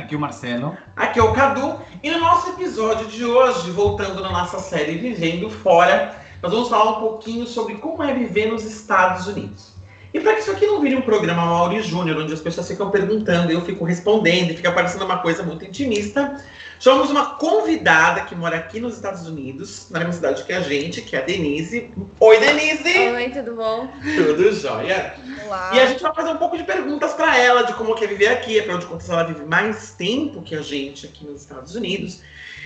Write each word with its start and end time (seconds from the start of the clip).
Aqui 0.00 0.16
o 0.16 0.18
Marcelo. 0.18 0.76
Aqui 0.96 1.18
é 1.18 1.22
o 1.22 1.32
Cadu. 1.32 1.78
E 2.02 2.10
no 2.10 2.20
nosso 2.20 2.48
episódio 2.48 3.06
de 3.06 3.22
hoje, 3.22 3.70
voltando 3.70 4.22
na 4.22 4.30
nossa 4.30 4.58
série 4.58 4.96
Vivendo 4.96 5.50
Fora, 5.50 6.16
nós 6.42 6.50
vamos 6.50 6.70
falar 6.70 6.92
um 6.92 7.00
pouquinho 7.00 7.46
sobre 7.46 7.74
como 7.74 8.02
é 8.02 8.14
viver 8.14 8.46
nos 8.46 8.64
Estados 8.64 9.26
Unidos. 9.26 9.74
E 10.14 10.18
para 10.18 10.32
que 10.32 10.40
isso 10.40 10.50
aqui 10.50 10.66
não 10.66 10.80
vire 10.80 10.96
um 10.96 11.02
programa 11.02 11.44
Mauri 11.44 11.82
Júnior, 11.82 12.16
onde 12.16 12.32
as 12.32 12.40
pessoas 12.40 12.66
ficam 12.66 12.90
perguntando 12.90 13.52
e 13.52 13.54
eu 13.54 13.60
fico 13.60 13.84
respondendo 13.84 14.50
e 14.50 14.56
fica 14.56 14.72
parecendo 14.72 15.04
uma 15.04 15.18
coisa 15.18 15.42
muito 15.42 15.66
intimista, 15.66 16.42
chamamos 16.80 17.10
uma 17.10 17.34
convidada 17.34 18.22
que 18.22 18.34
mora 18.34 18.56
aqui 18.56 18.80
nos 18.80 18.94
Estados 18.94 19.28
Unidos, 19.28 19.86
na 19.90 19.98
mesma 19.98 20.14
cidade 20.14 20.44
que 20.44 20.52
a 20.52 20.62
gente, 20.62 21.02
que 21.02 21.14
é 21.14 21.18
a 21.18 21.22
Denise. 21.22 21.92
Oi, 22.18 22.40
Denise! 22.40 22.98
Oi, 22.98 23.30
tudo 23.30 23.54
bom? 23.54 23.86
Tudo 24.16 24.50
jóia? 24.50 25.14
Olá. 25.44 25.72
E 25.74 25.80
a 25.80 25.86
gente 25.86 26.02
vai 26.02 26.14
fazer 26.14 26.30
um 26.30 26.38
pouco 26.38 26.56
de 26.56 26.64
perguntas 26.64 27.12
para 27.12 27.36
ela, 27.36 27.64
de 27.64 27.74
como 27.74 27.94
quer 27.94 28.08
viver 28.08 28.28
aqui, 28.28 28.58
afinal 28.58 28.78
de 28.78 28.86
contas 28.86 29.10
ela 29.10 29.24
vive 29.24 29.44
mais 29.44 29.92
tempo 29.92 30.40
que 30.42 30.54
a 30.54 30.62
gente 30.62 31.06
aqui 31.06 31.24
nos 31.26 31.42
Estados 31.42 31.74
Unidos. 31.74 32.22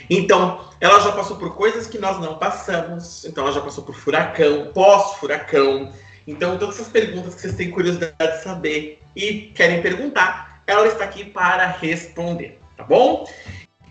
Então, 0.09 0.60
ela 0.80 1.01
já 1.01 1.10
passou 1.10 1.37
por 1.37 1.57
coisas 1.57 1.88
que 1.88 1.98
nós 1.98 2.20
não 2.20 2.38
passamos. 2.38 3.24
Então, 3.24 3.45
ela 3.45 3.52
já 3.52 3.60
passou 3.60 3.82
por 3.82 3.96
furacão, 3.96 4.70
pós-furacão. 4.73 5.92
Então, 6.24 6.57
todas 6.57 6.76
essas 6.76 6.88
perguntas 6.88 7.35
que 7.35 7.40
vocês 7.40 7.57
têm 7.57 7.70
curiosidade 7.70 8.37
de 8.37 8.42
saber 8.45 9.01
e 9.16 9.51
querem 9.54 9.82
perguntar, 9.82 10.62
ela 10.66 10.87
está 10.87 11.04
aqui 11.04 11.24
para 11.24 11.66
responder, 11.66 12.60
tá 12.76 12.85
bom? 12.85 13.26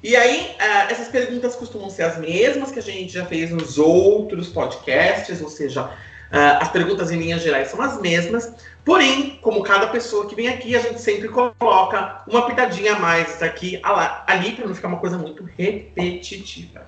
E 0.03 0.17
aí, 0.17 0.57
uh, 0.59 0.91
essas 0.91 1.07
perguntas 1.07 1.55
costumam 1.55 1.89
ser 1.89 2.03
as 2.03 2.17
mesmas 2.17 2.71
que 2.71 2.79
a 2.79 2.81
gente 2.81 3.13
já 3.13 3.25
fez 3.25 3.51
nos 3.51 3.77
outros 3.77 4.49
podcasts, 4.49 5.41
ou 5.41 5.47
seja, 5.47 5.85
uh, 5.85 6.59
as 6.59 6.69
perguntas 6.69 7.09
em 7.09 7.17
linhas 7.17 7.41
gerais 7.41 7.69
são 7.69 7.81
as 7.81 8.01
mesmas, 8.01 8.51
porém, 8.83 9.39
como 9.41 9.63
cada 9.63 9.87
pessoa 9.87 10.27
que 10.27 10.35
vem 10.35 10.49
aqui, 10.49 10.75
a 10.75 10.79
gente 10.79 10.99
sempre 10.99 11.29
coloca 11.29 12.21
uma 12.27 12.45
pitadinha 12.45 12.95
a 12.95 12.99
mais 12.99 13.41
aqui, 13.41 13.79
ali, 14.27 14.51
para 14.51 14.67
não 14.67 14.75
ficar 14.75 14.89
uma 14.89 14.99
coisa 14.99 15.17
muito 15.17 15.47
repetitiva. 15.57 16.85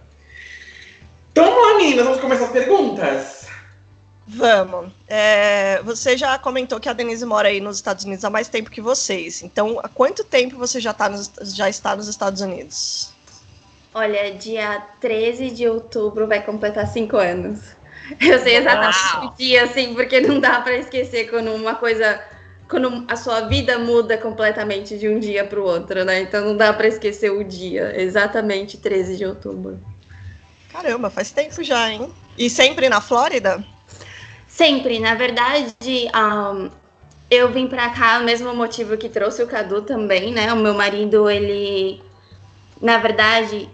Então 1.32 1.46
vamos 1.46 1.72
lá, 1.72 1.78
meninas, 1.78 2.04
vamos 2.04 2.20
começar 2.20 2.46
as 2.46 2.52
perguntas? 2.52 3.45
Vamos. 4.28 4.92
É, 5.08 5.82
você 5.84 6.18
já 6.18 6.38
comentou 6.40 6.80
que 6.80 6.90
a 6.90 6.94
Denise 6.94 7.26
mora 7.26 7.48
aí 7.48 7.60
nos 7.60 7.78
Estados 7.78 8.06
Unidos 8.06 8.26
há 8.26 8.30
mais 8.30 8.48
tempo 8.48 8.72
que 8.72 8.82
vocês. 8.82 9.44
Então, 9.44 9.80
há 9.84 9.88
quanto 9.88 10.24
tempo 10.24 10.58
você 10.58 10.80
já, 10.80 10.94
tá 10.94 11.08
nos, 11.08 11.32
já 11.42 11.70
está 11.70 11.96
nos 11.96 12.08
Estados 12.08 12.42
Unidos? 12.42 13.12
Olha, 13.94 14.34
dia 14.34 14.84
13 15.00 15.52
de 15.52 15.68
outubro 15.68 16.28
vai 16.28 16.44
completar 16.44 16.88
cinco 16.88 17.18
anos. 17.18 17.60
Eu 18.20 18.40
sei 18.40 18.58
exatamente 18.58 19.26
o 19.26 19.36
dia, 19.38 19.64
assim, 19.64 19.94
porque 19.94 20.20
não 20.20 20.40
dá 20.40 20.60
para 20.60 20.76
esquecer 20.78 21.30
quando 21.30 21.54
uma 21.54 21.76
coisa. 21.76 22.22
Quando 22.68 23.06
a 23.08 23.16
sua 23.16 23.42
vida 23.42 23.78
muda 23.78 24.18
completamente 24.18 24.98
de 24.98 25.08
um 25.08 25.20
dia 25.20 25.46
para 25.46 25.60
o 25.60 25.64
outro, 25.64 26.04
né? 26.04 26.22
Então 26.22 26.44
não 26.44 26.58
dá 26.58 26.74
para 26.74 26.88
esquecer 26.88 27.30
o 27.32 27.44
dia. 27.44 27.94
Exatamente 27.96 28.78
13 28.78 29.18
de 29.18 29.26
outubro. 29.26 29.80
Caramba, 30.72 31.12
faz 31.12 31.32
tempo 31.32 31.64
já, 31.64 31.92
hein? 31.92 32.12
E 32.36 32.50
sempre 32.50 32.90
na 32.90 33.00
Flórida? 33.00 33.64
Sempre, 34.56 35.00
na 35.00 35.16
verdade, 35.16 35.76
um, 36.16 36.70
eu 37.30 37.52
vim 37.52 37.68
para 37.68 37.90
cá, 37.90 38.20
o 38.22 38.24
mesmo 38.24 38.56
motivo 38.56 38.96
que 38.96 39.10
trouxe 39.10 39.44
o 39.44 39.48
Cadu 39.48 39.82
também, 39.82 40.32
né? 40.32 40.54
O 40.54 40.56
meu 40.56 40.74
marido, 40.74 41.30
ele, 41.30 42.02
na 42.82 42.98
verdade, 42.98 43.70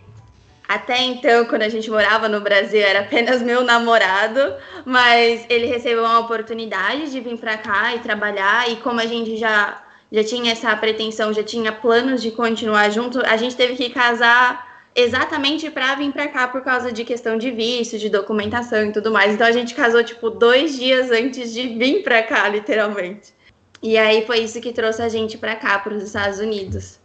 até 0.67 1.03
então, 1.03 1.45
quando 1.45 1.61
a 1.61 1.69
gente 1.69 1.87
morava 1.87 2.27
no 2.27 2.41
Brasil, 2.41 2.81
era 2.81 3.01
apenas 3.01 3.43
meu 3.45 3.63
namorado, 3.63 4.55
mas 4.83 5.45
ele 5.49 5.67
recebeu 5.67 6.03
uma 6.03 6.17
oportunidade 6.17 7.11
de 7.11 7.19
vir 7.19 7.37
para 7.37 7.57
cá 7.57 7.93
e 7.93 7.99
trabalhar, 7.99 8.67
e 8.67 8.77
como 8.77 8.99
a 8.99 9.05
gente 9.05 9.37
já, 9.37 9.83
já 10.11 10.23
tinha 10.23 10.51
essa 10.51 10.75
pretensão, 10.75 11.31
já 11.31 11.43
tinha 11.43 11.71
planos 11.71 12.23
de 12.23 12.31
continuar 12.31 12.89
junto, 12.89 13.23
a 13.23 13.37
gente 13.37 13.55
teve 13.55 13.75
que 13.75 13.91
casar 13.91 14.70
exatamente 14.95 15.69
para 15.69 15.95
vir 15.95 16.11
para 16.11 16.27
cá 16.27 16.47
por 16.47 16.63
causa 16.63 16.91
de 16.91 17.03
questão 17.03 17.37
de 17.37 17.51
visto, 17.51 17.97
de 17.97 18.09
documentação 18.09 18.85
e 18.85 18.91
tudo 18.91 19.11
mais. 19.11 19.33
Então 19.33 19.47
a 19.47 19.51
gente 19.51 19.73
casou 19.73 20.03
tipo 20.03 20.29
dois 20.29 20.77
dias 20.77 21.11
antes 21.11 21.53
de 21.53 21.67
vir 21.67 22.03
para 22.03 22.23
cá, 22.23 22.47
literalmente. 22.49 23.33
E 23.81 23.97
aí 23.97 24.25
foi 24.25 24.39
isso 24.39 24.61
que 24.61 24.71
trouxe 24.71 25.01
a 25.01 25.09
gente 25.09 25.37
para 25.37 25.55
cá, 25.55 25.79
para 25.79 25.93
os 25.93 26.03
Estados 26.03 26.39
Unidos. 26.39 26.99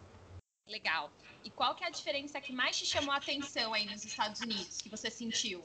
Legal. 0.68 1.10
E 1.42 1.50
qual 1.50 1.74
que 1.74 1.84
é 1.84 1.86
a 1.86 1.90
diferença 1.90 2.40
que 2.40 2.52
mais 2.52 2.76
te 2.76 2.84
chamou 2.84 3.12
a 3.12 3.16
atenção 3.16 3.72
aí 3.72 3.86
nos 3.86 4.04
Estados 4.04 4.40
Unidos, 4.40 4.78
que 4.82 4.88
você 4.90 5.10
sentiu? 5.10 5.62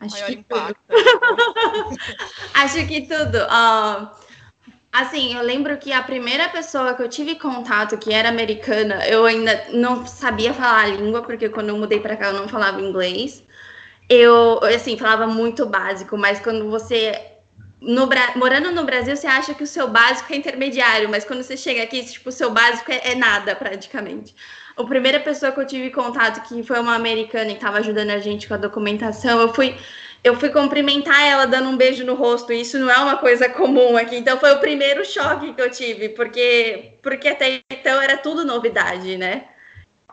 Acho 0.00 0.14
Maior 0.14 0.26
que 0.26 0.34
impacto. 0.34 0.80
Acho 2.54 2.86
que 2.86 3.02
tudo. 3.02 3.38
Uh, 3.38 4.27
Assim, 5.00 5.36
eu 5.36 5.42
lembro 5.42 5.78
que 5.78 5.92
a 5.92 6.02
primeira 6.02 6.48
pessoa 6.48 6.92
que 6.92 7.00
eu 7.00 7.08
tive 7.08 7.36
contato 7.36 7.96
que 7.96 8.12
era 8.12 8.28
americana, 8.28 9.06
eu 9.06 9.24
ainda 9.24 9.66
não 9.72 10.04
sabia 10.04 10.52
falar 10.52 10.82
a 10.82 10.86
língua, 10.88 11.22
porque 11.22 11.48
quando 11.48 11.68
eu 11.68 11.78
mudei 11.78 12.00
para 12.00 12.16
cá 12.16 12.26
eu 12.26 12.32
não 12.32 12.48
falava 12.48 12.80
inglês. 12.80 13.44
Eu, 14.08 14.58
assim, 14.64 14.98
falava 14.98 15.24
muito 15.26 15.64
básico, 15.66 16.18
mas 16.18 16.40
quando 16.40 16.68
você 16.68 17.12
no, 17.80 18.08
morando 18.34 18.72
no 18.72 18.84
Brasil, 18.84 19.16
você 19.16 19.28
acha 19.28 19.54
que 19.54 19.62
o 19.62 19.66
seu 19.68 19.86
básico 19.86 20.32
é 20.32 20.36
intermediário, 20.36 21.08
mas 21.08 21.24
quando 21.24 21.44
você 21.44 21.56
chega 21.56 21.82
aqui, 21.84 22.04
tipo, 22.04 22.28
o 22.28 22.32
seu 22.32 22.50
básico 22.50 22.90
é, 22.90 23.12
é 23.12 23.14
nada, 23.14 23.54
praticamente. 23.54 24.34
A 24.76 24.82
primeira 24.82 25.20
pessoa 25.20 25.52
que 25.52 25.60
eu 25.60 25.66
tive 25.66 25.90
contato, 25.90 26.42
que 26.48 26.62
foi 26.64 26.80
uma 26.80 26.96
americana 26.96 27.50
e 27.50 27.54
estava 27.54 27.78
ajudando 27.78 28.10
a 28.10 28.18
gente 28.18 28.48
com 28.48 28.54
a 28.54 28.56
documentação, 28.56 29.40
eu 29.40 29.54
fui 29.54 29.76
eu 30.22 30.38
fui 30.38 30.50
cumprimentar 30.50 31.20
ela 31.26 31.46
dando 31.46 31.68
um 31.68 31.76
beijo 31.76 32.04
no 32.04 32.14
rosto, 32.14 32.52
e 32.52 32.60
isso 32.60 32.78
não 32.78 32.90
é 32.90 32.98
uma 32.98 33.16
coisa 33.16 33.48
comum 33.48 33.96
aqui. 33.96 34.16
Então 34.16 34.38
foi 34.38 34.52
o 34.52 34.60
primeiro 34.60 35.04
choque 35.04 35.52
que 35.52 35.62
eu 35.62 35.70
tive, 35.70 36.10
porque 36.10 36.94
porque 37.02 37.28
até 37.28 37.60
então 37.70 38.00
era 38.00 38.16
tudo 38.16 38.44
novidade, 38.44 39.16
né? 39.16 39.46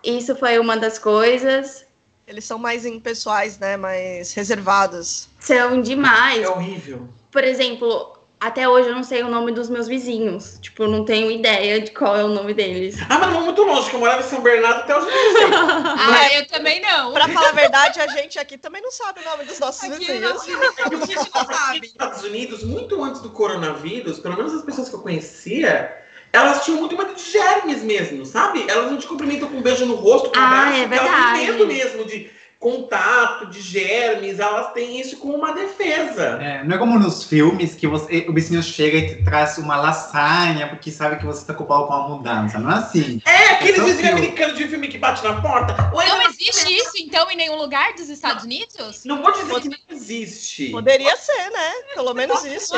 Isso 0.04 0.36
foi 0.36 0.60
uma 0.60 0.78
das 0.78 1.00
coisas. 1.00 1.86
Eles 2.28 2.46
são 2.46 2.58
mais 2.58 2.86
impessoais, 2.86 3.60
né? 3.60 3.78
Mais 3.78 4.34
reservados. 4.34 5.30
São 5.40 5.82
demais. 5.82 6.44
É 6.44 6.50
horrível. 6.50 7.08
Por 7.32 7.44
exemplo, 7.44 8.15
até 8.40 8.68
hoje 8.68 8.90
eu 8.90 8.96
não 8.96 9.04
sei 9.04 9.24
o 9.24 9.30
nome 9.30 9.52
dos 9.52 9.70
meus 9.70 9.88
vizinhos. 9.88 10.60
Tipo, 10.62 10.84
eu 10.84 10.88
não 10.90 11.06
tenho 11.06 11.32
ideia 11.32 11.80
de 11.82 11.92
qual 11.92 12.16
é 12.16 12.24
o 12.24 12.28
nome 12.28 12.54
deles. 12.54 12.98
Ah, 13.10 13.18
mas 13.20 13.34
não 13.34 13.42
muito 13.44 13.64
longe, 13.64 13.90
que 13.90 13.96
eu 13.96 14.00
morava 14.00 14.22
em 14.22 14.26
São 14.26 14.42
Bernardo 14.42 14.82
até 14.82 14.98
os 14.98 15.06
meus 15.06 15.16
Ah, 15.52 16.34
eu 16.34 16.48
também 16.48 16.82
não. 16.82 17.14
Pra 17.14 17.28
falar 17.28 17.50
a 17.50 17.54
verdade, 17.54 18.00
a 18.00 18.08
gente 18.08 18.38
aqui 18.38 18.58
também 18.58 18.82
não 18.82 18.92
sabe 18.92 19.22
o 19.22 19.30
nome 19.30 19.46
dos 19.46 19.60
nossos 19.60 19.84
aqui 19.84 20.00
vizinhos. 20.00 20.22
Não, 20.22 20.42
a 20.42 21.06
gente 21.06 21.16
não 21.16 21.46
sabe. 21.46 21.80
Nos 21.80 21.88
Estados 21.88 22.24
Unidos, 22.24 22.64
muito 22.64 23.04
antes 23.04 23.22
do 23.22 23.30
coronavírus, 23.30 24.20
pelo 24.20 24.36
menos 24.36 24.54
as 24.54 24.62
pessoas 24.64 24.90
que 24.90 24.96
eu 24.96 25.02
conhecia, 25.02 25.98
elas 26.32 26.66
tinham 26.66 26.80
muito 26.80 26.98
medo 26.98 27.16
de 27.16 27.22
germes 27.22 27.82
mesmo, 27.82 28.26
sabe? 28.26 28.66
Elas 28.68 28.92
não 28.92 28.98
te 28.98 29.08
cumprimentam 29.08 29.48
com 29.48 29.58
um 29.58 29.62
beijo 29.62 29.86
no 29.86 29.96
rosto, 29.96 30.30
com 30.30 30.38
um 30.38 30.42
ah, 30.42 30.48
abraço, 30.48 30.78
é 30.82 30.88
verdade. 30.88 31.10
elas 31.10 31.38
têm 31.38 31.52
medo 31.52 31.68
mesmo 31.68 32.06
de 32.06 32.30
contato 32.66 33.46
de 33.46 33.62
germes, 33.62 34.40
elas 34.40 34.74
têm 34.74 35.00
isso 35.00 35.18
como 35.18 35.36
uma 35.36 35.54
defesa. 35.54 36.40
É, 36.42 36.64
não 36.64 36.76
é 36.76 36.80
como 36.80 36.98
nos 36.98 37.24
filmes 37.24 37.76
que 37.76 37.86
você, 37.86 38.26
o 38.28 38.34
vizinho 38.34 38.64
chega 38.64 38.98
e 38.98 39.08
te 39.08 39.24
traz 39.24 39.60
uma 39.60 39.76
lasanha 39.76 40.68
porque 40.70 40.90
sabe 40.90 41.18
que 41.18 41.28
você 41.28 41.42
está 41.42 41.54
ocupado 41.54 41.86
com 41.86 41.94
a 41.94 42.10
mudança. 42.10 42.58
Não 42.58 42.72
é 42.72 42.78
assim. 42.80 43.22
É, 43.24 43.52
aqueles 43.52 43.80
é 43.80 43.84
vizinhos 43.84 44.10
americanos 44.14 44.58
de 44.58 44.68
filme 44.68 44.88
que 44.88 44.98
bate 44.98 45.24
na 45.24 45.40
porta. 45.40 45.76
Oi, 45.94 46.08
não 46.08 46.24
existe 46.24 46.76
isso, 46.76 46.94
então, 46.98 47.30
em 47.30 47.36
nenhum 47.36 47.56
lugar 47.56 47.94
dos 47.94 48.10
Estados 48.10 48.44
Unidos? 48.44 49.04
Não 49.06 49.22
pode 49.22 49.44
dizer 49.44 49.62
que 49.62 49.70
não 49.70 49.78
existe. 49.92 50.70
Poderia 50.70 51.16
ser, 51.18 51.52
né? 51.52 51.72
Pelo 51.94 52.16
menos 52.16 52.44
isso. 52.46 52.74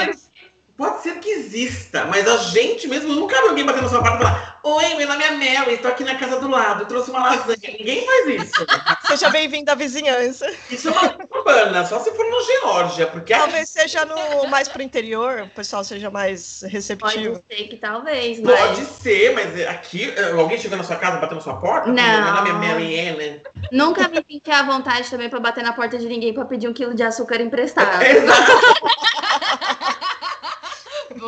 Pode 0.77 1.01
ser 1.01 1.19
que 1.19 1.27
exista, 1.27 2.05
mas 2.05 2.27
a 2.27 2.37
gente 2.37 2.87
mesmo 2.87 3.15
nunca 3.15 3.35
viu 3.41 3.49
alguém 3.49 3.65
batendo 3.65 3.83
na 3.83 3.89
sua 3.89 4.03
porta 4.03 4.17
e 4.17 4.19
falar: 4.19 4.59
Oi, 4.63 4.93
meu 4.93 5.07
nome 5.07 5.23
é 5.23 5.31
Mel, 5.31 5.71
estou 5.71 5.89
aqui 5.89 6.03
na 6.03 6.15
casa 6.15 6.39
do 6.39 6.47
lado, 6.47 6.85
trouxe 6.85 7.09
uma 7.09 7.19
lasanha. 7.19 7.57
Ninguém 7.79 8.05
faz 8.05 8.27
isso. 8.27 8.65
Seja 9.07 9.29
bem-vindo 9.31 9.71
à 9.71 9.75
vizinhança. 9.75 10.53
Isso 10.69 10.89
é 10.89 10.91
uma 10.91 11.17
urbana, 11.33 11.83
só 11.83 11.99
se 11.99 12.11
for 12.11 12.29
no 12.29 12.43
Geórgia, 12.43 13.07
porque 13.07 13.33
talvez 13.33 13.69
seja 13.69 14.05
no 14.05 14.47
mais 14.49 14.67
pro 14.67 14.83
interior, 14.83 15.41
o 15.41 15.49
pessoal 15.49 15.83
seja 15.83 16.11
mais 16.11 16.61
receptivo. 16.67 17.41
Pode 17.41 17.45
ser 17.49 17.67
que 17.69 17.77
talvez, 17.77 18.39
mas... 18.39 18.59
Pode 18.59 18.85
ser, 18.85 19.33
mas 19.33 19.67
aqui 19.67 20.13
alguém 20.37 20.59
chegou 20.59 20.77
na 20.77 20.83
sua 20.83 20.97
casa 20.97 21.17
batendo 21.17 21.37
na 21.37 21.41
sua 21.41 21.55
porta? 21.55 21.87
Não. 21.87 21.95
Meu 21.95 22.33
nome 22.33 22.49
é 22.49 22.53
Mel 22.53 22.79
e 22.81 22.99
Ana. 22.99 23.41
Nunca 23.71 24.07
me 24.09 24.23
senti 24.29 24.51
à 24.51 24.61
vontade 24.61 25.09
também 25.09 25.27
para 25.27 25.39
bater 25.39 25.63
na 25.63 25.73
porta 25.73 25.97
de 25.97 26.05
ninguém 26.05 26.33
para 26.33 26.45
pedir 26.45 26.67
um 26.67 26.73
quilo 26.73 26.93
de 26.93 27.01
açúcar 27.01 27.41
emprestado. 27.41 27.99
Exato. 28.05 28.51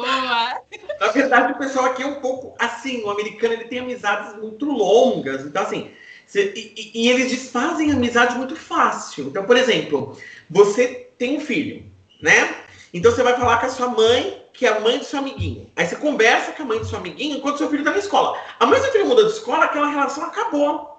Boa! 0.10 0.62
Na 1.00 1.08
verdade, 1.08 1.54
o 1.54 1.58
pessoal 1.58 1.86
aqui 1.86 2.04
é 2.04 2.08
um 2.08 2.20
pouco 2.22 2.56
assim. 2.60 3.04
O 3.04 3.10
americano 3.10 3.54
ele 3.54 3.66
tem 3.66 3.80
amizades 3.80 4.36
muito 4.38 4.66
longas. 4.66 5.46
Então, 5.46 5.64
assim, 5.64 5.92
cê, 6.26 6.54
e, 6.56 6.92
e, 6.94 7.10
eles 7.10 7.30
desfazem 7.30 7.92
amizade 7.92 8.36
muito 8.36 8.56
fácil. 8.56 9.28
Então, 9.28 9.46
por 9.46 9.58
exemplo, 9.58 10.18
você 10.50 11.10
tem 11.18 11.38
um 11.38 11.42
filho, 11.42 11.86
né? 12.22 12.56
Então 12.94 13.12
você 13.12 13.22
vai 13.22 13.36
falar 13.38 13.60
com 13.60 13.68
a 13.68 13.70
sua 13.70 13.88
mãe, 13.88 14.44
que 14.52 14.66
é 14.66 14.70
a 14.70 14.80
mãe 14.80 14.98
do 14.98 15.06
seu 15.06 15.20
amiguinho. 15.20 15.70
Aí 15.76 15.86
você 15.86 15.96
conversa 15.96 16.52
com 16.54 16.64
a 16.64 16.66
mãe 16.66 16.80
do 16.80 16.86
seu 16.86 16.98
amiguinho 16.98 17.38
enquanto 17.38 17.58
seu 17.58 17.70
filho 17.70 17.84
tá 17.84 17.92
na 17.92 18.00
escola. 18.00 18.38
A 18.60 18.66
mãe 18.66 18.80
do 18.80 18.84
seu 18.84 18.92
filho 18.92 19.06
muda 19.06 19.26
de 19.26 19.32
escola, 19.32 19.66
aquela 19.66 19.90
relação 19.90 20.24
acabou. 20.24 20.90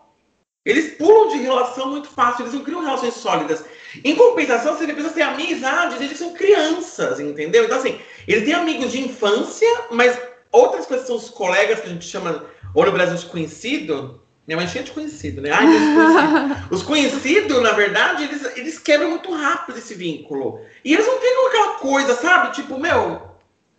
Eles 0.64 0.94
pulam 0.96 1.28
de 1.28 1.38
relação 1.38 1.90
muito 1.90 2.08
fácil, 2.08 2.42
eles 2.42 2.54
não 2.54 2.62
criam 2.62 2.82
relações 2.82 3.14
sólidas. 3.14 3.64
Em 4.04 4.14
compensação, 4.14 4.76
você 4.76 4.86
precisa 4.86 5.14
ter 5.14 5.22
amizades, 5.22 6.00
eles 6.00 6.18
são 6.18 6.34
crianças, 6.34 7.18
entendeu? 7.18 7.64
Então, 7.64 7.78
assim, 7.78 7.98
eles 8.26 8.44
têm 8.44 8.54
amigos 8.54 8.92
de 8.92 9.00
infância, 9.00 9.68
mas 9.90 10.18
outras 10.52 10.86
coisas 10.86 11.06
são 11.06 11.16
os 11.16 11.30
colegas 11.30 11.80
que 11.80 11.86
a 11.86 11.90
gente 11.90 12.04
chama, 12.04 12.44
ou 12.74 12.84
no 12.84 12.92
Brasil, 12.92 13.14
os 13.14 13.24
conhecidos. 13.24 14.12
Minha 14.46 14.56
mãe 14.56 14.66
é 14.66 14.68
cheia 14.68 14.84
de 14.84 14.90
conhecido, 14.90 15.40
né? 15.40 15.50
Ai, 15.52 15.64
conhecido. 15.64 16.66
os 16.74 16.82
conhecidos, 16.82 17.62
na 17.62 17.72
verdade, 17.72 18.24
eles, 18.24 18.56
eles 18.56 18.78
quebram 18.78 19.10
muito 19.10 19.32
rápido 19.32 19.78
esse 19.78 19.94
vínculo. 19.94 20.60
E 20.84 20.92
eles 20.92 21.06
não 21.06 21.20
ficam 21.20 21.46
aquela 21.48 21.74
coisa, 21.74 22.14
sabe? 22.16 22.54
Tipo, 22.54 22.78
meu, 22.78 23.22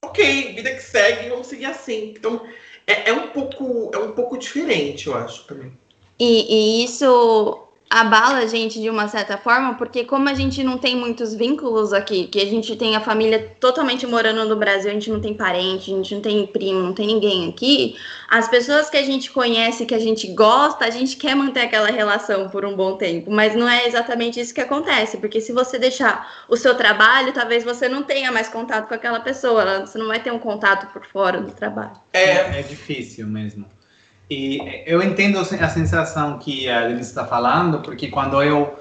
ok, 0.02 0.54
vida 0.54 0.74
que 0.74 0.82
segue, 0.82 1.30
vamos 1.30 1.48
seguir 1.48 1.66
assim. 1.66 2.14
Então, 2.18 2.42
é, 2.88 3.10
é 3.10 3.14
um, 3.14 3.28
pouco, 3.28 3.92
é 3.94 3.98
um 3.98 4.12
pouco 4.12 4.38
diferente, 4.38 5.08
eu 5.08 5.16
acho, 5.16 5.46
também. 5.46 5.78
E, 6.20 6.82
e, 6.82 6.86
isso 6.86 7.68
abala 7.92 8.38
a 8.38 8.46
gente 8.46 8.80
de 8.80 8.90
uma 8.90 9.10
certa 9.10 9.38
forma, 9.38 9.74
porque 9.74 10.06
como 10.06 10.30
a 10.30 10.34
gente 10.34 10.64
não 10.64 10.78
tem 10.78 10.96
muitos 10.96 11.36
vínculos 11.36 11.92
aqui, 11.92 12.26
que 12.28 12.40
a 12.40 12.46
gente 12.46 12.78
tem 12.78 12.96
a 12.96 13.02
família 13.02 13.54
totalmente 13.60 14.08
morando 14.08 14.46
no 14.46 14.56
Brasil, 14.56 14.90
a 14.90 14.94
gente 14.94 15.12
não 15.12 15.20
tem 15.20 15.34
parente, 15.34 15.92
a 15.92 15.98
gente 15.98 16.16
não 16.16 16.22
tem 16.22 16.48
primo, 16.48 16.80
não 16.80 16.94
tem 16.94 17.06
ninguém 17.06 17.50
aqui, 17.50 17.98
as 18.30 18.48
pessoas 18.48 18.90
que 18.90 18.96
a 18.96 19.04
gente 19.04 19.30
conhece, 19.30 19.86
que 19.86 19.94
a 19.94 20.00
gente 20.00 20.26
gosta, 20.28 20.86
a 20.86 20.90
gente 20.90 21.18
quer 21.18 21.36
manter 21.36 21.64
aquela 21.64 21.92
relação 21.92 22.48
por 22.48 22.64
um 22.64 22.78
bom 22.78 22.96
tempo, 22.96 23.30
mas 23.30 23.54
não 23.56 23.68
é 23.68 23.86
exatamente 23.86 24.40
isso 24.40 24.54
que 24.54 24.62
acontece, 24.62 25.18
porque 25.18 25.42
se 25.42 25.52
você 25.52 25.78
deixar 25.78 26.46
o 26.48 26.56
seu 26.56 26.76
trabalho, 26.76 27.34
talvez 27.34 27.62
você 27.62 27.90
não 27.90 28.04
tenha 28.04 28.32
mais 28.32 28.48
contato 28.48 28.88
com 28.88 28.94
aquela 28.94 29.20
pessoa, 29.20 29.86
você 29.86 29.98
não 29.98 30.08
vai 30.08 30.24
ter 30.24 30.32
um 30.32 30.40
contato 30.40 30.94
por 30.94 31.06
fora 31.06 31.42
do 31.42 31.52
trabalho. 31.52 31.92
É, 32.14 32.60
é 32.60 32.62
difícil 32.62 33.28
mesmo. 33.28 33.66
E 34.32 34.82
eu 34.86 35.04
entendo 35.04 35.38
a 35.38 35.44
sensação 35.44 36.40
que 36.40 36.70
a 36.70 36.88
Denise 36.88 37.10
está 37.10 37.26
falando, 37.26 37.80
porque 37.80 38.08
quando 38.08 38.42
eu 38.42 38.80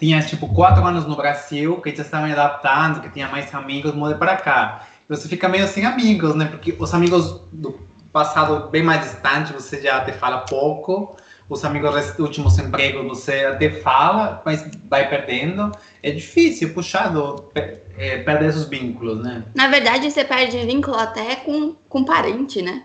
tinha 0.00 0.20
tipo 0.20 0.52
quatro 0.52 0.84
anos 0.84 1.06
no 1.06 1.14
Brasil, 1.14 1.80
que 1.80 1.94
já 1.94 2.02
estava 2.02 2.26
me 2.26 2.32
adaptando, 2.32 3.00
que 3.00 3.08
tinha 3.08 3.28
mais 3.28 3.54
amigos, 3.54 3.94
mudei 3.94 4.18
para 4.18 4.36
cá. 4.36 4.88
Você 5.08 5.28
fica 5.28 5.48
meio 5.48 5.68
sem 5.68 5.86
amigos, 5.86 6.34
né? 6.34 6.46
Porque 6.46 6.74
os 6.76 6.92
amigos 6.92 7.40
do 7.52 7.78
passado 8.12 8.68
bem 8.68 8.82
mais 8.82 9.02
distante, 9.02 9.52
você 9.52 9.80
já 9.80 9.98
até 9.98 10.12
fala 10.12 10.38
pouco. 10.38 11.16
Os 11.48 11.64
amigos 11.64 11.94
dos 11.94 12.18
últimos 12.18 12.58
empregos 12.58 13.04
você 13.04 13.44
até 13.44 13.70
fala, 13.70 14.42
mas 14.44 14.68
vai 14.90 15.08
perdendo. 15.08 15.70
É 16.02 16.10
difícil, 16.10 16.74
puxado, 16.74 17.48
é, 17.96 18.18
perder 18.24 18.48
esses 18.48 18.64
vínculos, 18.64 19.22
né? 19.22 19.44
Na 19.54 19.68
verdade, 19.68 20.10
você 20.10 20.24
perde 20.24 20.66
vínculo 20.66 20.96
até 20.96 21.36
com, 21.36 21.76
com 21.88 22.02
parente, 22.02 22.60
né? 22.60 22.82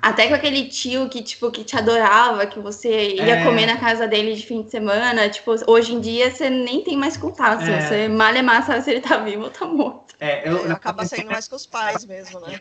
Até 0.00 0.28
com 0.28 0.34
aquele 0.34 0.68
tio 0.68 1.08
que, 1.08 1.22
tipo, 1.22 1.50
que 1.50 1.62
te 1.62 1.76
adorava, 1.76 2.46
que 2.46 2.58
você 2.58 3.14
ia 3.14 3.40
é. 3.40 3.44
comer 3.44 3.66
na 3.66 3.76
casa 3.76 4.06
dele 4.06 4.34
de 4.34 4.46
fim 4.46 4.62
de 4.62 4.70
semana. 4.70 5.28
Tipo, 5.28 5.54
hoje 5.66 5.94
em 5.94 6.00
dia 6.00 6.30
você 6.30 6.48
nem 6.48 6.82
tem 6.82 6.96
mais 6.96 7.16
contato. 7.16 7.62
É. 7.62 7.80
Você 7.80 8.08
malha 8.08 8.42
massa 8.42 8.80
se 8.80 8.90
ele 8.90 9.00
tá 9.00 9.18
vivo 9.18 9.44
ou 9.44 9.50
tá 9.50 9.66
morto. 9.66 10.14
É, 10.18 10.48
eu, 10.48 10.66
é, 10.66 10.72
acaba 10.72 11.04
sendo 11.04 11.30
mais 11.30 11.46
com 11.46 11.56
os 11.56 11.66
pais 11.66 12.06
mesmo, 12.06 12.40
né? 12.40 12.60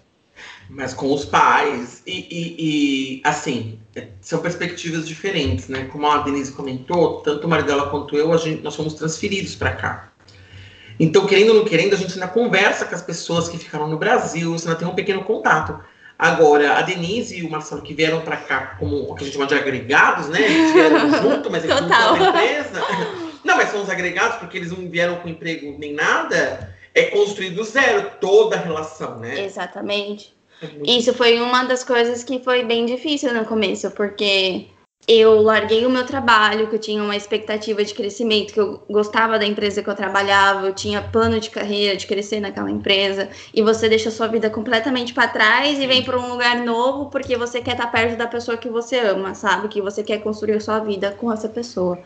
Mas 0.70 0.94
com 0.94 1.14
os 1.14 1.24
pais. 1.24 2.04
E, 2.06 2.12
e, 2.12 2.56
e, 2.58 3.22
assim, 3.24 3.80
são 4.20 4.40
perspectivas 4.42 5.08
diferentes, 5.08 5.70
né? 5.70 5.86
Como 5.86 6.06
a 6.08 6.18
Denise 6.18 6.52
comentou, 6.52 7.22
tanto 7.22 7.48
o 7.48 7.50
marido 7.50 7.68
dela 7.68 7.90
quanto 7.90 8.18
eu, 8.18 8.34
a 8.34 8.38
gente, 8.38 8.62
nós 8.62 8.76
fomos 8.76 8.94
transferidos 8.96 9.56
para 9.56 9.74
cá. 9.74 10.12
Então, 11.00 11.26
querendo 11.26 11.50
ou 11.50 11.56
não 11.56 11.66
querendo, 11.66 11.94
a 11.94 11.98
gente 11.98 12.14
ainda 12.14 12.28
conversa 12.28 12.86
com 12.86 12.96
as 12.96 13.02
pessoas 13.02 13.48
que 13.48 13.58
ficaram 13.58 13.88
no 13.88 13.98
Brasil, 13.98 14.52
você 14.52 14.68
ainda 14.68 14.80
tem 14.80 14.88
um 14.88 14.96
pequeno 14.96 15.24
contato. 15.24 15.80
Agora, 16.18 16.78
a 16.78 16.82
Denise 16.82 17.40
e 17.40 17.44
o 17.44 17.50
Marcelo 17.50 17.82
que 17.82 17.94
vieram 17.94 18.22
para 18.22 18.38
cá 18.38 18.78
como 18.80 19.12
o 19.12 19.16
que 19.16 19.24
a 19.24 19.26
gente 19.26 19.34
chama 19.34 19.48
de 19.48 19.56
agregados, 19.56 20.30
né? 20.30 20.42
Eles 20.42 20.72
vieram 20.72 21.10
junto, 21.22 21.52
mas 21.52 21.64
eles 21.64 21.78
Total. 21.78 22.16
não 22.16 22.26
estão 22.26 22.34
na 22.34 22.46
empresa. 22.46 22.82
Não, 23.44 23.58
mas 23.58 23.70
são 23.70 23.82
os 23.82 23.90
agregados 23.90 24.38
porque 24.38 24.58
eles 24.58 24.72
não 24.72 24.90
vieram 24.90 25.18
com 25.18 25.28
emprego 25.28 25.76
nem 25.78 25.94
nada. 25.94 26.74
É 26.94 27.04
construído 27.04 27.56
do 27.56 27.64
zero 27.66 28.12
toda 28.22 28.56
a 28.56 28.60
relação, 28.60 29.20
né? 29.20 29.44
Exatamente. 29.44 30.34
É 30.62 30.68
Isso 30.90 31.14
foi 31.14 31.40
uma 31.40 31.64
das 31.66 31.84
coisas 31.84 32.24
que 32.24 32.40
foi 32.40 32.64
bem 32.64 32.86
difícil 32.86 33.34
no 33.34 33.44
começo, 33.44 33.92
porque 33.92 34.68
eu 35.08 35.42
larguei 35.42 35.86
o 35.86 35.90
meu 35.90 36.04
trabalho, 36.06 36.68
que 36.68 36.76
eu 36.76 36.80
tinha 36.80 37.04
uma 37.04 37.16
expectativa 37.16 37.84
de 37.84 37.94
crescimento, 37.94 38.54
que 38.54 38.60
eu 38.60 38.84
gostava 38.90 39.38
da 39.38 39.46
empresa 39.46 39.84
que 39.84 39.90
eu 39.90 39.96
trabalhava, 39.96 40.66
eu 40.66 40.74
tinha 40.74 41.02
plano 41.02 41.40
de 41.40 41.50
carreira 41.52 41.96
de 41.96 42.08
crescer 42.08 42.40
naquela 42.40 42.72
empresa, 42.72 43.30
e 43.54 43.62
você 43.62 43.88
deixa 43.88 44.10
sua 44.10 44.28
vida 44.28 44.50
completamente 44.50 45.14
para 45.14 45.28
trás 45.28 45.80
e 45.80 45.86
vem 45.86 46.04
para 46.04 46.18
um 46.20 46.30
lugar 46.30 46.58
novo 46.58 47.10
porque 47.10 47.38
você 47.38 47.62
quer 47.62 47.72
estar 47.72 47.86
tá 47.86 47.92
perto 47.92 48.18
da 48.18 48.26
pessoa 48.26 48.58
que 48.58 48.68
você 48.70 48.98
ama, 49.00 49.36
sabe? 49.36 49.68
Que 49.68 49.82
você 49.82 50.02
quer 50.02 50.20
construir 50.20 50.56
a 50.56 50.60
sua 50.60 50.80
vida 50.80 51.12
com 51.12 51.32
essa 51.32 51.48
pessoa. 51.48 52.00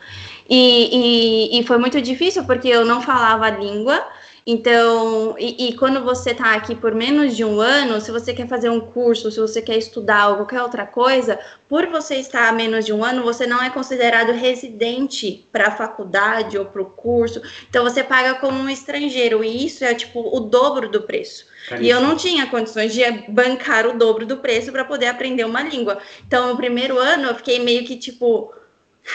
E, 0.50 1.56
e, 1.56 1.60
e 1.60 1.64
foi 1.64 1.78
muito 1.78 2.02
difícil 2.02 2.44
porque 2.44 2.68
eu 2.68 2.84
não 2.84 3.02
falava 3.02 3.46
a 3.46 3.52
língua, 3.52 4.04
então, 4.46 5.36
e, 5.38 5.70
e, 5.70 5.78
quando 5.78 6.04
você 6.04 6.32
está 6.32 6.54
aqui 6.54 6.74
por 6.74 6.94
menos 6.96 7.36
de 7.36 7.44
um 7.44 7.60
ano, 7.60 8.00
se 8.02 8.12
você 8.12 8.34
quer 8.34 8.48
fazer 8.48 8.70
um 8.70 8.80
curso, 8.80 9.32
se 9.32 9.40
você 9.40 9.62
quer 9.62 9.78
estudar 9.78 10.30
ou 10.30 10.36
qualquer 10.38 10.62
outra 10.62 10.86
coisa, 10.86 11.40
por 11.68 11.86
você 11.88 12.16
estar 12.16 12.48
há 12.48 12.52
menos 12.52 12.86
de 12.86 12.94
um 12.94 13.04
ano, 13.04 13.24
você 13.24 13.46
não 13.46 13.62
é 13.62 13.70
considerado 13.70 14.32
residente 14.32 15.48
para 15.52 15.68
a 15.68 15.72
faculdade 15.72 16.58
ou 16.58 16.66
para 16.66 16.82
o 16.82 16.86
curso. 16.86 17.42
Então, 17.70 17.84
você 17.84 18.04
paga 18.04 18.36
como 18.36 18.58
um 18.58 18.70
estrangeiro, 18.70 19.44
e 19.44 19.66
isso 19.66 19.84
é 19.84 19.94
tipo 19.94 20.20
o 20.36 20.40
dobro 20.40 20.90
do 20.90 21.02
preço. 21.02 21.46
E 21.80 21.90
eu 21.90 22.02
não 22.02 22.16
tinha 22.16 22.48
condições 22.48 22.94
de 22.94 23.04
bancar 23.30 23.86
o 23.86 23.98
dobro 23.98 24.26
do 24.26 24.38
preço 24.38 24.72
para 24.72 24.86
poder 24.86 25.08
aprender 25.08 25.44
uma 25.44 25.62
língua. 25.62 26.00
Então, 26.26 26.50
no 26.50 26.58
primeiro 26.58 26.98
ano, 26.98 27.28
eu 27.28 27.36
fiquei 27.36 27.60
meio 27.60 27.86
que 27.86 27.98
tipo 27.98 28.52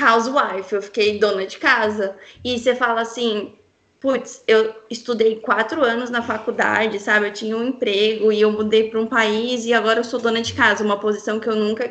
housewife, 0.00 0.72
eu 0.74 0.82
fiquei 0.82 1.18
dona 1.18 1.46
de 1.46 1.58
casa. 1.58 2.16
E 2.44 2.58
você 2.58 2.74
fala 2.74 3.00
assim 3.00 3.54
putz, 4.04 4.44
eu 4.46 4.74
estudei 4.90 5.36
quatro 5.36 5.82
anos 5.82 6.10
na 6.10 6.20
faculdade, 6.20 7.00
sabe? 7.00 7.28
Eu 7.28 7.32
tinha 7.32 7.56
um 7.56 7.68
emprego 7.68 8.30
e 8.30 8.38
eu 8.38 8.52
mudei 8.52 8.90
para 8.90 9.00
um 9.00 9.06
país 9.06 9.64
e 9.64 9.72
agora 9.72 10.00
eu 10.00 10.04
sou 10.04 10.20
dona 10.20 10.42
de 10.42 10.52
casa, 10.52 10.84
uma 10.84 11.00
posição 11.00 11.40
que 11.40 11.48
eu 11.48 11.56
nunca, 11.56 11.90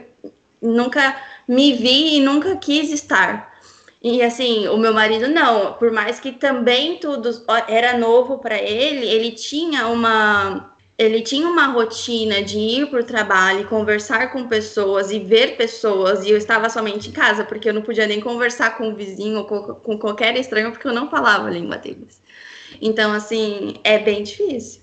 nunca 0.61 1.19
me 1.47 1.73
vi 1.73 2.17
e 2.17 2.21
nunca 2.21 2.55
quis 2.55 2.91
estar. 2.91 3.51
E 3.99 4.21
assim, 4.21 4.67
o 4.67 4.77
meu 4.77 4.93
marido 4.93 5.27
não, 5.27 5.73
por 5.73 5.91
mais 5.91 6.19
que 6.19 6.31
também 6.31 6.99
tudo 6.99 7.31
era 7.67 7.97
novo 7.97 8.37
para 8.37 8.61
ele, 8.61 9.07
ele 9.07 9.31
tinha 9.31 9.87
uma 9.87 10.72
ele 10.97 11.21
tinha 11.21 11.47
uma 11.47 11.67
rotina 11.67 12.41
de 12.43 12.57
ir 12.57 12.87
para 12.87 13.01
o 13.01 13.03
trabalho, 13.03 13.67
conversar 13.67 14.31
com 14.31 14.47
pessoas 14.47 15.11
e 15.11 15.19
ver 15.19 15.57
pessoas, 15.57 16.23
e 16.23 16.29
eu 16.29 16.37
estava 16.37 16.69
somente 16.69 17.09
em 17.09 17.11
casa, 17.11 17.43
porque 17.43 17.67
eu 17.67 17.73
não 17.73 17.81
podia 17.81 18.05
nem 18.05 18.21
conversar 18.21 18.77
com 18.77 18.89
o 18.89 18.95
vizinho 18.95 19.39
ou 19.39 19.45
com, 19.45 19.73
com 19.75 19.97
qualquer 19.97 20.37
estranho, 20.37 20.71
porque 20.71 20.87
eu 20.87 20.93
não 20.93 21.09
falava 21.09 21.47
a 21.47 21.51
língua 21.51 21.77
deles. 21.77 22.21
Então, 22.79 23.11
assim, 23.11 23.75
é 23.83 23.97
bem 23.97 24.23
difícil. 24.23 24.82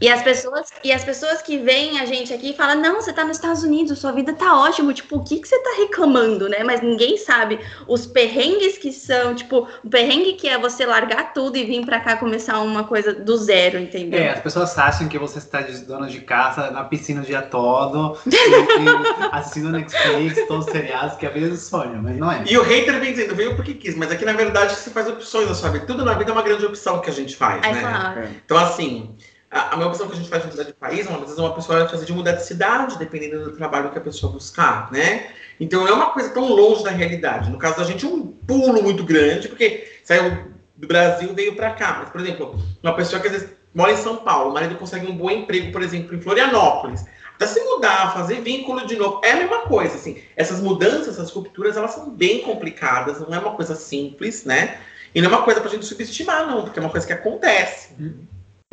E 0.00 0.08
as 0.08 0.22
pessoas, 0.22 0.68
e 0.84 0.92
as 0.92 1.04
pessoas 1.04 1.40
que 1.40 1.58
veem 1.58 2.00
a 2.00 2.04
gente 2.04 2.32
aqui 2.32 2.54
falam: 2.54 2.80
"Não, 2.80 2.96
você 2.96 3.12
tá 3.12 3.24
nos 3.24 3.36
Estados 3.36 3.62
Unidos, 3.62 3.98
sua 3.98 4.12
vida 4.12 4.32
tá 4.34 4.58
ótima, 4.58 4.92
tipo, 4.92 5.16
o 5.16 5.24
que 5.24 5.38
que 5.38 5.48
você 5.48 5.58
tá 5.62 5.70
reclamando, 5.78 6.48
né?" 6.48 6.62
Mas 6.62 6.82
ninguém 6.82 7.16
sabe 7.16 7.58
os 7.88 8.06
perrengues 8.06 8.76
que 8.76 8.92
são, 8.92 9.34
tipo, 9.34 9.66
o 9.82 9.88
perrengue 9.88 10.34
que 10.34 10.48
é 10.48 10.58
você 10.58 10.84
largar 10.84 11.32
tudo 11.32 11.56
e 11.56 11.64
vir 11.64 11.84
para 11.84 12.00
cá 12.00 12.16
começar 12.16 12.60
uma 12.60 12.84
coisa 12.84 13.14
do 13.14 13.36
zero, 13.36 13.78
entendeu? 13.78 14.20
É, 14.20 14.30
as 14.30 14.40
pessoas 14.40 14.76
acham 14.78 15.08
que 15.08 15.18
você 15.18 15.38
está 15.38 15.62
de 15.62 15.78
dona 15.84 16.08
de 16.08 16.20
casa 16.20 16.70
na 16.70 16.84
piscina 16.84 17.22
o 17.22 17.24
dia 17.24 17.42
todo, 17.42 18.18
assistindo 19.32 19.70
Netflix, 19.70 20.46
todos 20.46 20.66
os 20.66 20.72
seriados, 20.72 21.16
que 21.16 21.24
é 21.24 21.28
a 21.28 21.32
vida 21.32 21.48
do 21.48 21.56
sonho, 21.56 22.02
mas 22.02 22.16
não 22.18 22.30
é. 22.30 22.44
E 22.46 22.58
o 22.58 22.62
hater 22.62 23.00
vem 23.00 23.12
dizendo, 23.12 23.34
veio 23.34 23.56
porque 23.56 23.74
quis, 23.74 23.96
mas 23.96 24.10
aqui 24.10 24.24
na 24.24 24.34
verdade 24.34 24.74
você 24.74 24.90
faz 24.90 25.08
opções 25.08 25.48
na 25.48 25.54
sua 25.54 25.70
vida. 25.70 25.86
Tudo 25.86 26.04
na 26.04 26.12
vida 26.14 26.30
é 26.30 26.32
uma 26.32 26.42
grande 26.42 26.66
opção 26.66 27.00
que 27.00 27.08
a 27.08 27.12
gente 27.12 27.34
faz, 27.34 27.64
é 27.64 27.72
né? 27.72 27.80
Claro. 27.80 28.28
Então 28.44 28.58
assim, 28.58 29.16
a, 29.50 29.74
a 29.74 29.76
minha 29.76 29.88
opção 29.88 30.06
que 30.08 30.14
a 30.14 30.16
gente 30.16 30.28
faz 30.28 30.42
de 30.42 30.50
mudar 30.50 30.64
de 30.64 30.72
país, 30.72 31.06
uma 31.06 31.18
vezes 31.20 31.38
uma 31.38 31.54
pessoa 31.54 31.80
vai 31.80 31.88
fazer 31.88 32.04
de 32.04 32.12
mudar 32.12 32.32
de 32.32 32.44
cidade, 32.44 32.98
dependendo 32.98 33.44
do 33.44 33.56
trabalho 33.56 33.90
que 33.90 33.98
a 33.98 34.00
pessoa 34.00 34.32
buscar, 34.32 34.90
né? 34.92 35.28
Então 35.58 35.86
é 35.86 35.92
uma 35.92 36.10
coisa 36.10 36.30
tão 36.30 36.48
longe 36.48 36.84
da 36.84 36.90
realidade. 36.90 37.50
No 37.50 37.58
caso 37.58 37.78
da 37.78 37.84
gente, 37.84 38.04
é 38.04 38.08
um 38.08 38.26
pulo 38.26 38.82
muito 38.82 39.04
grande, 39.04 39.48
porque 39.48 39.88
saiu 40.04 40.54
do 40.76 40.86
Brasil 40.86 41.32
veio 41.34 41.56
para 41.56 41.70
cá. 41.70 41.98
Mas, 42.00 42.10
por 42.10 42.20
exemplo, 42.20 42.60
uma 42.82 42.94
pessoa 42.94 43.20
que 43.20 43.28
às 43.28 43.32
vezes 43.32 43.48
mora 43.74 43.92
em 43.92 43.96
São 43.96 44.16
Paulo, 44.16 44.50
o 44.50 44.54
marido 44.54 44.74
consegue 44.76 45.06
um 45.06 45.16
bom 45.16 45.30
emprego, 45.30 45.72
por 45.72 45.82
exemplo, 45.82 46.14
em 46.14 46.20
Florianópolis. 46.20 47.04
Até 47.34 47.46
se 47.46 47.60
mudar, 47.60 48.14
fazer 48.14 48.40
vínculo 48.40 48.86
de 48.86 48.96
novo, 48.96 49.20
é 49.22 49.32
a 49.32 49.36
mesma 49.36 49.60
coisa, 49.62 49.94
assim. 49.94 50.22
Essas 50.34 50.60
mudanças, 50.60 51.08
essas 51.08 51.30
rupturas, 51.30 51.76
elas 51.76 51.92
são 51.92 52.10
bem 52.10 52.40
complicadas, 52.40 53.20
não 53.20 53.34
é 53.34 53.38
uma 53.38 53.52
coisa 53.52 53.74
simples, 53.74 54.44
né? 54.44 54.78
E 55.14 55.20
não 55.20 55.30
é 55.30 55.32
uma 55.34 55.42
coisa 55.42 55.60
pra 55.60 55.70
gente 55.70 55.84
subestimar, 55.84 56.46
não, 56.46 56.62
porque 56.62 56.78
é 56.78 56.82
uma 56.82 56.90
coisa 56.90 57.06
que 57.06 57.12
acontece. 57.12 57.94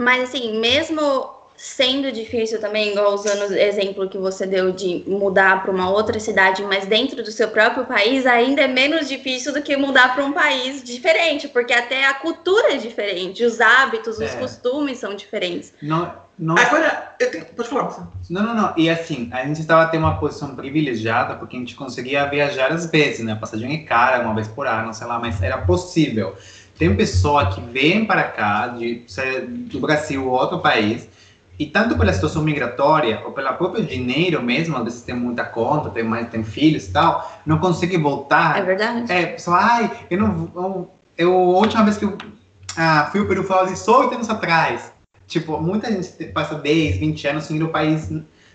Mas 0.04 0.24
assim, 0.24 0.60
mesmo 0.60 1.32
sendo 1.56 2.12
difícil 2.12 2.60
também, 2.60 2.92
igual 2.92 3.14
usando 3.14 3.50
o 3.50 3.54
exemplo 3.54 4.10
que 4.10 4.18
você 4.18 4.46
deu 4.46 4.72
de 4.72 5.04
mudar 5.08 5.62
para 5.62 5.72
uma 5.72 5.90
outra 5.90 6.20
cidade, 6.20 6.62
mas 6.64 6.86
dentro 6.86 7.24
do 7.24 7.32
seu 7.32 7.48
próprio 7.48 7.86
país, 7.86 8.26
ainda 8.26 8.64
é 8.64 8.68
menos 8.68 9.08
difícil 9.08 9.54
do 9.54 9.62
que 9.62 9.78
mudar 9.78 10.14
para 10.14 10.26
um 10.26 10.34
país 10.34 10.84
diferente, 10.84 11.48
porque 11.48 11.72
até 11.72 12.06
a 12.06 12.16
cultura 12.16 12.74
é 12.74 12.78
diferente, 12.78 13.46
os 13.46 13.62
hábitos, 13.62 14.18
os 14.18 14.34
É. 14.34 14.36
costumes 14.38 14.98
são 14.98 15.16
diferentes. 15.16 15.74
Não, 15.82 16.12
não, 16.38 16.58
Agora, 16.58 17.16
eu 17.20 17.32
tenho... 17.32 17.46
pode 17.46 17.70
falar, 17.70 18.10
não, 18.30 18.44
não, 18.44 18.56
não. 18.56 18.74
E 18.76 18.90
assim, 18.90 19.30
a 19.32 19.46
gente 19.46 19.62
estava 19.62 19.90
tendo 19.90 20.02
uma 20.02 20.18
posição 20.20 20.56
privilegiada 20.56 21.36
porque 21.36 21.56
a 21.56 21.60
gente 21.60 21.76
conseguia 21.76 22.26
viajar 22.26 22.72
às 22.72 22.88
vezes, 22.88 23.24
né? 23.24 23.34
A 23.34 23.36
passagem 23.36 23.74
é 23.74 23.78
cara, 23.84 24.24
uma 24.24 24.34
vez 24.34 24.48
por 24.48 24.66
ano, 24.66 24.94
sei 24.94 25.06
lá, 25.08 25.20
mas 25.20 25.42
era 25.42 25.60
possível. 25.60 26.36
Tem 26.78 26.96
pessoa 26.96 27.48
que 27.48 27.62
vem 27.62 28.06
para 28.06 28.24
cá, 28.24 28.68
de, 28.68 29.04
se- 29.08 29.42
do 29.42 29.80
Brasil 29.80 30.26
ou 30.28 30.32
outro 30.34 30.60
país, 30.60 31.08
e 31.60 31.68
tanto 31.68 31.96
pela 31.98 32.12
situação 32.12 32.42
migratória 32.44 33.22
ou 33.26 33.32
pelo 33.32 33.54
próprio 33.54 33.86
dinheiro 33.86 34.42
mesmo, 34.42 34.76
às 34.78 34.84
vezes 34.84 35.02
tem 35.04 35.14
muita 35.16 35.44
conta, 35.46 35.90
tem 35.92 36.04
mais, 36.04 36.28
tem 36.30 36.44
filhos 36.44 36.88
e 36.88 36.92
tal, 36.92 37.40
não 37.46 37.60
consegue 37.60 37.96
voltar 37.98 38.58
É 38.58 38.64
verdade? 38.64 39.12
é, 39.12 39.26
pessoal, 39.28 39.60
ai, 39.62 39.92
eu 40.10 40.18
não. 40.20 40.52
Eu, 40.56 40.90
eu, 41.18 41.32
a 41.32 41.60
última 41.60 41.84
vez 41.84 41.98
que 41.98 42.06
eu 42.06 42.18
ah, 42.76 43.08
fui 43.12 43.20
ao 43.22 43.28
Peru 43.28 43.44
foi 43.44 43.56
assim, 43.60 43.76
só 43.76 44.02
oito 44.02 44.16
anos 44.16 44.30
atrás. 44.30 44.92
Tipo, 45.28 45.60
muita 45.62 45.92
gente 45.92 46.12
te- 46.18 46.26
passa 46.26 46.56
10, 46.56 46.98
20 46.98 47.26
anos 47.28 47.44
sem 47.46 47.58
ir 47.58 47.62
ao 47.62 47.70
país 47.70 48.10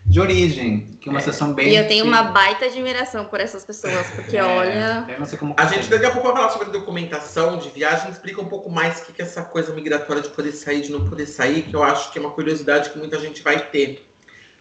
de 0.05 0.19
origem, 0.19 0.97
que 0.99 1.09
é 1.09 1.11
uma 1.11 1.19
situação 1.19 1.53
bem. 1.53 1.69
E 1.69 1.75
eu 1.75 1.87
tenho 1.87 2.05
uma 2.05 2.23
baita 2.23 2.65
admiração 2.65 3.25
por 3.25 3.39
essas 3.39 3.63
pessoas, 3.63 4.07
porque 4.15 4.37
É, 4.37 4.43
olha. 4.43 5.05
Eu 5.07 5.19
não 5.19 5.25
sei 5.25 5.37
como. 5.37 5.53
A 5.57 5.65
gente 5.65 5.87
daqui 5.87 6.05
a 6.05 6.11
pouco 6.11 6.27
vai 6.27 6.37
falar 6.37 6.49
sobre 6.49 6.69
documentação 6.69 7.57
de 7.57 7.69
viagem, 7.69 8.09
explica 8.09 8.41
um 8.41 8.47
pouco 8.47 8.69
mais 8.69 8.99
o 8.99 9.05
que 9.05 9.13
que 9.13 9.21
é 9.21 9.25
essa 9.25 9.43
coisa 9.43 9.73
migratória 9.73 10.21
de 10.21 10.29
poder 10.29 10.51
sair, 10.51 10.81
de 10.81 10.91
não 10.91 11.05
poder 11.07 11.27
sair, 11.27 11.63
que 11.63 11.75
eu 11.75 11.83
acho 11.83 12.11
que 12.11 12.17
é 12.17 12.21
uma 12.21 12.31
curiosidade 12.31 12.89
que 12.89 12.97
muita 12.97 13.19
gente 13.19 13.43
vai 13.43 13.69
ter, 13.69 14.07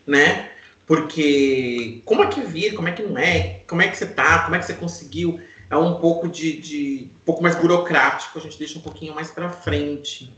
né? 0.06 0.50
Porque 0.86 2.02
como 2.04 2.22
é 2.22 2.26
que 2.26 2.40
vir, 2.40 2.74
como 2.74 2.88
é 2.88 2.92
que 2.92 3.02
não 3.02 3.18
é, 3.18 3.60
como 3.66 3.82
é 3.82 3.88
que 3.88 3.96
você 3.96 4.06
tá, 4.06 4.40
como 4.40 4.56
é 4.56 4.58
que 4.58 4.64
você 4.64 4.74
conseguiu, 4.74 5.40
é 5.70 5.76
um 5.76 5.96
pouco 5.96 6.28
de, 6.28 6.58
de 6.58 7.10
um 7.14 7.24
pouco 7.24 7.42
mais 7.42 7.54
burocrático, 7.56 8.38
a 8.38 8.42
gente 8.42 8.58
deixa 8.58 8.78
um 8.78 8.82
pouquinho 8.82 9.14
mais 9.14 9.30
pra 9.30 9.50
frente. 9.50 10.34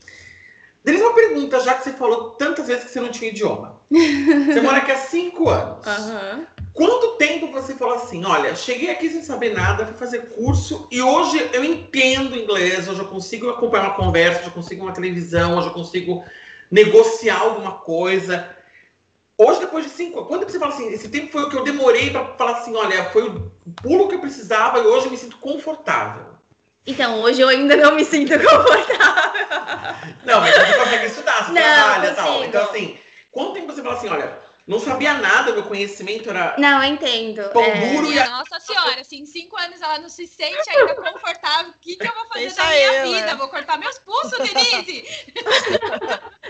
Denise, 0.84 1.04
uma 1.04 1.14
pergunta, 1.14 1.60
já 1.60 1.74
que 1.74 1.84
você 1.84 1.92
falou 1.92 2.30
tantas 2.30 2.66
vezes 2.66 2.84
que 2.84 2.90
você 2.90 3.00
não 3.00 3.10
tinha 3.10 3.30
idioma. 3.30 3.80
Você 3.90 4.60
mora 4.60 4.78
aqui 4.78 4.92
há 4.92 4.96
cinco 4.96 5.48
anos. 5.48 5.86
Aham. 5.86 6.46
Quanto 6.72 7.16
tempo 7.16 7.50
você 7.50 7.74
falou 7.74 7.96
assim, 7.96 8.24
olha, 8.24 8.54
cheguei 8.54 8.90
aqui 8.90 9.10
sem 9.10 9.22
saber 9.24 9.52
nada, 9.52 9.84
fui 9.84 9.96
fazer 9.96 10.30
curso 10.30 10.86
e 10.90 11.02
hoje 11.02 11.50
eu 11.52 11.64
entendo 11.64 12.36
inglês, 12.36 12.88
hoje 12.88 13.00
eu 13.00 13.08
consigo 13.08 13.50
acompanhar 13.50 13.88
uma 13.88 13.94
conversa, 13.96 14.38
hoje 14.38 14.48
eu 14.48 14.52
consigo 14.52 14.84
uma 14.84 14.92
televisão, 14.92 15.58
hoje 15.58 15.66
eu 15.66 15.72
consigo 15.72 16.24
negociar 16.70 17.40
alguma 17.40 17.72
coisa. 17.72 18.48
Hoje, 19.36 19.60
depois 19.60 19.84
de 19.84 19.90
cinco, 19.90 20.24
quando 20.26 20.48
você 20.48 20.58
fala 20.58 20.72
assim, 20.72 20.88
esse 20.92 21.08
tempo 21.08 21.32
foi 21.32 21.42
o 21.42 21.50
que 21.50 21.56
eu 21.56 21.64
demorei 21.64 22.10
para 22.10 22.34
falar 22.34 22.58
assim, 22.58 22.76
olha, 22.76 23.10
foi 23.10 23.26
o 23.26 23.50
pulo 23.82 24.06
que 24.06 24.14
eu 24.14 24.20
precisava 24.20 24.78
e 24.78 24.86
hoje 24.86 25.06
eu 25.06 25.10
me 25.10 25.16
sinto 25.16 25.38
confortável. 25.38 26.34
Então, 26.86 27.20
hoje 27.20 27.40
eu 27.40 27.48
ainda 27.48 27.76
não 27.76 27.94
me 27.94 28.04
sinto 28.04 28.32
confortável. 28.38 30.16
Não, 30.24 30.40
mas 30.40 30.54
você 30.54 30.72
consegue 30.74 31.06
estudar, 31.06 31.44
você 31.46 31.52
Não, 31.52 31.62
trabalha 31.62 32.10
e 32.10 32.14
tal. 32.14 32.44
Então, 32.44 32.64
assim, 32.64 32.98
quanto 33.30 33.52
tempo 33.52 33.72
você 33.72 33.82
fala 33.82 33.94
assim, 33.96 34.08
olha, 34.08 34.38
não 34.66 34.78
sabia 34.78 35.14
nada, 35.14 35.52
meu 35.52 35.64
conhecimento 35.64 36.30
era 36.30 36.54
Não, 36.58 36.82
eu 36.82 36.92
entendo. 36.94 37.42
pão 37.50 37.62
É, 37.62 37.92
duro 37.92 38.12
e 38.12 38.14
Nossa 38.28 38.60
Senhora, 38.60 39.00
assim, 39.00 39.26
cinco 39.26 39.56
anos 39.58 39.80
ela 39.82 39.98
não 39.98 40.08
se 40.08 40.26
sente 40.26 40.70
ainda 40.70 40.94
confortável. 40.94 41.70
O 41.72 41.78
que, 41.80 41.96
que 41.96 42.06
eu 42.06 42.14
vou 42.14 42.26
fazer 42.26 42.44
Pensa 42.44 42.62
da 42.62 42.68
minha 42.68 42.92
eu, 42.92 43.12
vida? 43.14 43.30
é. 43.30 43.34
Vou 43.34 43.48
cortar 43.48 43.78
meus 43.78 43.98
pulsos, 43.98 44.38
Denise? 44.38 45.04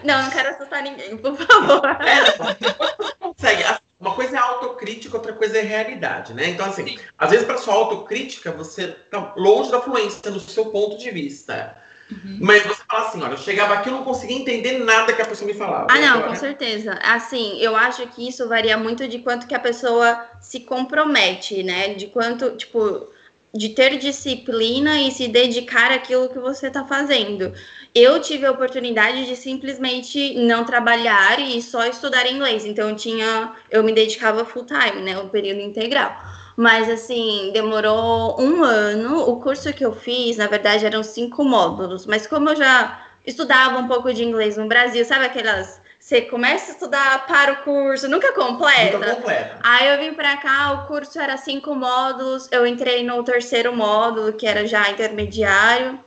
Não, 0.04 0.22
não 0.22 0.30
quero 0.30 0.50
assustar 0.50 0.82
ninguém, 0.82 1.16
por 1.16 1.36
favor. 1.36 1.82
É, 2.02 2.24
você 2.36 3.14
consegue. 3.18 3.64
Uma 4.00 4.14
coisa 4.14 4.36
é 4.36 4.38
autocrítica, 4.38 5.16
outra 5.16 5.34
coisa 5.34 5.58
é 5.58 5.62
realidade, 5.62 6.32
né? 6.32 6.48
Então, 6.48 6.64
assim, 6.64 6.86
Sim. 6.86 6.98
às 7.18 7.30
vezes, 7.30 7.44
para 7.44 7.58
sua 7.58 7.74
autocrítica, 7.74 8.50
você 8.50 8.88
tá 8.88 9.34
longe 9.36 9.70
da 9.70 9.82
fluência 9.82 10.30
no 10.30 10.40
seu 10.40 10.66
ponto 10.66 10.96
de 10.96 11.10
vista. 11.10 11.76
Uhum. 12.10 12.38
Mas 12.40 12.62
você 12.62 12.82
fala 12.88 13.08
assim: 13.08 13.22
olha, 13.22 13.32
eu 13.32 13.38
chegava 13.38 13.74
aqui 13.74 13.88
e 13.88 13.92
não 13.92 14.02
conseguia 14.02 14.36
entender 14.36 14.78
nada 14.78 15.12
que 15.12 15.20
a 15.20 15.26
pessoa 15.26 15.46
me 15.46 15.54
falava. 15.54 15.86
Ah, 15.90 15.98
não, 15.98 16.14
Agora, 16.14 16.28
com 16.28 16.34
certeza. 16.34 16.98
Assim, 17.02 17.60
eu 17.60 17.76
acho 17.76 18.06
que 18.08 18.26
isso 18.26 18.48
varia 18.48 18.76
muito 18.78 19.06
de 19.06 19.18
quanto 19.18 19.46
que 19.46 19.54
a 19.54 19.60
pessoa 19.60 20.26
se 20.40 20.60
compromete, 20.60 21.62
né? 21.62 21.94
De 21.94 22.06
quanto, 22.06 22.56
tipo, 22.56 23.06
de 23.54 23.70
ter 23.70 23.98
disciplina 23.98 25.00
e 25.00 25.10
se 25.10 25.28
dedicar 25.28 25.92
àquilo 25.92 26.28
que 26.28 26.38
você 26.38 26.70
tá 26.70 26.84
fazendo. 26.84 27.52
Eu 27.94 28.20
tive 28.20 28.46
a 28.46 28.52
oportunidade 28.52 29.26
de 29.26 29.34
simplesmente 29.34 30.34
não 30.34 30.64
trabalhar 30.64 31.40
e 31.40 31.60
só 31.60 31.86
estudar 31.86 32.30
inglês. 32.30 32.64
Então, 32.64 32.90
eu 32.90 32.96
tinha, 32.96 33.52
eu 33.70 33.82
me 33.82 33.92
dedicava 33.92 34.44
full 34.44 34.64
time, 34.64 35.02
né? 35.02 35.18
O 35.18 35.28
período 35.28 35.60
integral. 35.60 36.16
Mas, 36.56 36.88
assim, 36.88 37.50
demorou 37.52 38.40
um 38.40 38.62
ano. 38.62 39.28
O 39.28 39.40
curso 39.40 39.72
que 39.72 39.84
eu 39.84 39.92
fiz, 39.92 40.36
na 40.36 40.46
verdade, 40.46 40.86
eram 40.86 41.02
cinco 41.02 41.42
módulos. 41.42 42.06
Mas 42.06 42.26
como 42.26 42.50
eu 42.50 42.56
já 42.56 43.00
estudava 43.26 43.78
um 43.78 43.88
pouco 43.88 44.12
de 44.12 44.24
inglês 44.24 44.56
no 44.56 44.66
Brasil, 44.66 45.04
sabe 45.04 45.26
aquelas. 45.26 45.80
Você 45.98 46.22
começa 46.22 46.70
a 46.70 46.74
estudar 46.74 47.26
para 47.26 47.52
o 47.52 47.56
curso, 47.58 48.08
nunca 48.08 48.32
completa. 48.32 48.98
Nunca 48.98 49.16
completa. 49.16 49.58
Aí 49.62 49.88
eu 49.88 49.98
vim 49.98 50.14
pra 50.14 50.38
cá, 50.38 50.72
o 50.72 50.86
curso 50.86 51.20
era 51.20 51.36
cinco 51.36 51.74
módulos, 51.74 52.48
eu 52.50 52.66
entrei 52.66 53.04
no 53.04 53.22
terceiro 53.22 53.76
módulo, 53.76 54.32
que 54.32 54.46
era 54.46 54.66
já 54.66 54.90
intermediário. 54.90 56.00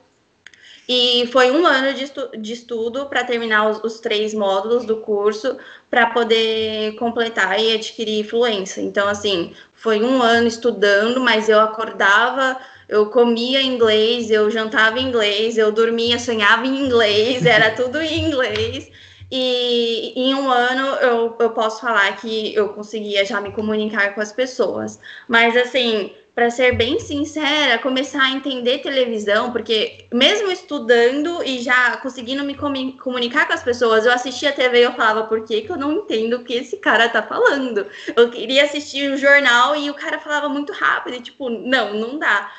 E 0.87 1.27
foi 1.27 1.49
um 1.49 1.65
ano 1.65 1.93
de, 1.93 2.03
estu 2.03 2.29
de 2.37 2.53
estudo 2.53 3.05
para 3.05 3.23
terminar 3.23 3.69
os, 3.69 3.83
os, 3.83 3.99
três 3.99 4.33
módulos 4.33 4.85
do 4.85 4.97
curso, 4.97 5.57
para 5.89 6.07
poder 6.07 6.95
completar 6.95 7.57
e 7.59 7.73
adquirir 7.73 8.25
fluência. 8.25 8.81
Então, 8.81 9.07
assim, 9.07 9.53
foi 9.73 10.01
um 10.03 10.21
ano 10.21 10.47
estudando, 10.47 11.21
mas 11.21 11.47
eu 11.47 11.59
acordava, 11.61 12.59
eu 12.89 13.05
comia 13.07 13.61
inglês, 13.61 14.29
eu 14.29 14.51
jantava 14.51 14.99
em 14.99 15.07
inglês, 15.07 15.57
eu 15.57 15.71
dormia, 15.71 16.19
sonhava 16.19 16.67
em 16.67 16.85
inglês, 16.85 17.45
era 17.47 17.71
tudo 17.71 18.01
em 18.01 18.25
inglês. 18.27 18.91
E 19.31 20.13
em 20.15 20.35
um 20.35 20.51
ano 20.51 20.95
eu, 20.97 21.35
eu 21.39 21.49
posso 21.51 21.81
falar 21.81 22.15
que 22.17 22.53
eu 22.53 22.69
conseguia 22.69 23.25
já 23.25 23.41
me 23.41 23.51
comunicar 23.51 24.13
com 24.13 24.21
as 24.21 24.31
pessoas. 24.31 24.99
Mas 25.27 25.57
assim, 25.57 26.13
para 26.35 26.49
ser 26.49 26.75
bem 26.75 26.99
sincera, 26.99 27.77
começar 27.77 28.23
a 28.23 28.31
entender 28.31 28.79
televisão, 28.79 29.51
porque 29.51 30.07
mesmo 30.11 30.51
estudando 30.51 31.43
e 31.43 31.59
já 31.61 31.97
conseguindo 31.97 32.43
me 32.43 32.55
comunicar 32.55 33.45
com 33.45 33.53
as 33.53 33.61
pessoas, 33.61 34.05
eu 34.05 34.11
assistia 34.11 34.49
a 34.49 34.53
TV 34.53 34.79
e 34.79 34.83
eu 34.83 34.93
falava, 34.93 35.25
por 35.25 35.45
que, 35.45 35.61
que 35.61 35.71
eu 35.71 35.77
não 35.77 35.91
entendo 35.91 36.37
o 36.37 36.43
que 36.43 36.55
esse 36.55 36.77
cara 36.77 37.07
tá 37.07 37.21
falando? 37.21 37.85
Eu 38.15 38.31
queria 38.31 38.65
assistir 38.65 39.11
o 39.11 39.17
jornal 39.17 39.75
e 39.75 39.91
o 39.91 39.93
cara 39.93 40.19
falava 40.19 40.49
muito 40.49 40.73
rápido, 40.73 41.17
e 41.17 41.21
tipo, 41.21 41.49
não, 41.49 41.93
não 41.93 42.17
dá. 42.17 42.51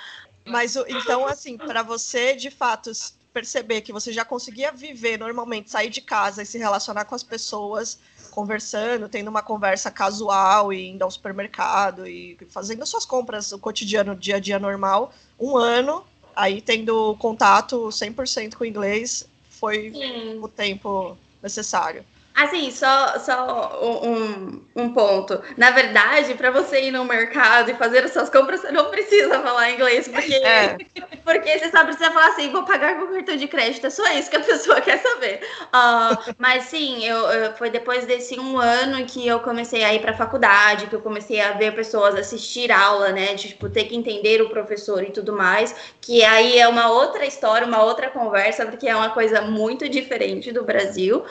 Mas 0.46 0.76
então, 0.76 1.26
assim, 1.26 1.56
para 1.56 1.82
você, 1.82 2.36
de 2.36 2.50
fato, 2.50 2.92
perceber 3.32 3.80
que 3.80 3.92
você 3.92 4.12
já 4.12 4.24
conseguia 4.24 4.70
viver 4.70 5.18
normalmente, 5.18 5.70
sair 5.70 5.90
de 5.90 6.00
casa 6.00 6.42
e 6.42 6.46
se 6.46 6.58
relacionar 6.58 7.06
com 7.06 7.14
as 7.16 7.24
pessoas, 7.24 7.98
conversando, 8.34 9.08
tendo 9.08 9.28
uma 9.28 9.42
conversa 9.42 9.90
casual 9.90 10.72
e 10.72 10.88
indo 10.88 11.02
ao 11.02 11.10
supermercado 11.10 12.06
e 12.06 12.36
fazendo 12.50 12.84
suas 12.84 13.06
compras, 13.06 13.52
o 13.52 13.58
cotidiano, 13.58 14.16
dia 14.16 14.36
a 14.36 14.40
dia 14.40 14.58
normal, 14.58 15.12
um 15.38 15.56
ano, 15.56 16.04
aí 16.34 16.60
tendo 16.60 17.14
contato 17.16 17.88
100% 17.88 18.56
com 18.56 18.64
o 18.64 18.66
inglês, 18.66 19.26
foi 19.48 19.92
Sim. 19.92 20.38
o 20.42 20.48
tempo 20.48 21.16
necessário. 21.40 22.04
Assim, 22.34 22.72
só, 22.72 23.16
só 23.20 23.80
um, 23.80 24.60
um 24.74 24.92
ponto. 24.92 25.40
Na 25.56 25.70
verdade, 25.70 26.34
para 26.34 26.50
você 26.50 26.82
ir 26.82 26.90
no 26.90 27.04
mercado 27.04 27.70
e 27.70 27.74
fazer 27.74 28.04
as 28.04 28.12
suas 28.12 28.28
compras, 28.28 28.60
você 28.60 28.72
não 28.72 28.86
precisa 28.90 29.38
falar 29.40 29.70
inglês, 29.70 30.08
porque, 30.08 30.34
é. 30.34 30.76
porque 31.24 31.58
você 31.58 31.70
só 31.70 31.84
precisa 31.84 32.10
falar 32.10 32.30
assim, 32.30 32.50
vou 32.50 32.64
pagar 32.64 32.98
com 32.98 33.06
cartão 33.06 33.36
de 33.36 33.46
crédito. 33.46 33.86
É 33.86 33.90
só 33.90 34.04
isso 34.12 34.28
que 34.28 34.36
a 34.36 34.40
pessoa 34.42 34.80
quer 34.80 34.98
saber. 34.98 35.42
Uh, 35.66 36.34
mas 36.36 36.64
sim, 36.64 37.04
eu, 37.04 37.18
eu, 37.18 37.52
foi 37.52 37.70
depois 37.70 38.04
desse 38.04 38.38
um 38.38 38.58
ano 38.58 39.06
que 39.06 39.24
eu 39.24 39.38
comecei 39.38 39.84
a 39.84 39.94
ir 39.94 40.00
para 40.00 40.10
a 40.10 40.16
faculdade, 40.16 40.88
que 40.88 40.96
eu 40.96 41.02
comecei 41.02 41.40
a 41.40 41.52
ver 41.52 41.72
pessoas 41.72 42.16
assistir 42.16 42.72
aula, 42.72 43.12
né? 43.12 43.34
De 43.34 43.50
tipo, 43.50 43.70
ter 43.70 43.84
que 43.84 43.94
entender 43.94 44.42
o 44.42 44.50
professor 44.50 45.04
e 45.04 45.12
tudo 45.12 45.32
mais. 45.32 45.72
Que 46.00 46.24
aí 46.24 46.58
é 46.58 46.66
uma 46.66 46.90
outra 46.90 47.24
história, 47.24 47.64
uma 47.64 47.84
outra 47.84 48.10
conversa, 48.10 48.66
porque 48.66 48.88
é 48.88 48.96
uma 48.96 49.10
coisa 49.10 49.40
muito 49.40 49.88
diferente 49.88 50.50
do 50.50 50.64
Brasil. 50.64 51.24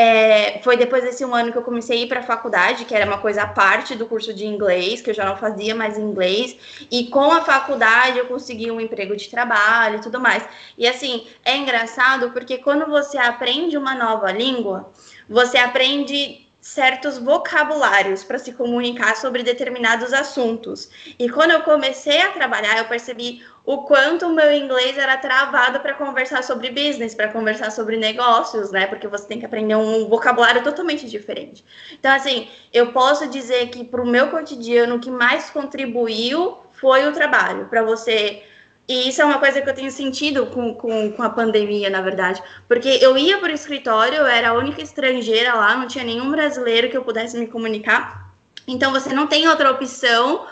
É, 0.00 0.60
foi 0.62 0.76
depois 0.76 1.02
desse 1.02 1.24
um 1.24 1.34
ano 1.34 1.50
que 1.50 1.58
eu 1.58 1.62
comecei 1.62 1.98
a 1.98 2.02
ir 2.04 2.06
para 2.06 2.20
a 2.20 2.22
faculdade, 2.22 2.84
que 2.84 2.94
era 2.94 3.04
uma 3.04 3.18
coisa 3.18 3.42
à 3.42 3.48
parte 3.48 3.96
do 3.96 4.06
curso 4.06 4.32
de 4.32 4.46
inglês, 4.46 5.00
que 5.00 5.10
eu 5.10 5.14
já 5.14 5.24
não 5.24 5.36
fazia 5.36 5.74
mais 5.74 5.98
inglês, 5.98 6.56
e 6.88 7.08
com 7.08 7.32
a 7.32 7.42
faculdade 7.42 8.16
eu 8.16 8.26
consegui 8.26 8.70
um 8.70 8.80
emprego 8.80 9.16
de 9.16 9.28
trabalho 9.28 9.96
e 9.96 10.00
tudo 10.00 10.20
mais. 10.20 10.44
E 10.78 10.86
assim, 10.86 11.26
é 11.44 11.56
engraçado 11.56 12.30
porque 12.30 12.58
quando 12.58 12.86
você 12.86 13.18
aprende 13.18 13.76
uma 13.76 13.92
nova 13.92 14.30
língua, 14.30 14.88
você 15.28 15.58
aprende 15.58 16.46
certos 16.60 17.18
vocabulários 17.18 18.22
para 18.22 18.38
se 18.38 18.52
comunicar 18.52 19.16
sobre 19.16 19.42
determinados 19.42 20.12
assuntos. 20.12 20.88
E 21.18 21.28
quando 21.28 21.52
eu 21.52 21.62
comecei 21.62 22.20
a 22.20 22.30
trabalhar, 22.30 22.78
eu 22.78 22.84
percebi 22.84 23.42
o 23.68 23.82
quanto 23.82 24.26
o 24.26 24.32
meu 24.32 24.50
inglês 24.50 24.96
era 24.96 25.18
travado 25.18 25.80
para 25.80 25.92
conversar 25.92 26.42
sobre 26.42 26.70
business, 26.70 27.14
para 27.14 27.28
conversar 27.28 27.70
sobre 27.70 27.98
negócios, 27.98 28.70
né? 28.70 28.86
Porque 28.86 29.06
você 29.06 29.28
tem 29.28 29.38
que 29.38 29.44
aprender 29.44 29.76
um 29.76 30.08
vocabulário 30.08 30.64
totalmente 30.64 31.06
diferente. 31.06 31.62
Então, 31.92 32.10
assim, 32.10 32.48
eu 32.72 32.92
posso 32.92 33.28
dizer 33.28 33.68
que 33.68 33.84
para 33.84 34.00
o 34.00 34.06
meu 34.06 34.30
cotidiano, 34.30 34.94
o 34.94 34.98
que 34.98 35.10
mais 35.10 35.50
contribuiu 35.50 36.56
foi 36.80 37.06
o 37.06 37.12
trabalho, 37.12 37.66
para 37.66 37.82
você 37.82 38.42
e 38.88 39.10
isso 39.10 39.20
é 39.20 39.24
uma 39.26 39.38
coisa 39.38 39.60
que 39.60 39.68
eu 39.68 39.74
tenho 39.74 39.90
sentido 39.90 40.46
com, 40.46 40.74
com, 40.74 41.12
com 41.12 41.22
a 41.22 41.28
pandemia, 41.28 41.90
na 41.90 42.00
verdade. 42.00 42.42
Porque 42.66 42.88
eu 43.02 43.18
ia 43.18 43.36
para 43.36 43.50
o 43.50 43.54
escritório, 43.54 44.14
eu 44.16 44.26
era 44.26 44.48
a 44.48 44.54
única 44.54 44.80
estrangeira 44.80 45.52
lá, 45.52 45.76
não 45.76 45.86
tinha 45.86 46.04
nenhum 46.04 46.30
brasileiro 46.30 46.88
que 46.88 46.96
eu 46.96 47.04
pudesse 47.04 47.38
me 47.38 47.46
comunicar. 47.46 48.27
Então 48.68 48.92
você 48.92 49.12
não 49.12 49.26
tem 49.26 49.48
outra 49.48 49.70
opção 49.70 50.46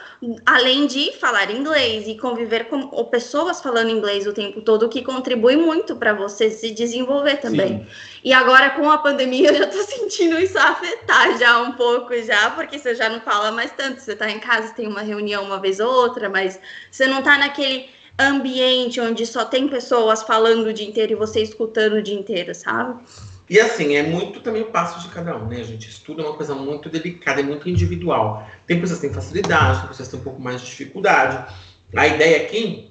além 0.47 0.87
de 0.87 1.13
falar 1.13 1.51
inglês 1.51 2.09
e 2.09 2.17
conviver 2.17 2.65
com 2.65 2.89
pessoas 3.05 3.61
falando 3.61 3.91
inglês 3.91 4.27
o 4.27 4.33
tempo 4.33 4.63
todo, 4.63 4.89
que 4.89 5.03
contribui 5.03 5.57
muito 5.57 5.95
para 5.95 6.15
você 6.15 6.51
se 6.51 6.71
desenvolver 6.71 7.37
também. 7.37 7.81
Sim. 7.81 7.87
E 8.25 8.33
agora 8.33 8.71
com 8.71 8.91
a 8.91 8.97
pandemia 8.99 9.51
eu 9.53 9.55
já 9.55 9.65
estou 9.65 9.83
sentindo 9.85 10.39
isso 10.39 10.59
afetar 10.59 11.39
já 11.39 11.61
um 11.61 11.73
pouco 11.73 12.15
já, 12.23 12.51
porque 12.51 12.79
você 12.79 12.95
já 12.95 13.11
não 13.11 13.21
fala 13.21 13.53
mais 13.53 13.71
tanto, 13.73 14.01
você 14.01 14.13
está 14.13 14.31
em 14.31 14.41
casa, 14.41 14.73
tem 14.73 14.89
uma 14.89 15.03
reunião 15.03 15.45
uma 15.45 15.61
vez 15.61 15.79
ou 15.79 15.93
outra, 15.93 16.31
mas 16.31 16.59
você 16.91 17.07
não 17.07 17.19
está 17.19 17.37
naquele 17.37 17.91
ambiente 18.19 18.99
onde 18.99 19.27
só 19.27 19.45
tem 19.45 19.69
pessoas 19.69 20.23
falando 20.23 20.67
o 20.67 20.73
dia 20.73 20.89
inteiro 20.89 21.13
e 21.13 21.17
você 21.17 21.43
escutando 21.43 21.95
o 21.95 22.03
dia 22.03 22.19
inteiro, 22.19 22.55
sabe? 22.55 22.99
E 23.49 23.61
assim, 23.61 23.95
é 23.95 24.03
muito 24.03 24.41
também 24.41 24.63
o 24.63 24.67
passo 24.67 25.01
de 25.01 25.15
cada 25.15 25.37
um, 25.37 25.47
né, 25.47 25.63
gente? 25.63 25.89
Estudo 25.89 26.23
é 26.23 26.27
uma 26.27 26.37
coisa 26.37 26.55
muito 26.55 26.89
delicada, 26.89 27.41
é 27.41 27.45
muito 27.45 27.69
individual. 27.69 28.49
Tem 28.67 28.81
pessoas 28.81 28.99
que 28.99 29.07
têm 29.07 29.15
facilidade, 29.15 29.81
tem 29.81 29.89
pessoas 29.89 30.09
que 30.09 30.13
têm 30.13 30.21
um 30.21 30.25
pouco 30.25 30.43
mais 30.43 30.61
de 30.61 30.67
dificuldade. 30.67 31.55
A 31.95 32.07
ideia 32.09 32.45
aqui 32.45 32.91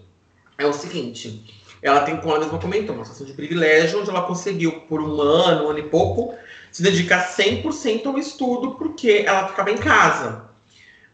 é 0.57 0.65
o 0.65 0.71
seguinte: 0.71 1.43
ela 1.81 2.01
tem, 2.01 2.15
como 2.17 2.31
ela 2.31 2.39
mesma 2.39 2.57
comentou, 2.57 2.95
uma 2.95 3.03
situação 3.03 3.27
de 3.27 3.33
privilégio, 3.33 3.99
onde 3.99 4.09
ela 4.09 4.21
conseguiu, 4.21 4.81
por 4.81 5.01
um 5.01 5.21
ano, 5.21 5.65
um 5.65 5.69
ano 5.69 5.79
e 5.79 5.89
pouco, 5.89 6.33
se 6.71 6.81
dedicar 6.81 7.27
100% 7.27 8.05
ao 8.05 8.17
estudo, 8.17 8.75
porque 8.75 9.23
ela 9.25 9.49
ficava 9.49 9.71
em 9.71 9.77
casa. 9.77 10.45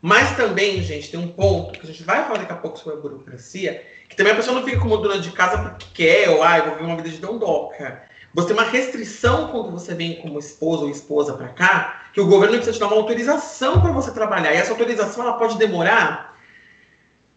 Mas 0.01 0.36
também, 0.36 0.81
gente, 0.81 1.10
tem 1.10 1.19
um 1.19 1.27
ponto 1.27 1.79
que 1.79 1.86
a 1.86 1.89
gente 1.89 2.03
vai 2.03 2.24
falar 2.25 2.39
daqui 2.39 2.53
a 2.53 2.55
pouco 2.55 2.77
sobre 2.77 2.98
a 2.98 3.01
burocracia, 3.01 3.83
que 4.07 4.15
também 4.15 4.33
a 4.33 4.36
pessoa 4.36 4.60
não 4.60 4.65
fica 4.65 4.79
como 4.79 4.98
dona 4.98 5.19
de 5.19 5.31
casa 5.31 5.57
porque 5.57 5.86
quer, 5.93 6.29
ou 6.29 6.43
ah, 6.43 6.60
vou 6.62 6.75
viver 6.75 6.86
uma 6.86 6.95
vida 6.95 7.10
de 7.10 7.17
dondoca. 7.17 8.03
Você 8.34 8.48
tem 8.48 8.58
uma 8.58 8.70
restrição 8.70 9.48
quando 9.48 9.72
você 9.72 9.94
vem 9.94 10.22
como 10.22 10.40
esposa 10.40 10.84
ou 10.84 10.90
esposa 10.90 11.34
para 11.34 11.50
cá, 11.50 12.04
que 12.14 12.22
o 12.22 12.28
governo 12.28 12.56
precisa 12.56 12.74
te 12.74 12.80
dar 12.80 12.88
uma 12.88 12.96
autorização 12.96 13.82
para 13.82 13.92
você 13.92 14.12
trabalhar. 14.12 14.54
E 14.54 14.58
essa 14.58 14.72
autorização 14.72 15.24
ela 15.24 15.34
pode 15.34 15.58
demorar 15.58 16.38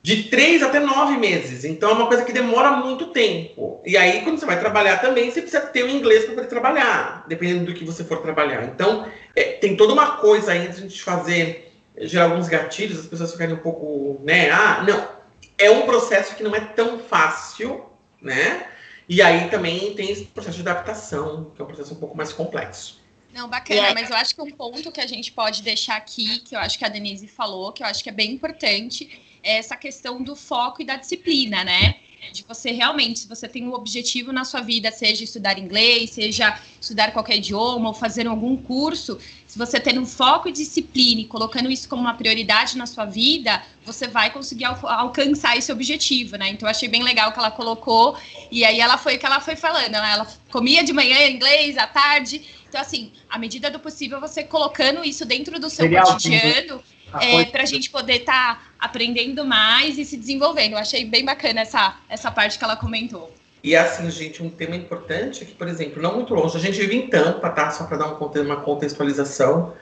de 0.02 0.24
três 0.24 0.62
até 0.62 0.78
nove 0.78 1.16
meses. 1.16 1.64
Então 1.64 1.90
é 1.90 1.92
uma 1.94 2.06
coisa 2.06 2.24
que 2.24 2.32
demora 2.32 2.72
muito 2.72 3.06
tempo. 3.06 3.80
E 3.84 3.96
aí, 3.96 4.22
quando 4.22 4.38
você 4.38 4.46
vai 4.46 4.60
trabalhar 4.60 4.98
também, 4.98 5.30
você 5.30 5.40
precisa 5.40 5.62
ter 5.62 5.84
o 5.84 5.88
inglês 5.88 6.24
para 6.24 6.34
poder 6.34 6.48
trabalhar, 6.48 7.24
dependendo 7.26 7.66
do 7.66 7.74
que 7.74 7.84
você 7.84 8.04
for 8.04 8.18
trabalhar. 8.18 8.64
Então, 8.64 9.06
é, 9.34 9.44
tem 9.54 9.76
toda 9.76 9.92
uma 9.92 10.18
coisa 10.18 10.52
aí 10.52 10.68
de 10.68 10.76
a 10.76 10.80
gente 10.80 11.02
fazer, 11.02 11.72
gerar 11.98 12.24
alguns 12.24 12.48
gatilhos, 12.48 13.00
as 13.00 13.06
pessoas 13.06 13.32
ficarem 13.32 13.54
um 13.54 13.58
pouco, 13.58 14.20
né? 14.22 14.50
Ah, 14.50 14.84
não 14.86 15.24
é 15.58 15.70
um 15.70 15.82
processo 15.82 16.34
que 16.34 16.42
não 16.42 16.54
é 16.54 16.60
tão 16.60 16.98
fácil, 16.98 17.84
né? 18.20 18.66
E 19.08 19.20
aí 19.20 19.48
também 19.50 19.94
tem 19.94 20.10
esse 20.10 20.24
processo 20.24 20.56
de 20.56 20.68
adaptação, 20.68 21.52
que 21.54 21.60
é 21.60 21.64
um 21.64 21.68
processo 21.68 21.94
um 21.94 21.98
pouco 21.98 22.16
mais 22.16 22.32
complexo. 22.32 23.02
Não, 23.32 23.48
bacana, 23.48 23.92
mas 23.92 24.10
eu 24.10 24.16
acho 24.16 24.34
que 24.34 24.40
um 24.40 24.50
ponto 24.50 24.92
que 24.92 25.00
a 25.00 25.06
gente 25.06 25.32
pode 25.32 25.60
deixar 25.62 25.96
aqui, 25.96 26.38
que 26.40 26.54
eu 26.54 26.60
acho 26.60 26.78
que 26.78 26.84
a 26.84 26.88
Denise 26.88 27.26
falou, 27.26 27.72
que 27.72 27.82
eu 27.82 27.86
acho 27.86 28.02
que 28.02 28.08
é 28.08 28.12
bem 28.12 28.30
importante, 28.30 29.20
é 29.42 29.58
essa 29.58 29.76
questão 29.76 30.22
do 30.22 30.36
foco 30.36 30.82
e 30.82 30.84
da 30.84 30.96
disciplina, 30.96 31.64
né? 31.64 31.96
De 32.32 32.44
você 32.46 32.70
realmente, 32.70 33.20
se 33.20 33.28
você 33.28 33.48
tem 33.48 33.66
um 33.66 33.74
objetivo 33.74 34.32
na 34.32 34.44
sua 34.44 34.60
vida, 34.60 34.90
seja 34.90 35.24
estudar 35.24 35.58
inglês, 35.58 36.10
seja 36.10 36.58
estudar 36.80 37.12
qualquer 37.12 37.36
idioma 37.36 37.88
ou 37.88 37.94
fazer 37.94 38.26
algum 38.26 38.56
curso, 38.56 39.18
se 39.46 39.58
você 39.58 39.78
tendo 39.78 40.00
um 40.00 40.06
foco 40.06 40.48
e 40.48 40.52
disciplina 40.52 41.20
e 41.20 41.24
colocando 41.24 41.70
isso 41.70 41.88
como 41.88 42.02
uma 42.02 42.14
prioridade 42.14 42.76
na 42.76 42.86
sua 42.86 43.04
vida, 43.04 43.62
você 43.84 44.06
vai 44.06 44.30
conseguir 44.30 44.64
al 44.64 44.78
alcançar 44.86 45.56
esse 45.56 45.70
objetivo, 45.70 46.36
né? 46.36 46.50
Então, 46.50 46.66
eu 46.66 46.70
achei 46.70 46.88
bem 46.88 47.02
legal 47.02 47.32
que 47.32 47.38
ela 47.38 47.50
colocou, 47.50 48.16
e 48.50 48.64
aí 48.64 48.80
ela 48.80 48.98
foi 48.98 49.16
o 49.16 49.18
que 49.18 49.26
ela 49.26 49.40
foi 49.40 49.56
falando, 49.56 49.92
né? 49.92 50.10
ela 50.12 50.26
comia 50.50 50.82
de 50.82 50.92
manhã 50.92 51.28
inglês, 51.28 51.76
à 51.78 51.86
tarde, 51.86 52.42
então, 52.74 52.82
assim, 52.82 53.12
à 53.30 53.38
medida 53.38 53.70
do 53.70 53.78
possível, 53.78 54.18
você 54.18 54.42
colocando 54.42 55.04
isso 55.04 55.24
dentro 55.24 55.60
do 55.60 55.70
seu 55.70 55.84
Seria 55.84 56.02
cotidiano, 56.02 56.82
é, 57.20 57.44
para 57.46 57.62
a 57.62 57.66
gente 57.66 57.90
poder 57.90 58.20
estar 58.20 58.56
tá 58.56 58.62
aprendendo 58.78 59.44
mais 59.44 59.98
e 59.98 60.04
se 60.04 60.16
desenvolvendo. 60.16 60.72
Eu 60.72 60.78
achei 60.78 61.04
bem 61.04 61.24
bacana 61.24 61.60
essa, 61.60 61.96
essa 62.08 62.30
parte 62.30 62.58
que 62.58 62.64
ela 62.64 62.76
comentou. 62.76 63.32
E 63.62 63.74
assim, 63.74 64.10
gente, 64.10 64.42
um 64.42 64.50
tema 64.50 64.76
importante 64.76 65.42
é 65.42 65.46
que, 65.46 65.54
por 65.54 65.66
exemplo, 65.66 66.02
não 66.02 66.16
muito 66.16 66.34
longe, 66.34 66.56
a 66.56 66.60
gente 66.60 66.78
vive 66.78 66.96
em 66.96 67.08
Tampa, 67.08 67.48
tá? 67.48 67.70
Só 67.70 67.84
para 67.84 67.96
dar 67.96 68.12
uma 68.12 68.56
contextualização. 68.56 69.72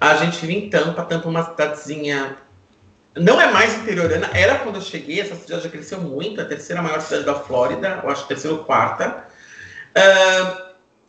A 0.00 0.16
gente 0.16 0.44
vive 0.44 0.66
em 0.66 0.70
Tampa, 0.70 1.04
Tampa 1.04 1.26
é 1.26 1.30
uma 1.30 1.44
cidadezinha. 1.44 2.36
Não 3.16 3.40
é 3.40 3.50
mais 3.52 3.76
interiorana, 3.78 4.28
era 4.34 4.58
quando 4.58 4.76
eu 4.76 4.82
cheguei, 4.82 5.20
essa 5.20 5.36
cidade 5.36 5.62
já 5.62 5.68
cresceu 5.68 6.00
muito, 6.00 6.40
a 6.40 6.44
terceira 6.44 6.82
maior 6.82 7.00
cidade 7.00 7.24
da 7.24 7.34
Flórida, 7.34 8.00
eu 8.02 8.10
acho 8.10 8.26
terceira 8.26 8.56
ou 8.56 8.64
quarta. 8.64 9.24
Uh, 9.96 10.67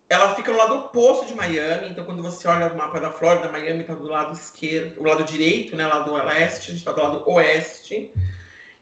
ela 0.09 0.33
fica 0.33 0.51
no 0.51 0.57
lado 0.57 0.75
oposto 0.75 1.27
de 1.27 1.35
Miami, 1.35 1.89
então 1.89 2.03
quando 2.03 2.23
você 2.23 2.47
olha 2.47 2.73
o 2.73 2.75
mapa 2.75 2.99
da 2.99 3.11
Flórida, 3.11 3.51
Miami 3.51 3.81
está 3.81 3.93
do 3.93 4.07
lado 4.07 4.33
esquerdo, 4.33 4.99
o 4.99 5.03
lado 5.03 5.23
direito, 5.23 5.75
né, 5.75 5.85
lado 5.85 6.11
leste, 6.11 6.71
a 6.71 6.73
gente 6.73 6.77
está 6.77 6.91
do 6.91 7.01
lado 7.01 7.29
oeste. 7.29 8.11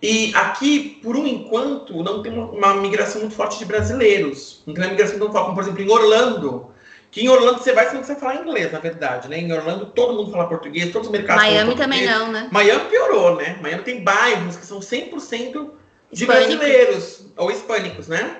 E 0.01 0.31
aqui, 0.35 0.99
por 1.03 1.17
um 1.17 1.27
enquanto, 1.27 2.01
não 2.01 2.21
tem 2.21 2.31
uma, 2.31 2.45
uma, 2.45 2.73
migração 2.75 3.19
muito 3.21 3.35
forte 3.35 3.59
de 3.59 3.65
brasileiros. 3.65 4.61
Não 4.65 4.73
tem 4.73 4.83
uma 4.83 4.91
migração 4.91 5.17
tão 5.17 5.31
forte 5.31 5.45
como, 5.45 5.55
por 5.55 5.63
exemplo, 5.63 5.81
em 5.81 5.89
Orlando. 5.89 6.71
Que 7.09 7.21
em 7.21 7.29
Orlando 7.29 7.59
você 7.59 7.73
vai, 7.73 7.85
você 7.85 7.93
não 7.93 8.01
precisa 8.01 8.19
falar 8.19 8.35
inglês, 8.35 8.71
na 8.71 8.79
verdade, 8.79 9.27
né? 9.27 9.39
Em 9.39 9.51
Orlando 9.51 9.87
todo 9.87 10.13
mundo 10.13 10.31
fala 10.31 10.47
português, 10.47 10.91
todos 10.91 11.07
os 11.07 11.11
mercados 11.11 11.43
Miami 11.43 11.75
também 11.75 12.05
não, 12.05 12.31
né? 12.31 12.47
Miami 12.51 12.85
piorou, 12.89 13.35
né? 13.37 13.57
Miami 13.61 13.81
tem 13.83 14.03
bairros 14.03 14.55
que 14.55 14.65
são 14.65 14.79
100% 14.79 15.71
de 16.11 16.25
brasileiros 16.25 17.25
ou 17.35 17.49
hispânicos, 17.49 18.07
né? 18.07 18.37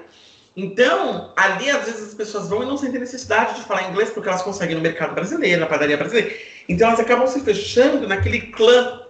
Então, 0.60 1.32
ali 1.36 1.70
às 1.70 1.86
vezes 1.86 2.08
as 2.08 2.14
pessoas 2.16 2.50
vão 2.50 2.64
e 2.64 2.66
não 2.66 2.78
sentem 2.78 3.00
necessidade 3.00 3.54
de 3.54 3.62
falar 3.62 3.92
inglês 3.92 4.10
porque 4.10 4.28
elas 4.28 4.42
conseguem 4.42 4.76
no 4.76 4.82
mercado 4.82 5.14
brasileiro, 5.14 5.62
na 5.62 5.68
padaria 5.68 5.96
brasileira. 5.96 6.36
Então 6.68 6.88
elas 6.88 7.00
acabam 7.00 7.28
se 7.28 7.42
fechando 7.42 8.08
naquele 8.08 8.42
clã 8.42 9.04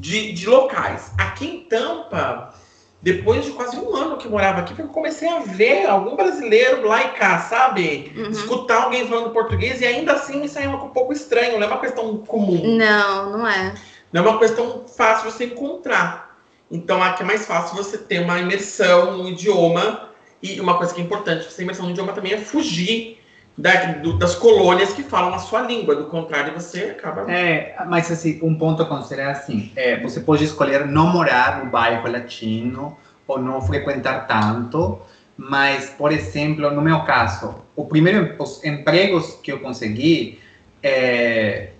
de, 0.00 0.32
de 0.32 0.48
locais. 0.48 1.12
Aqui 1.18 1.46
em 1.46 1.60
Tampa, 1.64 2.54
depois 3.02 3.44
de 3.44 3.50
quase 3.50 3.76
um 3.76 3.94
ano 3.94 4.16
que 4.16 4.24
eu 4.24 4.30
morava 4.30 4.60
aqui, 4.60 4.80
eu 4.80 4.88
comecei 4.88 5.28
a 5.28 5.40
ver 5.40 5.84
algum 5.84 6.16
brasileiro 6.16 6.88
lá 6.88 7.04
e 7.04 7.10
cá, 7.10 7.38
sabe? 7.40 8.10
Uhum. 8.16 8.30
Escutar 8.30 8.84
alguém 8.84 9.06
falando 9.06 9.28
português 9.28 9.82
e 9.82 9.84
ainda 9.84 10.14
assim 10.14 10.42
isso 10.42 10.58
aí 10.58 10.64
é 10.64 10.68
um 10.70 10.88
pouco 10.88 11.12
estranho, 11.12 11.58
não 11.58 11.66
é 11.66 11.70
uma 11.70 11.80
questão 11.80 12.16
comum. 12.16 12.78
Não, 12.78 13.36
não 13.36 13.46
é. 13.46 13.74
Não 14.10 14.24
é 14.24 14.28
uma 14.30 14.38
questão 14.38 14.86
fácil 14.88 15.30
você 15.30 15.44
encontrar. 15.44 16.34
Então 16.70 17.02
aqui 17.02 17.22
é 17.22 17.26
mais 17.26 17.44
fácil 17.44 17.76
você 17.76 17.98
ter 17.98 18.22
uma 18.22 18.38
imersão 18.38 19.18
no 19.18 19.28
idioma 19.28 20.07
e 20.42 20.60
uma 20.60 20.76
coisa 20.76 20.94
que 20.94 21.00
é 21.00 21.04
importante 21.04 21.46
essa 21.46 21.62
imersão 21.62 21.84
no 21.84 21.90
idioma 21.90 22.12
também 22.12 22.32
é 22.32 22.38
fugir 22.38 23.18
da, 23.56 23.92
do, 23.94 24.16
das 24.16 24.36
colônias 24.36 24.92
que 24.92 25.02
falam 25.02 25.34
a 25.34 25.38
sua 25.38 25.62
língua. 25.62 25.96
Do 25.96 26.04
contrário, 26.04 26.54
você 26.54 26.96
acaba. 26.96 27.30
É, 27.30 27.74
mas 27.88 28.10
assim, 28.10 28.38
um 28.40 28.54
ponto 28.54 28.82
a 28.82 28.86
considerar 28.86 29.32
assim: 29.32 29.72
é, 29.74 29.98
você 30.00 30.20
pode 30.20 30.44
escolher 30.44 30.86
não 30.86 31.08
morar 31.08 31.64
no 31.64 31.70
bairro 31.70 32.10
latino 32.10 32.96
ou 33.26 33.40
não 33.40 33.60
frequentar 33.60 34.26
tanto. 34.26 35.00
Mas, 35.36 35.90
por 35.90 36.10
exemplo, 36.10 36.68
no 36.70 36.82
meu 36.82 37.02
caso, 37.02 37.62
o 37.76 37.84
primeiro, 37.84 38.34
os 38.40 38.64
empregos 38.64 39.38
que 39.40 39.52
eu 39.52 39.60
consegui, 39.60 40.40
é, 40.82 41.70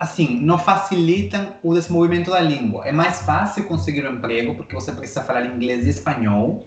assim, 0.00 0.40
não 0.40 0.58
facilitam 0.58 1.54
o 1.62 1.74
desenvolvimento 1.74 2.30
da 2.30 2.40
língua. 2.40 2.86
É 2.86 2.92
mais 2.92 3.20
fácil 3.22 3.64
conseguir 3.64 4.06
um 4.06 4.14
emprego 4.14 4.54
porque 4.54 4.74
você 4.74 4.92
precisa 4.92 5.22
falar 5.22 5.44
inglês 5.44 5.86
e 5.86 5.90
espanhol 5.90 6.66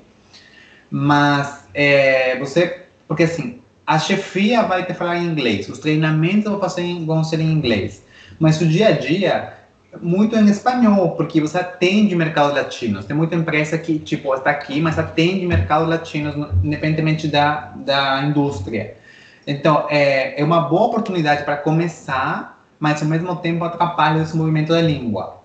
mas 0.89 1.67
é, 1.73 2.37
você, 2.39 2.83
porque 3.07 3.23
assim, 3.23 3.59
a 3.85 3.99
chefia 3.99 4.63
vai 4.63 4.85
te 4.85 4.93
falar 4.93 5.17
em 5.17 5.25
inglês, 5.25 5.69
os 5.69 5.79
treinamentos 5.79 6.49
vão, 6.49 6.59
fazer, 6.59 7.05
vão 7.05 7.23
ser 7.23 7.39
em 7.39 7.51
inglês, 7.51 8.03
mas 8.39 8.59
o 8.61 8.67
dia 8.67 8.89
a 8.89 8.91
dia 8.91 9.57
muito 10.01 10.35
em 10.35 10.45
espanhol, 10.47 11.11
porque 11.11 11.39
você 11.39 11.57
atende 11.57 12.15
mercados 12.15 12.53
latinos. 12.53 13.05
Tem 13.05 13.15
muita 13.15 13.35
empresa 13.35 13.77
que, 13.77 13.97
tipo, 13.99 14.33
está 14.33 14.51
aqui, 14.51 14.81
mas 14.81 14.99
atende 14.99 15.45
mercados 15.45 15.87
latinos, 15.87 16.35
independentemente 16.63 17.27
da, 17.27 17.71
da 17.77 18.21
indústria. 18.23 18.95
Então, 19.45 19.87
é, 19.89 20.39
é 20.39 20.43
uma 20.43 20.61
boa 20.61 20.87
oportunidade 20.87 21.43
para 21.43 21.57
começar, 21.57 22.61
mas 22.79 23.01
ao 23.01 23.07
mesmo 23.07 23.35
tempo 23.37 23.63
atrapalha 23.63 24.21
esse 24.21 24.35
movimento 24.35 24.73
da 24.73 24.81
língua. 24.81 25.41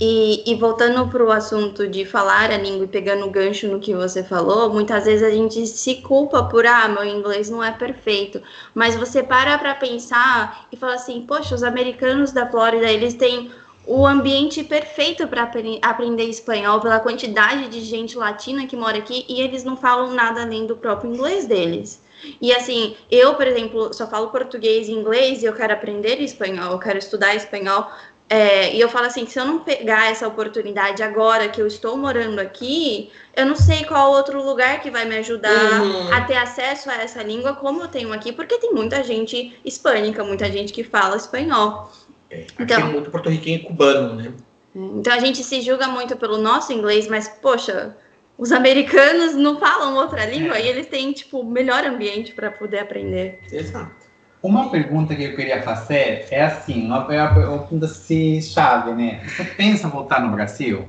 E, 0.00 0.50
e, 0.50 0.54
voltando 0.54 1.06
para 1.08 1.22
o 1.22 1.30
assunto 1.30 1.86
de 1.86 2.06
falar 2.06 2.50
a 2.50 2.56
língua 2.56 2.84
e 2.86 2.88
pegando 2.88 3.26
o 3.26 3.30
gancho 3.30 3.68
no 3.68 3.78
que 3.78 3.94
você 3.94 4.24
falou, 4.24 4.72
muitas 4.72 5.04
vezes 5.04 5.22
a 5.22 5.30
gente 5.30 5.66
se 5.66 5.96
culpa 5.96 6.42
por, 6.44 6.64
ah, 6.64 6.88
meu 6.88 7.04
inglês 7.04 7.50
não 7.50 7.62
é 7.62 7.70
perfeito. 7.70 8.40
Mas 8.74 8.96
você 8.96 9.22
para 9.22 9.58
para 9.58 9.74
pensar 9.74 10.66
e 10.72 10.76
fala 10.76 10.94
assim, 10.94 11.20
poxa, 11.26 11.54
os 11.54 11.62
americanos 11.62 12.32
da 12.32 12.46
Flórida, 12.46 12.90
eles 12.90 13.12
têm 13.12 13.50
o 13.86 14.06
ambiente 14.06 14.64
perfeito 14.64 15.28
para 15.28 15.50
aprender 15.82 16.24
espanhol 16.24 16.80
pela 16.80 17.00
quantidade 17.00 17.68
de 17.68 17.80
gente 17.82 18.16
latina 18.16 18.66
que 18.66 18.76
mora 18.76 18.96
aqui 18.96 19.26
e 19.28 19.42
eles 19.42 19.64
não 19.64 19.76
falam 19.76 20.14
nada 20.14 20.42
além 20.42 20.66
do 20.66 20.76
próprio 20.76 21.12
inglês 21.12 21.46
deles. 21.46 22.00
E 22.40 22.52
assim, 22.52 22.96
eu, 23.10 23.34
por 23.34 23.46
exemplo, 23.46 23.92
só 23.94 24.06
falo 24.06 24.28
português 24.28 24.88
e 24.88 24.92
inglês 24.92 25.42
e 25.42 25.46
eu 25.46 25.54
quero 25.54 25.72
aprender 25.72 26.20
espanhol, 26.20 26.72
eu 26.72 26.78
quero 26.78 26.98
estudar 26.98 27.34
espanhol. 27.34 27.90
É, 28.32 28.72
e 28.72 28.80
eu 28.80 28.88
falo 28.88 29.06
assim, 29.06 29.26
se 29.26 29.40
eu 29.40 29.44
não 29.44 29.58
pegar 29.58 30.08
essa 30.08 30.28
oportunidade 30.28 31.02
agora 31.02 31.48
que 31.48 31.60
eu 31.60 31.66
estou 31.66 31.96
morando 31.96 32.38
aqui, 32.38 33.10
eu 33.34 33.44
não 33.44 33.56
sei 33.56 33.84
qual 33.84 34.12
outro 34.12 34.40
lugar 34.40 34.80
que 34.80 34.88
vai 34.88 35.04
me 35.04 35.16
ajudar 35.16 35.82
uhum. 35.82 36.14
a 36.14 36.20
ter 36.20 36.36
acesso 36.36 36.88
a 36.88 36.94
essa 36.94 37.24
língua 37.24 37.54
como 37.56 37.82
eu 37.82 37.88
tenho 37.88 38.12
aqui, 38.12 38.30
porque 38.30 38.58
tem 38.58 38.72
muita 38.72 39.02
gente 39.02 39.58
hispânica, 39.64 40.22
muita 40.22 40.48
gente 40.48 40.72
que 40.72 40.84
fala 40.84 41.16
espanhol. 41.16 41.90
É, 42.30 42.42
aqui 42.42 42.62
então, 42.62 42.78
é 42.78 42.84
muito 42.84 43.10
porto-riquenho 43.10 43.56
e 43.56 43.62
cubano, 43.64 44.14
né? 44.14 44.32
Então 44.76 45.12
a 45.12 45.18
gente 45.18 45.42
se 45.42 45.60
julga 45.60 45.88
muito 45.88 46.16
pelo 46.16 46.38
nosso 46.38 46.72
inglês, 46.72 47.08
mas, 47.08 47.28
poxa, 47.28 47.96
os 48.38 48.52
americanos 48.52 49.34
não 49.34 49.58
falam 49.58 49.96
outra 49.96 50.24
língua 50.24 50.56
é. 50.56 50.66
e 50.66 50.68
eles 50.68 50.86
têm, 50.86 51.12
tipo, 51.12 51.40
o 51.40 51.44
melhor 51.44 51.84
ambiente 51.84 52.32
para 52.32 52.48
poder 52.48 52.78
aprender. 52.78 53.40
Exato. 53.50 53.99
Uma 54.42 54.70
pergunta 54.70 55.14
que 55.14 55.24
eu 55.24 55.36
queria 55.36 55.62
fazer 55.62 56.26
é 56.30 56.42
assim, 56.42 56.86
uma, 56.86 57.04
pergunta 57.04 57.86
se 57.86 58.40
chave, 58.40 58.92
né? 58.92 59.22
Você 59.26 59.44
pensa 59.44 59.88
voltar 59.88 60.20
no 60.22 60.30
Brasil? 60.30 60.88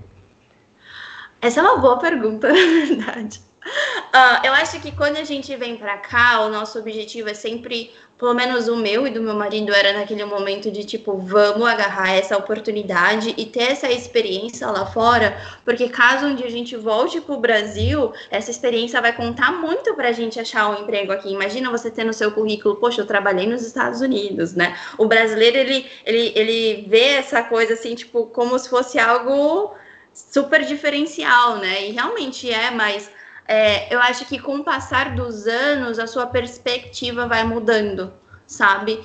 Essa 1.42 1.60
é 1.60 1.64
uma 1.64 1.78
boa 1.78 2.00
pergunta, 2.00 2.48
na 2.54 2.54
verdade. 2.54 3.42
Uh, 3.64 4.44
eu 4.44 4.54
acho 4.54 4.80
que 4.80 4.92
quando 4.92 5.18
a 5.18 5.24
gente 5.24 5.56
vem 5.56 5.78
para 5.78 5.98
cá, 5.98 6.42
o 6.42 6.50
nosso 6.50 6.80
objetivo 6.80 7.30
é 7.30 7.34
sempre 7.34 7.92
pelo 8.22 8.36
menos 8.36 8.68
o 8.68 8.76
meu 8.76 9.08
e 9.08 9.10
do 9.10 9.20
meu 9.20 9.34
marido 9.34 9.74
era 9.74 9.94
naquele 9.94 10.24
momento 10.26 10.70
de 10.70 10.84
tipo, 10.84 11.18
vamos 11.18 11.68
agarrar 11.68 12.14
essa 12.14 12.38
oportunidade 12.38 13.34
e 13.36 13.48
ter 13.48 13.72
essa 13.72 13.90
experiência 13.90 14.68
lá 14.68 14.86
fora, 14.86 15.36
porque 15.66 15.90
caso 15.90 16.28
um 16.28 16.36
dia 16.36 16.46
a 16.46 16.52
gente 16.52 16.78
volte 16.78 17.20
para 17.20 17.34
o 17.34 17.40
Brasil, 17.40 18.14
essa 18.30 18.52
experiência 18.52 19.02
vai 19.02 19.12
contar 19.12 19.52
muito 19.52 19.96
para 19.96 20.10
a 20.10 20.12
gente 20.12 20.40
achar 20.40 20.70
um 20.70 20.84
emprego 20.84 21.12
aqui. 21.12 21.34
Imagina 21.34 21.72
você 21.72 21.90
ter 21.90 22.04
no 22.04 22.14
seu 22.14 22.32
currículo, 22.32 22.76
poxa, 22.76 23.02
eu 23.02 23.08
trabalhei 23.08 23.48
nos 23.48 23.66
Estados 23.66 24.02
Unidos, 24.02 24.54
né? 24.54 24.78
O 25.00 25.08
brasileiro, 25.08 25.58
ele, 25.58 25.90
ele, 26.06 26.32
ele 26.36 26.86
vê 26.88 27.14
essa 27.14 27.42
coisa 27.42 27.74
assim, 27.74 27.96
tipo, 27.96 28.28
como 28.28 28.58
se 28.60 28.70
fosse 28.70 29.00
algo 29.00 29.74
super 30.14 30.64
diferencial, 30.64 31.58
né? 31.58 31.88
E 31.88 31.92
realmente 31.92 32.52
é, 32.52 32.70
mas 32.70 33.10
é, 33.52 33.94
eu 33.94 34.00
acho 34.00 34.24
que 34.28 34.40
com 34.40 34.60
o 34.60 34.64
passar 34.64 35.14
dos 35.14 35.46
anos 35.46 36.00
a 36.00 36.08
sua 36.08 36.26
perspectiva 36.26 37.28
vai 37.28 37.44
mudando, 37.44 38.14
sabe? 38.48 39.04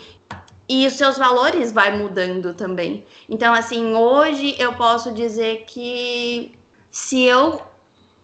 E 0.68 0.86
os 0.86 0.92
seus 0.92 1.18
valores 1.18 1.72
vai 1.72 1.98
mudando 1.98 2.54
também. 2.54 3.04
Então, 3.28 3.52
assim, 3.52 3.96
hoje 3.96 4.54
eu 4.56 4.72
posso 4.74 5.12
dizer 5.12 5.64
que 5.66 6.56
se 6.92 7.24
eu 7.24 7.60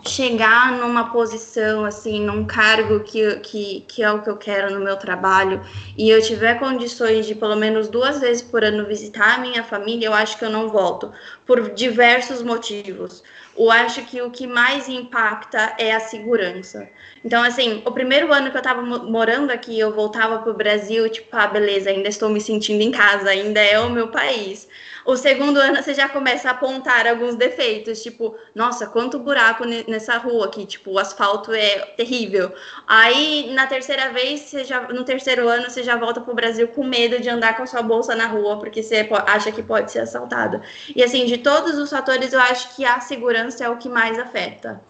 chegar 0.07 0.73
numa 0.73 1.11
posição, 1.11 1.85
assim, 1.85 2.21
num 2.21 2.45
cargo 2.45 3.01
que, 3.01 3.37
que, 3.41 3.85
que 3.89 4.03
é 4.03 4.13
o 4.13 4.23
que 4.23 4.31
eu 4.31 4.37
quero 4.37 4.73
no 4.73 4.81
meu 4.81 4.97
trabalho, 4.97 5.61
e 5.99 6.09
eu 6.09 6.23
tiver 6.23 6.55
condições 6.59 7.27
de 7.27 7.35
pelo 7.35 7.57
menos 7.57 7.89
duas 7.89 8.21
vezes 8.21 8.43
por 8.43 8.63
ano 8.63 8.87
visitar 8.87 9.35
a 9.35 9.39
minha 9.39 9.63
família, 9.63 10.07
eu 10.07 10.15
acho 10.15 10.39
que 10.39 10.45
eu 10.45 10.51
não 10.51 10.69
volto, 10.69 11.13
por 11.47 11.71
diversos 11.71 12.43
motivos 12.43 13.23
eu 13.57 13.71
acho 13.71 14.03
que 14.07 14.21
o 14.23 14.31
que 14.31 14.47
mais 14.47 14.89
impacta 14.89 15.75
é 15.79 15.95
a 15.95 16.01
segurança. 16.01 16.89
Então, 17.25 17.43
assim, 17.43 17.83
o 17.85 17.93
primeiro 17.93 18.33
ano 18.33 18.51
que 18.51 18.57
eu 18.57 18.61
estava 18.61 18.83
morando 18.83 19.51
aqui, 19.51 19.79
eu 19.79 19.93
voltava 19.93 20.39
para 20.39 20.51
o 20.51 20.57
Brasil, 20.57 21.09
tipo, 21.09 21.29
ah, 21.33 21.47
beleza, 21.47 21.91
ainda 21.91 22.09
estou 22.09 22.29
me 22.29 22.41
sentindo 22.41 22.83
em 22.83 22.91
casa, 22.91 23.31
ainda 23.31 23.61
é 23.61 23.79
o 23.79 23.91
meu 23.91 24.09
país. 24.09 24.69
O 25.05 25.17
segundo 25.17 25.59
ano 25.59 25.83
você 25.83 25.95
já 25.95 26.09
começa 26.09 26.49
a 26.49 26.53
apontar 26.53 27.07
alguns 27.09 27.35
defeitos, 27.35 28.03
tipo, 28.03 28.37
nossa, 28.55 28.87
quanto 28.87 29.19
buraco 29.19 29.65
nessa 29.89 30.17
rua 30.17 30.47
aqui, 30.47 30.65
tipo, 30.65 30.93
o 30.93 30.99
asfalto 30.99 31.53
é 31.53 31.79
terrível. 31.97 32.53
Aí 32.87 33.53
na 33.53 33.67
terceira 33.67 34.11
vez, 34.11 34.43
você 34.43 34.65
já, 34.65 34.81
no 34.89 35.05
terceiro 35.05 35.49
ano, 35.49 35.69
você 35.69 35.83
já 35.83 35.97
volta 35.97 36.21
pro 36.21 36.35
Brasil 36.35 36.69
com 36.69 36.85
medo 36.85 37.21
de 37.21 37.29
andar 37.29 37.57
com 37.57 37.65
a 37.65 37.67
sua 37.67 37.83
bolsa 37.83 38.15
na 38.15 38.27
rua, 38.27 38.59
porque 38.59 38.83
você 38.83 39.09
acha 39.27 39.51
que 39.51 39.63
pode 39.63 39.91
ser 39.91 40.01
assaltada. 40.01 40.63
E 40.95 41.03
assim, 41.03 41.27
de 41.33 41.39
todos 41.39 41.79
os 41.79 41.89
fatores, 41.89 42.35
eu 42.35 42.41
acho 42.41 42.77
que 42.77 42.85
a 42.85 43.01
segurança 43.01 43.65
é 43.65 43.69
o 43.71 43.79
que 43.79 43.89
mais 43.89 44.19
afeta. 44.19 44.83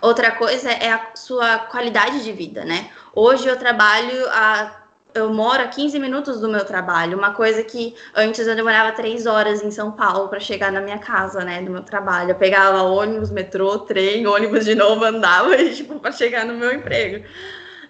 Outra 0.00 0.30
coisa 0.30 0.70
é 0.70 0.92
a 0.92 1.16
sua 1.16 1.58
qualidade 1.58 2.22
de 2.22 2.32
vida, 2.32 2.64
né? 2.64 2.90
Hoje 3.12 3.48
eu 3.48 3.56
trabalho 3.56 4.24
a 4.30 4.80
eu 5.12 5.32
moro 5.32 5.62
a 5.62 5.68
15 5.68 5.96
minutos 6.00 6.40
do 6.40 6.48
meu 6.48 6.64
trabalho, 6.64 7.16
uma 7.16 7.32
coisa 7.32 7.62
que 7.62 7.94
antes 8.16 8.48
eu 8.48 8.56
demorava 8.56 8.90
três 8.90 9.26
horas 9.26 9.62
em 9.62 9.70
São 9.70 9.92
Paulo 9.92 10.28
para 10.28 10.40
chegar 10.40 10.72
na 10.72 10.80
minha 10.80 10.98
casa, 10.98 11.44
né, 11.44 11.62
do 11.62 11.70
meu 11.70 11.82
trabalho. 11.82 12.30
Eu 12.30 12.34
pegava 12.34 12.82
ônibus, 12.82 13.30
metrô, 13.30 13.78
trem, 13.78 14.26
ônibus 14.26 14.64
de 14.64 14.74
novo, 14.74 15.04
andava, 15.06 15.56
tipo, 15.72 16.00
para 16.00 16.10
chegar 16.10 16.44
no 16.44 16.54
meu 16.54 16.72
emprego. 16.72 17.24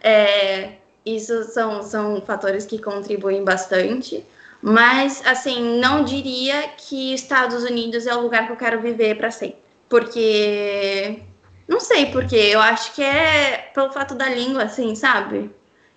É, 0.02 0.72
isso 1.04 1.44
são, 1.44 1.82
são 1.82 2.20
fatores 2.20 2.66
que 2.66 2.78
contribuem 2.78 3.42
bastante, 3.42 4.22
mas, 4.66 5.20
assim, 5.26 5.78
não 5.78 6.02
diria 6.02 6.68
que 6.68 7.12
Estados 7.12 7.64
Unidos 7.64 8.06
é 8.06 8.14
o 8.14 8.22
lugar 8.22 8.46
que 8.46 8.52
eu 8.52 8.56
quero 8.56 8.80
viver 8.80 9.14
para 9.14 9.30
sempre, 9.30 9.58
porque. 9.90 11.22
Não 11.68 11.80
sei 11.80 12.06
porque, 12.06 12.36
eu 12.36 12.60
acho 12.60 12.94
que 12.94 13.02
é 13.02 13.70
pelo 13.74 13.92
fato 13.92 14.14
da 14.14 14.26
língua, 14.26 14.62
assim, 14.62 14.94
sabe? 14.94 15.50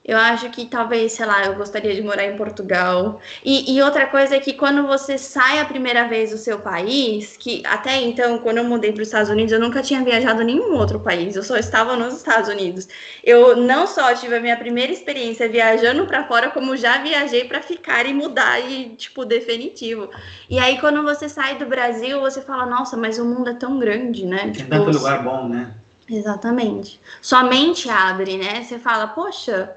Eu 0.08 0.17
acho 0.17 0.50
que 0.52 0.65
talvez, 0.65 1.12
sei 1.12 1.26
lá, 1.26 1.46
eu 1.46 1.56
gostaria 1.56 1.93
de 1.93 2.02
morar 2.02 2.24
em 2.24 2.38
Portugal. 2.38 3.20
E, 3.43 3.76
e, 3.76 3.82
outra 3.84 4.08
coisa 4.08 4.38
é 4.38 4.39
que 4.39 4.54
quando 4.54 4.88
você 4.88 5.17
sai 5.17 5.60
a 5.60 5.65
primeira 5.65 6.08
vez 6.08 6.32
do 6.32 6.38
seu 6.38 6.60
país, 6.60 7.36
que 7.36 7.62
até 7.65 7.98
então, 8.02 8.39
quando 8.39 8.60
eu 8.60 8.63
mudei 8.63 8.93
para 8.93 9.02
os 9.02 9.10
Estados 9.10 9.30
Unidos, 9.30 9.52
eu 9.52 9.60
nunca 9.60 9.82
tinha 9.82 10.02
viajado 10.02 10.39
a 10.39 10.43
nenhum 10.46 10.76
outro 10.76 10.98
país, 10.98 11.36
eu 11.36 11.43
só 11.43 11.58
estava 11.58 11.98
nos 11.98 12.15
Estados 12.15 12.50
Unidos. 12.50 12.88
Eu 13.22 13.58
não 13.58 13.86
só 13.86 14.15
tive 14.15 14.38
a 14.38 14.39
minha 14.39 14.56
primeira 14.56 14.93
experiência 14.93 15.50
viajando 15.50 16.06
para 16.06 16.26
fora, 16.26 16.52
como 16.52 16.78
já 16.78 17.00
viajei 17.00 17.43
para 17.43 17.62
ficar 17.62 18.06
e 18.06 18.13
mudar 18.13 18.62
e, 18.62 18.91
tipo, 18.91 19.26
definitivo. 19.26 20.10
E 20.50 20.58
aí, 20.58 20.80
quando 20.80 21.04
você 21.04 21.28
sai 21.28 21.58
do 21.58 21.65
Brasil, 21.65 22.22
você 22.22 22.41
fala, 22.41 22.65
nossa, 22.65 22.96
mas 22.96 23.20
o 23.20 23.26
mundo 23.26 23.50
é 23.50 23.56
tão 23.56 23.78
grande, 23.78 24.26
né? 24.26 24.39
Tem 24.43 24.52
tipo, 24.54 24.70
tanto 24.70 24.89
lugar 24.91 25.22
bom, 25.22 25.50
né? 25.50 25.74
Exatamente. 26.10 26.98
Sua 27.22 27.43
mente 27.43 27.89
abre, 27.89 28.38
né? 28.38 28.63
Você 28.63 28.80
fala, 28.80 29.08
poxa 29.08 29.76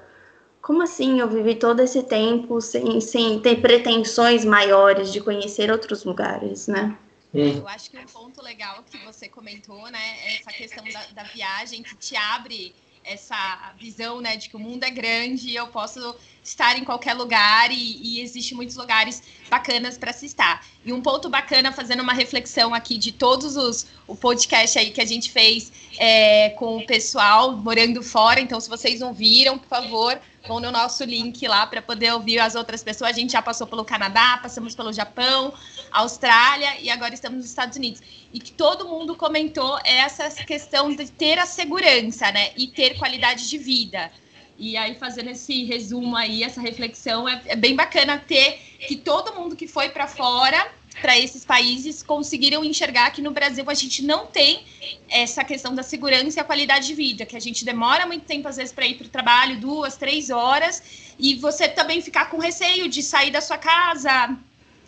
como 0.62 0.82
assim 0.82 1.20
eu 1.20 1.28
vivi 1.28 1.54
todo 1.54 1.80
esse 1.80 2.02
tempo 2.02 2.60
sem, 2.60 3.00
sem 3.00 3.40
ter 3.40 3.60
pretensões 3.60 4.44
maiores 4.44 5.12
de 5.12 5.20
conhecer 5.20 5.70
outros 5.70 6.04
lugares, 6.04 6.66
né? 6.66 6.96
Eu 7.32 7.66
acho 7.68 7.90
que 7.90 7.96
um 7.96 8.06
ponto 8.06 8.42
legal 8.42 8.82
que 8.90 8.98
você 9.04 9.28
comentou, 9.28 9.88
né, 9.88 10.00
é 10.24 10.36
essa 10.36 10.50
questão 10.50 10.84
da, 10.84 11.22
da 11.22 11.22
viagem 11.22 11.80
que 11.82 11.94
te 11.94 12.16
abre 12.16 12.74
essa 13.04 13.72
visão, 13.78 14.20
né, 14.20 14.36
de 14.36 14.48
que 14.48 14.56
o 14.56 14.58
mundo 14.58 14.84
é 14.84 14.90
grande 14.90 15.48
e 15.48 15.56
eu 15.56 15.66
posso 15.68 16.14
estar 16.42 16.76
em 16.76 16.84
qualquer 16.84 17.14
lugar 17.14 17.70
e, 17.70 18.00
e 18.02 18.20
existe 18.20 18.54
muitos 18.54 18.76
lugares 18.76 19.22
bacanas 19.48 19.96
para 19.96 20.12
se 20.12 20.26
estar. 20.26 20.66
E 20.84 20.92
um 20.92 21.00
ponto 21.00 21.28
bacana, 21.28 21.72
fazendo 21.72 22.02
uma 22.02 22.12
reflexão 22.12 22.74
aqui 22.74 22.98
de 22.98 23.12
todos 23.12 23.56
os 23.56 23.86
o 24.06 24.16
podcast 24.16 24.78
aí 24.78 24.90
que 24.90 25.00
a 25.00 25.06
gente 25.06 25.30
fez 25.30 25.72
é, 25.98 26.50
com 26.50 26.78
o 26.78 26.86
pessoal 26.86 27.56
morando 27.56 28.02
fora. 28.02 28.40
Então, 28.40 28.60
se 28.60 28.68
vocês 28.68 29.00
não 29.00 29.14
viram, 29.14 29.58
por 29.58 29.68
favor, 29.68 30.20
vão 30.46 30.60
no 30.60 30.70
nosso 30.70 31.04
link 31.04 31.46
lá 31.46 31.66
para 31.66 31.82
poder 31.82 32.12
ouvir 32.12 32.38
as 32.38 32.54
outras 32.54 32.82
pessoas. 32.82 33.10
A 33.10 33.14
gente 33.14 33.32
já 33.32 33.42
passou 33.42 33.66
pelo 33.66 33.84
Canadá, 33.84 34.38
passamos 34.42 34.74
pelo 34.74 34.92
Japão, 34.92 35.52
Austrália 35.90 36.80
e 36.80 36.90
agora 36.90 37.14
estamos 37.14 37.38
nos 37.38 37.46
Estados 37.46 37.76
Unidos. 37.76 38.00
E 38.32 38.38
que 38.38 38.52
todo 38.52 38.88
mundo 38.88 39.14
comentou 39.16 39.78
essa 39.84 40.30
questão 40.44 40.94
de 40.94 41.10
ter 41.10 41.38
a 41.38 41.46
segurança, 41.46 42.30
né? 42.32 42.52
E 42.56 42.66
ter 42.66 42.98
qualidade 42.98 43.48
de 43.48 43.58
vida. 43.58 44.10
E 44.58 44.76
aí, 44.76 44.94
fazendo 44.94 45.30
esse 45.30 45.64
resumo 45.64 46.14
aí, 46.14 46.44
essa 46.44 46.60
reflexão, 46.60 47.26
é, 47.26 47.40
é 47.46 47.56
bem 47.56 47.74
bacana 47.74 48.18
ter 48.18 48.58
que 48.86 48.94
todo 48.96 49.34
mundo 49.34 49.56
que 49.56 49.66
foi 49.66 49.88
para 49.88 50.06
fora 50.06 50.70
para 51.00 51.18
esses 51.18 51.44
países 51.44 52.02
conseguiram 52.02 52.64
enxergar 52.64 53.10
que 53.10 53.22
no 53.22 53.30
Brasil 53.30 53.64
a 53.68 53.74
gente 53.74 54.02
não 54.02 54.26
tem 54.26 54.64
essa 55.08 55.44
questão 55.44 55.74
da 55.74 55.82
segurança 55.82 56.38
e 56.38 56.40
a 56.40 56.44
qualidade 56.44 56.86
de 56.86 56.94
vida, 56.94 57.24
que 57.24 57.36
a 57.36 57.40
gente 57.40 57.64
demora 57.64 58.06
muito 58.06 58.24
tempo, 58.24 58.48
às 58.48 58.56
vezes, 58.56 58.72
para 58.72 58.86
ir 58.86 58.94
para 58.94 59.06
o 59.06 59.10
trabalho, 59.10 59.60
duas, 59.60 59.96
três 59.96 60.30
horas, 60.30 60.82
e 61.18 61.36
você 61.36 61.68
também 61.68 62.00
ficar 62.00 62.28
com 62.28 62.38
receio 62.38 62.88
de 62.88 63.02
sair 63.02 63.30
da 63.30 63.40
sua 63.40 63.58
casa. 63.58 64.36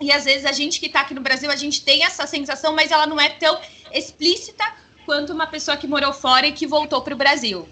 E 0.00 0.10
às 0.10 0.24
vezes 0.24 0.44
a 0.44 0.52
gente 0.52 0.80
que 0.80 0.86
está 0.86 1.00
aqui 1.02 1.14
no 1.14 1.20
Brasil, 1.20 1.50
a 1.50 1.56
gente 1.56 1.82
tem 1.82 2.04
essa 2.04 2.26
sensação, 2.26 2.74
mas 2.74 2.90
ela 2.90 3.06
não 3.06 3.20
é 3.20 3.28
tão 3.28 3.58
explícita 3.92 4.64
quanto 5.06 5.32
uma 5.32 5.46
pessoa 5.46 5.76
que 5.76 5.86
morou 5.86 6.12
fora 6.12 6.46
e 6.46 6.52
que 6.52 6.66
voltou 6.66 7.02
para 7.02 7.14
o 7.14 7.16
Brasil. 7.16 7.68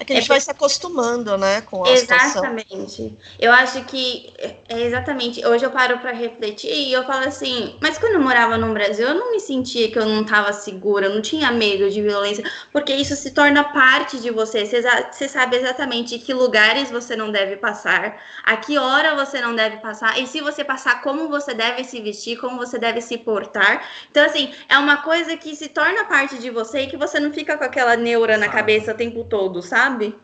É 0.00 0.04
que 0.04 0.12
a 0.12 0.16
gente 0.16 0.26
é 0.26 0.28
vai 0.28 0.40
se 0.40 0.48
acostumando, 0.48 1.36
né, 1.36 1.60
com 1.62 1.84
a 1.84 1.90
Exatamente. 1.90 2.68
Situação. 2.68 3.16
Eu 3.40 3.52
acho 3.52 3.82
que 3.84 4.32
é 4.68 4.82
exatamente. 4.82 5.44
Hoje 5.44 5.66
eu 5.66 5.70
paro 5.72 5.98
para 5.98 6.12
refletir 6.12 6.70
e 6.72 6.92
eu 6.92 7.04
falo 7.04 7.26
assim, 7.26 7.76
mas 7.82 7.98
quando 7.98 8.14
eu 8.14 8.20
morava 8.20 8.56
no 8.56 8.72
Brasil, 8.72 9.08
eu 9.08 9.14
não 9.14 9.32
me 9.32 9.40
sentia 9.40 9.90
que 9.90 9.98
eu 9.98 10.06
não 10.06 10.22
estava 10.22 10.52
segura, 10.52 11.06
eu 11.06 11.14
não 11.14 11.20
tinha 11.20 11.50
medo 11.50 11.90
de 11.90 12.00
violência, 12.00 12.44
porque 12.72 12.94
isso 12.94 13.16
se 13.16 13.32
torna 13.32 13.64
parte 13.64 14.20
de 14.20 14.30
você. 14.30 14.64
Você, 14.64 14.82
você 15.10 15.28
sabe 15.28 15.56
exatamente 15.56 16.16
que 16.20 16.32
lugares 16.32 16.90
você 16.90 17.16
não 17.16 17.32
deve 17.32 17.56
passar, 17.56 18.22
a 18.44 18.56
que 18.56 18.78
hora 18.78 19.16
você 19.16 19.40
não 19.40 19.56
deve 19.56 19.78
passar, 19.78 20.20
e 20.20 20.28
se 20.28 20.40
você 20.40 20.62
passar, 20.62 21.02
como 21.02 21.28
você 21.28 21.52
deve 21.54 21.82
se 21.82 22.00
vestir, 22.00 22.38
como 22.38 22.56
você 22.56 22.78
deve 22.78 23.00
se 23.00 23.18
portar. 23.18 23.84
Então, 24.10 24.24
assim, 24.24 24.52
é 24.68 24.78
uma 24.78 24.98
coisa 24.98 25.36
que 25.36 25.56
se 25.56 25.68
torna 25.68 26.04
parte 26.04 26.38
de 26.38 26.50
você 26.50 26.82
e 26.82 26.86
que 26.86 26.96
você 26.96 27.18
não 27.18 27.32
fica 27.32 27.58
com 27.58 27.64
aquela 27.64 27.96
neura 27.96 28.38
na 28.38 28.48
cabeça 28.48 28.92
o 28.92 28.96
tempo 28.96 29.24
todo, 29.24 29.60
sabe? 29.60 29.87
Sabe? 29.88 30.14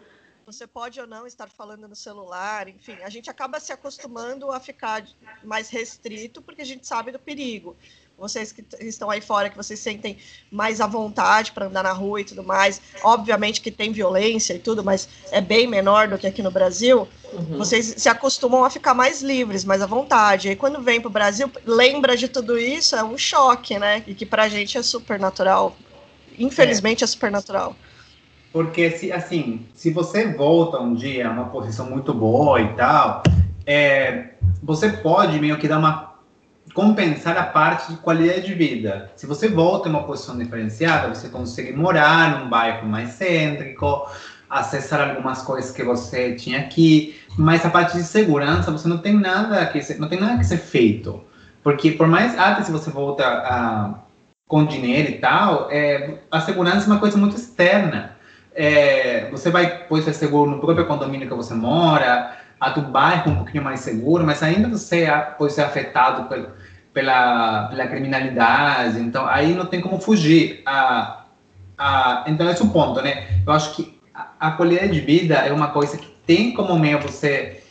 Você 0.46 0.66
pode 0.66 1.00
ou 1.00 1.06
não 1.06 1.26
estar 1.26 1.48
falando 1.48 1.88
no 1.88 1.96
celular, 1.96 2.68
enfim, 2.68 2.98
a 3.02 3.08
gente 3.08 3.30
acaba 3.30 3.58
se 3.58 3.72
acostumando 3.72 4.52
a 4.52 4.60
ficar 4.60 5.02
mais 5.42 5.70
restrito 5.70 6.42
porque 6.42 6.60
a 6.60 6.66
gente 6.66 6.86
sabe 6.86 7.10
do 7.10 7.18
perigo. 7.18 7.74
Vocês 8.16 8.52
que 8.52 8.62
estão 8.78 9.10
aí 9.10 9.22
fora, 9.22 9.48
que 9.48 9.56
vocês 9.56 9.80
sentem 9.80 10.18
mais 10.52 10.82
à 10.82 10.86
vontade 10.86 11.50
para 11.50 11.66
andar 11.66 11.82
na 11.82 11.92
rua 11.92 12.20
e 12.20 12.24
tudo 12.24 12.44
mais, 12.44 12.80
obviamente 13.02 13.60
que 13.60 13.70
tem 13.70 13.90
violência 13.90 14.52
e 14.52 14.58
tudo, 14.58 14.84
mas 14.84 15.08
é 15.32 15.40
bem 15.40 15.66
menor 15.66 16.08
do 16.08 16.18
que 16.18 16.26
aqui 16.26 16.42
no 16.42 16.50
Brasil. 16.50 17.08
Uhum. 17.32 17.56
Vocês 17.56 17.94
se 17.96 18.08
acostumam 18.08 18.64
a 18.64 18.70
ficar 18.70 18.92
mais 18.92 19.22
livres, 19.22 19.64
mais 19.64 19.80
à 19.80 19.86
vontade. 19.86 20.50
E 20.50 20.56
quando 20.56 20.80
vem 20.82 21.00
para 21.00 21.08
o 21.08 21.12
Brasil, 21.12 21.50
lembra 21.64 22.16
de 22.18 22.28
tudo 22.28 22.58
isso, 22.58 22.94
é 22.94 23.02
um 23.02 23.16
choque, 23.16 23.78
né? 23.78 24.04
E 24.06 24.14
que 24.14 24.26
para 24.26 24.44
a 24.44 24.48
gente 24.48 24.76
é 24.76 24.82
super 24.82 25.18
natural. 25.18 25.74
Infelizmente 26.38 27.02
é, 27.02 27.06
é 27.06 27.08
super 27.08 27.30
natural. 27.30 27.74
Porque, 28.54 28.92
se, 28.92 29.10
assim, 29.10 29.66
se 29.74 29.90
você 29.90 30.32
volta 30.32 30.78
um 30.78 30.94
dia 30.94 31.26
a 31.26 31.32
uma 31.32 31.46
posição 31.46 31.90
muito 31.90 32.14
boa 32.14 32.60
e 32.60 32.68
tal, 32.74 33.24
é, 33.66 34.26
você 34.62 34.90
pode 34.90 35.40
meio 35.40 35.58
que 35.58 35.66
dar 35.66 35.80
uma 35.80 36.14
compensar 36.72 37.36
a 37.36 37.42
parte 37.42 37.90
de 37.90 37.98
qualidade 37.98 38.42
de 38.42 38.54
vida. 38.54 39.10
Se 39.16 39.26
você 39.26 39.48
volta 39.48 39.88
em 39.88 39.90
uma 39.90 40.04
posição 40.04 40.38
diferenciada, 40.38 41.12
você 41.12 41.28
consegue 41.28 41.72
morar 41.72 42.38
num 42.38 42.48
bairro 42.48 42.86
mais 42.86 43.10
cêntrico, 43.14 44.06
acessar 44.48 45.10
algumas 45.10 45.42
coisas 45.42 45.72
que 45.72 45.82
você 45.82 46.36
tinha 46.36 46.60
aqui, 46.60 47.16
mas 47.36 47.66
a 47.66 47.70
parte 47.70 47.96
de 47.96 48.04
segurança 48.04 48.70
você 48.70 48.86
não 48.86 48.98
tem 48.98 49.14
nada 49.14 49.66
que 49.66 49.82
ser, 49.82 49.98
não 49.98 50.08
tem 50.08 50.20
nada 50.20 50.38
que 50.38 50.46
ser 50.46 50.58
feito, 50.58 51.20
porque 51.60 51.90
por 51.90 52.06
mais 52.06 52.38
até 52.38 52.62
se 52.62 52.70
você 52.70 52.88
volta 52.90 53.24
a, 53.26 53.94
com 54.46 54.64
dinheiro 54.64 55.10
e 55.10 55.18
tal, 55.18 55.68
é, 55.72 56.18
a 56.30 56.40
segurança 56.40 56.84
é 56.84 56.92
uma 56.92 57.00
coisa 57.00 57.18
muito 57.18 57.34
externa 57.34 58.13
é, 58.54 59.28
você 59.30 59.50
vai 59.50 59.84
pode 59.84 60.04
ser 60.04 60.12
seguro 60.12 60.50
no 60.50 60.60
próprio 60.60 60.86
condomínio 60.86 61.28
que 61.28 61.34
você 61.34 61.54
mora, 61.54 62.36
a 62.60 62.70
do 62.70 62.82
bairro 62.82 63.32
um 63.32 63.36
pouquinho 63.36 63.64
mais 63.64 63.80
seguro, 63.80 64.24
mas 64.24 64.42
ainda 64.42 64.68
você 64.68 65.06
pode 65.36 65.52
ser 65.52 65.62
afetado 65.62 66.28
pelo, 66.28 66.48
pela, 66.92 67.66
pela 67.68 67.86
criminalidade, 67.86 69.00
então 69.00 69.26
aí 69.26 69.54
não 69.54 69.66
tem 69.66 69.80
como 69.80 70.00
fugir. 70.00 70.62
A, 70.64 71.24
a, 71.76 72.24
então 72.26 72.48
esse 72.48 72.62
é 72.62 72.64
o 72.64 72.68
ponto, 72.68 73.02
né? 73.02 73.26
Eu 73.44 73.52
acho 73.52 73.74
que 73.74 73.98
a, 74.14 74.28
a 74.38 74.50
qualidade 74.52 74.92
de 74.92 75.00
vida 75.00 75.34
é 75.34 75.52
uma 75.52 75.68
coisa 75.68 75.98
que 75.98 76.06
tem 76.26 76.54
como 76.54 76.78
meio 76.78 77.00
você 77.00 77.62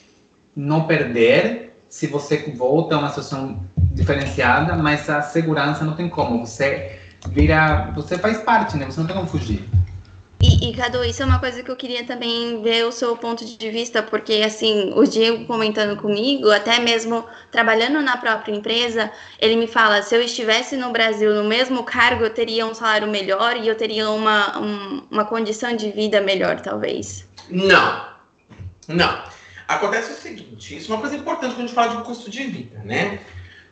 não 0.55 0.85
perder 0.85 1.75
se 1.87 2.07
você 2.07 2.53
volta 2.55 2.95
a 2.95 2.99
uma 2.99 3.09
situação 3.09 3.63
diferenciada, 3.77 4.75
mas 4.75 5.09
a 5.09 5.21
segurança 5.21 5.85
não 5.85 5.95
tem 5.95 6.09
como. 6.09 6.45
Você 6.45 6.99
vira, 7.29 7.91
você 7.95 8.17
faz 8.17 8.39
parte, 8.39 8.75
né? 8.77 8.85
Você 8.85 8.99
não 8.99 9.07
tem 9.07 9.15
como 9.15 9.27
fugir. 9.27 9.63
E, 10.43 10.69
e, 10.69 10.73
Cadu, 10.73 11.05
isso 11.05 11.23
é 11.23 11.25
uma 11.25 11.39
coisa 11.39 11.63
que 11.63 11.71
eu 11.71 11.75
queria 11.77 12.03
também 12.03 12.61
ver 12.61 12.85
o 12.85 12.91
seu 12.91 13.15
ponto 13.15 13.45
de 13.45 13.71
vista, 13.71 14.03
porque, 14.03 14.41
assim, 14.45 14.91
o 14.93 15.05
Diego 15.05 15.45
comentando 15.45 15.95
comigo, 15.95 16.51
até 16.51 16.79
mesmo 16.79 17.25
trabalhando 17.49 18.01
na 18.01 18.17
própria 18.17 18.53
empresa, 18.53 19.09
ele 19.39 19.55
me 19.55 19.67
fala: 19.67 20.01
se 20.01 20.13
eu 20.13 20.21
estivesse 20.21 20.75
no 20.75 20.91
Brasil 20.91 21.33
no 21.33 21.45
mesmo 21.45 21.81
cargo, 21.83 22.25
eu 22.25 22.29
teria 22.29 22.65
um 22.65 22.73
salário 22.73 23.07
melhor 23.07 23.55
e 23.55 23.69
eu 23.69 23.75
teria 23.75 24.09
uma, 24.09 24.59
um, 24.59 25.03
uma 25.09 25.23
condição 25.23 25.73
de 25.73 25.89
vida 25.91 26.19
melhor, 26.19 26.59
talvez. 26.59 27.25
Não. 27.49 28.05
Não. 28.89 29.23
Acontece 29.65 30.11
o 30.11 30.15
seguinte: 30.15 30.75
isso 30.75 30.91
é 30.91 30.95
uma 30.95 30.99
coisa 30.99 31.15
importante 31.15 31.53
quando 31.53 31.63
a 31.63 31.67
gente 31.67 31.73
fala 31.73 31.95
de 31.95 32.03
custo 32.03 32.29
de 32.29 32.43
vida, 32.43 32.81
né? 32.83 33.19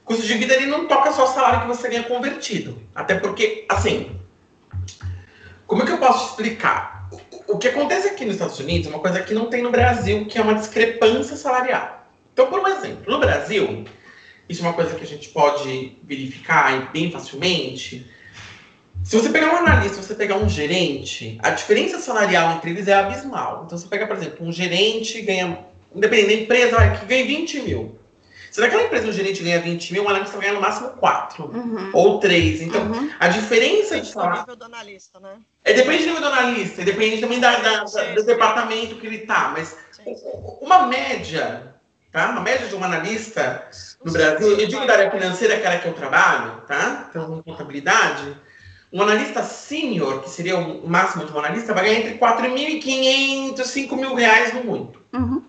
custo 0.05 0.25
de 0.25 0.33
vida 0.35 0.53
ele 0.53 0.65
não 0.65 0.87
toca 0.87 1.11
só 1.11 1.25
o 1.25 1.27
salário 1.27 1.61
que 1.61 1.67
você 1.67 1.89
ganha 1.89 2.03
convertido. 2.03 2.81
Até 2.95 3.15
porque, 3.15 3.65
assim, 3.69 4.20
como 5.71 5.83
é 5.83 5.85
que 5.85 5.93
eu 5.93 5.99
posso 5.99 6.31
explicar? 6.31 7.07
O, 7.47 7.57
que 7.57 7.69
acontece 7.69 8.09
aqui 8.09 8.25
nos 8.25 8.33
Estados 8.33 8.59
Unidos 8.59 8.87
é 8.87 8.89
uma 8.89 8.99
coisa 8.99 9.21
que 9.21 9.33
não 9.33 9.45
tem 9.45 9.61
no 9.61 9.71
Brasil, 9.71 10.25
que 10.25 10.37
é 10.37 10.41
uma 10.41 10.55
discrepância 10.55 11.37
salarial. 11.37 12.09
Então, 12.33 12.47
por 12.47 12.59
um 12.59 12.67
exemplo, 12.67 13.09
no 13.09 13.17
Brasil, 13.19 13.85
isso 14.49 14.61
é 14.61 14.67
uma 14.67 14.73
coisa 14.73 14.93
que 14.95 15.03
a 15.05 15.07
gente 15.07 15.29
pode 15.29 15.97
verificar 16.03 16.91
bem 16.91 17.09
facilmente. 17.09 18.05
Se 19.01 19.15
você 19.15 19.29
pegar 19.29 19.53
um 19.53 19.55
analista, 19.59 20.03
você 20.03 20.13
pegar 20.13 20.35
um 20.35 20.49
gerente, 20.49 21.39
a 21.41 21.51
diferença 21.51 21.99
salarial 21.99 22.57
entre 22.57 22.71
eles 22.71 22.89
é 22.89 22.93
abismal. 22.93 23.63
Então, 23.65 23.77
você 23.77 23.87
pega, 23.87 24.05
por 24.05 24.17
exemplo, 24.17 24.45
um 24.45 24.51
gerente 24.51 25.21
ganha, 25.21 25.57
independente 25.95 26.35
da 26.35 26.41
empresa, 26.41 26.97
que 26.99 27.05
ganha 27.05 27.25
20 27.25 27.61
mil. 27.61 27.97
Se 28.51 28.59
naquela 28.59 28.83
empresa 28.83 29.07
o 29.07 29.13
gerente 29.13 29.41
ganha 29.41 29.61
20 29.61 29.93
mil, 29.93 30.03
o 30.03 30.09
analista 30.09 30.35
vai 30.35 30.41
ganhar 30.41 30.55
no 30.55 30.61
máximo 30.61 30.89
4 30.89 31.45
uhum. 31.45 31.89
ou 31.93 32.19
3. 32.19 32.63
Então, 32.63 32.81
uhum. 32.81 33.09
a 33.17 33.29
diferença 33.29 33.99
de 33.99 34.11
falar. 34.11 34.39
nível 34.39 34.57
do 34.57 34.65
analista, 34.65 35.21
né? 35.21 35.37
É, 35.63 35.71
depende 35.71 36.03
do 36.03 36.07
nível 36.07 36.21
do 36.21 36.27
analista, 36.27 36.83
depende 36.83 37.21
também 37.21 37.39
da, 37.39 37.59
da, 37.59 37.83
da 37.85 38.13
do 38.13 38.23
departamento 38.23 38.95
que 38.95 39.07
ele 39.07 39.19
tá. 39.19 39.53
Mas 39.55 39.77
sim. 39.93 40.03
uma 40.59 40.85
média, 40.85 41.75
tá? 42.11 42.29
Uma 42.29 42.41
média 42.41 42.67
de 42.67 42.75
um 42.75 42.83
analista 42.83 43.69
no 44.03 44.11
Brasil, 44.11 44.59
eu 44.59 44.67
digo 44.67 44.85
da 44.85 44.93
área 44.93 45.09
financeira, 45.09 45.57
que 45.57 45.65
é 45.65 45.77
que 45.77 45.87
eu 45.87 45.93
trabalho, 45.93 46.61
tá? 46.67 47.07
Então, 47.09 47.41
contabilidade. 47.43 48.35
Um 48.91 49.01
analista 49.01 49.43
sênior, 49.43 50.21
que 50.23 50.29
seria 50.29 50.57
o 50.57 50.85
máximo 50.85 51.23
de 51.23 51.31
um 51.31 51.39
analista, 51.39 51.73
vai 51.73 51.85
ganhar 51.85 51.99
entre 52.01 52.17
4.500 52.17 53.59
e 53.59 53.63
5 53.65 53.95
mil 53.95 54.13
reais 54.13 54.53
no 54.53 54.65
muito. 54.65 55.01
Uhum. 55.13 55.41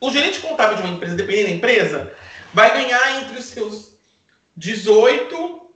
O 0.00 0.10
gerente 0.10 0.40
contábil 0.40 0.76
de 0.76 0.82
uma 0.84 0.94
empresa, 0.94 1.14
dependendo 1.14 1.48
da 1.48 1.54
empresa, 1.54 2.12
vai 2.52 2.72
ganhar 2.72 3.22
entre 3.22 3.38
os 3.38 3.46
seus 3.46 3.94
18 4.56 5.68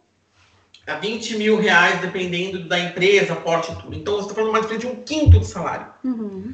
a 0.87 0.94
20 0.96 1.37
mil 1.37 1.61
reais, 1.61 2.00
dependendo 2.00 2.64
da 2.64 2.78
empresa, 2.78 3.37
porte 3.37 3.70
e 3.70 3.76
tudo. 3.76 3.94
Então, 3.94 4.16
você 4.16 4.22
está 4.22 4.35
falando 4.35 4.52
mais 4.52 4.78
de 4.78 4.87
um 4.87 4.96
quinto 4.96 5.38
do 5.38 5.44
salário. 5.44 5.87
Uhum. 6.02 6.52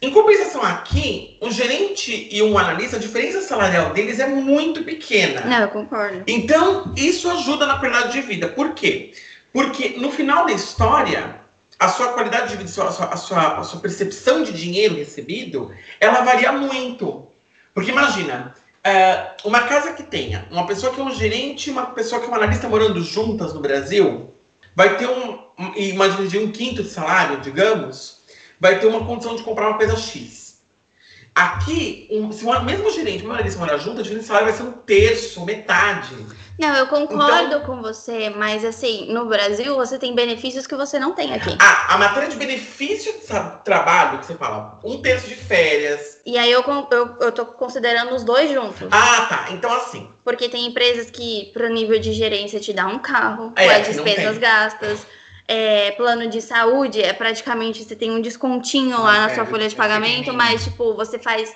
Em 0.00 0.10
compensação 0.10 0.62
aqui, 0.64 1.38
um 1.40 1.48
gerente 1.48 2.28
e 2.28 2.42
um 2.42 2.58
analista, 2.58 2.96
a 2.96 2.98
diferença 2.98 3.40
salarial 3.40 3.92
deles 3.92 4.18
é 4.18 4.26
muito 4.26 4.82
pequena. 4.82 5.42
Não, 5.42 5.60
eu 5.60 5.68
concordo. 5.68 6.24
Então, 6.26 6.92
isso 6.96 7.30
ajuda 7.30 7.66
na 7.66 7.78
qualidade 7.78 8.12
de 8.12 8.20
vida. 8.20 8.48
Por 8.48 8.74
quê? 8.74 9.12
Porque 9.52 9.90
no 9.90 10.10
final 10.10 10.44
da 10.44 10.52
história, 10.52 11.36
a 11.78 11.88
sua 11.88 12.08
qualidade 12.14 12.50
de 12.50 12.56
vida, 12.56 12.68
a 12.68 12.90
sua, 12.90 13.06
a 13.06 13.16
sua, 13.16 13.58
a 13.58 13.62
sua 13.62 13.80
percepção 13.80 14.42
de 14.42 14.52
dinheiro 14.52 14.96
recebido, 14.96 15.70
ela 16.00 16.22
varia 16.22 16.50
muito. 16.50 17.28
Porque 17.72 17.92
imagina, 17.92 18.54
é, 18.84 19.36
uma 19.44 19.62
casa 19.62 19.92
que 19.92 20.02
tenha 20.02 20.46
uma 20.50 20.66
pessoa 20.66 20.92
que 20.92 21.00
é 21.00 21.04
um 21.04 21.14
gerente 21.14 21.68
e 21.68 21.72
uma 21.72 21.86
pessoa 21.86 22.20
que 22.20 22.26
é 22.26 22.28
uma 22.28 22.38
analista 22.38 22.68
morando 22.68 23.00
juntas 23.02 23.54
no 23.54 23.60
Brasil, 23.60 24.32
vai 24.74 24.96
ter 24.96 25.08
um, 25.08 25.38
imagine 25.76 26.38
um 26.38 26.50
quinto 26.50 26.82
de 26.82 26.88
salário, 26.88 27.40
digamos, 27.40 28.20
vai 28.60 28.78
ter 28.78 28.86
uma 28.86 29.04
condição 29.04 29.36
de 29.36 29.42
comprar 29.42 29.68
uma 29.68 29.78
coisa 29.78 29.96
X. 29.96 30.60
Aqui, 31.34 32.08
um, 32.10 32.30
se 32.30 32.44
o 32.44 32.62
mesmo 32.62 32.90
gerente 32.90 33.22
e 33.22 33.24
uma 33.24 33.34
analista 33.34 33.58
morar 33.58 33.78
junto, 33.78 34.00
a 34.00 34.04
de 34.04 34.22
salário 34.22 34.48
vai 34.48 34.56
ser 34.56 34.64
um 34.64 34.72
terço, 34.72 35.44
metade. 35.44 36.14
Não, 36.62 36.76
eu 36.76 36.86
concordo 36.86 37.56
então, 37.56 37.60
com 37.62 37.82
você, 37.82 38.30
mas 38.30 38.64
assim, 38.64 39.12
no 39.12 39.26
Brasil 39.26 39.74
você 39.74 39.98
tem 39.98 40.14
benefícios 40.14 40.64
que 40.64 40.76
você 40.76 40.96
não 40.96 41.12
tem 41.12 41.34
aqui. 41.34 41.56
Ah, 41.58 41.94
a 41.94 41.98
matéria 41.98 42.28
de 42.28 42.36
benefício 42.36 43.12
de 43.12 43.18
trabalho, 43.64 44.20
que 44.20 44.26
você 44.26 44.36
fala, 44.36 44.78
um 44.84 45.02
terço 45.02 45.26
de 45.26 45.34
férias. 45.34 46.20
E 46.24 46.38
aí 46.38 46.52
eu, 46.52 46.62
eu, 46.92 47.16
eu 47.20 47.32
tô 47.32 47.46
considerando 47.46 48.14
os 48.14 48.22
dois 48.22 48.48
juntos. 48.52 48.86
Ah, 48.92 49.26
tá. 49.28 49.46
Então 49.50 49.72
assim. 49.74 50.08
Porque 50.22 50.48
tem 50.48 50.66
empresas 50.66 51.10
que, 51.10 51.50
para 51.52 51.68
nível 51.68 51.98
de 51.98 52.12
gerência, 52.12 52.60
te 52.60 52.72
dá 52.72 52.86
um 52.86 53.00
carro, 53.00 53.52
é, 53.56 53.80
com 53.80 53.90
despesas 53.90 54.38
gastas. 54.38 55.04
É, 55.48 55.90
plano 55.90 56.28
de 56.28 56.40
saúde 56.40 57.02
é 57.02 57.12
praticamente 57.12 57.82
você 57.82 57.96
tem 57.96 58.12
um 58.12 58.20
descontinho 58.20 59.02
lá 59.02 59.26
na 59.26 59.32
é, 59.32 59.34
sua 59.34 59.44
folha 59.44 59.68
de 59.68 59.74
pagamento, 59.74 60.32
mas 60.32 60.62
tipo, 60.62 60.94
você 60.94 61.18
faz 61.18 61.52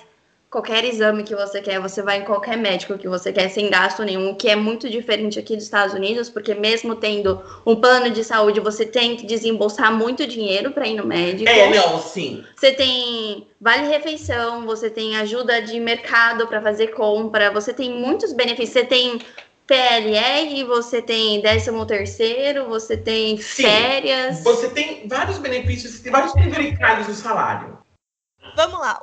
qualquer 0.49 0.85
exame 0.85 1.23
que 1.23 1.35
você 1.35 1.61
quer, 1.61 1.79
você 1.79 2.01
vai 2.01 2.19
em 2.19 2.25
qualquer 2.25 2.57
médico 2.57 2.97
que 2.97 3.07
você 3.07 3.31
quer 3.31 3.49
sem 3.49 3.69
gasto 3.69 4.03
nenhum, 4.03 4.31
o 4.31 4.35
que 4.35 4.49
é 4.49 4.55
muito 4.55 4.89
diferente 4.89 5.37
aqui 5.37 5.55
dos 5.55 5.65
Estados 5.65 5.93
Unidos, 5.93 6.29
porque 6.29 6.53
mesmo 6.53 6.95
tendo 6.95 7.41
um 7.65 7.75
plano 7.75 8.09
de 8.09 8.23
saúde, 8.23 8.59
você 8.59 8.85
tem 8.85 9.15
que 9.15 9.25
desembolsar 9.25 9.93
muito 9.93 10.25
dinheiro 10.25 10.71
para 10.71 10.87
ir 10.87 10.95
no 10.95 11.05
médico. 11.05 11.49
É, 11.49 11.69
não, 11.75 12.01
sim. 12.01 12.43
Você 12.55 12.71
tem 12.71 13.47
vale 13.59 13.87
refeição, 13.87 14.65
você 14.65 14.89
tem 14.89 15.17
ajuda 15.17 15.61
de 15.61 15.79
mercado 15.79 16.47
para 16.47 16.61
fazer 16.61 16.87
compra, 16.87 17.51
você 17.51 17.73
tem 17.73 17.91
muitos 17.93 18.31
benefícios, 18.31 18.73
você 18.73 18.85
tem 18.85 19.19
PLR, 19.67 20.63
você 20.63 21.01
tem 21.01 21.41
13 21.41 21.85
terceiro, 21.85 22.69
você 22.69 22.95
tem 22.95 23.37
Sim. 23.37 23.63
férias. 23.63 24.41
Você 24.43 24.69
tem 24.69 25.05
vários 25.09 25.37
benefícios, 25.39 25.99
tem 25.99 26.09
vários 26.09 26.31
penduricalhos 26.31 27.09
no 27.09 27.13
salário. 27.13 27.77
Vamos 28.55 28.79
lá. 28.79 29.01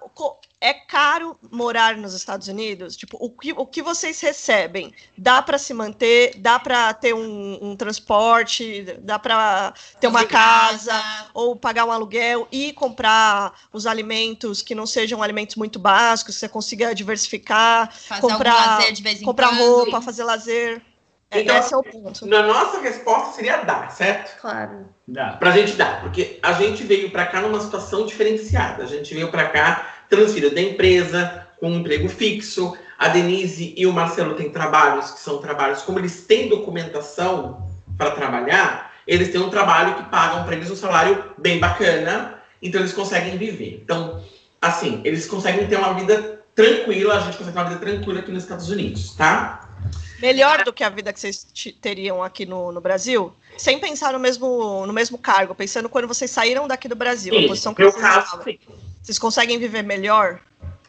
É 0.66 0.72
caro 0.72 1.36
morar 1.50 1.94
nos 1.94 2.14
Estados 2.14 2.48
Unidos? 2.48 2.96
Tipo, 2.96 3.18
o 3.20 3.28
que, 3.28 3.52
o 3.52 3.66
que 3.66 3.82
vocês 3.82 4.18
recebem? 4.22 4.94
Dá 5.16 5.42
para 5.42 5.58
se 5.58 5.74
manter? 5.74 6.36
Dá 6.38 6.58
para 6.58 6.94
ter 6.94 7.14
um, 7.14 7.58
um 7.60 7.76
transporte? 7.76 8.82
Dá 9.00 9.18
para 9.18 9.74
ter 10.00 10.06
uma 10.06 10.24
casa? 10.24 10.94
Ou 11.34 11.54
pagar 11.54 11.84
um 11.84 11.92
aluguel 11.92 12.48
e 12.50 12.72
comprar 12.72 13.52
os 13.74 13.86
alimentos 13.86 14.62
que 14.62 14.74
não 14.74 14.86
sejam 14.86 15.22
alimentos 15.22 15.56
muito 15.56 15.78
básicos, 15.78 16.34
que 16.34 16.40
você 16.40 16.48
consiga 16.48 16.94
diversificar, 16.94 17.92
fazer 17.94 18.22
comprar- 18.22 18.52
algum 18.54 18.70
lazer 18.76 18.92
de 18.92 19.02
vez 19.02 19.20
em 19.20 19.24
comprar 19.26 19.48
quando. 19.48 19.58
roupa, 19.60 20.00
fazer 20.00 20.24
lazer. 20.24 20.80
É, 21.30 21.40
Então- 21.40 21.56
esse 21.58 21.74
é 21.74 21.76
o 21.76 21.82
ponto. 21.82 22.26
Na 22.26 22.42
nossa 22.46 22.80
resposta 22.80 23.32
seria 23.34 23.58
dar, 23.64 23.90
certo? 23.90 24.40
Claro. 24.40 24.88
Dá. 25.06 25.32
Pra 25.32 25.50
gente 25.50 25.72
dar, 25.72 26.00
porque 26.00 26.38
a 26.42 26.52
gente 26.54 26.84
veio 26.84 27.10
pra 27.10 27.26
cá 27.26 27.40
numa 27.42 27.60
situação 27.60 28.06
diferenciada. 28.06 28.84
A 28.84 28.86
gente 28.86 29.12
veio 29.12 29.30
pra 29.30 29.48
cá 29.50 29.93
transferido 30.14 30.54
da 30.54 30.60
empresa, 30.60 31.46
com 31.58 31.70
um 31.70 31.80
emprego 31.80 32.08
fixo. 32.08 32.76
A 32.98 33.08
Denise 33.08 33.74
e 33.76 33.86
o 33.86 33.92
Marcelo 33.92 34.34
têm 34.34 34.50
trabalhos 34.50 35.10
que 35.10 35.20
são 35.20 35.38
trabalhos, 35.38 35.82
como 35.82 35.98
eles 35.98 36.24
têm 36.24 36.48
documentação 36.48 37.66
para 37.98 38.12
trabalhar, 38.12 38.92
eles 39.06 39.30
têm 39.30 39.40
um 39.40 39.50
trabalho 39.50 39.94
que 39.96 40.04
pagam 40.04 40.44
para 40.44 40.54
eles 40.54 40.70
um 40.70 40.76
salário 40.76 41.22
bem 41.36 41.58
bacana, 41.58 42.38
então 42.62 42.80
eles 42.80 42.92
conseguem 42.92 43.36
viver. 43.36 43.80
Então, 43.84 44.22
assim, 44.62 45.00
eles 45.04 45.26
conseguem 45.26 45.66
ter 45.66 45.76
uma 45.76 45.92
vida 45.94 46.40
tranquila, 46.54 47.16
a 47.16 47.20
gente 47.20 47.36
consegue 47.36 47.52
ter 47.52 47.62
uma 47.62 47.68
vida 47.68 47.80
tranquila 47.80 48.20
aqui 48.20 48.30
nos 48.30 48.44
Estados 48.44 48.70
Unidos, 48.70 49.14
tá? 49.14 49.63
Melhor 50.20 50.64
do 50.64 50.72
que 50.72 50.84
a 50.84 50.88
vida 50.88 51.12
que 51.12 51.20
vocês 51.20 51.46
teriam 51.80 52.22
aqui 52.22 52.46
no, 52.46 52.72
no 52.72 52.80
Brasil? 52.80 53.32
Sem 53.58 53.78
pensar 53.78 54.12
no 54.12 54.18
mesmo, 54.18 54.86
no 54.86 54.92
mesmo 54.92 55.18
cargo, 55.18 55.54
pensando 55.54 55.88
quando 55.88 56.08
vocês 56.08 56.30
saíram 56.30 56.66
daqui 56.66 56.88
do 56.88 56.96
Brasil, 56.96 57.36
a 57.36 57.48
posição 57.48 57.74
que 57.74 57.82
meu 57.82 57.90
vocês 57.90 58.02
caso, 58.02 58.24
estavam. 58.26 58.44
sim. 58.44 58.58
Vocês 59.02 59.18
conseguem 59.18 59.58
viver 59.58 59.82
melhor? 59.82 60.40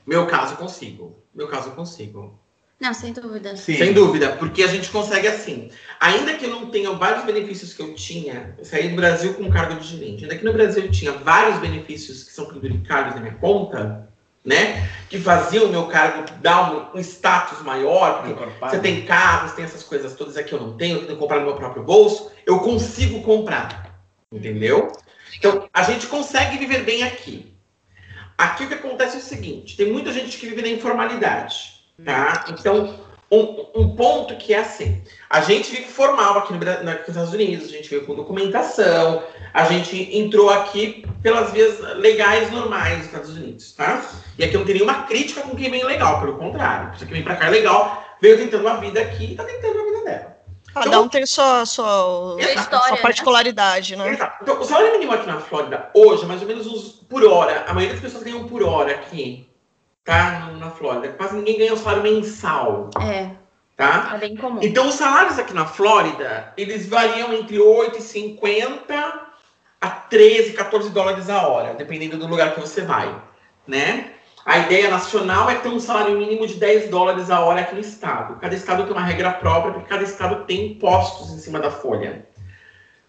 Meu 0.05 0.25
caso, 0.27 0.53
eu 0.53 0.57
consigo. 0.57 1.15
Meu 1.33 1.47
caso, 1.47 1.69
eu 1.69 1.73
consigo. 1.73 2.39
Não, 2.79 2.93
sem 2.93 3.13
dúvida. 3.13 3.55
Sim. 3.55 3.77
Sem 3.77 3.93
dúvida, 3.93 4.35
porque 4.37 4.61
a 4.61 4.67
gente 4.67 4.89
consegue 4.89 5.27
assim. 5.27 5.69
Ainda 5.99 6.33
que 6.33 6.45
eu 6.45 6.49
não 6.49 6.69
tenha 6.69 6.91
vários 6.91 7.25
benefícios 7.25 7.73
que 7.73 7.81
eu 7.81 7.93
tinha, 7.95 8.53
eu 8.57 8.65
saí 8.65 8.89
do 8.89 8.95
Brasil 8.95 9.33
com 9.33 9.43
um 9.43 9.49
cargo 9.49 9.79
de 9.79 9.87
gerente. 9.87 10.23
Ainda 10.23 10.37
que 10.37 10.43
no 10.43 10.53
Brasil 10.53 10.83
eu 10.83 10.91
tinha 10.91 11.11
vários 11.13 11.59
benefícios 11.59 12.23
que 12.23 12.31
são 12.31 12.45
penduricalhos 12.45 13.15
na 13.15 13.21
minha 13.21 13.35
conta, 13.35 14.09
né? 14.45 14.87
Que 15.09 15.19
faziam 15.19 15.65
o 15.65 15.69
meu 15.69 15.87
cargo 15.87 16.25
dar 16.41 16.71
um, 16.71 16.97
um 16.97 16.99
status 16.99 17.61
maior, 17.63 18.17
porque 18.17 18.31
Encorpado. 18.31 18.75
você 18.75 18.79
tem 18.79 19.05
carros, 19.05 19.53
tem 19.53 19.65
essas 19.65 19.83
coisas 19.83 20.13
todas 20.13 20.37
aqui 20.37 20.53
eu 20.53 20.61
não 20.61 20.77
tenho, 20.77 20.97
eu 20.97 21.05
tenho 21.05 21.13
que 21.13 21.19
comprar 21.19 21.39
no 21.39 21.45
meu 21.45 21.55
próprio 21.55 21.83
bolso, 21.83 22.31
eu 22.45 22.59
consigo 22.59 23.23
comprar. 23.23 23.99
Entendeu? 24.31 24.91
Então, 25.37 25.67
a 25.73 25.83
gente 25.83 26.07
consegue 26.07 26.57
viver 26.57 26.83
bem 26.83 27.03
aqui. 27.03 27.53
Aqui 28.37 28.65
o 28.65 28.67
que 28.67 28.73
acontece 28.73 29.15
é 29.15 29.19
o 29.19 29.23
seguinte: 29.23 29.77
tem 29.77 29.91
muita 29.91 30.11
gente 30.11 30.37
que 30.37 30.47
vive 30.47 30.61
na 30.61 30.69
informalidade. 30.69 31.75
Tá? 32.03 32.45
Então, 32.49 32.99
um, 33.31 33.65
um 33.75 33.95
ponto 33.95 34.35
que 34.35 34.53
é 34.53 34.59
assim: 34.59 35.01
a 35.29 35.41
gente 35.41 35.71
vive 35.71 35.85
formal 35.89 36.37
aqui 36.39 36.53
no, 36.53 36.59
nos 36.59 37.07
Estados 37.07 37.33
Unidos, 37.33 37.67
a 37.69 37.71
gente 37.71 37.89
veio 37.89 38.05
com 38.05 38.15
documentação, 38.15 39.23
a 39.53 39.65
gente 39.65 40.15
entrou 40.15 40.49
aqui 40.49 41.05
pelas 41.21 41.51
vias 41.51 41.79
legais 41.97 42.51
normais 42.51 42.97
dos 42.97 43.05
Estados 43.07 43.29
Unidos, 43.37 43.71
tá? 43.73 44.03
E 44.37 44.43
aqui 44.43 44.57
não 44.57 44.65
tem 44.65 44.75
nenhuma 44.75 45.03
crítica 45.03 45.41
com 45.41 45.55
quem 45.55 45.71
vem 45.71 45.83
legal, 45.83 46.19
pelo 46.19 46.37
contrário. 46.37 46.87
A 46.87 46.89
pessoa 46.91 47.07
que 47.07 47.13
vem 47.13 47.23
pra 47.23 47.35
cá 47.35 47.47
é 47.47 47.49
legal, 47.49 48.03
veio 48.21 48.37
tentando 48.37 48.61
uma 48.61 48.77
vida 48.77 49.01
aqui 49.01 49.31
e 49.31 49.35
tá 49.35 49.43
tentando 49.43 49.79
a 49.79 49.83
vida 49.83 50.03
dela. 50.03 50.35
Cada 50.73 50.87
Então- 50.87 51.03
um 51.03 51.07
tem 51.07 51.25
sua, 51.25 51.65
sua, 51.65 52.35
história, 52.37 52.87
sua 52.87 52.95
né? 52.97 53.01
particularidade, 53.01 53.95
né? 53.95 54.11
Exato. 54.11 54.39
Então, 54.43 54.59
o 54.59 54.65
salário 54.65 54.91
mínimo 54.91 55.13
aqui 55.13 55.25
na 55.25 55.39
Flórida, 55.39 55.89
hoje, 55.93 56.25
mais 56.25 56.41
ou 56.41 56.47
menos 56.47 56.67
uns 56.67 56.89
por 57.09 57.23
hora. 57.23 57.63
A 57.65 57.73
maioria 57.73 57.93
das 57.93 58.01
pessoas 58.01 58.23
ganham 58.23 58.45
por 58.45 58.61
hora 58.61 58.91
aqui, 58.91 59.49
tá? 60.05 60.51
Na 60.57 60.69
Flórida. 60.69 61.09
Quase 61.09 61.35
ninguém 61.35 61.57
ganha 61.57 61.73
o 61.73 61.77
salário 61.77 62.03
mensal, 62.03 62.89
É, 63.01 63.31
tá? 63.75 64.11
é 64.13 64.17
bem 64.19 64.37
comum. 64.37 64.59
Então, 64.61 64.87
os 64.87 64.95
salários 64.95 65.37
aqui 65.37 65.53
na 65.53 65.65
Flórida, 65.65 66.53
eles 66.55 66.87
variam 66.87 67.33
entre 67.33 67.57
8,50 67.57 68.85
a 69.81 69.89
13, 69.89 70.53
14 70.53 70.89
dólares 70.91 71.29
a 71.29 71.45
hora, 71.47 71.73
dependendo 71.73 72.17
do 72.17 72.27
lugar 72.27 72.53
que 72.53 72.61
você 72.61 72.81
vai, 72.81 73.13
né? 73.67 74.11
A 74.45 74.59
ideia 74.59 74.91
nacional 74.91 75.49
é 75.49 75.55
ter 75.55 75.69
um 75.69 75.79
salário 75.79 76.15
mínimo 76.19 76.45
de 76.45 76.53
10 76.53 76.89
dólares 76.91 77.31
a 77.31 77.39
hora 77.39 77.61
aqui 77.61 77.73
no 77.73 77.81
estado. 77.81 78.35
Cada 78.39 78.53
estado 78.53 78.83
tem 78.83 78.91
uma 78.91 79.01
regra 79.01 79.31
própria, 79.31 79.73
porque 79.73 79.89
cada 79.89 80.03
estado 80.03 80.45
tem 80.45 80.67
impostos 80.73 81.31
em 81.31 81.39
cima 81.39 81.59
da 81.59 81.71
folha. 81.71 82.27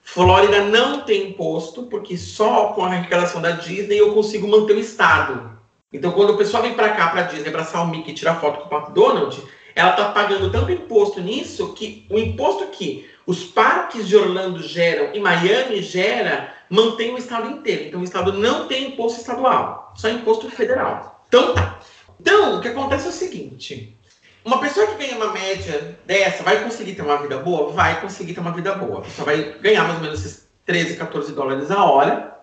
Flórida 0.00 0.62
não 0.62 1.02
tem 1.02 1.30
imposto, 1.30 1.82
porque 1.85 2.16
só 2.16 2.68
com 2.68 2.82
a 2.85 2.87
arrecadação 2.87 3.42
da 3.42 3.50
Disney 3.50 3.98
eu 3.98 4.14
consigo 4.14 4.48
manter 4.48 4.76
o 4.76 4.80
estado. 4.80 5.56
Então, 5.96 6.12
quando 6.12 6.35
o 6.35 6.37
pessoal 6.37 6.62
vem 6.62 6.74
para 6.74 6.90
cá, 6.90 7.09
para 7.09 7.22
Disney, 7.22 7.48
abraçar 7.48 7.82
o 7.82 7.88
Mickey 7.88 8.11
e 8.11 8.14
tirar 8.14 8.35
foto 8.37 8.61
com 8.61 8.66
o 8.66 8.68
Pato 8.68 8.92
Donald, 8.92 9.42
ela 9.74 9.90
está 9.90 10.11
pagando 10.11 10.50
tanto 10.50 10.70
imposto 10.70 11.20
nisso 11.20 11.72
que 11.72 12.06
o 12.11 12.18
imposto 12.18 12.66
que 12.66 13.09
os 13.26 13.44
parques 13.44 14.06
de 14.06 14.16
Orlando 14.16 14.62
geram 14.62 15.14
e 15.14 15.20
Miami 15.20 15.82
gera 15.82 16.54
mantém 16.68 17.14
o 17.14 17.18
estado 17.18 17.50
inteiro. 17.50 17.85
Então, 17.87 18.00
o 18.00 18.04
estado 18.04 18.32
não 18.32 18.68
tem 18.68 18.88
imposto 18.88 19.20
estadual, 19.20 19.94
só 19.96 20.09
imposto 20.09 20.50
federal. 20.50 21.24
Então, 21.28 21.54
tá. 21.54 21.78
Então, 22.20 22.59
o 22.59 22.61
que 22.61 22.68
acontece 22.68 23.06
é 23.06 23.11
o 23.11 23.12
seguinte: 23.12 23.96
uma 24.44 24.61
pessoa 24.61 24.87
que 24.87 24.98
ganha 24.98 25.16
uma 25.16 25.32
média 25.32 25.98
dessa 26.04 26.42
vai 26.42 26.62
conseguir 26.62 26.94
ter 26.94 27.02
uma 27.02 27.16
vida 27.16 27.38
boa? 27.38 27.72
Vai 27.72 28.00
conseguir 28.00 28.35
ter 28.35 28.40
uma 28.40 28.52
vida 28.52 28.74
boa. 28.74 29.00
Pessoa 29.00 29.24
vai 29.24 29.56
ganhar 29.61 29.85
mais 29.85 29.96
ou 29.96 30.02
menos 30.02 30.20
esses 30.20 30.46
13, 30.66 30.96
14 30.96 31.32
dólares 31.32 31.70
a 31.70 31.85
hora, 31.85 32.37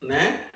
né? 0.00 0.50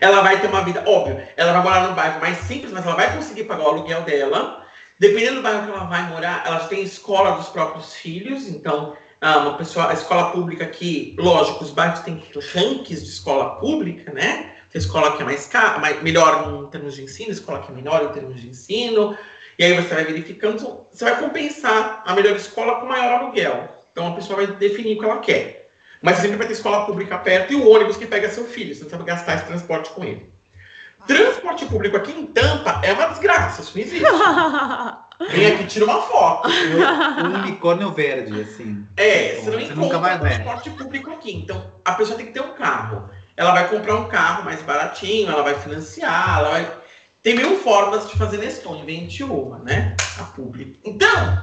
Ela 0.00 0.20
vai 0.22 0.40
ter 0.40 0.48
uma 0.48 0.64
vida, 0.64 0.82
óbvio, 0.86 1.20
ela 1.36 1.52
vai 1.52 1.62
morar 1.62 1.88
num 1.88 1.94
bairro 1.94 2.20
mais 2.20 2.38
simples, 2.38 2.72
mas 2.72 2.84
ela 2.84 2.96
vai 2.96 3.14
conseguir 3.14 3.44
pagar 3.44 3.64
o 3.64 3.68
aluguel 3.68 4.02
dela. 4.02 4.64
Dependendo 4.98 5.36
do 5.36 5.42
bairro 5.42 5.64
que 5.64 5.70
ela 5.72 5.84
vai 5.84 6.08
morar, 6.08 6.44
ela 6.46 6.60
tem 6.60 6.82
escola 6.82 7.32
dos 7.32 7.48
próprios 7.48 7.94
filhos, 7.94 8.48
então 8.48 8.96
ah, 9.20 9.38
uma 9.38 9.56
pessoa, 9.56 9.90
a 9.90 9.92
escola 9.92 10.32
pública 10.32 10.64
aqui, 10.64 11.14
lógico, 11.18 11.62
os 11.62 11.70
bairros 11.70 12.00
têm 12.00 12.22
rankings 12.54 13.04
de 13.04 13.08
escola 13.08 13.56
pública, 13.56 14.12
né? 14.12 14.52
Tem 14.70 14.80
escola 14.80 15.16
que 15.16 15.22
é 15.22 15.24
mais 15.24 15.46
cara, 15.46 15.78
mais, 15.78 16.02
melhor 16.02 16.64
em 16.64 16.70
termos 16.70 16.94
de 16.94 17.04
ensino, 17.04 17.30
escola 17.30 17.60
que 17.60 17.70
é 17.70 17.74
menor 17.74 18.02
em 18.02 18.08
termos 18.08 18.40
de 18.40 18.48
ensino. 18.48 19.16
E 19.58 19.64
aí 19.64 19.74
você 19.74 19.94
vai 19.94 20.04
verificando, 20.04 20.86
você 20.90 21.04
vai 21.04 21.20
compensar 21.20 22.02
a 22.04 22.14
melhor 22.14 22.34
escola 22.34 22.80
com 22.80 22.86
maior 22.86 23.20
aluguel. 23.20 23.68
Então 23.92 24.08
a 24.08 24.14
pessoa 24.16 24.44
vai 24.44 24.56
definir 24.56 24.96
o 24.96 24.98
que 24.98 25.04
ela 25.04 25.18
quer. 25.18 25.61
Mas 26.02 26.18
sempre 26.18 26.36
vai 26.36 26.46
ter 26.46 26.52
escola 26.54 26.84
pública 26.84 27.16
perto 27.18 27.52
e 27.52 27.56
o 27.56 27.68
ônibus 27.68 27.96
que 27.96 28.06
pega 28.06 28.28
seu 28.28 28.44
filho, 28.44 28.74
você 28.74 28.82
não 28.82 28.90
sabe 28.90 29.04
gastar 29.04 29.36
esse 29.36 29.44
transporte 29.46 29.90
com 29.90 30.04
ele. 30.04 30.30
Transporte 31.06 31.64
público 31.66 31.96
aqui 31.96 32.12
em 32.12 32.26
Tampa 32.26 32.80
é 32.84 32.92
uma 32.92 33.06
desgraça, 33.06 33.62
isso 33.62 33.72
não 33.76 33.82
existe. 33.84 34.04
Vem 35.30 35.46
aqui, 35.46 35.66
tira 35.66 35.84
uma 35.84 36.02
foto. 36.02 36.48
Um 36.48 37.34
unicórnio 37.42 37.92
verde, 37.92 38.40
assim. 38.40 38.84
É, 38.96 39.36
você 39.36 39.50
não 39.50 39.58
Você 39.58 39.64
encontra 39.66 39.74
nunca 39.76 39.98
vai 39.98 40.18
ver. 40.18 40.28
transporte 40.30 40.70
público 40.70 41.10
aqui. 41.12 41.36
Então, 41.36 41.72
a 41.84 41.92
pessoa 41.92 42.16
tem 42.16 42.26
que 42.26 42.32
ter 42.32 42.40
um 42.40 42.54
carro. 42.54 43.08
Ela 43.36 43.52
vai 43.52 43.68
comprar 43.68 43.96
um 43.96 44.08
carro 44.08 44.44
mais 44.44 44.62
baratinho, 44.62 45.30
ela 45.30 45.42
vai 45.42 45.54
financiar, 45.54 46.40
ela 46.40 46.50
vai. 46.50 46.70
Tem 47.22 47.36
mil 47.36 47.56
formas 47.58 48.08
de 48.10 48.18
fazer 48.18 48.38
Neston, 48.38 48.76
invente 48.76 49.22
uma, 49.22 49.58
né? 49.58 49.96
A 50.20 50.24
público. 50.24 50.78
Então, 50.84 51.42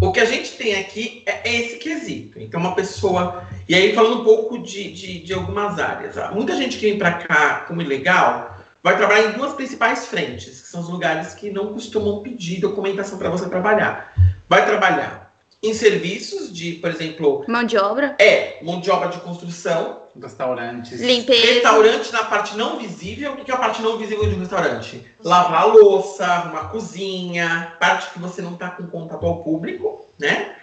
o 0.00 0.12
que 0.12 0.20
a 0.20 0.24
gente 0.24 0.52
tem 0.52 0.78
aqui 0.78 1.22
é 1.26 1.56
esse 1.56 1.76
quesito. 1.76 2.38
Então, 2.40 2.60
uma 2.60 2.74
pessoa. 2.74 3.44
E 3.68 3.74
aí, 3.74 3.94
falando 3.94 4.20
um 4.20 4.24
pouco 4.24 4.58
de, 4.58 4.92
de, 4.92 5.20
de 5.20 5.34
algumas 5.34 5.78
áreas. 5.78 6.16
Muita 6.32 6.56
gente 6.56 6.78
que 6.78 6.88
vem 6.88 6.98
para 6.98 7.12
cá 7.12 7.64
como 7.66 7.82
ilegal 7.82 8.58
vai 8.82 8.96
trabalhar 8.96 9.30
em 9.30 9.32
duas 9.32 9.52
principais 9.52 10.06
frentes, 10.06 10.62
que 10.62 10.68
são 10.68 10.80
os 10.80 10.88
lugares 10.88 11.34
que 11.34 11.50
não 11.50 11.72
costumam 11.72 12.22
pedir 12.22 12.60
documentação 12.60 13.18
para 13.18 13.28
você 13.28 13.48
trabalhar. 13.48 14.12
Vai 14.48 14.64
trabalhar 14.64 15.29
em 15.62 15.74
serviços 15.74 16.52
de, 16.52 16.72
por 16.74 16.90
exemplo, 16.90 17.44
Mão 17.46 17.64
de 17.64 17.76
obra, 17.76 18.16
é 18.18 18.58
mão 18.62 18.80
de 18.80 18.90
obra 18.90 19.08
de 19.10 19.18
construção, 19.20 20.00
Restaurantes. 20.20 21.00
limpeza. 21.00 21.52
restaurante 21.54 22.12
na 22.12 22.24
parte 22.24 22.56
não 22.56 22.78
visível. 22.78 23.32
O 23.32 23.36
que 23.36 23.44
que 23.44 23.50
é 23.50 23.54
a 23.54 23.58
parte 23.58 23.80
não 23.82 23.96
visível 23.98 24.28
de 24.28 24.34
um 24.34 24.38
restaurante? 24.40 25.06
Lavar 25.22 25.62
a 25.62 25.64
louça, 25.66 26.24
arrumar 26.26 26.60
a 26.62 26.64
cozinha, 26.68 27.74
parte 27.78 28.10
que 28.10 28.18
você 28.18 28.40
não 28.42 28.54
está 28.54 28.70
com 28.70 28.86
contato 28.86 29.24
ao 29.24 29.42
público, 29.42 30.06
né? 30.18 30.56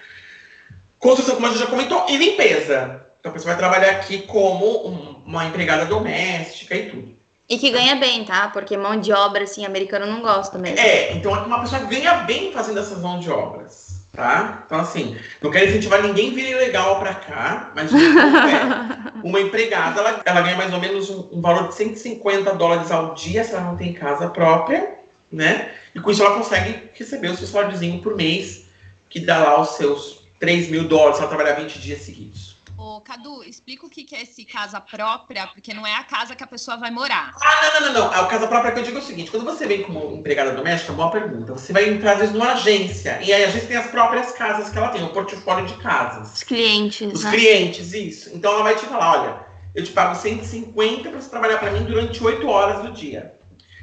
Construção, 1.00 1.36
como 1.36 1.48
a 1.48 1.50
gente 1.52 1.60
já 1.60 1.68
comentou, 1.68 2.06
e 2.10 2.18
limpeza. 2.18 3.06
Então 3.20 3.30
a 3.32 3.34
pessoa 3.34 3.54
vai 3.54 3.58
trabalhar 3.58 3.92
aqui 3.92 4.24
como 4.24 4.88
um- 4.88 5.22
uma 5.26 5.46
empregada 5.46 5.86
doméstica 5.86 6.76
e 6.76 6.90
tudo. 6.90 7.16
E 7.50 7.58
que 7.58 7.70
ganha 7.72 7.96
bem, 7.96 8.26
tá? 8.26 8.50
Porque 8.50 8.76
mão 8.76 9.00
de 9.00 9.14
obra, 9.14 9.44
assim, 9.44 9.66
americano 9.66 10.06
não 10.06 10.22
gosta 10.22 10.58
mesmo. 10.58 10.78
É, 10.80 11.14
então 11.14 11.34
aqui 11.34 11.46
uma 11.48 11.62
pessoa 11.62 11.82
ganha 11.84 12.16
bem 12.26 12.52
fazendo 12.52 12.80
essas 12.80 13.00
mãos 13.00 13.24
de 13.24 13.30
obras, 13.30 13.87
tá? 14.14 14.64
Então 14.66 14.80
assim, 14.80 15.18
não 15.42 15.52
quero 15.52 15.70
incentivar 15.70 16.02
ninguém 16.02 16.34
vir 16.34 16.50
ilegal 16.50 17.00
pra 17.00 17.14
cá, 17.14 17.72
mas 17.76 17.92
fato 17.92 17.98
é. 17.98 19.22
uma 19.24 19.40
empregada, 19.42 20.00
ela, 20.00 20.22
ela 20.26 20.42
ganha 20.42 20.56
mais 20.56 20.74
ou 20.74 20.80
menos 20.80 21.10
um, 21.10 21.30
um 21.34 21.42
valor 21.42 21.68
de 21.70 21.76
150 21.76 22.54
dólares 22.54 22.92
ao 22.92 23.14
dia 23.14 23.44
se 23.44 23.54
ela 23.54 23.64
não 23.64 23.78
tem 23.78 23.94
casa 23.94 24.30
própria, 24.30 24.96
né? 25.32 25.72
E 25.94 26.00
com 26.00 26.12
isso 26.12 26.24
ela 26.24 26.36
consegue 26.36 26.90
receber 26.94 27.30
o 27.30 27.36
seu 27.36 27.48
saláriozinho 27.48 28.02
por 28.02 28.16
mês 28.16 28.66
que 29.10 29.20
dá 29.20 29.40
lá 29.40 29.62
os 29.62 29.70
seus 29.76 30.28
3 30.40 30.70
mil 30.70 30.88
dólares 30.88 31.18
se 31.18 31.22
ela 31.22 31.30
trabalhar 31.30 31.56
20 31.56 31.80
dias 31.80 32.02
seguidos. 32.02 32.47
Ô, 32.78 33.02
Cadu, 33.02 33.44
explica 33.44 33.88
o 33.88 33.90
que 33.90 34.08
é 34.16 34.22
esse 34.22 34.46
casa 34.46 34.80
própria, 34.80 35.48
porque 35.48 35.74
não 35.74 35.86
é 35.86 35.96
a 35.96 36.04
casa 36.04 36.36
que 36.36 36.44
a 36.44 36.48
pessoa 36.48 36.78
vai 36.78 36.92
morar. 36.92 37.34
Ah, 37.42 37.62
não, 37.62 37.82
não, 37.82 37.88
não, 37.88 38.02
não. 38.02 38.12
A 38.12 38.28
casa 38.28 38.48
própria 38.48 38.72
que 38.72 38.80
eu 38.80 38.84
digo 38.84 38.98
é 38.98 39.02
o 39.02 39.04
seguinte: 39.04 39.32
quando 39.32 39.46
você 39.46 39.66
vem 39.66 39.82
como 39.82 40.16
empregada 40.16 40.52
doméstica, 40.52 40.94
boa 40.94 41.10
pergunta. 41.10 41.54
Você 41.54 41.74
vai 41.74 41.90
entrar, 41.90 42.14
às 42.14 42.20
vezes, 42.20 42.36
numa 42.36 42.54
agência. 42.54 43.20
E 43.24 43.34
aí 43.34 43.44
a 43.44 43.48
agência 43.48 43.68
tem 43.68 43.78
as 43.78 43.88
próprias 43.88 44.32
casas 44.34 44.70
que 44.70 44.78
ela 44.78 44.90
tem, 44.90 45.04
o 45.04 45.10
portfólio 45.10 45.66
de 45.66 45.74
casas. 45.78 46.36
Os 46.36 46.44
clientes. 46.44 47.12
Os 47.12 47.24
né? 47.24 47.32
clientes, 47.32 47.94
isso. 47.94 48.30
Então 48.32 48.54
ela 48.54 48.64
vai 48.64 48.76
te 48.76 48.86
falar: 48.86 49.22
olha, 49.22 49.40
eu 49.74 49.84
te 49.84 49.92
pago 49.92 50.14
150 50.14 51.10
para 51.10 51.20
você 51.20 51.30
trabalhar 51.30 51.58
para 51.58 51.72
mim 51.72 51.84
durante 51.84 52.24
8 52.24 52.48
horas 52.48 52.84
do 52.84 52.92
dia. 52.92 53.34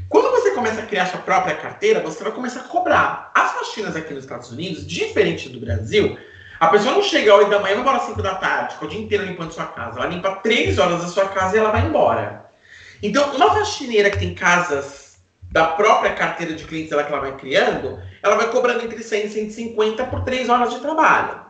Quando 0.08 0.30
você 0.30 0.52
começa 0.52 0.80
a 0.80 0.86
criar 0.86 1.06
sua 1.06 1.20
própria 1.20 1.56
carteira, 1.56 1.98
você 1.98 2.22
vai 2.22 2.32
começar 2.32 2.60
a 2.60 2.64
cobrar. 2.64 3.32
As 3.34 3.50
faxinas 3.54 3.96
aqui 3.96 4.14
nos 4.14 4.22
Estados 4.22 4.52
Unidos, 4.52 4.86
diferente 4.86 5.48
do 5.48 5.58
Brasil, 5.58 6.16
a 6.60 6.68
pessoa 6.68 6.94
não 6.94 7.02
chega 7.02 7.32
às 7.32 7.38
8 7.38 7.50
da 7.50 7.58
manhã 7.58 7.74
vai 7.74 7.80
embora 7.80 7.96
às 7.98 8.04
5 8.04 8.22
da 8.22 8.34
tarde, 8.36 8.74
fica 8.74 8.86
o 8.86 8.88
dia 8.88 9.00
inteiro 9.00 9.24
limpando 9.24 9.52
sua 9.52 9.66
casa. 9.66 9.98
Ela 9.98 10.08
limpa 10.08 10.36
3 10.36 10.78
horas 10.78 11.02
da 11.02 11.08
sua 11.08 11.28
casa 11.28 11.56
e 11.56 11.60
ela 11.60 11.70
vai 11.70 11.86
embora. 11.86 12.46
Então, 13.02 13.34
uma 13.34 13.52
faxineira 13.52 14.10
que 14.10 14.18
tem 14.18 14.34
casas 14.34 15.18
da 15.50 15.66
própria 15.66 16.14
carteira 16.14 16.54
de 16.54 16.64
clientes 16.64 16.90
dela 16.90 17.04
que 17.04 17.12
ela 17.12 17.20
vai 17.20 17.36
criando, 17.36 18.02
ela 18.22 18.36
vai 18.36 18.50
cobrando 18.50 18.84
entre 18.84 19.02
100 19.02 19.26
e 19.26 19.28
150 19.28 20.04
por 20.04 20.24
3 20.24 20.48
horas 20.48 20.72
de 20.72 20.80
trabalho. 20.80 21.44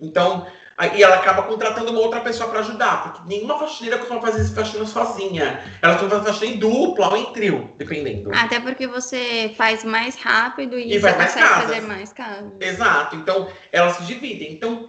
Então, 0.00 0.46
aí 0.80 1.02
ela 1.02 1.16
acaba 1.16 1.42
contratando 1.42 1.90
uma 1.90 2.00
outra 2.00 2.20
pessoa 2.20 2.48
para 2.48 2.60
ajudar, 2.60 3.02
porque 3.02 3.28
nenhuma 3.28 3.58
faxineira 3.58 3.98
costuma 3.98 4.20
fazer 4.20 4.40
esse 4.40 4.54
faxina 4.54 4.86
sozinha. 4.86 5.62
Ela 5.82 5.92
costuma 5.94 6.20
fazer 6.22 6.32
faxina 6.32 6.54
em 6.54 6.58
dupla 6.58 7.08
ou 7.10 7.16
em 7.18 7.32
trio, 7.32 7.70
dependendo. 7.76 8.30
Até 8.34 8.58
porque 8.58 8.86
você 8.86 9.52
faz 9.56 9.84
mais 9.84 10.16
rápido 10.16 10.78
e, 10.78 10.94
E 10.94 10.98
você 10.98 11.12
mais 11.12 11.32
consegue 11.32 11.48
casas. 11.48 11.64
fazer 11.64 11.80
mais 11.82 12.12
casas. 12.12 12.52
Exato. 12.60 13.16
Então, 13.16 13.48
elas 13.70 13.96
se 13.96 14.04
dividem. 14.04 14.52
Então, 14.52 14.88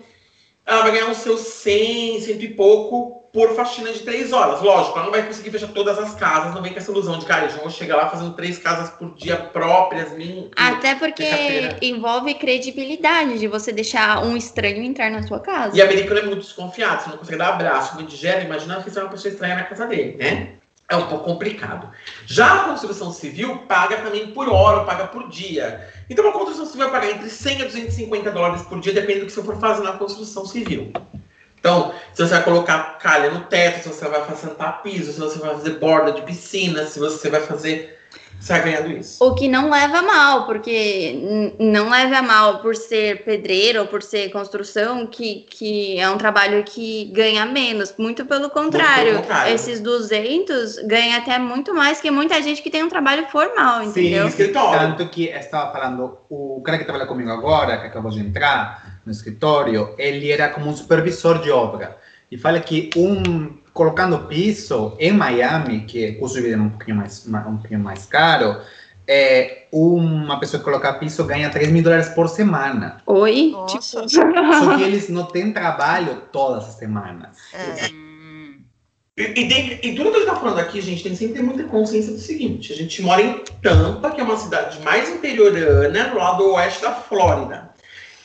ela 0.72 0.84
vai 0.84 0.92
ganhar 0.92 1.08
uns 1.08 1.18
seus 1.18 1.42
100, 1.42 2.22
cento 2.22 2.44
e 2.44 2.48
pouco 2.48 3.22
por 3.34 3.56
faxina 3.56 3.92
de 3.92 4.00
três 4.00 4.32
horas. 4.34 4.62
Lógico, 4.62 4.98
ela 4.98 5.06
não 5.06 5.12
vai 5.12 5.26
conseguir 5.26 5.52
fechar 5.52 5.68
todas 5.68 5.98
as 5.98 6.16
casas, 6.16 6.54
não 6.54 6.62
vem 6.62 6.74
com 6.74 6.80
essa 6.80 6.92
ilusão 6.92 7.18
de, 7.18 7.26
cara, 7.26 7.46
eu 7.46 7.58
vou 7.58 7.70
chegar 7.70 7.96
lá 7.96 8.10
fazendo 8.10 8.34
três 8.34 8.58
casas 8.58 8.90
por 8.90 9.14
dia 9.16 9.38
próprias. 9.38 10.12
Até 10.56 10.96
porque 10.96 11.78
envolve 11.82 12.34
credibilidade 12.36 13.40
de 13.40 13.48
você 13.48 13.72
deixar 13.72 14.24
um 14.24 14.36
estranho 14.36 14.84
entrar 14.84 15.10
na 15.10 15.24
sua 15.24 15.40
casa. 15.40 15.78
E 15.78 15.82
americano 15.82 16.20
é 16.20 16.24
muito 16.24 16.42
desconfiado, 16.42 17.04
você 17.04 17.10
não 17.10 17.18
consegue 17.18 17.38
dar 17.38 17.50
abraço, 17.50 17.98
não 17.98 18.06
digere, 18.06 18.46
imagina 18.46 18.82
que 18.82 18.90
você 18.90 19.00
é 19.00 19.04
uma 19.04 19.10
pessoa 19.10 19.32
estranha 19.32 19.56
na 19.56 19.64
casa 19.64 19.88
dele, 19.88 20.18
né? 20.18 20.61
É 20.92 20.96
um 20.98 21.08
pouco 21.08 21.24
complicado. 21.24 21.90
Já 22.26 22.54
a 22.54 22.64
construção 22.66 23.14
civil 23.14 23.60
paga 23.60 24.02
também 24.02 24.28
por 24.34 24.50
hora, 24.50 24.84
paga 24.84 25.08
por 25.08 25.30
dia. 25.30 25.88
Então, 26.10 26.26
uma 26.26 26.34
construção 26.34 26.66
civil 26.66 26.90
vai 26.90 27.00
pagar 27.00 27.14
entre 27.14 27.30
100 27.30 27.62
a 27.62 27.66
250 27.66 28.30
dólares 28.30 28.62
por 28.64 28.78
dia, 28.82 28.92
dependendo 28.92 29.22
do 29.22 29.28
que 29.28 29.32
você 29.32 29.42
for 29.42 29.58
fazer 29.58 29.84
na 29.84 29.94
construção 29.94 30.46
civil. 30.46 30.92
Então, 31.58 31.94
se 32.14 32.22
você 32.22 32.34
vai 32.34 32.44
colocar 32.44 32.98
calha 32.98 33.32
no 33.32 33.46
teto, 33.46 33.84
se 33.84 33.88
você 33.88 34.06
vai 34.10 34.20
assentar 34.20 34.82
piso, 34.84 35.14
se 35.14 35.20
você 35.22 35.40
vai 35.40 35.56
fazer 35.56 35.80
borda 35.80 36.12
de 36.12 36.24
piscina, 36.24 36.86
se 36.86 37.00
você 37.00 37.30
vai 37.30 37.40
fazer. 37.40 37.98
Vai 38.42 38.64
ganhando 38.64 38.92
isso. 38.92 39.24
O 39.24 39.36
que 39.36 39.48
não 39.48 39.70
leva 39.70 40.00
a 40.00 40.02
mal, 40.02 40.46
porque 40.46 41.54
não 41.60 41.90
leva 41.90 42.18
a 42.18 42.22
mal 42.22 42.60
por 42.60 42.76
ser 42.76 43.24
pedreiro 43.24 43.82
ou 43.82 43.88
por 43.88 44.02
ser 44.02 44.32
construção, 44.32 45.06
que, 45.06 45.46
que 45.50 46.00
é 46.00 46.10
um 46.10 46.18
trabalho 46.18 46.64
que 46.64 47.06
ganha 47.14 47.46
menos. 47.46 47.94
Muito 47.98 48.26
pelo 48.26 48.50
contrário. 48.50 49.18
contrário. 49.18 49.54
Esses 49.54 49.80
200 49.80 50.78
ganha 50.88 51.18
até 51.18 51.38
muito 51.38 51.74
mais 51.74 52.02
que 52.02 52.10
muita 52.10 52.42
gente 52.42 52.64
que 52.64 52.72
tem 52.72 52.84
um 52.84 52.90
trabalho 52.90 53.28
formal, 53.28 53.84
entendeu? 53.84 54.24
Sim, 54.24 54.30
escritório. 54.30 54.80
Tanto 54.80 55.10
que 55.10 55.26
estava 55.26 55.72
falando, 55.72 56.18
o 56.30 56.62
cara 56.66 56.80
que 56.80 56.84
trabalha 56.84 57.06
comigo 57.06 57.30
agora, 57.30 57.78
que 57.78 57.88
acabou 57.88 58.12
de 58.12 58.20
entrar 58.20 59.00
no 59.06 59.12
escritório, 59.12 59.94
ele 59.98 60.32
era 60.32 60.50
como 60.50 60.70
um 60.70 60.76
supervisor 60.76 61.40
de 61.42 61.52
obra. 61.52 61.98
E 62.32 62.38
fala 62.38 62.60
que 62.60 62.90
um 62.96 63.61
colocando 63.74 64.28
piso 64.28 64.96
em 65.00 65.12
Miami, 65.12 65.82
que 65.82 66.10
o 66.10 66.20
custo 66.20 66.38
de 66.38 66.44
vida 66.44 66.58
é 66.58 66.60
um 66.60 66.70
pouquinho 66.70 66.98
mais, 66.98 67.26
um 67.28 67.58
pouquinho 67.58 67.80
mais 67.80 68.06
caro, 68.06 68.58
é, 69.08 69.68
uma 69.72 70.40
pessoa 70.40 70.60
que 70.60 70.66
coloca 70.66 70.94
piso 70.94 71.24
ganha 71.26 71.50
3 71.50 71.70
mil 71.72 71.84
dólares 71.84 72.10
por 72.10 72.28
semana. 72.30 73.02
Oi? 73.06 73.50
Nossa. 73.52 74.08
Só 74.08 74.78
que 74.78 74.84
eles 74.84 75.10
não 75.10 75.26
têm 75.26 75.52
trabalho 75.52 76.24
todas 76.32 76.66
as 76.70 76.76
semanas. 76.76 77.38
É. 77.54 77.90
E, 79.18 79.24
e, 79.24 79.48
tem- 79.48 79.80
e 79.84 79.96
tudo 79.96 80.12
que 80.12 80.18
a 80.18 80.20
gente 80.22 80.30
tá 80.30 80.36
falando 80.36 80.60
aqui, 80.60 80.82
gente, 80.82 81.04
tem 81.04 81.12
que 81.12 81.18
sempre 81.18 81.36
ter 81.36 81.44
muita 81.44 81.64
consciência 81.66 82.14
do 82.14 82.20
seguinte: 82.20 82.72
a 82.72 82.76
gente 82.76 83.02
mora 83.02 83.22
em 83.22 83.44
Tampa, 83.62 84.12
que 84.12 84.22
é 84.22 84.24
uma 84.24 84.38
cidade 84.38 84.80
mais 84.82 85.10
interiorana, 85.10 86.10
do 86.10 86.18
lado 86.18 86.54
oeste 86.54 86.82
da 86.82 86.94
Flórida. 86.94 87.70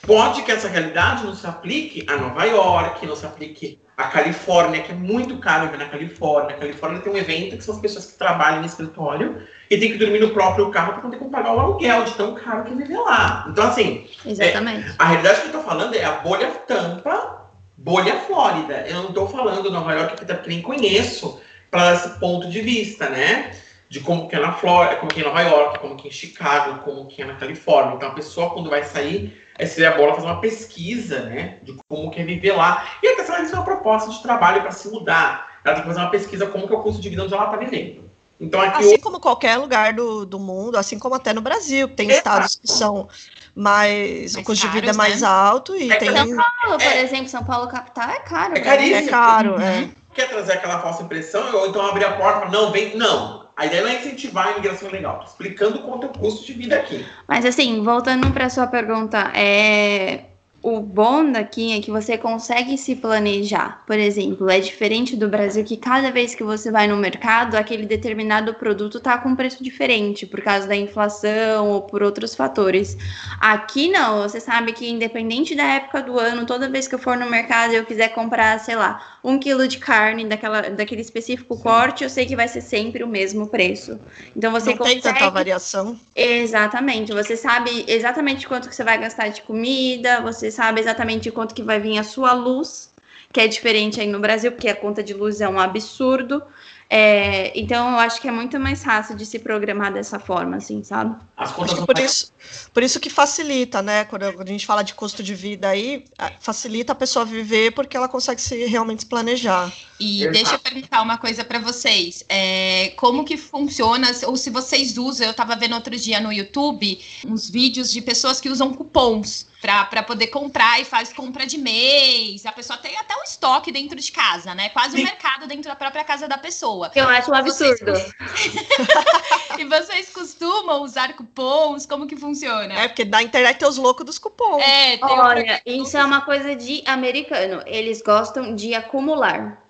Pode 0.03 0.43
que 0.43 0.53
essa 0.53 0.69
realidade 0.69 1.25
não 1.25 1.35
se 1.35 1.47
aplique 1.47 2.07
a 2.09 2.17
Nova 2.17 2.45
York, 2.45 3.05
não 3.05 3.17
se 3.17 3.27
aplique 3.27 3.81
a 3.97 4.05
Califórnia, 4.05 4.83
que 4.83 4.93
é 4.93 4.95
muito 4.95 5.39
caro 5.39 5.67
viver 5.67 5.79
na 5.79 5.89
Califórnia. 5.89 6.55
A 6.55 6.59
Califórnia 6.59 7.01
tem 7.01 7.13
um 7.13 7.17
evento 7.17 7.57
que 7.57 7.65
são 7.65 7.75
as 7.75 7.81
pessoas 7.81 8.07
que 8.07 8.19
trabalham 8.19 8.61
no 8.61 8.67
escritório 8.67 9.43
e 9.71 9.79
tem 9.79 9.91
que 9.91 9.99
dormir 9.99 10.21
no 10.21 10.31
próprio 10.31 10.71
carro 10.71 10.93
para 10.93 11.03
não 11.03 11.11
ter 11.11 11.17
como 11.17 11.31
pagar 11.31 11.55
o 11.55 11.61
aluguel 11.61 12.05
de 12.05 12.13
tão 12.13 12.35
caro 12.35 12.65
que 12.65 12.73
é 12.73 12.77
viver 12.77 12.99
lá. 12.99 13.47
Então, 13.49 13.67
assim, 13.67 14.07
Exatamente. 14.25 14.95
a 14.99 15.05
realidade 15.07 15.41
que 15.41 15.47
eu 15.47 15.53
tô 15.53 15.61
falando 15.61 15.95
é 15.95 16.05
a 16.05 16.13
bolha 16.13 16.51
Tampa, 16.67 17.51
bolha 17.77 18.17
Flórida. 18.21 18.87
Eu 18.87 18.97
não 18.97 19.13
tô 19.13 19.27
falando 19.29 19.71
Nova 19.71 19.95
York, 19.95 20.17
porque 20.17 20.49
nem 20.49 20.61
conheço 20.61 21.41
para 21.71 21.95
esse 21.95 22.21
ponto 22.21 22.49
de 22.51 22.61
vista, 22.61 23.09
né? 23.09 23.53
De 23.89 24.01
como 24.01 24.29
que 24.29 24.37
é 24.37 24.41
na 24.41 24.53
Flórida, 24.53 24.97
como 24.97 25.11
que 25.11 25.21
é 25.21 25.23
em 25.23 25.27
Nova 25.27 25.41
York, 25.41 25.79
como 25.79 25.97
que 25.97 26.09
é 26.09 26.11
em 26.11 26.13
Chicago, 26.13 26.83
como 26.83 27.07
que 27.07 27.23
é 27.23 27.25
na 27.25 27.35
Califórnia. 27.37 27.95
Então 27.95 28.11
a 28.11 28.15
pessoa, 28.15 28.51
quando 28.51 28.69
vai 28.69 28.85
sair, 28.85 29.41
é 29.59 29.67
seria 29.67 29.91
a 29.91 29.97
bola 29.97 30.15
fazer 30.15 30.27
uma 30.27 30.41
pesquisa, 30.41 31.21
né? 31.21 31.59
De 31.63 31.77
como 31.89 32.11
que 32.11 32.21
é 32.21 32.25
viver 32.25 32.53
lá. 32.53 32.87
E 33.03 33.09
até 33.09 33.25
se 33.25 33.31
ela 33.31 33.41
receber 33.41 33.59
uma 33.59 33.65
proposta 33.65 34.11
de 34.11 34.23
trabalho 34.23 34.63
para 34.63 34.71
se 34.73 34.89
mudar, 34.89 35.49
ela 35.65 35.75
tem 35.75 35.83
que 35.83 35.89
fazer 35.89 36.01
uma 36.01 36.11
pesquisa 36.11 36.47
como 36.47 36.67
que 36.67 36.75
é 36.75 36.77
o 36.77 36.83
custo 36.83 37.01
de 37.01 37.09
vida 37.09 37.23
onde 37.25 37.35
ela 37.35 37.47
tá 37.47 37.57
vivendo. 37.57 38.07
Então 38.39 38.61
aqui 38.61 38.85
Assim 38.85 38.99
como 38.99 39.19
qualquer 39.19 39.57
lugar 39.57 39.95
do, 39.95 40.27
do 40.27 40.39
mundo, 40.39 40.77
assim 40.77 40.99
como 40.99 41.15
até 41.15 41.33
no 41.33 41.41
Brasil, 41.41 41.89
tem 41.89 42.11
Exato. 42.11 42.19
estados 42.29 42.57
que 42.57 42.69
são 42.69 43.09
mais. 43.55 44.33
o 44.33 44.37
Mais 44.37 44.47
custo 44.47 44.67
de 44.67 44.73
vida 44.73 44.91
é 44.91 44.93
caros, 44.93 44.97
mais 44.97 45.21
né? 45.23 45.29
alto 45.29 45.75
e 45.75 45.91
É 45.91 45.97
tem. 45.97 46.15
São 46.15 46.27
Paulo, 46.37 46.79
por 46.79 46.83
É. 46.83 47.01
exemplo, 47.03 47.29
São 47.29 47.45
Paulo 47.45 47.69
capital 47.69 48.11
é 48.11 48.19
caro. 48.21 48.53
É 48.53 48.59
né? 48.59 48.61
caríssimo. 48.61 48.97
É 48.97 49.07
caro, 49.09 49.61
é. 49.61 49.89
quer 50.15 50.29
trazer 50.29 50.53
aquela 50.53 50.81
falsa 50.81 51.03
impressão, 51.03 51.55
ou 51.55 51.69
então 51.69 51.85
abrir 51.87 52.05
a 52.05 52.13
porta 52.13 52.39
e 52.39 52.41
falar, 52.41 52.53
não, 52.53 52.71
vem, 52.71 52.95
não. 52.97 53.46
A 53.57 53.65
ideia 53.65 53.83
não 53.83 53.89
é 53.89 53.97
incentivar 53.97 54.49
a 54.49 54.51
imigração 54.53 54.91
legal, 54.91 55.25
explicando 55.27 55.79
quanto 55.81 56.07
é 56.07 56.11
o 56.11 56.13
custo 56.13 56.45
de 56.45 56.53
vida 56.53 56.77
aqui. 56.77 57.05
Mas 57.27 57.45
assim, 57.47 57.83
voltando 57.83 58.31
para 58.31 58.51
sua 58.51 58.67
pergunta, 58.67 59.33
é 59.35 60.36
o 60.69 60.81
bom 60.81 61.31
daqui 61.31 61.79
é 61.79 61.81
que 61.81 61.93
você 61.93 62.19
consegue 62.19 62.77
se 62.77 62.97
planejar. 62.97 63.85
Por 63.87 63.97
exemplo, 63.97 64.51
é 64.51 64.59
diferente 64.59 65.15
do 65.15 65.29
Brasil 65.29 65.63
que 65.63 65.77
cada 65.77 66.11
vez 66.11 66.35
que 66.35 66.43
você 66.43 66.73
vai 66.73 66.89
no 66.89 66.97
mercado, 66.97 67.55
aquele 67.55 67.87
determinado 67.87 68.53
produto 68.53 68.99
tá 68.99 69.17
com 69.17 69.37
preço 69.37 69.63
diferente 69.63 70.27
por 70.27 70.41
causa 70.43 70.67
da 70.67 70.75
inflação 70.75 71.71
ou 71.71 71.83
por 71.83 72.03
outros 72.03 72.35
fatores. 72.35 72.99
Aqui 73.39 73.87
não, 73.87 74.23
você 74.23 74.41
sabe 74.41 74.73
que 74.73 74.91
independente 74.91 75.55
da 75.55 75.63
época 75.63 76.03
do 76.03 76.19
ano, 76.19 76.45
toda 76.45 76.69
vez 76.69 76.89
que 76.89 76.97
eu 76.97 76.99
for 76.99 77.17
no 77.17 77.31
mercado 77.31 77.73
e 77.73 77.77
eu 77.77 77.85
quiser 77.85 78.09
comprar, 78.09 78.59
sei 78.59 78.75
lá, 78.75 79.19
um 79.23 79.39
quilo 79.39 79.69
de 79.69 79.79
carne 79.79 80.25
daquela, 80.25 80.63
daquele 80.63 81.01
específico 81.01 81.57
corte, 81.57 82.03
eu 82.03 82.11
sei 82.11 82.27
que 82.27 82.35
vai 82.35 82.49
ser 82.49 82.61
sempre 82.61 83.05
o 83.05 83.09
mesmo 83.09 83.47
preço. 83.47 84.01
Então 84.35 84.51
você 84.51 84.71
Não 84.71 84.79
tem 84.79 84.97
consegue 84.97 85.03
tanta 85.03 85.31
variação. 85.31 85.97
Exatamente. 86.15 87.13
Você 87.13 87.37
sabe 87.37 87.85
exatamente 87.87 88.49
quanto 88.49 88.69
que 88.69 88.75
você 88.75 88.83
vai 88.83 88.99
gastar 88.99 89.29
de 89.29 89.43
comida, 89.43 90.21
você 90.23 90.51
sabe 90.57 90.81
exatamente 90.81 91.31
quanto 91.31 91.55
que 91.55 91.63
vai 91.63 91.79
vir 91.79 91.99
a 91.99 92.05
sua 92.05 92.33
luz, 92.33 92.91
que 93.33 93.41
é 93.41 93.47
diferente 93.47 94.01
aí 94.01 94.09
no 94.09 94.19
Brasil, 94.19 94.51
porque 94.51 94.69
a 94.69 94.75
conta 94.75 95.03
de 95.03 95.13
luz 95.13 95.41
é 95.41 95.49
um 95.49 95.61
absurdo. 95.61 96.43
É, 96.89 97.53
então, 97.59 97.91
eu 97.91 97.99
acho 97.99 98.21
que 98.21 98.29
é 98.29 98.31
muito 98.31 98.61
mais 98.61 98.83
fácil 98.83 99.17
de 99.17 99.27
se 99.27 99.41
programar 99.41 99.93
dessa 99.93 100.21
forma, 100.21 100.57
assim, 100.57 100.85
sabe? 100.85 101.17
As 101.37 101.49
Acho 101.49 101.55
contas 101.57 101.75
que 101.75 101.81
não 101.81 101.87
por 101.87 101.99
isso, 101.99 102.33
por 102.73 102.83
isso 102.83 103.01
que 103.01 103.11
facilita, 103.11 103.83
né? 103.83 104.05
Quando 104.05 104.23
a 104.23 104.47
gente 104.47 104.65
fala 104.65 104.83
de 104.83 104.95
custo 104.95 105.21
de 105.21 105.35
vida 105.35 105.69
aí, 105.69 106.05
facilita 106.39 106.93
a 106.93 106.95
pessoa 106.95 107.25
viver 107.25 107.73
porque 107.73 107.97
ela 107.97 108.09
consegue 108.09 108.41
se 108.41 108.65
realmente 108.67 109.01
se 109.01 109.07
planejar. 109.07 109.73
E 109.99 110.23
Exato. 110.23 110.33
deixa 110.33 110.55
eu 110.55 110.59
perguntar 110.61 111.03
uma 111.03 111.19
coisa 111.19 111.45
para 111.45 111.59
vocês. 111.59 112.25
É, 112.29 112.93
como 112.97 113.25
que 113.25 113.37
funciona, 113.37 114.09
ou 114.25 114.37
se 114.37 114.49
vocês 114.49 114.97
usam, 114.97 115.27
eu 115.27 115.33
estava 115.33 115.57
vendo 115.57 115.75
outro 115.75 115.97
dia 115.97 116.21
no 116.21 116.33
YouTube 116.33 117.01
uns 117.27 117.51
vídeos 117.51 117.91
de 117.91 118.01
pessoas 118.01 118.41
que 118.41 118.49
usam 118.49 118.73
cupons 118.73 119.47
para 119.67 120.03
poder 120.03 120.29
comprar 120.29 120.81
e 120.81 120.85
faz 120.85 121.13
compra 121.13 121.47
de 121.47 121.59
mês. 121.59 122.47
A 122.47 122.53
pessoa 122.53 122.77
tem 122.79 122.97
até 122.97 123.15
um 123.17 123.23
estoque 123.23 123.73
dentro 123.73 123.99
de 123.99 124.13
casa, 124.13 124.55
né? 124.55 124.69
Quase 124.71 124.99
um 125.01 125.03
mercado 125.05 125.47
dentro 125.47 125.69
da 125.69 125.77
própria 125.77 126.05
casa 126.05 126.29
da 126.29 126.39
pessoa. 126.39 126.91
Eu 126.95 127.09
acho 127.09 127.31
um 127.31 127.35
absurdo. 127.35 127.93
E 129.59 129.65
vocês 129.65 130.11
costumam 130.11 130.83
usar 130.83 131.15
cupons? 131.15 131.87
Como 131.87 132.07
que 132.07 132.15
funciona? 132.17 132.75
É, 132.75 132.89
porque 132.89 133.05
na 133.07 133.23
internet 133.23 133.59
tem 133.59 133.67
os 133.69 133.79
loucos 133.79 134.05
dos 134.05 134.19
cupons. 134.19 134.63
É, 134.63 134.99
Olha, 135.01 135.15
programa- 135.15 135.61
isso 135.65 135.97
é 135.97 136.05
uma 136.05 136.21
coisa 136.21 136.55
de 136.55 136.83
americano. 136.87 137.63
Eles 137.67 138.03
gostam 138.03 138.55
de 138.55 138.75
acumular. 138.75 139.63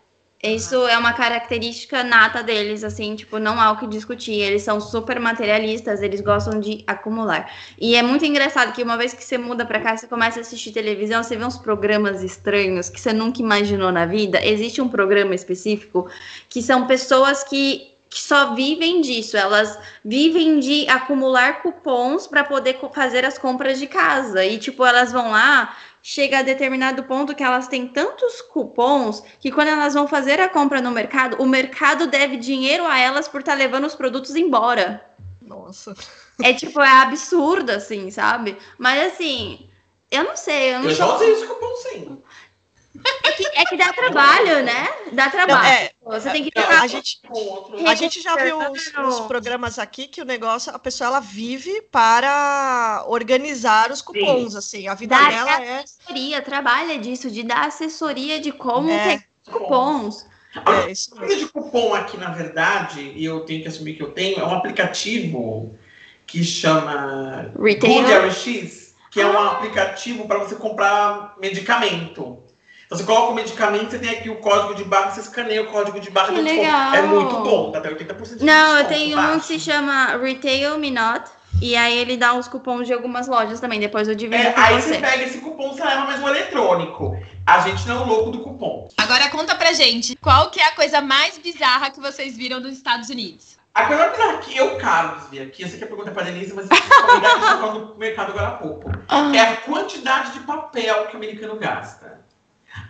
Isso 0.42 0.86
é 0.86 0.98
uma 0.98 1.14
característica 1.14 2.04
nata 2.04 2.42
deles, 2.42 2.84
assim, 2.84 3.16
tipo, 3.16 3.38
não 3.38 3.60
há 3.60 3.70
o 3.72 3.78
que 3.78 3.86
discutir. 3.86 4.34
Eles 4.34 4.62
são 4.62 4.80
super 4.80 5.18
materialistas, 5.18 6.02
eles 6.02 6.20
gostam 6.20 6.60
de 6.60 6.84
acumular. 6.86 7.50
E 7.78 7.96
é 7.96 8.02
muito 8.02 8.24
engraçado 8.24 8.72
que 8.72 8.82
uma 8.82 8.98
vez 8.98 9.14
que 9.14 9.24
você 9.24 9.38
muda 9.38 9.64
para 9.64 9.80
cá, 9.80 9.96
você 9.96 10.06
começa 10.06 10.38
a 10.38 10.42
assistir 10.42 10.72
televisão, 10.72 11.22
você 11.22 11.36
vê 11.36 11.44
uns 11.44 11.56
programas 11.56 12.22
estranhos 12.22 12.90
que 12.90 13.00
você 13.00 13.12
nunca 13.12 13.40
imaginou 13.40 13.90
na 13.90 14.04
vida. 14.04 14.44
Existe 14.44 14.80
um 14.80 14.88
programa 14.88 15.34
específico 15.34 16.08
que 16.48 16.60
são 16.60 16.86
pessoas 16.86 17.42
que 17.42 17.96
que 18.08 18.22
só 18.22 18.54
vivem 18.54 19.00
disso, 19.00 19.36
elas 19.36 19.78
vivem 20.04 20.58
de 20.60 20.88
acumular 20.88 21.60
cupons 21.60 22.26
para 22.26 22.44
poder 22.44 22.78
fazer 22.94 23.24
as 23.24 23.36
compras 23.36 23.78
de 23.78 23.86
casa. 23.86 24.44
E 24.44 24.58
tipo, 24.58 24.86
elas 24.86 25.12
vão 25.12 25.32
lá, 25.32 25.76
chega 26.08 26.38
a 26.38 26.42
determinado 26.42 27.02
ponto 27.02 27.34
que 27.34 27.42
elas 27.42 27.66
têm 27.66 27.88
tantos 27.88 28.40
cupons 28.40 29.24
que 29.40 29.50
quando 29.50 29.66
elas 29.66 29.92
vão 29.92 30.06
fazer 30.06 30.38
a 30.38 30.48
compra 30.48 30.80
no 30.80 30.92
mercado, 30.92 31.42
o 31.42 31.48
mercado 31.48 32.06
deve 32.06 32.36
dinheiro 32.36 32.86
a 32.86 32.96
elas 32.96 33.26
por 33.26 33.40
estar 33.40 33.54
tá 33.54 33.58
levando 33.58 33.86
os 33.86 33.96
produtos 33.96 34.36
embora. 34.36 35.04
Nossa. 35.42 35.96
É 36.40 36.52
tipo, 36.52 36.80
é 36.80 37.02
absurdo, 37.02 37.70
assim, 37.70 38.08
sabe? 38.12 38.56
Mas 38.78 39.14
assim, 39.14 39.68
eu 40.08 40.22
não 40.22 40.36
sei. 40.36 40.76
Eu, 40.76 40.78
não 40.78 40.90
eu 40.90 40.94
já 40.94 41.12
usei 41.12 41.32
esse 41.32 41.44
cupom 41.44 41.74
sim. 41.74 42.22
É 43.24 43.32
que, 43.32 43.46
é 43.46 43.64
que 43.64 43.76
dá 43.76 43.92
trabalho, 43.92 44.62
né? 44.62 44.88
Dá 45.12 45.30
trabalho. 45.30 45.62
Não, 46.02 46.12
é, 46.14 46.20
Você 46.20 46.30
tem 46.30 46.44
que 46.44 46.50
não, 46.54 46.70
a 46.70 46.86
gente, 46.86 47.20
a 47.86 47.94
gente 47.94 48.22
já 48.22 48.34
viu 48.36 48.58
os, 48.58 48.92
os, 48.96 49.20
programas 49.26 49.78
aqui 49.78 50.06
que 50.06 50.22
o 50.22 50.24
negócio, 50.24 50.74
a 50.74 50.78
pessoa 50.78 51.08
ela 51.08 51.20
vive 51.20 51.82
para 51.82 53.04
organizar 53.06 53.90
os 53.90 54.00
cupons, 54.00 54.52
Sim. 54.52 54.58
assim. 54.58 54.88
A 54.88 54.94
vida 54.94 55.16
dá 55.16 55.28
dela 55.28 55.62
é. 55.62 55.78
Assessoria, 55.80 56.42
trabalha 56.42 56.98
disso, 56.98 57.30
de 57.30 57.42
dar 57.42 57.66
assessoria 57.66 58.40
de 58.40 58.52
como 58.52 58.90
é. 58.90 59.22
cupons. 59.44 60.26
É, 60.64 60.90
isso 60.90 61.14
a 61.18 61.26
de 61.26 61.46
cupom 61.48 61.94
aqui, 61.94 62.16
na 62.16 62.30
verdade, 62.30 63.12
e 63.14 63.24
eu 63.24 63.40
tenho 63.40 63.62
que 63.62 63.68
assumir 63.68 63.94
que 63.94 64.02
eu 64.02 64.12
tenho, 64.12 64.40
é 64.40 64.44
um 64.44 64.54
aplicativo 64.54 65.76
que 66.26 66.42
chama 66.42 67.52
Retail 67.58 68.30
X, 68.30 68.94
que 69.10 69.20
é 69.20 69.26
um 69.26 69.38
ah. 69.38 69.52
aplicativo 69.52 70.26
para 70.26 70.38
você 70.38 70.56
comprar 70.56 71.34
medicamento. 71.38 72.42
Então 72.86 72.96
você 72.96 73.04
coloca 73.04 73.32
o 73.32 73.34
medicamento, 73.34 73.90
você 73.90 73.98
tem 73.98 74.10
aqui 74.10 74.30
o 74.30 74.36
código 74.36 74.74
de 74.74 74.84
barra, 74.84 75.10
você 75.10 75.20
escaneia 75.20 75.62
o 75.62 75.66
código 75.66 75.98
de 75.98 76.08
barra. 76.08 76.28
Que 76.28 76.40
então, 76.40 76.56
legal. 76.56 76.94
é 76.94 77.02
muito 77.02 77.36
bom, 77.42 77.72
dá 77.72 77.78
até 77.78 77.90
80% 77.90 78.36
de 78.36 78.44
Não, 78.44 78.78
eu 78.78 78.84
tenho 78.86 79.16
baixo. 79.16 79.32
um 79.32 79.40
que 79.40 79.46
se 79.46 79.60
chama 79.60 80.16
Retail 80.16 80.78
Minot. 80.78 81.24
E 81.60 81.74
aí 81.74 81.96
ele 81.96 82.18
dá 82.18 82.34
uns 82.34 82.46
cupons 82.46 82.86
de 82.86 82.92
algumas 82.92 83.26
lojas 83.26 83.58
também, 83.60 83.80
depois 83.80 84.06
eu 84.06 84.14
divido 84.14 84.42
é, 84.42 84.52
com 84.52 84.60
aí 84.60 84.74
você. 84.74 84.94
Aí 84.94 85.00
você 85.00 85.00
pega 85.00 85.22
esse 85.24 85.38
cupom, 85.38 85.72
você 85.72 85.82
leva 85.82 86.04
mais 86.04 86.22
um 86.22 86.28
eletrônico. 86.28 87.16
A 87.46 87.60
gente 87.60 87.88
não 87.88 87.96
é 87.96 88.00
o 88.00 88.06
louco 88.06 88.30
do 88.30 88.40
cupom. 88.40 88.88
Agora 88.98 89.30
conta 89.30 89.54
pra 89.54 89.72
gente, 89.72 90.14
qual 90.16 90.50
que 90.50 90.60
é 90.60 90.66
a 90.66 90.72
coisa 90.72 91.00
mais 91.00 91.38
bizarra 91.38 91.90
que 91.90 91.98
vocês 91.98 92.36
viram 92.36 92.60
nos 92.60 92.74
Estados 92.74 93.08
Unidos? 93.08 93.56
A 93.74 93.86
coisa 93.86 94.02
mais 94.02 94.16
bizarra 94.16 94.38
que 94.38 94.56
eu, 94.56 94.76
Carlos, 94.76 95.30
vi 95.30 95.40
aqui, 95.40 95.62
eu 95.62 95.68
sei 95.68 95.78
que 95.78 95.84
é 95.84 95.86
pergunta 95.86 96.10
pra 96.10 96.24
Denise, 96.24 96.52
mas 96.52 96.68
eu 96.70 96.76
preciso 96.76 97.72
no 97.72 97.96
mercado 97.96 98.32
agora 98.32 98.48
há 98.48 98.52
pouco. 98.52 98.90
Ah. 99.08 99.32
É 99.34 99.40
a 99.40 99.56
quantidade 99.56 100.32
de 100.32 100.40
papel 100.40 101.06
que 101.06 101.14
o 101.14 101.16
americano 101.16 101.56
gasta. 101.56 102.25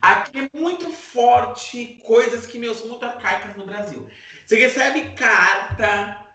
Aqui 0.01 0.51
é 0.53 0.59
muito 0.59 0.91
forte 0.91 2.01
coisas 2.05 2.47
que 2.47 2.59
meus 2.59 2.85
muito 2.85 3.05
arcaicas 3.05 3.57
no 3.57 3.67
Brasil. 3.67 4.09
Você 4.45 4.57
recebe 4.57 5.11
carta 5.15 6.27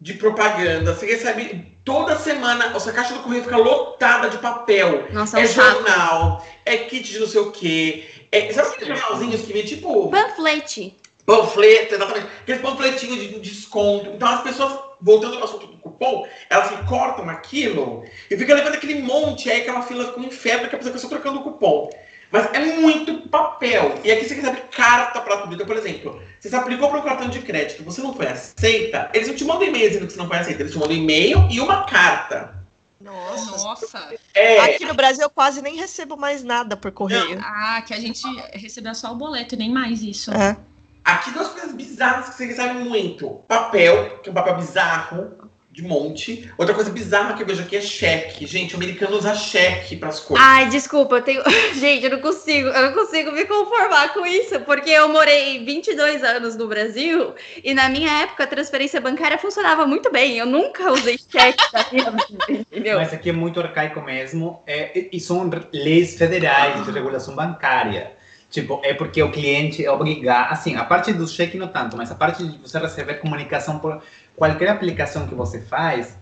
de 0.00 0.14
propaganda, 0.14 0.94
você 0.94 1.06
recebe 1.06 1.76
toda 1.84 2.16
semana, 2.16 2.66
a 2.66 2.80
sua 2.80 2.92
caixa 2.92 3.14
do 3.14 3.20
correio 3.20 3.44
fica 3.44 3.56
lotada 3.56 4.30
de 4.30 4.38
papel. 4.38 5.08
Nossa, 5.12 5.38
é, 5.38 5.44
é 5.44 5.46
jornal, 5.46 6.46
é 6.64 6.76
kit 6.78 7.10
de 7.12 7.18
não 7.18 7.26
sei 7.26 7.40
o 7.40 7.50
quê. 7.50 8.08
É, 8.32 8.52
sabe 8.52 8.68
aqueles 8.68 8.98
jornalzinhos 8.98 9.42
que 9.42 9.52
vem 9.52 9.64
tipo. 9.64 10.08
Panflete. 10.10 10.96
Panfleto, 11.26 11.94
exatamente. 11.94 12.26
Aqueles 12.42 12.60
panfletinhos 12.60 13.20
de 13.20 13.40
desconto. 13.40 14.10
Então 14.10 14.28
as 14.28 14.42
pessoas, 14.42 14.78
voltando 15.00 15.36
ao 15.36 15.44
assunto 15.44 15.66
do 15.66 15.76
cupom, 15.78 16.26
elas 16.48 16.70
cortam 16.88 17.28
aquilo 17.28 18.04
e 18.30 18.36
fica 18.36 18.54
levando 18.54 18.74
aquele 18.74 19.02
monte, 19.02 19.50
aí 19.50 19.60
aquela 19.60 19.82
fila 19.82 20.14
um 20.16 20.24
inferno 20.24 20.68
que 20.68 20.74
a 20.74 20.78
pessoa 20.78 20.94
fica 20.94 20.98
só 20.98 21.08
trocando 21.08 21.40
o 21.40 21.44
cupom. 21.44 21.90
Mas 22.30 22.52
é 22.52 22.60
muito 22.76 23.28
papel. 23.28 23.98
E 24.04 24.10
aqui 24.10 24.24
você 24.24 24.34
recebe 24.34 24.62
carta 24.70 25.20
para 25.20 25.38
tudo. 25.38 25.54
Então, 25.54 25.66
por 25.66 25.76
exemplo, 25.76 26.22
você 26.38 26.48
se 26.48 26.54
aplicou 26.54 26.88
para 26.88 27.00
um 27.00 27.02
cartão 27.02 27.28
de 27.28 27.40
crédito, 27.40 27.82
você 27.82 28.00
não 28.00 28.14
foi 28.14 28.28
aceita, 28.28 29.10
eles 29.12 29.28
não 29.28 29.34
te 29.34 29.44
mandam 29.44 29.68
e-mail 29.68 29.88
dizendo 29.88 30.06
que 30.06 30.12
você 30.12 30.18
não 30.18 30.28
foi 30.28 30.38
aceita. 30.38 30.62
Eles 30.62 30.72
te 30.72 30.78
mandam 30.78 30.96
e-mail 30.96 31.48
e 31.50 31.60
uma 31.60 31.84
carta. 31.84 32.54
Nossa. 33.00 33.50
Nossa. 33.56 34.14
É... 34.34 34.58
Aqui 34.60 34.84
no 34.84 34.94
Brasil 34.94 35.22
eu 35.22 35.30
quase 35.30 35.62
nem 35.62 35.76
recebo 35.76 36.16
mais 36.16 36.44
nada 36.44 36.76
por 36.76 36.92
correio. 36.92 37.36
Não. 37.36 37.42
Ah, 37.44 37.82
que 37.86 37.94
a 37.94 37.98
gente 37.98 38.22
recebeu 38.52 38.94
só 38.94 39.12
o 39.12 39.16
boleto, 39.16 39.56
nem 39.56 39.70
mais 39.70 40.02
isso. 40.02 40.30
É. 40.32 40.56
Aqui 41.04 41.30
duas 41.30 41.48
coisas 41.48 41.72
bizarras 41.72 42.28
que 42.28 42.34
você 42.34 42.46
recebe 42.46 42.74
muito. 42.80 43.42
Papel, 43.48 44.20
que 44.20 44.28
é 44.28 44.32
um 44.32 44.34
papel 44.34 44.56
bizarro 44.56 45.49
de 45.72 45.82
monte. 45.82 46.50
Outra 46.58 46.74
coisa 46.74 46.90
bizarra 46.90 47.34
que 47.34 47.42
eu 47.42 47.46
vejo 47.46 47.62
aqui 47.62 47.76
é 47.76 47.80
cheque. 47.80 48.44
Gente, 48.44 48.74
o 48.74 48.76
americano 48.76 49.16
usa 49.16 49.34
cheque 49.34 49.96
para 49.96 50.08
as 50.08 50.18
coisas. 50.18 50.44
Ai, 50.44 50.68
desculpa, 50.68 51.16
eu 51.16 51.22
tenho. 51.22 51.42
Gente, 51.78 52.04
eu 52.04 52.10
não 52.10 52.20
consigo, 52.20 52.68
eu 52.68 52.82
não 52.82 52.92
consigo 52.92 53.30
me 53.30 53.44
conformar 53.44 54.12
com 54.12 54.26
isso, 54.26 54.60
porque 54.60 54.90
eu 54.90 55.08
morei 55.08 55.64
22 55.64 56.24
anos 56.24 56.56
no 56.56 56.66
Brasil 56.66 57.34
e 57.62 57.72
na 57.72 57.88
minha 57.88 58.10
época 58.22 58.44
a 58.44 58.46
transferência 58.48 59.00
bancária 59.00 59.38
funcionava 59.38 59.86
muito 59.86 60.10
bem. 60.10 60.38
Eu 60.38 60.46
nunca 60.46 60.92
usei 60.92 61.18
cheque 61.30 61.64
na 61.72 61.86
minha 61.92 62.10
vida, 62.10 62.44
entendeu? 62.48 62.98
Mas 62.98 63.12
aqui 63.12 63.30
é 63.30 63.32
muito 63.32 63.60
arcaico 63.60 64.00
mesmo. 64.00 64.62
É, 64.66 65.08
e 65.12 65.20
são 65.20 65.48
leis 65.72 66.16
federais 66.16 66.84
de 66.84 66.90
regulação 66.90 67.36
bancária. 67.36 68.18
Tipo, 68.50 68.80
é 68.82 68.92
porque 68.92 69.22
o 69.22 69.30
cliente 69.30 69.84
é 69.84 69.90
obrigado. 69.90 70.52
Assim, 70.52 70.74
a 70.74 70.84
parte 70.84 71.12
do 71.12 71.26
cheque 71.28 71.56
não 71.56 71.68
tanto, 71.68 71.96
mas 71.96 72.10
a 72.10 72.16
parte 72.16 72.44
de 72.44 72.58
você 72.58 72.80
receber 72.80 73.14
comunicação 73.14 73.78
por 73.78 74.02
qualquer 74.40 74.70
aplicação 74.70 75.26
que 75.26 75.34
você 75.34 75.60
faz, 75.60 76.16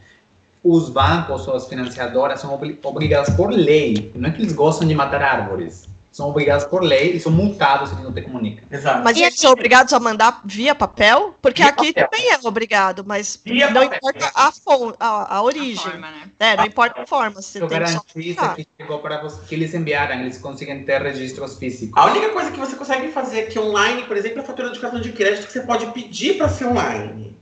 os 0.64 0.90
bancos 0.90 1.46
ou 1.46 1.54
as 1.54 1.68
financiadoras 1.68 2.40
são 2.40 2.52
obrigadas 2.82 3.32
por 3.36 3.48
lei. 3.48 4.10
Não 4.12 4.28
é 4.28 4.32
que 4.32 4.42
eles 4.42 4.52
gostam 4.52 4.88
de 4.88 4.92
matar 4.92 5.22
árvores. 5.22 5.86
São 6.10 6.30
obrigados 6.30 6.64
por 6.64 6.82
lei 6.82 7.12
e 7.12 7.20
são 7.20 7.30
multados 7.30 7.90
se 7.90 7.94
eles 7.94 8.04
não 8.04 8.12
te 8.12 8.22
comunicam. 8.22 8.64
Exato. 8.72 9.04
Mas 9.04 9.16
eles 9.16 9.38
são 9.38 9.52
obrigados 9.52 9.92
a 9.92 10.00
mandar 10.00 10.40
via 10.44 10.74
papel? 10.74 11.36
Porque 11.40 11.62
via 11.62 11.70
aqui 11.70 11.92
papel. 11.92 12.08
também 12.10 12.32
é 12.32 12.38
obrigado, 12.42 13.04
mas 13.06 13.40
via 13.44 13.70
não 13.70 13.82
papel. 13.82 13.98
importa 13.98 14.32
a, 14.34 14.52
a, 14.98 15.36
a 15.36 15.42
origem. 15.44 15.86
A 15.86 15.90
forma, 15.90 16.10
né? 16.10 16.30
É, 16.40 16.56
não 16.56 16.64
importa 16.66 17.02
a 17.02 17.06
forma. 17.06 17.40
Você 17.40 17.62
Eu 17.62 17.68
garanto 17.68 18.02
que 18.04 18.36
chegou 18.80 18.98
para 18.98 19.22
você, 19.22 19.40
que 19.46 19.54
eles 19.54 19.72
enviaram, 19.74 20.22
eles 20.22 20.38
conseguem 20.38 20.82
ter 20.82 21.00
registros 21.00 21.56
físicos. 21.56 21.96
A 21.96 22.06
única 22.06 22.30
coisa 22.30 22.50
que 22.50 22.58
você 22.58 22.74
consegue 22.74 23.12
fazer 23.12 23.42
aqui 23.42 23.60
online, 23.60 24.02
por 24.02 24.16
exemplo, 24.16 24.40
é 24.40 24.42
a 24.42 24.44
fatura 24.44 24.72
de 24.72 24.80
cartão 24.80 25.00
de 25.00 25.12
crédito 25.12 25.46
que 25.46 25.52
você 25.52 25.60
pode 25.60 25.86
pedir 25.92 26.36
para 26.36 26.48
ser 26.48 26.64
online. 26.64 27.38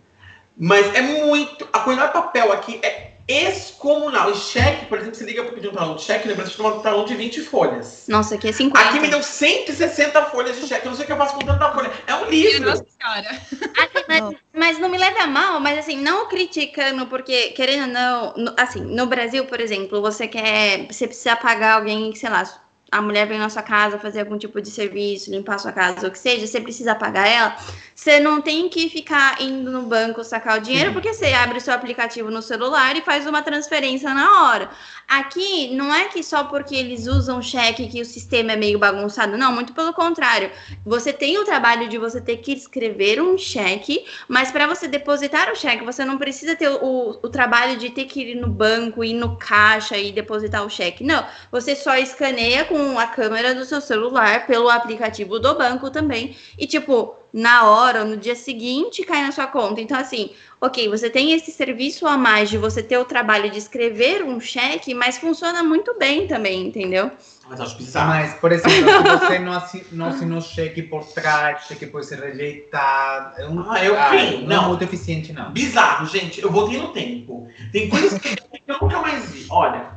Mas 0.56 0.94
é 0.94 1.02
muito. 1.02 1.68
A 1.72 1.80
quantidade 1.80 2.12
de 2.12 2.18
papel 2.18 2.52
aqui 2.52 2.80
é 2.82 3.16
excomunal. 3.28 4.30
E 4.30 4.36
cheque, 4.36 4.86
por 4.86 4.98
exemplo, 4.98 5.16
você 5.16 5.24
liga 5.24 5.42
para 5.42 5.52
pedir 5.52 5.68
um 5.68 5.72
talão 5.72 5.96
de 5.96 6.02
cheque, 6.02 6.28
lembra 6.28 6.44
que 6.44 6.62
um 6.62 6.80
talão 6.80 7.04
de 7.04 7.14
20 7.14 7.40
folhas. 7.42 8.04
Nossa, 8.08 8.36
aqui 8.36 8.48
é 8.48 8.52
50. 8.52 8.88
Aqui 8.88 9.00
me 9.00 9.08
deu 9.08 9.22
160 9.22 10.24
folhas 10.26 10.58
de 10.58 10.66
cheque. 10.66 10.86
Eu 10.86 10.90
não 10.90 10.96
sei 10.96 11.04
o 11.04 11.06
que 11.06 11.12
eu 11.12 11.16
faço 11.16 11.34
com 11.34 11.44
tanta 11.44 11.72
folha. 11.72 11.90
É 12.06 12.14
um 12.14 12.26
livro. 12.26 12.70
Nossa 12.70 12.84
senhora. 12.84 13.28
Assim, 13.30 14.04
mas, 14.08 14.34
mas, 14.54 14.78
não 14.78 14.88
me 14.88 14.96
leve 14.96 15.18
a 15.18 15.26
mal, 15.26 15.60
mas 15.60 15.78
assim, 15.78 15.96
não 15.96 16.28
criticando, 16.28 17.06
porque, 17.06 17.50
querendo 17.50 17.82
ou 17.82 17.88
não, 17.88 18.34
no, 18.36 18.54
assim, 18.56 18.80
no 18.80 19.06
Brasil, 19.06 19.44
por 19.46 19.60
exemplo, 19.60 20.00
você 20.00 20.28
quer. 20.28 20.86
Você 20.86 21.06
precisa 21.06 21.34
pagar 21.36 21.74
alguém, 21.74 22.14
sei 22.14 22.30
lá, 22.30 22.44
a 22.90 23.02
mulher 23.02 23.26
vem 23.26 23.38
na 23.38 23.48
sua 23.48 23.62
casa 23.62 23.98
fazer 23.98 24.20
algum 24.20 24.38
tipo 24.38 24.60
de 24.60 24.70
serviço, 24.70 25.30
limpar 25.30 25.56
a 25.56 25.58
sua 25.58 25.72
casa, 25.72 26.02
ou 26.02 26.08
o 26.08 26.10
que 26.10 26.18
seja, 26.18 26.46
você 26.46 26.60
precisa 26.60 26.94
pagar 26.94 27.26
ela, 27.26 27.56
você 27.96 28.20
não 28.20 28.42
tem 28.42 28.68
que 28.68 28.90
ficar 28.90 29.40
indo 29.40 29.70
no 29.70 29.82
banco 29.82 30.22
sacar 30.22 30.58
o 30.58 30.60
dinheiro, 30.60 30.92
porque 30.92 31.14
você 31.14 31.32
abre 31.32 31.56
o 31.56 31.60
seu 31.62 31.72
aplicativo 31.72 32.30
no 32.30 32.42
celular 32.42 32.94
e 32.94 33.00
faz 33.00 33.26
uma 33.26 33.40
transferência 33.40 34.12
na 34.12 34.44
hora. 34.44 34.68
Aqui, 35.08 35.74
não 35.74 35.92
é 35.94 36.04
que 36.04 36.22
só 36.22 36.44
porque 36.44 36.76
eles 36.76 37.06
usam 37.06 37.40
cheque 37.40 37.88
que 37.88 38.02
o 38.02 38.04
sistema 38.04 38.52
é 38.52 38.56
meio 38.56 38.78
bagunçado, 38.78 39.38
não, 39.38 39.50
muito 39.50 39.72
pelo 39.72 39.94
contrário. 39.94 40.50
Você 40.84 41.10
tem 41.10 41.38
o 41.38 41.44
trabalho 41.46 41.88
de 41.88 41.96
você 41.96 42.20
ter 42.20 42.36
que 42.36 42.52
escrever 42.52 43.22
um 43.22 43.38
cheque, 43.38 44.04
mas 44.28 44.52
para 44.52 44.66
você 44.66 44.86
depositar 44.86 45.50
o 45.50 45.56
cheque, 45.56 45.82
você 45.82 46.04
não 46.04 46.18
precisa 46.18 46.54
ter 46.54 46.68
o, 46.68 47.18
o 47.22 47.28
trabalho 47.30 47.78
de 47.78 47.88
ter 47.88 48.04
que 48.04 48.32
ir 48.32 48.34
no 48.34 48.48
banco, 48.48 49.02
ir 49.02 49.14
no 49.14 49.36
caixa 49.38 49.96
e 49.96 50.12
depositar 50.12 50.66
o 50.66 50.68
cheque. 50.68 51.02
Não, 51.02 51.24
você 51.50 51.74
só 51.74 51.96
escaneia 51.96 52.66
com 52.66 52.98
a 52.98 53.06
câmera 53.06 53.54
do 53.54 53.64
seu 53.64 53.80
celular 53.80 54.46
pelo 54.46 54.68
aplicativo 54.68 55.38
do 55.38 55.54
banco 55.54 55.90
também. 55.90 56.36
E, 56.58 56.66
tipo, 56.66 57.16
na 57.32 57.68
hora 57.68 58.00
ou 58.00 58.06
no 58.06 58.16
dia 58.16 58.34
seguinte 58.34 59.02
cai 59.02 59.22
na 59.22 59.32
sua 59.32 59.46
conta. 59.46 59.80
Então, 59.80 59.98
assim, 59.98 60.30
ok, 60.60 60.88
você 60.88 61.10
tem 61.10 61.32
esse 61.32 61.50
serviço 61.52 62.06
a 62.06 62.16
mais 62.16 62.48
de 62.48 62.58
você 62.58 62.82
ter 62.82 62.98
o 62.98 63.04
trabalho 63.04 63.50
de 63.50 63.58
escrever 63.58 64.24
um 64.24 64.40
cheque, 64.40 64.94
mas 64.94 65.18
funciona 65.18 65.62
muito 65.62 65.96
bem 65.98 66.26
também, 66.26 66.66
entendeu? 66.66 67.10
Mas 67.48 67.60
acho 67.60 67.76
bizarro. 67.76 68.08
Mas, 68.08 68.34
por 68.34 68.50
exemplo, 68.50 68.72
se 68.72 69.26
você 69.26 69.38
não, 69.38 69.62
não 69.92 70.06
assinou 70.06 70.40
cheque 70.40 70.82
por 70.82 71.04
trás, 71.04 71.66
cheque 71.66 71.86
pode 71.86 72.06
ser 72.06 72.18
rejeitado. 72.18 73.40
É 73.40 73.48
um, 73.48 73.70
ah, 73.70 73.84
eu 73.84 73.96
ah, 73.98 74.12
não, 74.12 74.40
não 74.40 74.64
é 74.64 74.68
muito 74.68 74.82
eficiente, 74.82 75.32
não. 75.32 75.52
Bizarro, 75.52 76.06
gente. 76.06 76.42
Eu 76.42 76.50
voltei 76.50 76.78
no 76.80 76.88
tempo. 76.88 77.48
Tem 77.70 77.88
coisas 77.88 78.18
que 78.18 78.36
eu 78.66 78.78
nunca 78.80 79.00
mais 79.00 79.30
vi. 79.30 79.46
Olha, 79.48 79.95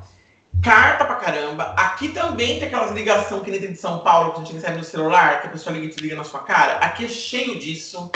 carta 0.62 1.06
pra 1.06 1.16
caramba. 1.16 1.74
Aqui 1.78 2.10
também 2.10 2.60
tem 2.60 2.68
aquelas 2.68 2.92
ligações 2.92 3.44
que 3.44 3.52
nem 3.52 3.60
tem 3.60 3.72
de 3.72 3.80
São 3.80 4.00
Paulo, 4.00 4.34
que 4.34 4.42
a 4.42 4.44
gente 4.44 4.54
recebe 4.54 4.78
no 4.78 4.84
celular, 4.84 5.42
que 5.42 5.48
a 5.48 5.52
pessoa 5.52 5.74
liga 5.74 5.86
e 5.86 5.90
desliga 5.90 6.16
na 6.16 6.24
sua 6.24 6.42
cara. 6.42 6.78
Aqui 6.78 7.06
é 7.06 7.10
cheio 7.10 7.60
disso. 7.60 8.12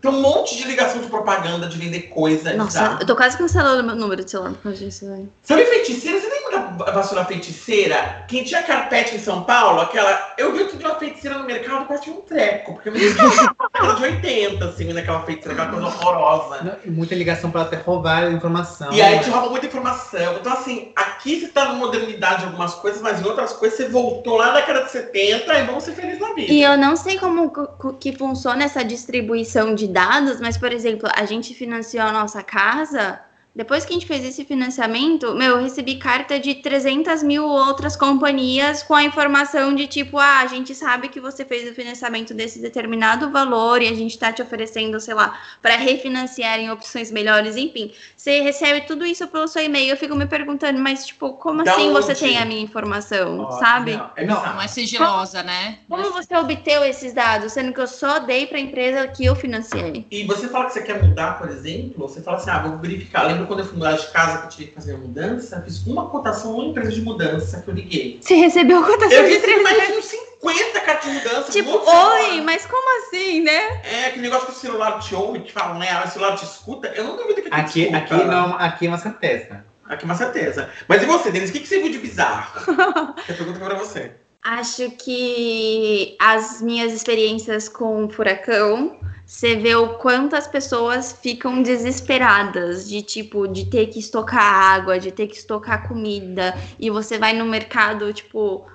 Tem 0.00 0.10
um 0.10 0.20
monte 0.20 0.56
de 0.56 0.64
ligação 0.64 1.00
de 1.00 1.08
propaganda, 1.08 1.66
de 1.66 1.76
vender 1.76 2.02
coisa. 2.08 2.54
Nossa, 2.54 2.98
eu 3.00 3.06
tô 3.06 3.14
quase 3.14 3.36
cancelando 3.36 3.84
meu 3.84 3.94
número 3.94 4.24
de 4.24 4.30
celular 4.30 4.52
por 4.52 4.62
causa 4.62 4.78
disso, 4.78 5.06
velho. 5.06 5.30
Sabe 5.42 5.64
feiticeira? 5.66 6.20
Você 6.20 6.28
lembra 6.28 6.84
da 6.84 6.92
vassoura 6.92 7.24
feiticeira? 7.24 8.24
Quem 8.26 8.44
tinha 8.44 8.62
carpete 8.62 9.16
em 9.16 9.18
São 9.18 9.42
Paulo, 9.42 9.80
aquela. 9.80 10.34
Eu 10.38 10.52
vi 10.52 10.60
outro 10.60 10.78
dia 10.78 10.88
uma 10.88 10.98
feiticeira 10.98 11.38
no 11.38 11.44
mercado, 11.44 11.86
quase 11.86 12.04
tinha 12.04 12.16
um 12.16 12.20
treco. 12.22 12.74
Porque 12.74 12.88
eu 12.88 12.92
me 12.92 13.00
era 13.00 13.92
de 13.94 14.02
80, 14.02 14.64
assim, 14.64 14.92
naquela 14.92 15.20
feiticeira, 15.22 15.62
aquela 15.62 15.80
coisa 15.80 15.86
horrorosa. 15.86 16.62
Não, 16.62 16.92
muita 16.92 17.14
ligação 17.14 17.50
para 17.50 17.62
até 17.62 17.76
roubar 17.76 18.32
informação. 18.32 18.92
E 18.92 19.02
aí 19.02 19.20
te 19.20 19.30
rouba 19.30 19.50
muita 19.50 19.66
informação. 19.66 20.36
Então, 20.38 20.52
assim, 20.52 20.92
aqui 20.96 21.40
você 21.40 21.48
tá 21.48 21.66
na 21.66 21.74
modernidade 21.74 22.40
de 22.40 22.44
algumas 22.46 22.74
coisas, 22.74 23.02
mas 23.02 23.20
em 23.20 23.24
outras 23.24 23.52
coisas 23.52 23.76
você 23.76 23.88
voltou 23.88 24.36
lá 24.38 24.46
na 24.46 24.52
década 24.54 24.84
de 24.84 24.90
70 24.92 25.58
e 25.58 25.62
vamos 25.64 25.84
ser 25.84 25.92
felizes 25.92 26.20
na 26.20 26.32
vida. 26.32 26.52
E 26.52 26.62
eu 26.62 26.78
não 26.78 26.96
sei 26.96 27.18
como 27.18 27.52
que 27.98 28.16
funciona 28.16 28.64
essa 28.64 28.82
distribuição 28.82 29.74
de 29.74 29.89
dados, 29.90 30.40
mas, 30.40 30.56
por 30.56 30.72
exemplo, 30.72 31.08
a 31.14 31.24
gente 31.24 31.54
financiou 31.54 32.06
a 32.06 32.12
nossa 32.12 32.42
casa 32.42 33.20
depois 33.54 33.84
que 33.84 33.90
a 33.90 33.94
gente 33.94 34.06
fez 34.06 34.24
esse 34.24 34.44
financiamento, 34.44 35.34
meu, 35.34 35.56
eu 35.56 35.62
recebi 35.62 35.96
carta 35.96 36.38
de 36.38 36.54
300 36.54 37.22
mil 37.22 37.44
outras 37.44 37.96
companhias 37.96 38.82
com 38.82 38.94
a 38.94 39.02
informação 39.02 39.74
de 39.74 39.88
tipo, 39.88 40.18
ah, 40.18 40.38
a 40.40 40.46
gente 40.46 40.72
sabe 40.72 41.08
que 41.08 41.20
você 41.20 41.44
fez 41.44 41.68
o 41.68 41.74
financiamento 41.74 42.32
desse 42.32 42.60
determinado 42.60 43.30
valor 43.30 43.82
e 43.82 43.88
a 43.88 43.94
gente 43.94 44.12
está 44.12 44.32
te 44.32 44.40
oferecendo, 44.40 45.00
sei 45.00 45.14
lá, 45.14 45.36
para 45.60 45.76
refinanciar 45.76 46.60
em 46.60 46.70
opções 46.70 47.10
melhores, 47.10 47.56
enfim. 47.56 47.92
Você 48.16 48.40
recebe 48.40 48.82
tudo 48.82 49.04
isso 49.04 49.26
pelo 49.26 49.48
seu 49.48 49.64
e-mail. 49.64 49.90
Eu 49.90 49.96
fico 49.96 50.14
me 50.14 50.26
perguntando, 50.26 50.78
mas 50.78 51.06
tipo, 51.06 51.32
como 51.32 51.64
Da 51.64 51.72
assim 51.72 51.90
onde? 51.90 51.92
você 51.92 52.14
tem 52.14 52.38
a 52.38 52.44
minha 52.44 52.62
informação, 52.62 53.40
Ó, 53.40 53.50
sabe? 53.52 53.96
Não, 53.96 54.10
é, 54.14 54.24
não, 54.24 54.42
Não 54.42 54.62
é 54.62 54.68
sigilosa, 54.68 55.42
né? 55.42 55.80
Como 55.88 56.12
você 56.12 56.36
obteve 56.36 56.88
esses 56.88 57.12
dados, 57.12 57.52
sendo 57.52 57.72
que 57.72 57.80
eu 57.80 57.88
só 57.88 58.20
dei 58.20 58.46
para 58.46 58.58
a 58.58 58.60
empresa 58.60 59.08
que 59.08 59.24
eu 59.24 59.34
financiei? 59.34 60.06
E 60.08 60.24
você 60.24 60.46
fala 60.48 60.66
que 60.66 60.74
você 60.74 60.82
quer 60.82 61.02
mudar, 61.02 61.36
por 61.38 61.48
exemplo, 61.48 62.06
você 62.08 62.22
fala 62.22 62.36
assim, 62.36 62.50
ah, 62.50 62.58
vou 62.60 62.78
verificar. 62.78 63.39
Lembra 63.40 63.46
quando 63.46 63.60
eu 63.60 63.66
fui 63.66 63.78
mudar 63.78 63.92
de 63.92 64.06
casa 64.08 64.38
que 64.38 64.44
eu 64.44 64.48
tive 64.50 64.68
que 64.68 64.74
fazer 64.74 64.94
a 64.94 64.98
mudança? 64.98 65.56
Eu 65.56 65.62
Fiz 65.62 65.86
uma 65.86 66.08
cotação 66.08 66.52
numa 66.52 66.64
empresa 66.66 66.92
de 66.92 67.00
mudança 67.00 67.62
que 67.62 67.68
eu 67.68 67.74
liguei. 67.74 68.18
Você 68.20 68.34
recebeu 68.34 68.78
a 68.78 68.86
cotação 68.86 69.12
Eu 69.12 69.24
de 69.24 69.28
recebi 69.30 69.54
300 69.54 69.62
mais 69.62 69.86
de 69.86 69.98
uns 69.98 70.04
50 70.04 70.80
cartas 70.80 71.10
de 71.10 71.18
mudança. 71.18 71.52
Tipo, 71.52 71.70
oi, 71.70 72.40
mas 72.42 72.66
como 72.66 72.98
assim, 72.98 73.40
né? 73.42 73.80
É, 73.84 74.06
aquele 74.06 74.22
negócio 74.22 74.46
que 74.46 74.52
o 74.52 74.56
celular 74.56 74.98
te 75.00 75.14
ouve, 75.14 75.40
que 75.40 75.52
fala, 75.52 75.78
né? 75.78 76.04
O 76.04 76.08
celular 76.08 76.36
te 76.36 76.44
escuta. 76.44 76.88
Eu 76.88 77.04
não 77.04 77.16
duvido 77.16 77.42
que 77.42 77.48
te 77.48 77.54
aqui, 77.54 77.80
escuta. 77.82 77.98
aqui, 77.98 78.24
não, 78.24 78.54
aqui 78.56 78.86
é 78.86 78.88
uma 78.88 78.98
certeza. 78.98 79.64
Aqui 79.88 80.04
é 80.04 80.06
uma 80.06 80.14
certeza. 80.14 80.68
Mas 80.86 81.02
e 81.02 81.06
você, 81.06 81.30
Denis? 81.30 81.50
O 81.50 81.52
que, 81.52 81.60
que 81.60 81.68
você 81.68 81.80
viu 81.80 81.90
de 81.90 81.98
bizarro? 81.98 82.60
que 83.24 83.32
a 83.32 83.34
pergunta 83.34 83.58
foi 83.58 83.68
pra 83.68 83.78
você. 83.78 84.12
Acho 84.42 84.90
que 84.92 86.16
as 86.18 86.62
minhas 86.62 86.92
experiências 86.92 87.68
com 87.68 88.04
o 88.04 88.10
furacão, 88.10 88.98
você 89.30 89.54
vê 89.54 89.76
o 89.76 89.90
quanto 89.90 90.34
as 90.34 90.48
pessoas 90.48 91.16
ficam 91.22 91.62
desesperadas 91.62 92.88
de 92.88 93.00
tipo 93.00 93.46
de 93.46 93.64
ter 93.64 93.86
que 93.86 94.00
estocar 94.00 94.42
água, 94.42 94.98
de 94.98 95.12
ter 95.12 95.28
que 95.28 95.36
estocar 95.36 95.86
comida, 95.86 96.52
e 96.80 96.90
você 96.90 97.16
vai 97.16 97.32
no 97.32 97.44
mercado, 97.44 98.12
tipo, 98.12 98.66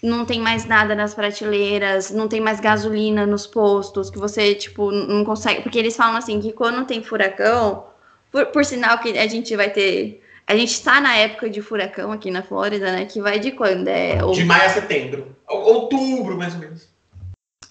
não 0.00 0.24
tem 0.24 0.40
mais 0.40 0.64
nada 0.64 0.94
nas 0.94 1.12
prateleiras, 1.12 2.12
não 2.12 2.28
tem 2.28 2.40
mais 2.40 2.60
gasolina 2.60 3.26
nos 3.26 3.48
postos, 3.48 4.08
que 4.08 4.16
você, 4.16 4.54
tipo, 4.54 4.92
não 4.92 5.24
consegue. 5.24 5.62
Porque 5.62 5.78
eles 5.78 5.96
falam 5.96 6.16
assim 6.16 6.40
que 6.40 6.52
quando 6.52 6.86
tem 6.86 7.02
furacão, 7.02 7.86
por, 8.30 8.46
por 8.46 8.64
sinal 8.64 8.98
que 9.00 9.18
a 9.18 9.26
gente 9.26 9.56
vai 9.56 9.70
ter. 9.70 10.22
A 10.46 10.54
gente 10.56 10.70
está 10.70 11.00
na 11.00 11.16
época 11.16 11.50
de 11.50 11.60
furacão 11.60 12.12
aqui 12.12 12.30
na 12.30 12.44
Flórida, 12.44 12.92
né? 12.92 13.06
Que 13.06 13.20
vai 13.20 13.40
de 13.40 13.50
quando? 13.50 13.88
É 13.88 14.18
De 14.18 14.44
maio 14.44 14.66
a 14.66 14.68
setembro. 14.68 15.34
Ou- 15.48 15.74
Outubro, 15.74 16.38
mais 16.38 16.54
ou 16.54 16.60
menos. 16.60 16.88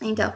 Então, 0.02 0.34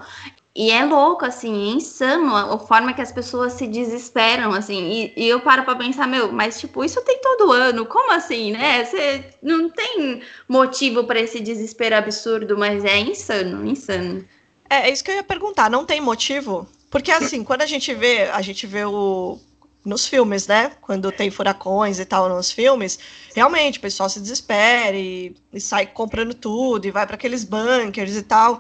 e 0.60 0.72
é 0.72 0.84
louco, 0.84 1.24
assim, 1.24 1.72
é 1.72 1.76
insano 1.76 2.36
a, 2.36 2.54
a 2.54 2.60
forma 2.60 2.94
que 2.94 3.02
as 3.02 3.14
pessoas 3.14 3.54
se 3.54 3.66
desesperam, 3.66 4.52
assim, 4.52 4.92
e, 4.92 5.14
e 5.16 5.30
eu 5.30 5.40
paro 5.40 5.64
pra 5.64 5.74
pensar, 5.74 6.06
meu, 6.06 6.34
mas 6.34 6.60
tipo, 6.60 6.84
isso 6.84 7.02
tem 7.02 7.18
todo 7.22 7.54
ano, 7.54 7.86
como 7.86 8.12
assim, 8.12 8.52
né? 8.52 8.84
Você 8.84 9.24
não 9.42 9.70
tem 9.70 10.22
motivo 10.50 11.06
pra 11.06 11.18
esse 11.18 11.40
desespero 11.40 11.96
absurdo, 11.96 12.58
mas 12.58 12.84
é 12.84 13.00
insano, 13.00 13.66
insano. 13.66 14.26
É, 14.70 14.90
é 14.90 14.92
isso 14.92 15.02
que 15.02 15.12
eu 15.12 15.16
ia 15.16 15.24
perguntar, 15.24 15.70
não 15.70 15.86
tem 15.86 16.02
motivo? 16.02 16.68
Porque 16.92 17.10
assim, 17.10 17.42
quando 17.42 17.62
a 17.62 17.66
gente 17.66 17.94
vê, 17.94 18.24
a 18.24 18.42
gente 18.42 18.68
vê 18.68 18.84
o 18.84 19.40
nos 19.86 20.06
filmes, 20.06 20.46
né? 20.46 20.74
Quando 20.82 21.12
tem 21.12 21.32
furacões 21.32 22.00
e 22.00 22.06
tal 22.06 22.28
nos 22.28 22.52
filmes, 22.52 23.00
realmente 23.34 23.80
o 23.80 23.82
pessoal 23.82 24.10
se 24.10 24.20
desespera 24.20 24.96
e, 24.96 25.34
e 25.54 25.62
sai 25.62 25.88
comprando 25.88 26.34
tudo 26.34 26.86
e 26.86 26.92
vai 26.92 27.06
para 27.08 27.16
aqueles 27.16 27.44
bunkers 27.44 28.16
e 28.16 28.22
tal. 28.22 28.60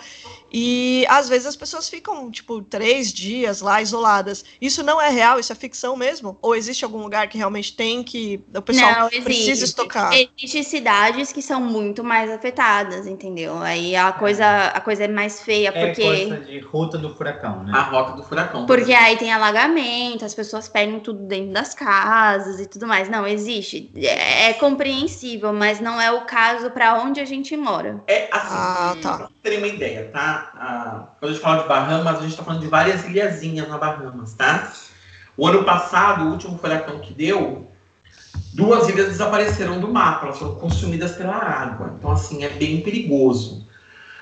E 0.51 1.05
às 1.09 1.29
vezes 1.29 1.45
as 1.47 1.55
pessoas 1.55 1.89
ficam, 1.89 2.29
tipo, 2.31 2.61
três 2.61 3.11
dias 3.13 3.61
lá 3.61 3.81
isoladas. 3.81 4.43
Isso 4.61 4.83
não 4.83 5.01
é 5.01 5.09
real, 5.09 5.39
isso 5.39 5.51
é 5.51 5.55
ficção 5.55 5.95
mesmo? 5.95 6.37
Ou 6.41 6.55
existe 6.55 6.83
algum 6.83 7.01
lugar 7.01 7.27
que 7.27 7.37
realmente 7.37 7.75
tem 7.75 8.03
que 8.03 8.43
o 8.55 8.61
pessoal 8.61 8.91
Não, 8.91 9.07
existe. 9.07 9.23
precisa 9.23 9.65
estocar? 9.65 10.11
Existem 10.37 10.63
cidades 10.63 11.31
que 11.31 11.41
são 11.41 11.59
muito 11.61 12.03
mais 12.03 12.29
afetadas, 12.31 13.05
entendeu? 13.07 13.57
Aí 13.59 13.95
a 13.95 14.11
coisa, 14.11 14.45
a 14.67 14.81
coisa 14.81 15.03
é 15.05 15.07
mais 15.07 15.41
feia, 15.41 15.69
É 15.73 15.85
porque... 15.87 16.01
coisa 16.01 16.39
de 16.39 16.59
ruta 16.59 16.97
do 16.97 17.13
furacão, 17.15 17.63
né? 17.63 17.71
A 17.75 17.81
rota 17.81 18.13
do 18.13 18.23
furacão. 18.23 18.65
Porque 18.65 18.93
aí 18.93 19.17
tem 19.17 19.31
alagamento, 19.31 20.25
as 20.25 20.33
pessoas 20.33 20.67
perdem 20.67 20.99
tudo 20.99 21.23
dentro 21.27 21.53
das 21.53 21.73
casas 21.73 22.59
e 22.59 22.65
tudo 22.67 22.87
mais. 22.87 23.09
Não, 23.09 23.25
existe. 23.27 23.91
É, 23.95 24.49
é 24.49 24.53
compreensível, 24.53 25.53
mas 25.53 25.79
não 25.79 25.99
é 26.01 26.11
o 26.11 26.21
caso 26.25 26.71
para 26.71 26.95
onde 27.01 27.19
a 27.19 27.25
gente 27.25 27.55
mora. 27.55 28.01
É 28.07 28.27
assim, 28.31 28.47
Ah, 28.51 28.95
tá. 29.01 29.29
pra 29.41 29.57
uma 29.57 29.67
ideia, 29.67 30.09
tá? 30.11 30.38
Ah, 30.55 31.07
quando 31.19 31.31
a 31.31 31.33
gente 31.33 31.43
fala 31.43 31.61
de 31.61 31.67
Bahamas, 31.67 32.19
a 32.19 32.21
gente 32.21 32.35
tá 32.35 32.43
falando 32.43 32.61
de 32.61 32.67
várias 32.67 33.05
ilhazinhas 33.05 33.67
na 33.67 33.77
Bahamas, 33.77 34.33
tá? 34.33 34.71
O 35.37 35.47
ano 35.47 35.63
passado, 35.63 36.25
o 36.25 36.31
último 36.31 36.57
furacão 36.57 36.99
que 36.99 37.13
deu, 37.13 37.67
duas 38.53 38.89
ilhas 38.89 39.07
desapareceram 39.07 39.79
do 39.79 39.87
mapa, 39.87 40.25
elas 40.25 40.39
foram 40.39 40.55
consumidas 40.55 41.13
pela 41.13 41.35
água. 41.35 41.95
Então, 41.97 42.11
assim, 42.11 42.43
é 42.43 42.49
bem 42.49 42.81
perigoso. 42.81 43.67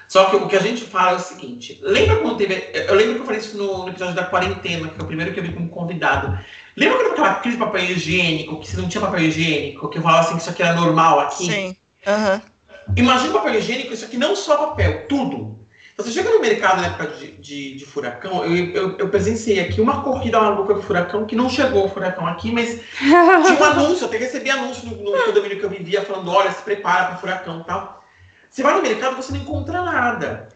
Só 0.08 0.26
que 0.26 0.36
o 0.38 0.48
que 0.48 0.56
a 0.56 0.62
gente 0.62 0.86
fala 0.86 1.12
é 1.12 1.16
o 1.16 1.20
seguinte: 1.20 1.80
lembra 1.82 2.18
quando 2.18 2.38
teve. 2.38 2.72
Eu 2.74 2.96
lembro 2.96 3.16
que 3.16 3.22
eu 3.22 3.26
falei 3.26 3.42
isso 3.42 3.58
no, 3.58 3.84
no 3.84 3.90
episódio 3.90 4.16
da 4.16 4.26
quarentena, 4.26 4.88
que 4.88 4.96
foi 4.96 5.04
o 5.04 5.08
primeiro 5.08 5.34
que 5.34 5.40
eu 5.40 5.44
vi 5.44 5.54
como 5.54 5.70
convidado. 5.70 6.38
Lembra 6.76 6.98
quando 6.98 7.12
aquela 7.12 7.36
crise 7.36 7.58
de 7.58 7.64
papel 7.64 7.84
higiênico, 7.84 8.60
que 8.60 8.68
se 8.68 8.78
não 8.78 8.88
tinha 8.88 9.02
papel 9.02 9.22
higiênico, 9.22 9.90
que 9.90 9.98
eu 9.98 10.02
falava 10.02 10.22
assim 10.22 10.36
que 10.36 10.42
isso 10.42 10.50
aqui 10.50 10.64
era 10.64 10.76
normal 10.76 11.20
aqui? 11.20 11.46
Sim. 11.46 11.78
Aham. 12.06 12.42
Imagina 12.96 13.32
o 13.32 13.34
papel 13.34 13.56
higiênico, 13.56 13.94
isso 13.94 14.06
aqui 14.06 14.18
não 14.18 14.36
só 14.36 14.56
papel, 14.68 15.08
tudo. 15.08 15.57
Então, 15.98 16.06
você 16.06 16.12
chega 16.12 16.30
no 16.30 16.40
mercado 16.40 16.80
na 16.80 16.90
época 16.90 17.08
de, 17.08 17.32
de, 17.38 17.74
de 17.76 17.84
furacão, 17.84 18.46
eu, 18.46 18.66
eu, 18.72 18.98
eu 19.00 19.10
presenciei 19.10 19.60
aqui 19.62 19.82
uma 19.82 20.04
corrida 20.04 20.40
maluca 20.40 20.76
do 20.76 20.84
furacão, 20.84 21.26
que 21.26 21.36
não 21.36 21.50
chegou 21.50 21.86
o 21.86 21.90
furacão 21.90 22.28
aqui, 22.28 22.52
mas 22.52 22.82
tinha 23.00 23.60
um 23.60 23.64
anúncio, 23.66 24.04
eu 24.04 24.08
até 24.08 24.18
recebi 24.18 24.52
anúncio 24.52 24.88
no, 24.88 24.96
no 25.04 25.24
condomínio 25.24 25.58
que 25.58 25.66
eu 25.66 25.70
vivia, 25.72 26.04
falando, 26.04 26.30
olha, 26.30 26.52
se 26.52 26.62
prepara 26.62 27.06
para 27.06 27.16
o 27.16 27.20
furacão 27.20 27.62
e 27.62 27.64
tal. 27.64 28.04
Você 28.48 28.62
vai 28.62 28.76
no 28.76 28.84
mercado, 28.84 29.16
você 29.16 29.34
não 29.34 29.40
encontra 29.40 29.82
nada. 29.82 30.50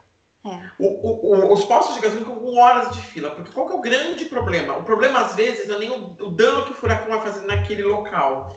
É. 0.46 0.50
O- 0.78 1.08
o- 1.10 1.34
o- 1.34 1.54
os 1.54 1.66
postos 1.66 1.96
de 1.96 2.02
gasolina 2.02 2.28
ficam 2.28 2.40
com 2.40 2.60
horas 2.60 2.92
de 2.92 3.02
fila, 3.02 3.32
porque 3.32 3.52
qual 3.52 3.66
que 3.66 3.74
é 3.74 3.76
o 3.78 3.82
grande 3.82 4.26
problema? 4.26 4.78
O 4.78 4.84
problema, 4.84 5.22
às 5.22 5.34
vezes, 5.34 5.68
não 5.68 5.76
é 5.78 5.80
nem 5.80 5.90
o, 5.90 6.16
o 6.20 6.30
dano 6.30 6.66
que 6.66 6.72
o 6.74 6.76
furacão 6.76 7.10
vai 7.10 7.22
fazer 7.22 7.48
naquele 7.48 7.82
local. 7.82 8.56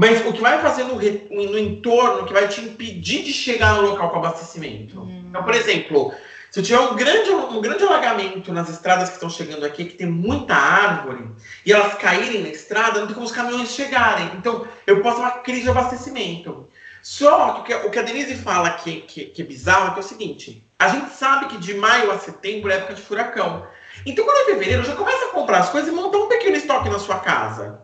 Mas 0.00 0.26
o 0.26 0.32
que 0.32 0.40
vai 0.40 0.58
fazer 0.62 0.84
no, 0.84 0.96
re- 0.96 1.26
no 1.30 1.58
entorno, 1.58 2.24
que 2.26 2.32
vai 2.32 2.48
te 2.48 2.58
impedir 2.62 3.22
de 3.22 3.34
chegar 3.34 3.74
no 3.74 3.82
local 3.90 4.08
com 4.08 4.16
abastecimento. 4.16 5.06
Então, 5.28 5.42
por 5.44 5.54
exemplo, 5.54 6.14
se 6.50 6.58
eu 6.58 6.64
tiver 6.64 6.80
um 6.80 6.96
grande, 6.96 7.30
um 7.30 7.60
grande 7.60 7.84
alagamento 7.84 8.50
nas 8.50 8.70
estradas 8.70 9.10
que 9.10 9.16
estão 9.16 9.28
chegando 9.28 9.62
aqui, 9.66 9.84
que 9.84 9.98
tem 9.98 10.06
muita 10.06 10.54
árvore, 10.54 11.28
e 11.66 11.70
elas 11.70 11.94
caírem 11.96 12.40
na 12.40 12.48
estrada, 12.48 12.98
não 12.98 13.06
tem 13.08 13.14
como 13.14 13.26
os 13.26 13.30
caminhões 13.32 13.72
chegarem. 13.72 14.30
Então, 14.38 14.66
eu 14.86 15.02
posso 15.02 15.16
ter 15.16 15.22
uma 15.22 15.30
crise 15.32 15.62
de 15.64 15.68
abastecimento. 15.70 16.66
Só 17.02 17.52
que 17.52 17.60
o 17.60 17.64
que 17.64 17.72
a- 17.74 17.86
o 17.86 17.90
que 17.90 17.98
a 17.98 18.02
Denise 18.02 18.36
fala 18.36 18.70
que, 18.70 19.02
que, 19.02 19.26
que 19.26 19.42
é 19.42 19.44
bizarro 19.44 19.88
é, 19.88 19.90
que 19.90 20.00
é 20.00 20.02
o 20.02 20.06
seguinte: 20.06 20.66
a 20.78 20.88
gente 20.88 21.10
sabe 21.12 21.46
que 21.48 21.58
de 21.58 21.74
maio 21.74 22.10
a 22.10 22.18
setembro 22.18 22.70
é 22.70 22.76
época 22.76 22.94
de 22.94 23.02
furacão. 23.02 23.66
Então, 24.06 24.24
quando 24.24 24.38
é 24.48 24.52
fevereiro, 24.54 24.82
já 24.82 24.96
começa 24.96 25.26
a 25.26 25.28
comprar 25.28 25.58
as 25.58 25.68
coisas 25.68 25.90
e 25.92 25.94
montar 25.94 26.16
um 26.18 26.28
pequeno 26.28 26.56
estoque 26.56 26.88
na 26.88 26.98
sua 26.98 27.18
casa. 27.18 27.82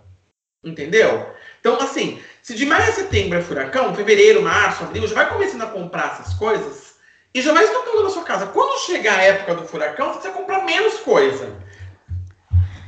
Entendeu? 0.65 1.37
Então, 1.67 1.81
assim, 1.81 2.21
se 2.43 2.55
de 2.55 2.65
maio 2.65 2.89
a 2.89 2.93
setembro 2.93 3.37
é 3.37 3.43
furacão, 3.43 3.93
fevereiro, 3.93 4.41
março, 4.41 4.85
abril, 4.85 5.05
já 5.05 5.17
vai 5.17 5.29
começando 5.29 5.63
a 5.63 5.67
comprar 5.67 6.13
essas 6.13 6.33
coisas 6.35 6.95
e 7.35 7.43
já 7.43 7.53
vai 7.53 7.65
estocando 7.65 8.05
na 8.05 8.11
sua 8.11 8.23
casa. 8.23 8.47
Quando 8.47 8.87
chegar 8.87 9.19
a 9.19 9.23
época 9.25 9.57
do 9.57 9.67
furacão, 9.67 10.13
você 10.13 10.21
precisa 10.21 10.35
comprar 10.35 10.65
menos 10.65 11.01
coisa. 11.01 11.53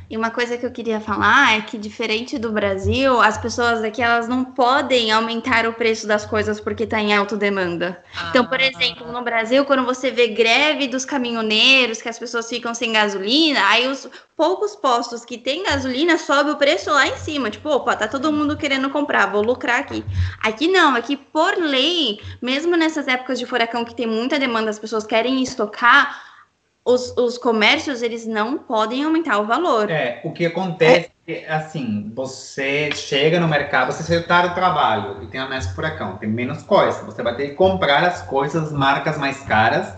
E 0.09 0.17
uma 0.17 0.31
coisa 0.31 0.57
que 0.57 0.65
eu 0.65 0.71
queria 0.71 0.99
falar 0.99 1.55
é 1.55 1.61
que, 1.61 1.77
diferente 1.77 2.39
do 2.39 2.51
Brasil, 2.51 3.21
as 3.21 3.37
pessoas 3.37 3.83
aqui 3.83 4.01
elas 4.01 4.27
não 4.27 4.43
podem 4.43 5.11
aumentar 5.11 5.67
o 5.67 5.73
preço 5.73 6.07
das 6.07 6.25
coisas 6.25 6.59
porque 6.59 6.83
está 6.83 6.99
em 6.99 7.15
alta 7.15 7.37
demanda. 7.37 8.03
Ah. 8.17 8.29
Então, 8.29 8.43
por 8.43 8.59
exemplo, 8.59 9.11
no 9.11 9.21
Brasil, 9.21 9.63
quando 9.65 9.85
você 9.85 10.09
vê 10.09 10.29
greve 10.29 10.87
dos 10.87 11.05
caminhoneiros, 11.05 12.01
que 12.01 12.09
as 12.09 12.17
pessoas 12.17 12.49
ficam 12.49 12.73
sem 12.73 12.93
gasolina, 12.93 13.59
aí 13.67 13.87
os 13.87 14.09
poucos 14.35 14.75
postos 14.75 15.23
que 15.23 15.37
tem 15.37 15.61
gasolina 15.61 16.17
sobe 16.17 16.49
o 16.49 16.57
preço 16.57 16.89
lá 16.89 17.05
em 17.07 17.17
cima. 17.17 17.51
Tipo, 17.51 17.69
opa, 17.69 17.95
tá 17.95 18.07
todo 18.07 18.33
mundo 18.33 18.57
querendo 18.57 18.89
comprar, 18.89 19.27
vou 19.27 19.43
lucrar 19.43 19.79
aqui. 19.79 20.03
Aqui 20.41 20.67
não, 20.67 20.95
aqui 20.95 21.15
por 21.15 21.55
lei, 21.55 22.19
mesmo 22.41 22.75
nessas 22.75 23.07
épocas 23.07 23.37
de 23.37 23.45
furacão 23.45 23.85
que 23.85 23.93
tem 23.93 24.07
muita 24.07 24.39
demanda, 24.39 24.71
as 24.71 24.79
pessoas 24.79 25.05
querem 25.05 25.43
estocar 25.43 26.28
os, 26.85 27.15
os 27.17 27.37
comércios 27.37 28.01
eles 28.01 28.25
não 28.25 28.57
podem 28.57 29.03
aumentar 29.03 29.39
o 29.39 29.45
valor. 29.45 29.89
É, 29.89 30.21
o 30.23 30.31
que 30.31 30.45
acontece 30.45 31.11
é, 31.27 31.45
assim, 31.47 32.11
você 32.15 32.89
chega 32.91 33.39
no 33.39 33.47
mercado, 33.47 33.91
você 33.91 34.15
está 34.15 34.47
do 34.47 34.55
trabalho 34.55 35.23
e 35.23 35.27
tem 35.27 35.39
a 35.39 35.47
mesa 35.47 35.69
furacão, 35.69 36.17
tem 36.17 36.27
menos 36.27 36.63
coisa, 36.63 37.03
você 37.03 37.21
vai 37.21 37.35
ter 37.35 37.49
que 37.49 37.55
comprar 37.55 38.03
as 38.03 38.23
coisas, 38.23 38.71
marcas 38.71 39.17
mais 39.17 39.39
caras, 39.41 39.93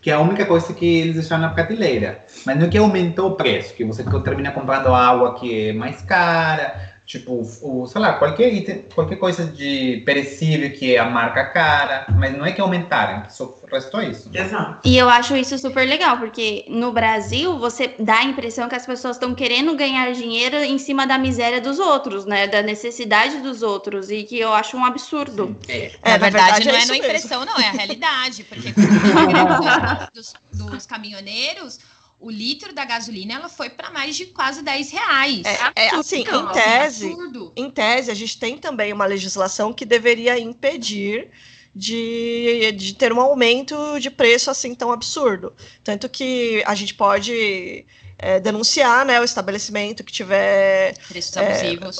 que 0.00 0.10
é 0.10 0.14
a 0.14 0.20
única 0.20 0.46
coisa 0.46 0.72
que 0.72 1.00
eles 1.00 1.14
deixaram 1.14 1.42
na 1.42 1.48
prateleira. 1.48 2.24
Mas 2.44 2.56
não 2.56 2.66
é 2.66 2.68
que 2.68 2.78
aumentou 2.78 3.30
o 3.30 3.34
preço, 3.34 3.74
que 3.74 3.84
você 3.84 4.04
termina 4.22 4.52
comprando 4.52 4.94
água 4.94 5.34
que 5.34 5.70
é 5.70 5.72
mais 5.72 6.00
cara, 6.02 6.95
Tipo, 7.06 7.48
o, 7.62 7.86
sei 7.86 8.00
lá, 8.00 8.14
qualquer 8.14 8.52
item, 8.52 8.84
qualquer 8.92 9.14
coisa 9.14 9.46
de 9.46 10.02
perecível 10.04 10.72
que 10.72 10.96
é 10.96 10.98
a 10.98 11.08
marca 11.08 11.44
cara, 11.44 12.04
mas 12.18 12.36
não 12.36 12.44
é 12.44 12.50
que 12.50 12.60
aumentaram, 12.60 13.30
só 13.30 13.56
restou 13.70 14.02
isso. 14.02 14.28
Exato. 14.34 14.80
E 14.84 14.98
eu 14.98 15.08
acho 15.08 15.36
isso 15.36 15.56
super 15.56 15.86
legal, 15.86 16.18
porque 16.18 16.64
no 16.68 16.90
Brasil 16.90 17.60
você 17.60 17.94
dá 17.96 18.18
a 18.18 18.24
impressão 18.24 18.68
que 18.68 18.74
as 18.74 18.84
pessoas 18.84 19.14
estão 19.14 19.36
querendo 19.36 19.76
ganhar 19.76 20.10
dinheiro 20.14 20.56
em 20.56 20.78
cima 20.78 21.06
da 21.06 21.16
miséria 21.16 21.60
dos 21.60 21.78
outros, 21.78 22.26
né? 22.26 22.48
Da 22.48 22.60
necessidade 22.60 23.38
dos 23.38 23.62
outros, 23.62 24.10
e 24.10 24.24
que 24.24 24.40
eu 24.40 24.52
acho 24.52 24.76
um 24.76 24.84
absurdo. 24.84 25.56
É, 25.68 25.92
é 26.02 26.10
na, 26.10 26.18
verdade, 26.18 26.64
verdade, 26.64 26.66
não 26.66 26.74
é, 26.74 26.82
é 26.82 26.86
na 26.86 26.96
impressão, 26.96 27.44
não, 27.44 27.56
é 27.56 27.68
a 27.68 27.72
realidade, 27.72 28.42
porque 28.42 28.74
dos, 30.12 30.34
dos 30.50 30.86
caminhoneiros 30.86 31.78
o 32.18 32.30
litro 32.30 32.72
da 32.72 32.84
gasolina 32.84 33.34
ela 33.34 33.48
foi 33.48 33.70
para 33.70 33.90
mais 33.90 34.16
de 34.16 34.26
quase 34.26 34.62
10 34.62 34.90
reais. 34.90 35.42
É, 35.44 35.86
é 35.86 35.94
assim, 35.94 36.20
em 36.20 36.52
tese, 36.52 37.16
em 37.54 37.70
tese, 37.70 38.10
a 38.10 38.14
gente 38.14 38.38
tem 38.38 38.56
também 38.58 38.92
uma 38.92 39.06
legislação 39.06 39.72
que 39.72 39.84
deveria 39.84 40.38
impedir 40.38 41.30
de, 41.74 42.72
de 42.72 42.94
ter 42.94 43.12
um 43.12 43.20
aumento 43.20 44.00
de 44.00 44.10
preço 44.10 44.50
assim 44.50 44.74
tão 44.74 44.90
absurdo. 44.90 45.52
Tanto 45.84 46.08
que 46.08 46.62
a 46.66 46.74
gente 46.74 46.94
pode 46.94 47.84
é, 48.18 48.40
denunciar 48.40 49.04
né, 49.04 49.20
o 49.20 49.24
estabelecimento 49.24 50.02
que 50.02 50.12
tiver 50.12 50.96
preços 51.06 51.36
abusivos. 51.36 51.98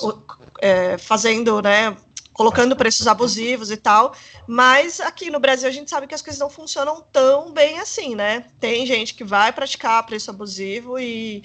É, 0.62 0.94
é, 0.94 0.98
fazendo 0.98 1.60
né, 1.60 1.94
colocando 2.36 2.76
preços 2.76 3.06
abusivos 3.06 3.70
e 3.70 3.78
tal. 3.78 4.14
Mas 4.46 5.00
aqui 5.00 5.30
no 5.30 5.40
Brasil 5.40 5.66
a 5.66 5.72
gente 5.72 5.88
sabe 5.88 6.06
que 6.06 6.14
as 6.14 6.20
coisas 6.20 6.38
não 6.38 6.50
funcionam 6.50 7.02
tão 7.10 7.50
bem 7.50 7.78
assim, 7.78 8.14
né? 8.14 8.44
Tem 8.60 8.86
gente 8.86 9.14
que 9.14 9.24
vai 9.24 9.52
praticar 9.52 10.04
preço 10.04 10.30
abusivo 10.30 10.98
e, 10.98 11.42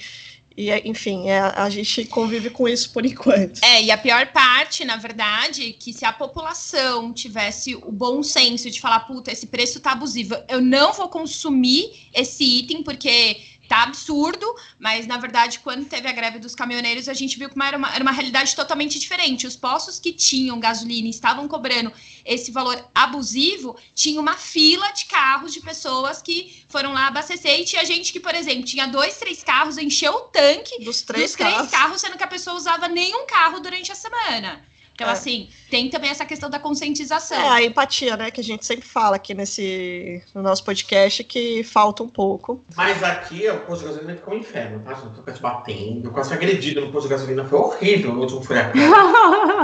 e 0.56 0.70
enfim, 0.84 1.30
é, 1.30 1.40
a 1.40 1.70
gente 1.70 2.04
convive 2.04 2.50
com 2.50 2.68
isso 2.68 2.92
por 2.92 3.06
enquanto. 3.08 3.64
É, 3.64 3.82
e 3.82 3.90
a 3.90 3.98
pior 3.98 4.28
parte, 4.34 4.84
na 4.84 4.98
verdade, 4.98 5.70
é 5.70 5.72
que 5.72 5.94
se 5.94 6.04
a 6.04 6.12
população 6.12 7.14
tivesse 7.14 7.74
o 7.74 7.92
bom 7.92 8.22
senso 8.22 8.70
de 8.70 8.82
falar, 8.82 9.00
puta, 9.02 9.32
esse 9.32 9.48
preço 9.48 9.80
tá 9.80 9.94
abusivo, 9.94 10.36
eu 10.50 10.60
não 10.60 10.92
vou 10.92 11.08
consumir 11.08 12.10
esse 12.14 12.44
item 12.44 12.84
porque 12.84 13.40
tá 13.72 13.84
absurdo, 13.84 14.46
mas 14.78 15.08
na 15.08 15.18
verdade, 15.18 15.60
quando 15.60 15.86
teve 15.86 16.06
a 16.06 16.12
greve 16.12 16.40
dos 16.40 16.54
caminhoneiros, 16.54 17.08
a 17.08 17.14
gente 17.14 17.40
viu 17.40 17.50
que 17.50 17.56
era 17.64 17.78
uma, 17.78 17.96
era 17.96 18.04
uma 18.04 18.12
realidade 18.12 18.54
totalmente 18.54 19.00
diferente. 19.00 19.48
Os 19.48 19.56
postos 19.56 19.98
que 19.98 20.12
tinham 20.12 20.60
gasolina 20.60 21.08
e 21.08 21.10
estavam 21.10 21.48
cobrando 21.48 21.90
esse 22.26 22.52
valor 22.52 22.86
abusivo, 22.94 23.78
tinha 23.96 24.20
uma 24.20 24.36
fila 24.36 24.92
de 24.92 25.06
carros 25.06 25.54
de 25.54 25.62
pessoas 25.62 26.22
que 26.22 26.66
foram 26.68 26.92
lá 26.92 27.08
abastecer 27.08 27.62
e 27.62 27.64
tinha 27.64 27.86
gente 27.86 28.12
que, 28.12 28.20
por 28.20 28.36
exemplo, 28.36 28.66
tinha 28.66 28.88
dois, 28.88 29.18
três 29.18 29.42
carros, 29.42 29.78
encheu 29.78 30.12
o 30.16 30.22
tanque 30.22 30.84
dos 30.84 31.02
três, 31.04 31.32
dos 31.32 31.38
três 31.38 31.54
carros. 31.54 31.72
carros, 31.72 32.02
sendo 32.02 32.18
que 32.18 32.24
a 32.26 32.28
pessoa 32.28 32.58
usava 32.58 32.90
nenhum 32.90 33.26
carro 33.26 33.62
durante 33.62 33.90
a 33.90 33.96
semana. 33.96 34.66
Então, 34.94 35.08
é. 35.08 35.12
assim, 35.14 35.50
tem 35.70 35.90
também 35.90 36.10
essa 36.10 36.26
questão 36.26 36.50
da 36.50 36.60
conscientização. 36.60 37.38
É, 37.38 37.50
a 37.50 37.64
empatia, 37.64 38.16
né? 38.18 38.30
Que 38.30 38.42
a 38.42 38.44
gente 38.44 38.66
sempre 38.66 38.86
fala 38.86 39.16
aqui 39.16 39.34
nesse, 39.34 40.22
no 40.36 40.42
nosso 40.42 40.64
podcast, 40.64 41.24
que 41.24 41.64
falta 41.64 42.04
um 42.04 42.10
pouco. 42.10 42.64
Mas 42.76 43.02
aqui, 43.04 43.50
o 43.50 43.60
posto 43.62 43.82
de 43.82 43.88
gasolina 43.88 44.16
ficou 44.16 44.34
um 44.34 44.38
inferno, 44.38 44.80
tá? 44.80 44.92
Eu 44.92 45.24
tô 45.24 45.32
te 45.32 45.42
batendo, 45.42 46.08
eu 46.08 46.12
quase 46.12 46.34
agredido 46.34 46.82
no 46.82 46.92
posto 46.92 47.08
de 47.08 47.16
gasolina. 47.16 47.44
Foi 47.46 47.60
horrível 47.60 48.14
no 48.14 48.22
último 48.22 48.44
furacão. 48.44 48.82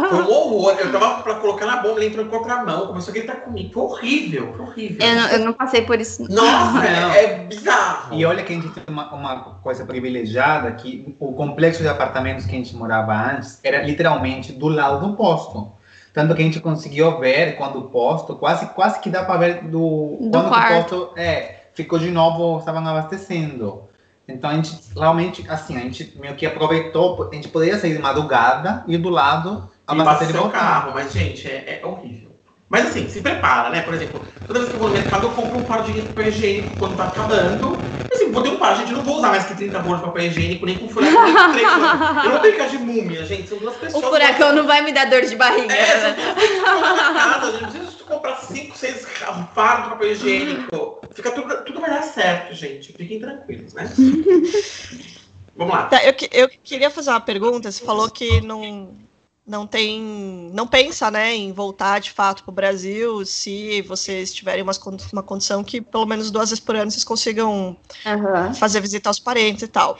foi 0.09 0.21
um 0.21 0.29
horror. 0.29 0.77
Eu 0.79 0.91
tava 0.91 1.21
pra 1.21 1.35
colocar 1.35 1.65
na 1.65 1.77
bomba, 1.77 1.99
ele 1.99 2.07
entrou 2.07 2.25
em 2.25 2.29
contramão, 2.29 2.87
começou 2.87 3.11
a 3.11 3.13
gritar 3.13 3.35
comigo. 3.37 3.73
Foi 3.73 3.83
horrível, 3.83 4.53
foi 4.55 4.65
horrível. 4.65 5.07
Eu 5.07 5.15
não, 5.15 5.27
eu 5.29 5.39
não 5.39 5.53
passei 5.53 5.81
por 5.81 5.99
isso. 5.99 6.23
Nossa, 6.31 6.85
é, 6.85 7.23
é, 7.23 7.43
bizarro. 7.43 8.15
E 8.15 8.25
olha 8.25 8.43
que 8.43 8.53
a 8.53 8.55
gente 8.55 8.69
tem 8.69 8.83
uma, 8.87 9.13
uma 9.13 9.39
coisa 9.61 9.85
privilegiada, 9.85 10.71
que 10.71 11.15
o 11.19 11.33
complexo 11.33 11.81
de 11.81 11.89
apartamentos 11.89 12.45
que 12.45 12.55
a 12.55 12.57
gente 12.57 12.75
morava 12.75 13.13
antes 13.13 13.59
era 13.63 13.83
literalmente 13.83 14.53
do 14.53 14.67
lado 14.67 15.05
do 15.05 15.16
posto. 15.17 15.71
Tanto 16.13 16.33
que 16.33 16.41
a 16.41 16.45
gente 16.45 16.59
conseguiu 16.59 17.19
ver 17.19 17.57
quando 17.57 17.79
o 17.79 17.89
posto, 17.89 18.35
quase, 18.35 18.65
quase 18.67 18.99
que 18.99 19.09
dá 19.09 19.23
para 19.23 19.37
ver 19.37 19.63
do, 19.63 20.17
do 20.19 20.29
quando 20.31 20.47
quarto. 20.47 20.95
o 20.95 20.99
posto 20.99 21.19
é, 21.19 21.65
ficou 21.73 21.99
de 21.99 22.09
novo, 22.09 22.59
estavam 22.59 22.87
abastecendo. 22.87 23.83
Então 24.27 24.49
a 24.49 24.55
gente 24.55 24.75
realmente, 24.95 25.45
assim, 25.49 25.77
a 25.77 25.81
gente 25.81 26.17
meio 26.19 26.35
que 26.35 26.45
aproveitou, 26.45 27.29
a 27.31 27.35
gente 27.35 27.47
poderia 27.49 27.77
sair 27.77 27.95
de 27.95 28.01
madrugada 28.01 28.83
e 28.87 28.97
do 28.97 29.09
lado 29.09 29.69
abastecer 29.85 30.43
o 30.43 30.49
carro, 30.49 30.91
mas 30.93 31.13
gente, 31.13 31.47
é, 31.47 31.79
é 31.81 31.85
horrível. 31.85 32.26
Mas 32.69 32.87
assim, 32.87 33.07
se 33.07 33.21
prepara, 33.21 33.69
né? 33.69 33.81
Por 33.81 33.93
exemplo, 33.93 34.21
toda 34.45 34.59
vez 34.59 34.69
que 34.69 34.75
eu 34.75 34.79
vou 34.79 34.89
no 34.89 34.95
mercado, 34.95 35.27
eu 35.27 35.31
compro 35.31 35.57
um 35.57 35.63
par 35.63 35.83
de 35.83 36.01
papel 36.01 36.27
higiênico 36.27 36.77
quando 36.77 36.97
tá 36.97 37.05
acabando. 37.05 37.77
Assim, 38.13 38.29
vou 38.29 38.43
ter 38.43 38.49
um 38.49 38.57
par, 38.57 38.75
gente, 38.75 38.91
eu 38.91 38.97
não 38.97 39.05
vou 39.05 39.17
usar 39.17 39.29
mais 39.29 39.45
que 39.45 39.55
30 39.55 39.79
rolos 39.79 39.99
de 39.99 40.05
papel 40.05 40.25
higiênico, 40.25 40.65
nem 40.65 40.77
com 40.77 40.89
furacão, 40.89 41.23
nem 41.23 41.33
com 41.33 41.51
três. 41.53 42.25
Eu 42.25 42.31
não 42.31 42.41
tenho 42.41 42.69
de 42.69 42.77
múmia, 42.77 43.25
gente, 43.25 43.47
são 43.47 43.57
duas 43.57 43.75
pessoas. 43.77 44.03
O 44.03 44.09
furacão 44.09 44.53
não 44.53 44.67
vai 44.67 44.81
me 44.81 44.91
dar 44.91 45.09
dor 45.09 45.21
de 45.21 45.35
barriga. 45.37 45.73
É, 45.73 45.85
são 46.01 46.15
duas 46.15 46.33
pessoas 46.35 46.97
na 46.97 47.13
casa, 47.13 47.51
gente. 47.51 47.61
Não 47.61 47.69
precisa 47.69 47.97
de 47.97 48.03
comprar 48.03 48.35
5, 48.35 48.77
6 48.77 49.07
pares 49.55 49.83
de 49.85 49.89
papel 49.89 50.11
higiênico. 50.11 51.01
Fica 51.13 51.31
tudo, 51.31 51.63
tudo 51.63 51.79
vai 51.79 51.89
dar 51.89 52.03
certo, 52.03 52.53
gente. 52.53 52.91
Fiquem 52.91 53.19
tranquilos, 53.19 53.73
né? 53.73 53.89
Vamos 55.55 55.73
lá. 55.73 55.85
Tá, 55.85 56.03
eu, 56.03 56.13
eu 56.31 56.49
queria 56.63 56.89
fazer 56.89 57.09
uma 57.11 57.21
pergunta. 57.21 57.71
Você 57.71 57.83
falou 57.83 58.09
que 58.09 58.41
não 58.41 59.06
não 59.47 59.65
tem, 59.65 60.51
não 60.53 60.67
pensa, 60.67 61.09
né, 61.09 61.33
em 61.33 61.53
voltar 61.53 61.99
de 61.99 62.11
fato 62.11 62.43
para 62.43 62.51
o 62.51 62.53
Brasil, 62.53 63.25
se 63.25 63.81
vocês 63.83 64.33
tiverem 64.33 64.61
uma, 64.61 64.73
uma 65.13 65.23
condição 65.23 65.63
que 65.63 65.79
pelo 65.79 66.05
menos 66.05 66.29
duas 66.29 66.49
vezes 66.49 66.63
por 66.63 66.75
ano 66.75 66.91
vocês 66.91 67.05
consigam 67.05 67.77
uhum. 68.05 68.53
fazer 68.53 68.81
visita 68.81 69.09
aos 69.09 69.19
parentes 69.19 69.63
e 69.63 69.67
tal. 69.67 69.97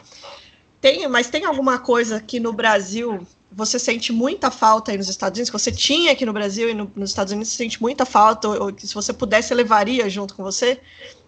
Tem, 0.82 1.08
mas 1.08 1.30
tem 1.30 1.45
alguma 1.45 1.80
coisa 1.80 2.20
que 2.20 2.41
no 2.41 2.52
Brasil 2.52 3.26
você 3.50 3.80
sente 3.80 4.12
muita 4.12 4.52
falta 4.52 4.91
aí 4.91 4.98
nos 4.98 5.08
Estados 5.08 5.38
Unidos, 5.38 5.50
que 5.50 5.58
você 5.58 5.72
tinha 5.72 6.12
aqui 6.12 6.26
no 6.26 6.34
Brasil 6.34 6.70
e 6.70 6.74
no, 6.74 6.91
nos 6.93 7.12
Estados 7.12 7.32
Unidos 7.32 7.50
você 7.50 7.58
sente 7.58 7.82
muita 7.82 8.06
falta, 8.06 8.50
ou, 8.50 8.64
ou 8.64 8.74
que 8.74 8.86
se 8.86 8.93
você 8.93 9.14
pudesse, 9.14 9.54
levaria 9.54 10.10
junto 10.10 10.36
com 10.36 10.43
você, 10.43 10.80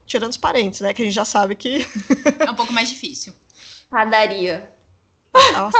tirando 0.05 0.31
os 0.31 0.37
parentes, 0.37 0.81
né, 0.81 0.93
que 0.93 1.01
a 1.01 1.05
gente 1.05 1.15
já 1.15 1.25
sabe 1.25 1.55
que... 1.55 1.87
é 2.45 2.51
um 2.51 2.55
pouco 2.55 2.73
mais 2.73 2.89
difícil. 2.89 3.33
Padaria. 3.89 4.77
Nossa, 5.33 5.77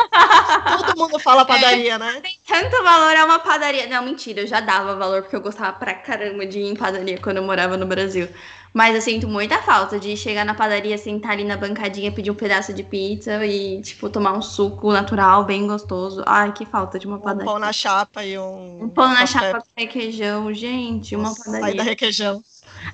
todo 0.77 0.97
mundo 0.97 1.19
fala 1.19 1.45
padaria, 1.47 1.93
é, 1.93 1.97
né? 1.97 2.21
Tem 2.21 2.39
tanto 2.47 2.83
valor 2.83 3.15
a 3.15 3.25
uma 3.25 3.39
padaria. 3.39 3.87
Não, 3.87 4.03
mentira, 4.03 4.41
eu 4.41 4.47
já 4.47 4.59
dava 4.59 4.95
valor 4.95 5.21
porque 5.21 5.35
eu 5.35 5.41
gostava 5.41 5.73
pra 5.73 5.93
caramba 5.93 6.45
de 6.45 6.59
ir 6.59 6.71
em 6.71 6.75
padaria 6.75 7.19
quando 7.19 7.37
eu 7.37 7.43
morava 7.43 7.77
no 7.77 7.85
Brasil. 7.85 8.29
Mas 8.71 8.93
eu 8.93 9.01
sinto 9.01 9.27
muita 9.27 9.61
falta 9.63 9.99
de 9.99 10.15
chegar 10.15 10.45
na 10.45 10.53
padaria, 10.53 10.97
sentar 10.97 11.31
ali 11.31 11.43
na 11.43 11.57
bancadinha, 11.57 12.11
pedir 12.11 12.29
um 12.29 12.35
pedaço 12.35 12.71
de 12.71 12.83
pizza 12.83 13.43
e, 13.45 13.81
tipo, 13.81 14.09
tomar 14.09 14.33
um 14.33 14.41
suco 14.41 14.91
natural, 14.91 15.43
bem 15.43 15.65
gostoso. 15.65 16.23
Ai, 16.25 16.53
que 16.53 16.65
falta 16.65 16.99
de 16.99 17.07
uma 17.07 17.19
padaria. 17.19 17.49
Um 17.49 17.53
pão 17.53 17.59
na 17.59 17.73
chapa 17.73 18.23
e 18.23 18.37
um. 18.37 18.83
Um 18.83 18.89
pão 18.89 19.07
na 19.07 19.25
chapa 19.25 19.61
com 19.61 19.67
requeijão, 19.75 20.53
gente, 20.53 21.15
uma 21.15 21.29
Nossa, 21.29 21.45
padaria. 21.45 21.67
Sai 21.67 21.73
da 21.73 21.83
requeijão. 21.83 22.43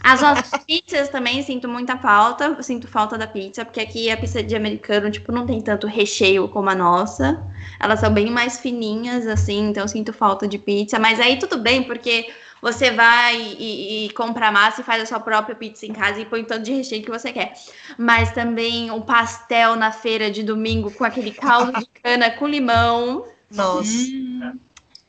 As 0.01 0.21
nossas 0.21 0.63
pizzas 0.63 1.09
também 1.09 1.41
sinto 1.41 1.67
muita 1.67 1.97
falta. 1.97 2.61
Sinto 2.61 2.87
falta 2.87 3.17
da 3.17 3.27
pizza, 3.27 3.65
porque 3.65 3.79
aqui 3.79 4.09
a 4.09 4.17
pizza 4.17 4.43
de 4.43 4.55
americano, 4.55 5.09
tipo, 5.09 5.31
não 5.31 5.45
tem 5.45 5.61
tanto 5.61 5.87
recheio 5.87 6.47
como 6.47 6.69
a 6.69 6.75
nossa. 6.75 7.43
Elas 7.79 7.99
são 7.99 8.13
bem 8.13 8.29
mais 8.29 8.59
fininhas, 8.59 9.27
assim, 9.27 9.69
então 9.69 9.87
sinto 9.87 10.13
falta 10.13 10.47
de 10.47 10.57
pizza. 10.57 10.99
Mas 10.99 11.19
aí 11.19 11.37
tudo 11.37 11.57
bem, 11.57 11.83
porque 11.83 12.27
você 12.61 12.91
vai 12.91 13.39
e, 13.59 14.05
e, 14.05 14.09
compra 14.13 14.51
massa 14.51 14.81
e 14.81 14.83
faz 14.83 15.01
a 15.01 15.05
sua 15.05 15.19
própria 15.19 15.55
pizza 15.55 15.85
em 15.85 15.93
casa 15.93 16.19
e 16.19 16.25
põe 16.25 16.43
tanto 16.43 16.63
de 16.63 16.73
recheio 16.73 17.03
que 17.03 17.11
você 17.11 17.31
quer. 17.31 17.53
Mas 17.97 18.31
também 18.31 18.89
o 18.89 18.95
um 18.95 19.01
pastel 19.01 19.75
na 19.75 19.91
feira 19.91 20.31
de 20.31 20.41
domingo 20.41 20.89
com 20.91 21.03
aquele 21.03 21.31
caldo 21.31 21.79
de 21.79 21.85
cana 22.01 22.31
com 22.31 22.47
limão. 22.47 23.25
Nossa. 23.51 23.91
Hum. 23.91 24.59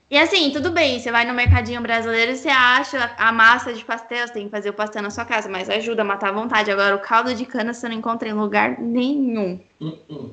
E 0.09 0.16
assim, 0.16 0.50
tudo 0.52 0.70
bem, 0.70 1.00
você 1.00 1.11
vai 1.11 1.24
no 1.24 1.34
mercadinho 1.34 1.80
brasileiro 1.80 2.30
e 2.32 2.36
você 2.36 2.48
acha 2.48 3.12
a 3.18 3.32
massa 3.32 3.72
de 3.72 3.84
pastel, 3.84 4.26
você 4.26 4.34
tem 4.34 4.44
que 4.44 4.50
fazer 4.52 4.70
o 4.70 4.72
pastel 4.72 5.02
na 5.02 5.11
sua 5.11 5.24
casa, 5.24 5.48
mas 5.48 5.68
ajuda 5.68 6.02
a 6.02 6.04
matar 6.04 6.28
a 6.28 6.32
vontade. 6.32 6.70
Agora, 6.70 6.94
o 6.94 7.00
caldo 7.00 7.34
de 7.34 7.44
cana 7.44 7.74
você 7.74 7.88
não 7.88 7.96
encontra 7.96 8.28
em 8.28 8.32
lugar 8.32 8.78
nenhum. 8.78 9.61
Uh 9.80 9.98
-uh. 10.09 10.30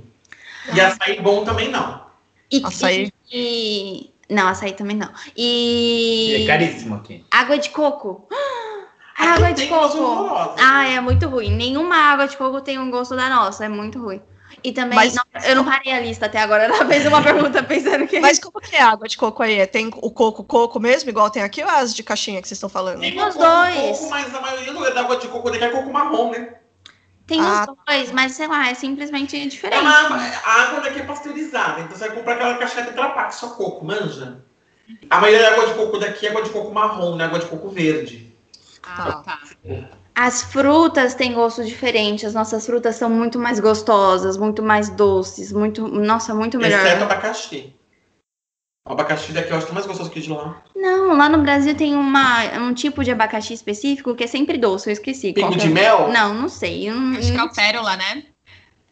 E 0.76 0.80
açaí 0.80 1.20
bom 1.20 1.44
também 1.44 1.70
não. 1.70 2.04
E, 2.52 2.62
Açaí. 2.64 3.12
e- 3.32 4.12
Não, 4.30 4.48
açaí 4.48 4.74
também 4.74 4.96
não. 4.96 5.10
E 5.36 6.36
E. 6.38 6.44
é 6.44 6.48
caríssimo 6.48 6.96
aqui. 6.96 7.26
Água 7.32 7.58
de 7.58 7.70
coco. 7.72 8.28
Aqui 9.18 9.28
Água 9.30 9.52
de 9.54 9.68
coco. 9.68 10.56
Ah, 10.60 10.88
é 10.88 11.00
muito 11.00 11.28
ruim. 11.28 11.52
Nenhuma 11.52 11.96
água 11.96 12.28
de 12.28 12.36
coco 12.36 12.62
tem 12.62 12.80
um 12.80 12.90
gosto 12.90 13.16
da 13.16 13.30
nossa, 13.30 13.64
é 13.66 13.70
muito 13.70 14.00
ruim. 14.02 14.20
E 14.64 14.72
também, 14.72 14.96
Mas- 14.96 15.14
não, 15.14 15.24
eu 15.44 15.56
não 15.58 15.66
parei 15.66 15.92
a 15.92 16.00
lista 16.00 16.26
até 16.28 16.40
agora, 16.40 16.64
ela 16.66 16.86
fez 16.86 17.06
uma 17.06 17.22
pergunta 17.22 17.62
pensando 17.62 18.08
que. 18.08 18.20
Mas 18.20 18.40
como 18.40 18.62
que 18.62 18.76
é 18.76 18.82
a 18.82 18.92
água 18.92 19.08
de 19.08 19.18
coco 19.18 19.44
aí? 19.44 19.60
É, 19.60 19.66
Tem 19.66 19.90
o 19.94 20.10
coco 20.12 20.44
coco 20.44 20.80
mesmo, 20.80 21.10
igual 21.10 21.30
tem 21.30 21.44
aqui, 21.44 21.62
ou 21.64 21.70
é 21.70 21.80
as 21.82 21.94
de 21.94 22.02
caixinha 22.04 22.42
que 22.42 22.48
vocês 22.48 22.58
estão 22.58 22.70
falando? 22.70 23.02
Tem 23.02 23.12
Os 23.22 23.36
dois. 23.36 23.98
Coco, 24.00 24.10
mas 24.10 24.34
a 24.34 24.40
maioria 24.42 24.74
do- 24.74 24.94
da 24.94 25.02
água 25.02 25.18
de 25.18 25.28
coco 25.28 25.52
daqui 25.52 25.64
é 25.66 25.70
coco 25.70 25.92
marrom, 25.92 26.32
né? 26.32 26.54
Tem 27.28 27.40
Ah. 27.42 27.66
os 27.70 27.76
dois, 27.86 28.12
mas 28.12 28.34
sei 28.34 28.48
lá, 28.48 28.70
é 28.70 28.74
simplesmente 28.74 29.36
É 29.36 29.46
diferente. 29.48 29.82
uma, 29.82 30.18
a 30.18 30.62
água 30.64 30.80
daqui 30.82 31.00
é 31.00 31.04
pasteurizada, 31.04 31.82
então 31.82 31.98
você 31.98 32.08
vai 32.08 32.16
comprar 32.18 32.34
aquela 32.36 32.58
caixinha 32.58 32.86
Tetra 32.86 33.10
Pak, 33.10 33.36
só 33.36 33.50
coco, 33.50 33.86
manja? 33.86 34.44
A 35.10 35.20
maioria 35.22 35.50
da 35.50 35.56
água 35.56 35.68
de 35.68 35.74
coco 35.76 35.98
daqui 35.98 36.26
é 36.28 36.30
água 36.30 36.42
de 36.44 36.50
coco 36.50 36.74
marrom, 36.74 37.12
não 37.16 37.22
é 37.22 37.28
água 37.28 37.40
de 37.40 37.46
coco 37.46 37.70
verde. 37.70 38.34
Ah, 38.82 39.22
tá. 39.26 39.40
As 40.16 40.44
frutas 40.44 41.16
têm 41.16 41.34
gosto 41.34 41.64
diferente. 41.64 42.26
As 42.26 42.34
nossas 42.34 42.66
frutas 42.66 42.96
são 42.96 43.10
muito 43.10 43.40
mais 43.40 43.60
gostosas, 43.60 44.38
muito 44.38 44.62
mais 44.62 44.90
doces, 44.90 45.52
muito. 45.52 45.88
Nossa, 45.88 46.34
muito 46.36 46.58
melhor. 46.58 46.86
Exceto 46.86 47.04
abacaxi. 47.04 47.74
O 48.86 48.92
abacaxi 48.92 49.32
daqui 49.32 49.52
eu 49.52 49.58
acho 49.58 49.66
que 49.66 49.72
é 49.72 49.76
mais 49.76 49.88
gostoso 49.88 50.10
que 50.10 50.20
o 50.20 50.22
de 50.22 50.30
lá. 50.30 50.62
Não, 50.76 51.16
lá 51.18 51.30
no 51.30 51.42
Brasil 51.42 51.74
tem 51.74 51.96
uma, 51.96 52.44
um 52.60 52.74
tipo 52.74 53.04
de 53.04 53.12
abacaxi 53.12 53.54
específico 53.54 54.14
que 54.14 54.26
é 54.26 54.28
sempre 54.28 54.58
doce, 54.58 54.90
eu 54.90 54.94
esqueci. 54.94 55.32
Que 55.32 55.48
de 55.56 55.68
é. 55.68 55.70
mel? 55.70 56.10
Não, 56.10 56.34
não 56.34 56.50
sei. 56.50 56.90
eu 56.90 56.96
não- 56.96 57.18
Acho 57.18 57.32
que 57.32 57.40
é 57.40 57.44
o 57.44 57.54
pérola, 57.54 57.96
né? 57.96 58.26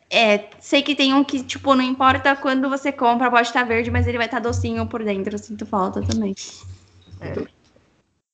É, 0.09 0.49
sei 0.59 0.81
que 0.81 0.95
tem 0.95 1.13
um 1.13 1.23
que, 1.23 1.43
tipo, 1.43 1.73
não 1.75 1.83
importa 1.83 2.35
quando 2.35 2.69
você 2.69 2.91
compra, 2.91 3.31
pode 3.31 3.47
estar 3.47 3.63
verde, 3.63 3.91
mas 3.91 4.07
ele 4.07 4.17
vai 4.17 4.27
estar 4.27 4.39
docinho 4.39 4.85
por 4.85 5.03
dentro. 5.03 5.33
Eu 5.35 5.39
sinto 5.39 5.65
falta 5.65 6.01
também. 6.01 6.35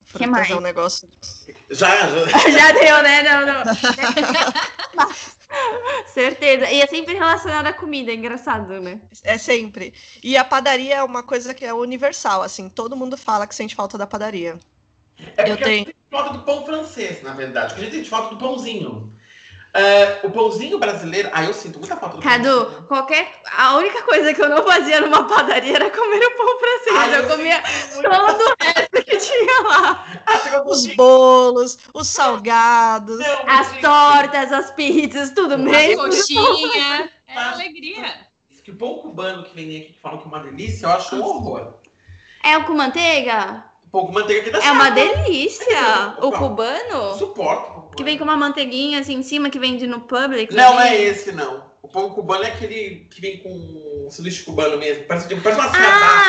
Frutas 0.07 0.29
mais? 0.29 0.49
é 0.49 0.55
um 0.55 0.61
negócio. 0.61 1.07
Já, 1.69 2.07
já. 2.09 2.27
Já 2.49 2.71
deu, 2.71 3.03
né? 3.03 3.23
Não, 3.23 3.45
não. 3.45 3.63
Certeza. 6.07 6.69
E 6.69 6.81
é 6.81 6.87
sempre 6.87 7.13
relacionado 7.13 7.67
à 7.67 7.73
comida, 7.73 8.11
é 8.11 8.15
engraçado, 8.15 8.79
né? 8.81 9.01
É 9.23 9.37
sempre. 9.37 9.93
E 10.23 10.37
a 10.37 10.43
padaria 10.43 10.95
é 10.95 11.03
uma 11.03 11.23
coisa 11.23 11.53
que 11.53 11.65
é 11.65 11.73
universal, 11.73 12.41
assim. 12.41 12.69
Todo 12.69 12.95
mundo 12.95 13.17
fala 13.17 13.47
que 13.47 13.55
sente 13.55 13.75
falta 13.75 13.97
da 13.97 14.07
padaria. 14.07 14.57
É 15.35 15.43
Eu 15.43 15.47
porque 15.57 15.63
tenho. 15.63 15.75
a 15.75 15.77
gente 15.77 15.85
sente 15.87 15.97
falta 16.11 16.33
do 16.37 16.43
pão 16.43 16.65
francês, 16.65 17.23
na 17.23 17.33
verdade. 17.33 17.75
A 17.75 17.79
gente 17.79 17.95
sente 17.95 18.09
falta 18.09 18.35
do 18.35 18.37
pãozinho. 18.37 19.13
É, 19.73 20.21
o 20.23 20.31
pãozinho 20.31 20.79
brasileiro. 20.79 21.29
Ah, 21.31 21.43
eu 21.43 21.53
sinto 21.53 21.77
muita 21.79 21.95
falta 21.97 22.17
do 22.17 22.23
Cadu, 22.23 22.65
pãozinho. 22.65 22.83
qualquer. 22.87 23.41
A 23.55 23.75
única 23.75 24.01
coisa 24.03 24.33
que 24.33 24.41
eu 24.41 24.49
não 24.49 24.63
fazia 24.63 25.01
numa 25.01 25.27
padaria 25.27 25.75
era 25.75 25.89
comer 25.91 26.25
o 26.25 26.31
pão 26.37 26.59
francês. 26.59 26.95
Ah, 26.97 27.07
eu 27.09 27.23
eu 27.23 27.27
comia 27.27 27.61
todo 28.01 28.43
o 28.43 28.55
resto 28.63 28.86
que 28.86 28.86
tinha 29.25 29.61
lá. 29.67 30.05
Ah, 30.25 30.63
Os 30.65 30.87
bolos, 30.95 31.77
os 31.93 32.07
salgados. 32.07 33.17
Não, 33.19 33.49
As 33.49 33.69
gente, 33.69 33.81
tortas, 33.81 34.51
as 34.51 34.71
pizzas, 34.71 35.31
tudo 35.31 35.55
A 35.55 35.57
mesmo. 35.57 36.03
coxinha. 36.03 37.09
É 37.29 37.37
alegria. 37.37 38.27
Que 38.63 38.71
o 38.71 38.75
pão 38.77 38.95
cubano 38.95 39.43
que 39.43 39.53
vem 39.55 39.77
aqui 39.77 39.93
que 39.93 39.99
falam 40.01 40.17
que 40.19 40.25
é 40.25 40.27
uma 40.27 40.39
delícia, 40.39 40.85
eu 40.85 40.89
acho 40.91 41.15
um 41.15 41.23
horror. 41.23 41.73
É 42.43 42.57
o 42.57 42.65
com 42.65 42.73
manteiga? 42.73 43.65
O 43.85 43.87
pão 43.89 44.05
com 44.07 44.11
manteiga 44.13 44.41
aqui 44.41 44.49
dá 44.51 44.59
É 44.65 44.71
uma 44.71 44.93
certo. 44.93 45.23
delícia. 45.23 46.15
O 46.21 46.29
Não. 46.29 46.31
cubano? 46.31 47.17
Suporto. 47.17 47.95
Que 47.95 48.03
vem 48.03 48.17
com 48.17 48.23
uma 48.25 48.35
manteiguinha 48.37 48.99
assim 48.99 49.15
em 49.15 49.23
cima 49.23 49.49
que 49.49 49.59
vende 49.59 49.85
no 49.87 50.01
Publix. 50.01 50.53
Não, 50.55 50.71
não 50.73 50.79
ali. 50.79 50.89
é 50.95 51.01
esse, 51.03 51.31
não. 51.31 51.69
O 51.81 51.87
pão 51.87 52.09
cubano 52.09 52.43
é 52.43 52.47
aquele 52.47 53.07
que 53.09 53.21
vem 53.21 53.37
com 53.39 53.49
sanduíche 54.11 54.43
cubano 54.43 54.77
mesmo. 54.77 55.03
Parece, 55.05 55.27
parece 55.35 55.59
uma 55.59 55.69
Ah, 55.69 55.73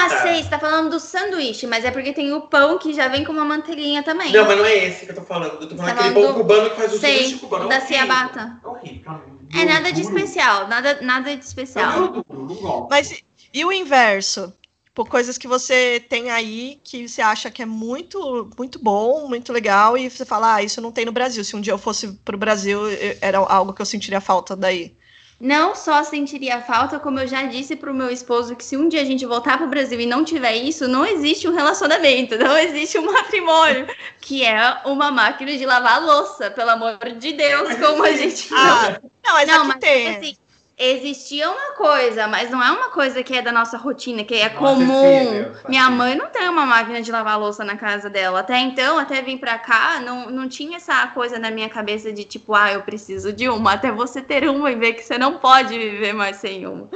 ciabatta. 0.09 0.22
sei, 0.22 0.43
você 0.43 0.49
tá 0.49 0.59
falando 0.59 0.91
do 0.91 1.01
sanduíche, 1.01 1.66
mas 1.66 1.85
é 1.85 1.91
porque 1.91 2.12
tem 2.12 2.33
o 2.33 2.43
pão 2.43 2.79
que 2.79 2.93
já 2.93 3.09
vem 3.09 3.24
com 3.24 3.33
uma 3.33 3.45
manteiguinha 3.45 4.03
também. 4.03 4.33
Não, 4.33 4.45
mas 4.47 4.59
não 4.59 4.64
é 4.64 4.76
esse 4.87 5.05
que 5.07 5.12
eu 5.12 5.16
tô 5.16 5.22
falando. 5.22 5.61
Eu 5.62 5.68
tô 5.68 5.76
falando 5.76 5.95
Tá 5.95 6.01
aquele 6.01 6.14
pão 6.14 6.33
do- 6.33 6.35
cubano 6.41 6.70
que 6.70 6.76
faz 6.76 6.93
o 6.95 6.99
sei, 6.99 7.14
sanduíche 7.18 7.39
cubano. 7.39 7.64
É 7.64 7.68
da 7.68 7.74
horrível. 7.76 7.89
ciabatta. 7.97 8.61
É 8.62 8.66
horrível. 8.68 9.12
É 9.55 9.64
nada 9.64 9.93
de 9.93 10.01
especial, 10.03 10.68
nada, 10.68 10.99
nada 11.01 11.31
de 11.31 11.37
É 11.43 11.45
especial. 11.45 12.24
Mas 12.91 13.11
e- 13.53 13.64
o 13.64 13.72
inverso? 13.72 14.53
Por 14.95 15.09
coisas 15.09 15.39
que 15.39 15.47
você 15.47 16.05
tem 16.09 16.29
aí 16.31 16.81
que 16.83 17.09
você 17.09 17.22
acha 17.22 17.51
que 17.53 17.62
é 17.62 17.66
muito, 17.66 18.51
muito 18.59 18.81
bom, 18.83 19.29
muito 19.29 19.53
legal, 19.53 19.97
e 19.97 20.11
você 20.11 20.24
fala, 20.24 20.57
ah, 20.57 20.62
isso 20.62 20.81
não 20.81 20.91
tem 20.91 21.05
no 21.05 21.12
Brasil. 21.12 21.45
Se 21.45 21.55
um 21.55 21.61
dia 21.61 21.72
eu 21.72 21.79
fosse 21.79 22.09
pro 22.24 22.37
Brasil, 22.37 22.81
era 23.20 23.39
algo 23.39 23.72
que 23.72 23.81
eu 23.81 23.87
sentiria 23.87 24.20
falta 24.20 24.57
daí. 24.57 24.97
Não 25.41 25.72
só 25.74 26.03
sentiria 26.03 26.61
falta, 26.61 26.99
como 26.99 27.20
eu 27.20 27.26
já 27.28 27.45
disse 27.45 27.76
pro 27.76 27.95
meu 27.95 28.11
esposo 28.11 28.57
que 28.57 28.64
se 28.64 28.76
um 28.76 28.89
dia 28.89 29.03
a 29.03 29.05
gente 29.05 29.24
voltar 29.24 29.57
pro 29.57 29.68
Brasil 29.68 30.01
e 30.01 30.07
não 30.07 30.24
tiver 30.24 30.57
isso, 30.57 30.89
não 30.89 31.07
existe 31.07 31.47
um 31.47 31.55
relacionamento, 31.55 32.36
não 32.39 32.59
existe 32.59 32.99
um 32.99 33.05
matrimônio, 33.12 33.86
que 34.20 34.45
é 34.45 34.80
uma 34.84 35.12
máquina 35.12 35.57
de 35.57 35.64
lavar 35.64 36.03
louça, 36.05 36.51
pelo 36.51 36.70
amor 36.70 36.99
de 37.18 37.32
Deus, 37.34 37.74
como 37.76 38.03
a 38.03 38.12
gente 38.12 38.49
Ah, 38.53 39.01
não, 39.24 39.32
mas 39.34 39.47
não, 39.47 39.62
aqui 39.62 39.66
mas 39.68 39.78
tem. 39.78 40.09
assim, 40.09 40.36
existia 40.79 41.51
uma 41.51 41.72
coisa, 41.72 42.29
mas 42.29 42.51
não 42.51 42.62
é 42.62 42.70
uma 42.70 42.91
coisa 42.91 43.22
que 43.22 43.35
é 43.35 43.43
da 43.43 43.51
nossa 43.51 43.76
rotina, 43.76 44.24
que 44.24 44.35
é 44.35 44.49
comum. 44.49 45.53
Minha 45.68 45.91
mãe 45.91 46.14
não 46.14 46.29
tem 46.29 46.49
uma 46.49 46.64
máquina 46.64 47.03
de 47.03 47.11
lavar 47.11 47.39
louça 47.39 47.64
na 47.64 47.76
casa 47.76 48.09
dela. 48.09 48.41
Até 48.41 48.59
então, 48.61 48.99
até 48.99 49.20
vir 49.20 49.39
pra 49.39 49.59
cá, 49.59 50.01
não, 50.01 50.31
não 50.31 50.49
tinha 50.49 50.76
essa 50.76 51.07
coisa 51.09 51.39
na 51.39 51.51
minha 51.51 51.68
cabeça 51.68 52.12
de 52.12 52.24
tipo, 52.24 52.55
ah, 52.55 52.72
eu 52.72 52.83
preciso 52.83 53.33
de 53.33 53.49
uma. 53.49 53.72
Até 53.72 53.91
você 53.91 54.22
ter 54.22 54.49
uma 54.49 54.70
e 54.70 54.76
ver 54.76 54.93
que 54.95 55.03
você 55.03 55.18
não 55.18 55.39
pode 55.39 55.76
viver 55.76 56.12
mais 56.12 56.37
sem 56.37 56.66
uma. 56.66 56.89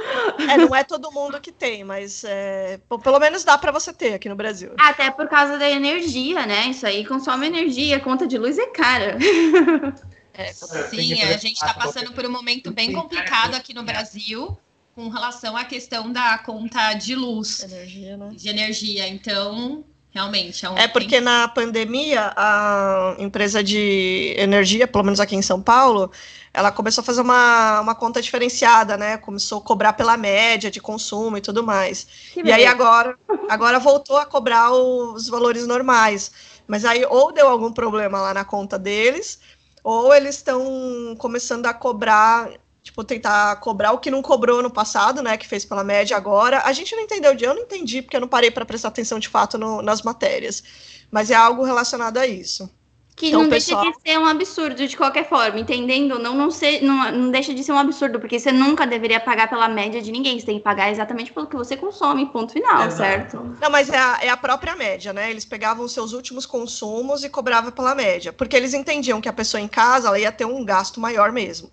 É, 0.49 0.57
não 0.57 0.75
é 0.75 0.83
todo 0.83 1.11
mundo 1.11 1.39
que 1.41 1.51
tem, 1.51 1.83
mas 1.83 2.23
é, 2.23 2.79
pelo 3.03 3.19
menos 3.19 3.43
dá 3.43 3.57
pra 3.57 3.71
você 3.71 3.91
ter 3.91 4.13
aqui 4.13 4.29
no 4.29 4.35
Brasil. 4.35 4.71
Até 4.79 5.11
por 5.11 5.27
causa 5.27 5.57
da 5.57 5.69
energia, 5.69 6.45
né? 6.45 6.67
Isso 6.67 6.85
aí 6.85 7.05
consome 7.05 7.47
energia, 7.47 7.99
conta 7.99 8.25
de 8.25 8.37
luz 8.37 8.57
é 8.57 8.67
cara. 8.67 9.17
É, 10.33 10.51
sim, 10.51 11.15
ter- 11.15 11.23
a 11.33 11.37
gente 11.37 11.53
está 11.55 11.73
passando 11.73 12.11
por 12.13 12.25
um 12.25 12.31
momento 12.31 12.71
bem 12.71 12.91
complicado 12.91 13.55
aqui 13.55 13.73
no 13.73 13.83
Brasil 13.83 14.57
com 14.95 15.09
relação 15.09 15.55
à 15.57 15.63
questão 15.63 16.11
da 16.11 16.37
conta 16.37 16.93
de 16.93 17.15
luz, 17.15 17.63
Energia, 17.63 18.17
né? 18.17 18.29
de 18.35 18.49
energia. 18.49 19.07
Então, 19.07 19.83
realmente, 20.11 20.65
é 20.65 20.69
um. 20.69 20.77
É 20.77 20.87
porque 20.87 21.19
na 21.19 21.47
pandemia, 21.47 22.31
a 22.35 23.15
empresa 23.19 23.63
de 23.63 24.33
energia, 24.37 24.87
pelo 24.87 25.03
menos 25.03 25.19
aqui 25.19 25.35
em 25.35 25.41
São 25.41 25.61
Paulo, 25.61 26.11
ela 26.53 26.71
começou 26.71 27.01
a 27.01 27.05
fazer 27.05 27.21
uma, 27.21 27.81
uma 27.81 27.95
conta 27.95 28.21
diferenciada, 28.21 28.95
né? 28.97 29.17
Começou 29.17 29.59
a 29.59 29.61
cobrar 29.63 29.93
pela 29.93 30.15
média 30.17 30.69
de 30.69 30.79
consumo 30.79 31.37
e 31.37 31.41
tudo 31.41 31.63
mais. 31.63 32.07
Que 32.31 32.41
E 32.43 32.51
aí 32.51 32.65
beleza. 32.65 32.71
agora, 32.71 33.17
agora 33.49 33.79
voltou 33.79 34.17
a 34.17 34.25
cobrar 34.25 34.71
os 34.71 35.27
valores 35.27 35.65
normais. 35.65 36.31
Mas 36.67 36.85
aí 36.85 37.03
ou 37.05 37.31
deu 37.33 37.47
algum 37.47 37.73
problema 37.73 38.21
lá 38.21 38.33
na 38.33 38.45
conta 38.45 38.79
deles, 38.79 39.39
ou 39.83 40.13
eles 40.13 40.35
estão 40.37 41.15
começando 41.17 41.65
a 41.65 41.73
cobrar, 41.73 42.49
tipo, 42.81 43.03
tentar 43.03 43.57
cobrar 43.57 43.91
o 43.93 43.99
que 43.99 44.11
não 44.11 44.21
cobrou 44.21 44.61
no 44.63 44.71
passado, 44.71 45.21
né? 45.21 45.37
Que 45.37 45.47
fez 45.47 45.65
pela 45.65 45.83
média 45.83 46.15
agora. 46.17 46.61
A 46.65 46.73
gente 46.73 46.95
não 46.95 47.03
entendeu 47.03 47.35
de 47.35 47.43
eu 47.45 47.53
não 47.53 47.63
entendi, 47.63 48.01
porque 48.01 48.15
eu 48.15 48.21
não 48.21 48.27
parei 48.27 48.51
para 48.51 48.65
prestar 48.65 48.89
atenção 48.89 49.19
de 49.19 49.29
fato 49.29 49.57
no- 49.57 49.81
nas 49.81 50.01
matérias. 50.01 50.63
Mas 51.11 51.29
é 51.31 51.35
algo 51.35 51.63
relacionado 51.63 52.17
a 52.17 52.27
isso. 52.27 52.69
Que 53.15 53.27
Então, 53.27 53.43
não 53.43 53.49
pessoal- 53.49 53.83
deixa 53.83 53.97
de 53.99 54.03
ser 54.11 54.17
um 54.17 54.25
absurdo 54.25 54.87
de 54.87 54.97
qualquer 54.97 55.29
forma, 55.29 55.59
entendendo? 55.59 56.17
Não, 56.17 56.33
não, 56.35 56.49
ser, 56.49 56.81
não, 56.81 57.11
não 57.11 57.31
deixa 57.31 57.53
de 57.53 57.63
ser 57.63 57.71
um 57.71 57.77
absurdo, 57.77 58.19
porque 58.19 58.39
você 58.39 58.51
nunca 58.51 58.87
deveria 58.87 59.19
pagar 59.19 59.47
pela 59.47 59.67
média 59.69 60.01
de 60.01 60.11
ninguém. 60.11 60.39
Você 60.39 60.47
tem 60.47 60.57
que 60.57 60.63
pagar 60.63 60.91
exatamente 60.91 61.31
pelo 61.31 61.45
que 61.45 61.55
você 61.55 61.77
consome, 61.77 62.25
ponto 62.25 62.51
final, 62.53 62.87
Exato. 62.87 62.95
certo? 62.97 63.57
Não, 63.61 63.69
mas 63.69 63.89
é 63.89 63.97
a, 63.99 64.19
é 64.23 64.29
a 64.29 64.37
própria 64.37 64.75
média, 64.75 65.13
né? 65.13 65.29
Eles 65.29 65.45
pegavam 65.45 65.85
os 65.85 65.91
seus 65.91 66.11
últimos 66.11 66.45
consumos 66.47 67.23
e 67.23 67.29
cobravam 67.29 67.71
pela 67.71 67.93
média, 67.93 68.33
porque 68.33 68.55
eles 68.55 68.73
entendiam 68.73 69.21
que 69.21 69.29
a 69.29 69.33
pessoa 69.33 69.61
em 69.61 69.67
casa 69.67 70.07
ela 70.07 70.19
ia 70.19 70.31
ter 70.31 70.45
um 70.45 70.65
gasto 70.65 70.99
maior 70.99 71.31
mesmo. 71.31 71.69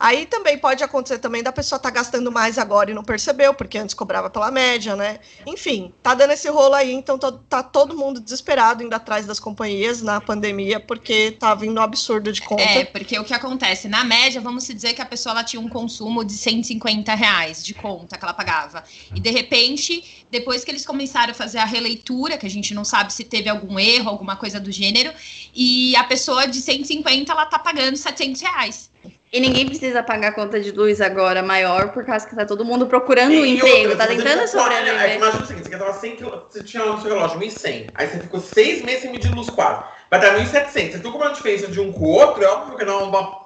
Aí 0.00 0.24
também 0.24 0.56
pode 0.56 0.82
acontecer 0.82 1.18
também 1.18 1.42
da 1.42 1.52
pessoa 1.52 1.76
estar 1.76 1.90
gastando 1.90 2.32
mais 2.32 2.56
agora 2.56 2.90
e 2.90 2.94
não 2.94 3.04
percebeu, 3.04 3.52
porque 3.52 3.76
antes 3.76 3.94
cobrava 3.94 4.30
pela 4.30 4.50
média, 4.50 4.96
né? 4.96 5.20
Enfim, 5.46 5.92
tá 6.02 6.14
dando 6.14 6.32
esse 6.32 6.48
rolo 6.48 6.74
aí, 6.74 6.90
então 6.90 7.18
tá 7.18 7.62
todo 7.62 7.94
mundo 7.94 8.18
desesperado 8.18 8.82
indo 8.82 8.94
atrás 8.94 9.26
das 9.26 9.38
companhias 9.38 10.00
na 10.00 10.18
pandemia, 10.18 10.80
porque 10.80 11.32
tá 11.32 11.54
vindo 11.54 11.78
um 11.78 11.82
absurdo 11.82 12.32
de 12.32 12.40
conta. 12.40 12.62
É, 12.62 12.86
porque 12.86 13.18
o 13.18 13.24
que 13.24 13.34
acontece? 13.34 13.88
Na 13.88 14.02
média, 14.02 14.40
vamos 14.40 14.66
dizer 14.66 14.94
que 14.94 15.02
a 15.02 15.06
pessoa 15.06 15.34
ela 15.34 15.44
tinha 15.44 15.60
um 15.60 15.68
consumo 15.68 16.24
de 16.24 16.32
150 16.32 17.14
reais 17.14 17.62
de 17.62 17.74
conta 17.74 18.16
que 18.16 18.24
ela 18.24 18.32
pagava. 18.32 18.82
E 19.14 19.20
de 19.20 19.30
repente, 19.30 20.24
depois 20.30 20.64
que 20.64 20.70
eles 20.70 20.86
começaram 20.86 21.32
a 21.32 21.34
fazer 21.34 21.58
a 21.58 21.66
releitura, 21.66 22.38
que 22.38 22.46
a 22.46 22.50
gente 22.50 22.72
não 22.72 22.86
sabe 22.86 23.12
se 23.12 23.22
teve 23.22 23.50
algum 23.50 23.78
erro, 23.78 24.08
alguma 24.08 24.36
coisa 24.36 24.58
do 24.58 24.72
gênero, 24.72 25.12
e 25.54 25.94
a 25.94 26.04
pessoa 26.04 26.48
de 26.48 26.58
150 26.58 27.30
ela 27.30 27.44
tá 27.44 27.58
pagando 27.58 27.98
700 27.98 28.40
reais. 28.40 28.89
E 29.32 29.38
ninguém 29.38 29.66
precisa 29.68 30.02
pagar 30.02 30.32
conta 30.32 30.58
de 30.58 30.72
luz 30.72 31.00
agora 31.00 31.40
maior, 31.42 31.92
por 31.92 32.04
causa 32.04 32.26
que 32.26 32.34
tá 32.34 32.44
todo 32.44 32.64
mundo 32.64 32.86
procurando 32.86 33.30
um 33.32 33.46
emprego, 33.46 33.90
outra, 33.90 33.96
tá 33.96 34.10
se 34.12 34.16
tentando 34.16 34.48
ficou- 34.48 34.60
é, 34.60 34.64
sobreviver. 34.64 35.16
Imagina 35.16 35.42
o 35.42 35.46
seguinte, 35.46 35.64
você 35.64 35.70
gastava 35.70 35.92
100 35.92 36.16
quilô, 36.16 36.42
você 36.50 36.64
tinha 36.64 36.84
no 36.84 37.00
seu 37.00 37.14
relógio 37.14 37.38
1.100, 37.38 37.92
aí 37.94 38.08
você 38.08 38.18
ficou 38.18 38.40
seis 38.40 38.82
meses 38.82 39.02
sem 39.02 39.12
medir 39.12 39.30
luz 39.32 39.48
quase. 39.48 39.84
Vai 40.10 40.20
dar 40.20 40.36
1.700. 40.36 40.92
Você 40.92 40.98
viu 40.98 41.12
como 41.12 41.22
é 41.24 41.28
a 41.28 41.32
diferença 41.32 41.68
de 41.68 41.78
um 41.78 41.92
com 41.92 42.04
o 42.06 42.08
outro? 42.08 42.42
É 42.42 42.48
óbvio 42.48 42.76
que 42.76 42.84
não 42.84 43.00
é 43.00 43.02
uma 43.04 43.40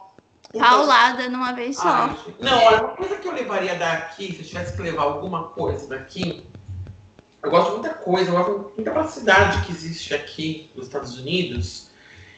Paulada 0.57 1.28
numa 1.28 1.53
vez 1.53 1.76
só. 1.76 1.89
Ai, 1.89 2.16
não, 2.41 2.62
olha, 2.64 2.78
uma 2.85 2.97
coisa 2.97 3.16
que 3.16 3.26
eu 3.26 3.32
levaria 3.32 3.74
daqui, 3.74 4.32
se 4.32 4.39
eu 4.39 4.45
tivesse 4.47 4.76
que 4.76 4.82
levar 4.82 5.03
alguma 5.03 5.49
coisa 5.49 5.89
daqui, 5.89 6.47
eu 7.43 7.51
gosto 7.51 7.66
de 7.66 7.72
muita 7.72 7.91
coisa, 7.95 8.30
eu 8.30 8.35
gosto 8.37 8.53
de 8.70 8.74
muita 8.76 8.91
capacidade 8.93 9.66
que 9.66 9.72
existe 9.72 10.14
aqui 10.14 10.70
nos 10.76 10.87
Estados 10.87 11.18
Unidos 11.18 11.91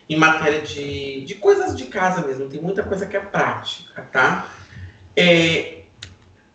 em 0.09 0.17
matéria 0.17 0.63
de, 0.63 1.25
de 1.25 1.35
coisas 1.35 1.77
de 1.77 1.87
casa 1.87 2.27
mesmo. 2.27 2.49
Tem 2.49 2.61
muita 2.61 2.83
coisa 2.83 3.07
que 3.07 3.17
é 3.17 3.21
prática, 3.21 4.03
tá? 4.13 4.51
É, 5.17 5.83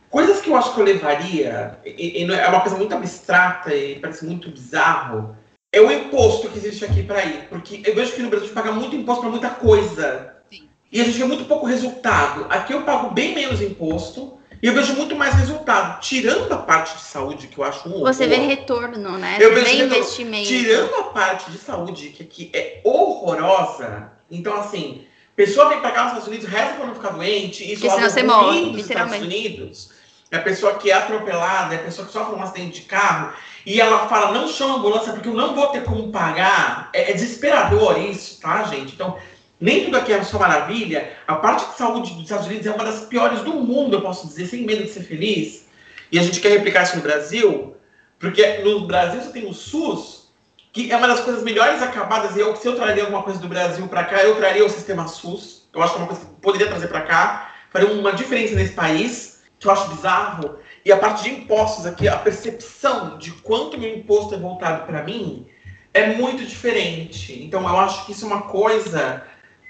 coisas 0.09 0.41
que 0.41 0.49
eu 0.49 0.55
acho 0.55 0.73
que 0.73 0.79
eu 0.79 0.85
levaria, 0.85 1.77
e, 1.85 2.23
e 2.23 2.31
é 2.31 2.35
é 2.35 2.47
uma 2.47 2.61
coisa 2.61 2.77
muito 2.77 2.93
abstrata 2.93 3.73
e 3.73 3.99
parece 3.99 4.25
muito 4.25 4.49
bizarro, 4.49 5.35
é 5.71 5.79
o 5.79 5.91
imposto 5.91 6.49
que 6.49 6.57
existe 6.57 6.83
aqui 6.85 7.03
para 7.03 7.23
ir. 7.23 7.47
Porque 7.49 7.81
eu 7.85 7.95
vejo 7.95 8.13
que 8.13 8.21
no 8.21 8.29
Brasil 8.29 8.45
a 8.45 8.47
gente 8.47 8.55
paga 8.55 8.71
muito 8.71 8.95
imposto 8.95 9.21
para 9.21 9.31
muita 9.31 9.49
coisa. 9.49 10.35
Sim. 10.49 10.67
E 10.91 10.99
a 10.99 11.03
gente 11.05 11.17
vê 11.17 11.23
muito 11.23 11.45
pouco 11.45 11.65
resultado. 11.65 12.45
Aqui 12.49 12.73
eu 12.73 12.83
pago 12.83 13.11
bem 13.11 13.33
menos 13.33 13.61
imposto 13.61 14.37
e 14.61 14.67
eu 14.67 14.73
vejo 14.73 14.93
muito 14.93 15.15
mais 15.15 15.33
resultado. 15.35 15.99
Tirando 16.01 16.51
a 16.51 16.57
parte 16.57 16.95
de 16.95 17.03
saúde, 17.03 17.47
que 17.47 17.57
eu 17.57 17.63
acho 17.63 17.89
um 17.89 18.01
Você 18.01 18.27
vê 18.27 18.35
horror. 18.35 18.47
retorno, 18.47 19.17
né? 19.17 19.37
Eu 19.39 19.49
Você 19.49 19.55
vejo 19.55 19.71
retorno. 19.71 19.95
investimento. 19.95 20.47
Tirando 20.47 20.95
a 20.95 21.03
parte 21.03 21.51
de 21.51 21.57
saúde, 21.57 22.09
que 22.09 22.23
aqui 22.23 22.51
é 22.53 22.81
horrorosa. 22.83 24.11
Então, 24.29 24.55
assim, 24.59 25.05
pessoa 25.35 25.69
vem 25.69 25.79
pra 25.79 25.91
cá 25.91 26.03
nos 26.03 26.11
Estados 26.11 26.27
Unidos, 26.27 26.47
reza 26.47 26.73
pra 26.73 26.85
não 26.85 26.95
ficar 26.95 27.09
doente. 27.09 27.71
Isso 27.71 27.85
é 27.85 27.89
algo 27.89 28.01
você 28.03 28.23
morre, 28.23 28.61
nos 28.71 28.81
Estados. 28.81 29.17
Unidos. 29.17 29.89
É 30.29 30.37
a 30.37 30.41
pessoa 30.41 30.75
que 30.75 30.89
é 30.89 30.93
atropelada, 30.93 31.75
é 31.75 31.77
a 31.77 31.83
pessoa 31.83 32.07
que 32.07 32.13
sofre 32.13 32.35
um 32.35 32.41
acidente 32.41 32.81
de 32.81 32.87
carro. 32.87 33.33
E 33.65 33.81
ela 33.81 34.07
fala, 34.07 34.31
não 34.31 34.47
chama 34.47 34.75
ambulância 34.75 35.11
porque 35.13 35.27
eu 35.27 35.33
não 35.33 35.53
vou 35.53 35.67
ter 35.67 35.83
como 35.83 36.11
pagar. 36.11 36.89
É, 36.93 37.11
é 37.11 37.13
desesperador 37.13 37.99
isso, 37.99 38.39
tá, 38.39 38.63
gente? 38.63 38.93
Então, 38.93 39.17
nem 39.61 39.85
tudo 39.85 39.97
aqui 39.97 40.11
é 40.11 40.23
só 40.23 40.39
maravilha. 40.39 41.13
A 41.27 41.35
parte 41.35 41.69
de 41.69 41.77
saúde 41.77 42.13
dos 42.13 42.23
Estados 42.23 42.47
Unidos 42.47 42.65
é 42.65 42.71
uma 42.71 42.83
das 42.83 43.05
piores 43.05 43.41
do 43.41 43.53
mundo, 43.53 43.95
eu 43.95 44.01
posso 44.01 44.27
dizer, 44.27 44.47
sem 44.47 44.65
medo 44.65 44.83
de 44.83 44.89
ser 44.89 45.03
feliz. 45.03 45.67
E 46.11 46.17
a 46.17 46.23
gente 46.23 46.39
quer 46.41 46.49
replicar 46.49 46.81
isso 46.81 46.95
no 46.95 47.03
Brasil, 47.03 47.77
porque 48.19 48.57
no 48.63 48.87
Brasil 48.87 49.21
você 49.21 49.29
tem 49.29 49.47
o 49.47 49.53
SUS, 49.53 50.31
que 50.73 50.91
é 50.91 50.97
uma 50.97 51.07
das 51.07 51.19
coisas 51.19 51.43
melhores 51.43 51.81
acabadas. 51.81 52.35
E 52.35 52.39
eu, 52.39 52.55
se 52.55 52.67
eu 52.67 52.75
traria 52.75 53.03
alguma 53.03 53.21
coisa 53.21 53.39
do 53.39 53.47
Brasil 53.47 53.87
para 53.87 54.03
cá, 54.03 54.23
eu 54.23 54.35
traria 54.35 54.65
o 54.65 54.69
sistema 54.69 55.07
SUS. 55.07 55.69
Eu 55.71 55.83
acho 55.83 55.93
que 55.93 55.99
é 55.99 56.01
uma 56.01 56.07
coisa 56.07 56.25
que 56.25 56.31
eu 56.31 56.35
poderia 56.41 56.67
trazer 56.67 56.87
para 56.87 57.01
cá, 57.01 57.53
faria 57.69 57.87
uma 57.93 58.13
diferença 58.13 58.55
nesse 58.55 58.73
país, 58.73 59.43
que 59.59 59.67
eu 59.67 59.71
acho 59.71 59.89
bizarro. 59.89 60.57
E 60.83 60.91
a 60.91 60.97
parte 60.97 61.23
de 61.23 61.29
impostos 61.29 61.85
aqui, 61.85 62.07
a 62.07 62.17
percepção 62.17 63.19
de 63.19 63.31
quanto 63.31 63.77
meu 63.77 63.95
imposto 63.95 64.33
é 64.33 64.37
voltado 64.39 64.87
para 64.87 65.03
mim 65.03 65.45
é 65.93 66.13
muito 66.15 66.45
diferente. 66.45 67.43
Então 67.43 67.61
eu 67.67 67.77
acho 67.77 68.05
que 68.05 68.11
isso 68.11 68.25
é 68.25 68.27
uma 68.27 68.43
coisa 68.43 69.23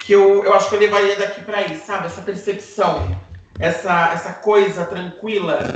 que 0.04 0.14
eu, 0.14 0.44
eu 0.44 0.54
acho 0.54 0.70
que 0.70 0.76
eu 0.76 0.80
levaria 0.80 1.16
daqui 1.16 1.42
para 1.42 1.60
aí, 1.60 1.78
sabe? 1.78 2.08
Essa 2.08 2.22
percepção, 2.22 3.16
essa, 3.60 4.12
essa 4.14 4.34
coisa 4.34 4.86
tranquila. 4.86 5.74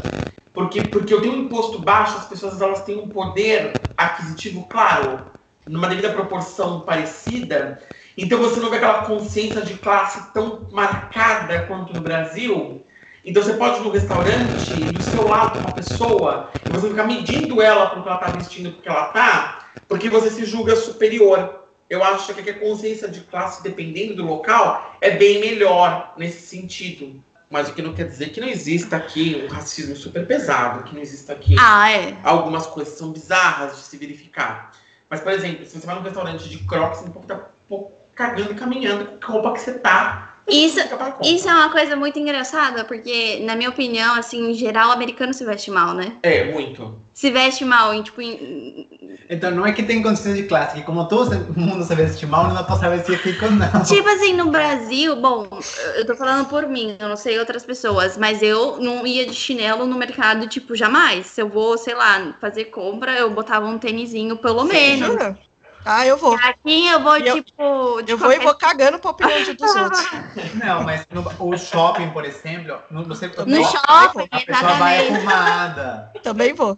Porque, 0.53 0.83
porque 0.83 1.13
eu 1.13 1.21
tenho 1.21 1.33
um 1.33 1.43
imposto 1.43 1.79
baixo, 1.79 2.17
as 2.17 2.25
pessoas 2.25 2.61
elas 2.61 2.83
têm 2.83 2.97
um 2.97 3.09
poder 3.09 3.73
aquisitivo, 3.97 4.65
claro, 4.69 5.19
numa 5.67 5.87
devida 5.87 6.11
proporção 6.11 6.81
parecida. 6.81 7.79
Então 8.17 8.39
você 8.39 8.59
não 8.59 8.69
vê 8.69 8.77
aquela 8.77 9.03
consciência 9.03 9.61
de 9.61 9.73
classe 9.75 10.31
tão 10.33 10.67
marcada 10.71 11.63
quanto 11.67 11.93
no 11.93 12.01
Brasil. 12.01 12.81
Então 13.25 13.43
você 13.43 13.53
pode 13.53 13.79
ir 13.79 13.83
no 13.83 13.89
restaurante 13.89 14.73
e 14.73 14.91
do 14.91 15.01
seu 15.01 15.27
lado 15.27 15.59
uma 15.59 15.73
pessoa 15.73 16.51
e 16.65 16.71
você 16.71 16.87
ficar 16.87 17.05
medindo 17.05 17.61
ela 17.61 17.89
porque 17.89 18.07
ela 18.07 18.19
está 18.19 18.31
vestindo 18.31 18.71
porque 18.71 18.87
ela 18.87 19.05
tá, 19.05 19.65
porque 19.87 20.09
você 20.09 20.29
se 20.29 20.45
julga 20.45 20.75
superior. 20.75 21.64
Eu 21.89 22.03
acho 22.03 22.33
que 22.33 22.49
a 22.49 22.59
consciência 22.59 23.07
de 23.07 23.21
classe, 23.21 23.61
dependendo 23.61 24.15
do 24.15 24.25
local, 24.25 24.97
é 24.99 25.11
bem 25.11 25.39
melhor 25.39 26.13
nesse 26.17 26.41
sentido. 26.47 27.23
Mas 27.49 27.69
o 27.69 27.73
que 27.73 27.81
não 27.81 27.93
quer 27.93 28.07
dizer 28.07 28.29
que 28.29 28.41
não 28.41 28.47
exista 28.47 28.97
aqui 28.97 29.43
um 29.45 29.53
racismo 29.53 29.95
super 29.95 30.25
pesado, 30.25 30.83
que 30.83 30.95
não 30.95 31.01
exista 31.01 31.33
aqui 31.33 31.55
Ah, 31.59 31.91
é. 31.91 32.17
algumas 32.23 32.65
coisas 32.65 32.93
que 32.93 32.99
são 32.99 33.11
bizarras 33.11 33.77
de 33.77 33.83
se 33.83 33.97
verificar. 33.97 34.71
Mas, 35.09 35.21
por 35.21 35.31
exemplo, 35.31 35.63
se 35.63 35.79
você 35.79 35.85
vai 35.85 35.95
num 35.95 36.01
restaurante 36.01 36.49
de 36.49 36.57
crocs, 36.65 36.99
você 37.01 37.09
pode 37.11 37.25
estar 37.25 37.35
um 37.35 37.67
pouco 37.69 37.93
cagando 38.15 38.51
e 38.51 38.55
caminhando 38.55 39.19
com 39.23 39.31
a 39.31 39.33
roupa 39.33 39.53
que 39.53 39.59
você 39.59 39.73
tá. 39.75 40.24
Isso, 40.47 40.79
Fica 40.79 40.95
pra 40.95 41.15
isso 41.23 41.49
é 41.49 41.53
uma 41.53 41.69
coisa 41.69 41.95
muito 41.95 42.19
engraçada, 42.19 42.83
porque, 42.83 43.39
na 43.43 43.55
minha 43.55 43.69
opinião, 43.69 44.15
assim, 44.15 44.51
em 44.51 44.53
geral, 44.53 44.89
o 44.89 44.91
americano 44.91 45.33
se 45.33 45.43
veste 45.43 45.71
mal, 45.71 45.93
né? 45.93 46.17
É, 46.21 46.51
muito. 46.51 46.99
Se 47.13 47.31
veste 47.31 47.65
mal 47.65 47.93
em, 47.93 48.03
tipo, 48.03 48.21
em... 48.21 48.87
Então 49.29 49.49
não 49.49 49.65
é 49.65 49.71
que 49.71 49.81
tem 49.81 50.03
consciência 50.03 50.41
de 50.41 50.47
classe, 50.47 50.75
que 50.75 50.83
como 50.83 51.07
todo 51.07 51.33
mundo 51.57 51.83
se 51.83 51.95
veste 51.95 52.25
mal, 52.27 52.53
não 52.53 52.63
posso 52.63 52.81
vestir 52.89 53.17
rico, 53.17 53.45
não. 53.49 53.65
Tipo 53.83 54.07
assim, 54.09 54.33
no 54.33 54.51
Brasil, 54.51 55.15
bom, 55.15 55.47
eu 55.95 56.05
tô 56.05 56.15
falando 56.15 56.47
por 56.47 56.67
mim, 56.67 56.95
eu 56.99 57.09
não 57.09 57.15
sei 57.15 57.39
outras 57.39 57.65
pessoas, 57.65 58.17
mas 58.17 58.43
eu 58.43 58.77
não 58.77 59.07
ia 59.07 59.25
de 59.25 59.33
chinelo 59.33 59.87
no 59.87 59.97
mercado, 59.97 60.47
tipo, 60.47 60.75
jamais. 60.75 61.27
Se 61.27 61.41
eu 61.41 61.49
vou, 61.49 61.77
sei 61.77 61.95
lá, 61.95 62.35
fazer 62.39 62.65
compra, 62.65 63.13
eu 63.13 63.31
botava 63.31 63.65
um 63.65 63.79
tênisinho, 63.79 64.37
pelo 64.37 64.63
menos. 64.63 65.07
Jura? 65.07 65.39
Ah, 65.85 66.05
eu 66.05 66.17
vou. 66.17 66.33
Aqui 66.33 66.87
eu 66.87 66.99
vou, 66.99 67.15
E 67.17 67.27
eu- 67.27 67.43
tipo, 67.43 67.99
Eu 68.07 68.17
vou 68.17 68.31
e 68.31 68.39
vou 68.39 68.55
cagando 68.55 68.97
pra 68.97 69.11
opinião 69.11 69.43
de 69.43 69.53
dos 69.53 69.73
outros. 69.75 70.03
Não, 70.55 70.83
mas 70.83 71.05
no, 71.11 71.23
o 71.39 71.55
shopping, 71.57 72.09
por 72.09 72.25
exemplo, 72.25 72.81
no, 72.89 73.03
você 73.05 73.27
No 73.45 73.63
a 73.63 73.69
shopping, 73.69 74.27
pessoa 74.27 74.73
vai 74.73 75.07
exatamente. 75.07 75.13
arrumada. 75.15 76.11
Também 76.23 76.53
vou. 76.53 76.75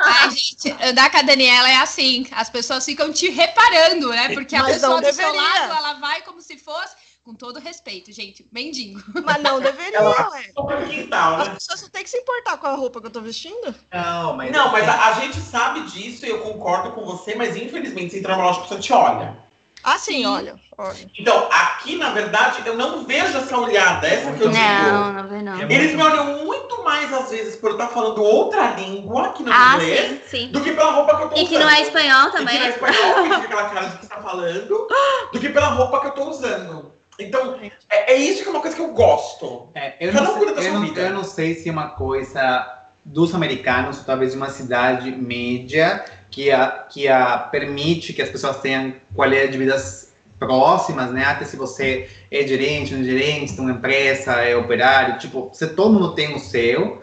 Ai, 0.00 0.30
gente, 0.30 0.74
andar 0.82 1.10
com 1.10 1.18
a 1.18 1.22
Daniela 1.22 1.68
é 1.68 1.76
assim. 1.76 2.26
As 2.32 2.48
pessoas 2.48 2.84
ficam 2.84 3.12
te 3.12 3.28
reparando, 3.28 4.08
né? 4.08 4.30
Porque 4.30 4.56
a 4.56 4.62
Mas 4.62 4.74
pessoa 4.76 5.00
não 5.00 5.08
do 5.08 5.12
seu 5.14 5.34
lado, 5.34 5.72
ela 5.74 5.92
vai 5.94 6.22
como 6.22 6.40
se 6.40 6.56
fosse, 6.58 6.94
com 7.26 7.34
todo 7.34 7.58
respeito, 7.58 8.12
gente, 8.12 8.46
mendigo. 8.52 9.02
Mas 9.24 9.42
não 9.42 9.58
deveria, 9.60 10.00
ué. 10.00 10.44
Quintal, 10.88 11.40
As 11.40 11.48
né? 11.48 11.54
pessoas 11.54 11.82
não 11.82 11.88
têm 11.88 12.04
que 12.04 12.10
se 12.10 12.16
importar 12.18 12.56
com 12.56 12.68
a 12.68 12.76
roupa 12.76 13.00
que 13.00 13.08
eu 13.08 13.10
tô 13.10 13.20
vestindo. 13.20 13.74
Não, 13.92 14.34
mas. 14.36 14.52
Não, 14.52 14.70
mas 14.70 14.88
a, 14.88 15.08
a 15.08 15.12
gente 15.14 15.40
sabe 15.40 15.80
disso 15.82 16.24
e 16.24 16.28
eu 16.30 16.38
concordo 16.38 16.92
com 16.92 17.04
você, 17.04 17.34
mas 17.34 17.56
infelizmente 17.56 18.12
você 18.12 18.20
entra 18.20 18.36
numa 18.36 18.46
loja 18.46 18.60
que 18.62 18.68
você 18.68 18.78
te 18.78 18.92
olha. 18.92 19.36
Ah, 19.82 19.98
sim, 19.98 20.18
Sim. 20.18 20.26
olha. 20.26 20.60
olha. 20.78 21.10
Então, 21.18 21.48
aqui, 21.50 21.96
na 21.96 22.10
verdade, 22.10 22.60
eu 22.66 22.76
não 22.76 23.04
vejo 23.04 23.38
essa 23.38 23.56
olhada, 23.58 24.06
essa 24.06 24.32
que 24.32 24.40
eu 24.42 24.48
digo. 24.48 24.58
Não, 24.58 25.12
não 25.12 25.42
não. 25.42 25.60
É 25.60 25.72
Eles 25.72 25.94
me 25.94 26.02
olham 26.02 26.44
muito 26.44 26.82
mais, 26.84 27.12
às 27.12 27.30
vezes, 27.30 27.56
por 27.56 27.70
eu 27.70 27.76
estar 27.76 27.88
falando 27.88 28.20
outra 28.22 28.70
língua 28.74 29.28
que 29.32 29.42
não 29.44 29.52
Ah, 29.52 29.74
inglês, 29.74 30.22
sim, 30.28 30.46
sim. 30.46 30.48
do 30.52 30.60
que 30.60 30.72
pela 30.72 30.90
roupa 30.92 31.16
que 31.16 31.22
eu 31.24 31.28
tô 31.28 31.36
E 31.36 31.38
usando. 31.40 31.48
que 31.48 31.58
não 31.58 31.70
é 31.70 31.82
espanhol 31.82 32.28
E 32.28 32.30
que 32.30 32.36
também. 32.36 32.58
não 32.58 32.66
é 32.66 32.68
espanhol, 32.70 33.14
que 33.14 33.22
fica 33.22 33.36
aquela 33.44 33.68
cara 33.70 33.86
de 33.86 33.98
que 33.98 34.04
está 34.04 34.16
falando, 34.22 34.88
do 35.32 35.40
que 35.40 35.48
pela 35.50 35.68
roupa 35.68 36.00
que 36.00 36.06
eu 36.06 36.12
tô 36.12 36.30
usando. 36.30 36.95
Então, 37.18 37.58
é, 37.90 38.12
é 38.12 38.16
isso 38.16 38.42
que 38.42 38.48
é 38.48 38.50
uma 38.50 38.60
coisa 38.60 38.76
que 38.76 38.82
eu 38.82 38.92
gosto. 38.92 39.68
É, 39.74 39.94
eu, 40.00 40.12
não 40.12 40.26
sei, 40.26 40.68
eu, 40.68 40.72
não, 40.72 40.80
vida. 40.82 41.00
eu 41.00 41.14
não 41.14 41.24
sei 41.24 41.54
se 41.54 41.68
é 41.68 41.72
uma 41.72 41.90
coisa 41.90 42.86
dos 43.04 43.34
americanos, 43.34 44.04
talvez 44.04 44.32
de 44.32 44.36
uma 44.36 44.50
cidade 44.50 45.10
média, 45.12 46.04
que 46.30 46.50
a, 46.50 46.68
que 46.90 47.08
a 47.08 47.38
permite 47.38 48.12
que 48.12 48.20
as 48.20 48.28
pessoas 48.28 48.60
tenham 48.60 48.94
qualidade 49.14 49.52
de 49.52 49.58
vidas 49.58 50.14
próximas, 50.38 51.10
né? 51.10 51.24
Até 51.24 51.44
se 51.44 51.56
você 51.56 52.08
é 52.30 52.46
gerente, 52.46 52.92
não 52.92 53.00
é 53.00 53.04
gerente, 53.04 53.54
tem 53.54 53.64
uma 53.64 53.72
empresa, 53.72 54.32
é 54.32 54.56
operário, 54.56 55.18
tipo, 55.18 55.50
se 55.54 55.66
todo 55.68 55.94
mundo 55.94 56.14
tem 56.14 56.34
o 56.34 56.38
seu, 56.38 57.02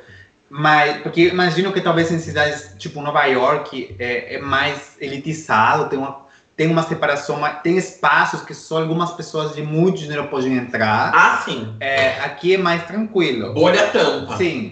mas 0.49 1.01
porque 1.01 1.30
imagino 1.30 1.74
que 1.74 1.82
talvez 1.82 2.11
em 2.11 2.20
cidades 2.20 2.76
tipo 2.78 3.01
Nova 3.01 3.26
York 3.26 3.95
é, 3.97 4.36
é 4.36 4.39
mais 4.39 4.97
elitizado, 5.01 5.89
tem 5.89 5.97
uma 5.97 6.22
tem 6.56 6.68
uma 6.70 6.84
separação, 6.84 7.38
mas 7.39 7.62
tem 7.62 7.78
espaços 7.78 8.41
que 8.41 8.54
só 8.54 8.80
algumas 8.80 9.12
pessoas 9.14 9.56
de 9.56 9.62
muito 9.64 9.97
dinheiro 9.99 10.28
podem 10.28 10.56
entrar. 10.58 11.12
Ah, 11.16 11.41
sim. 11.43 11.76
É, 11.80 12.20
aqui 12.22 12.56
é 12.56 12.58
mais 12.58 12.84
tranquilo. 12.86 13.54
Bolha 13.54 13.88
tampa. 13.88 14.38
Sim, 14.38 14.72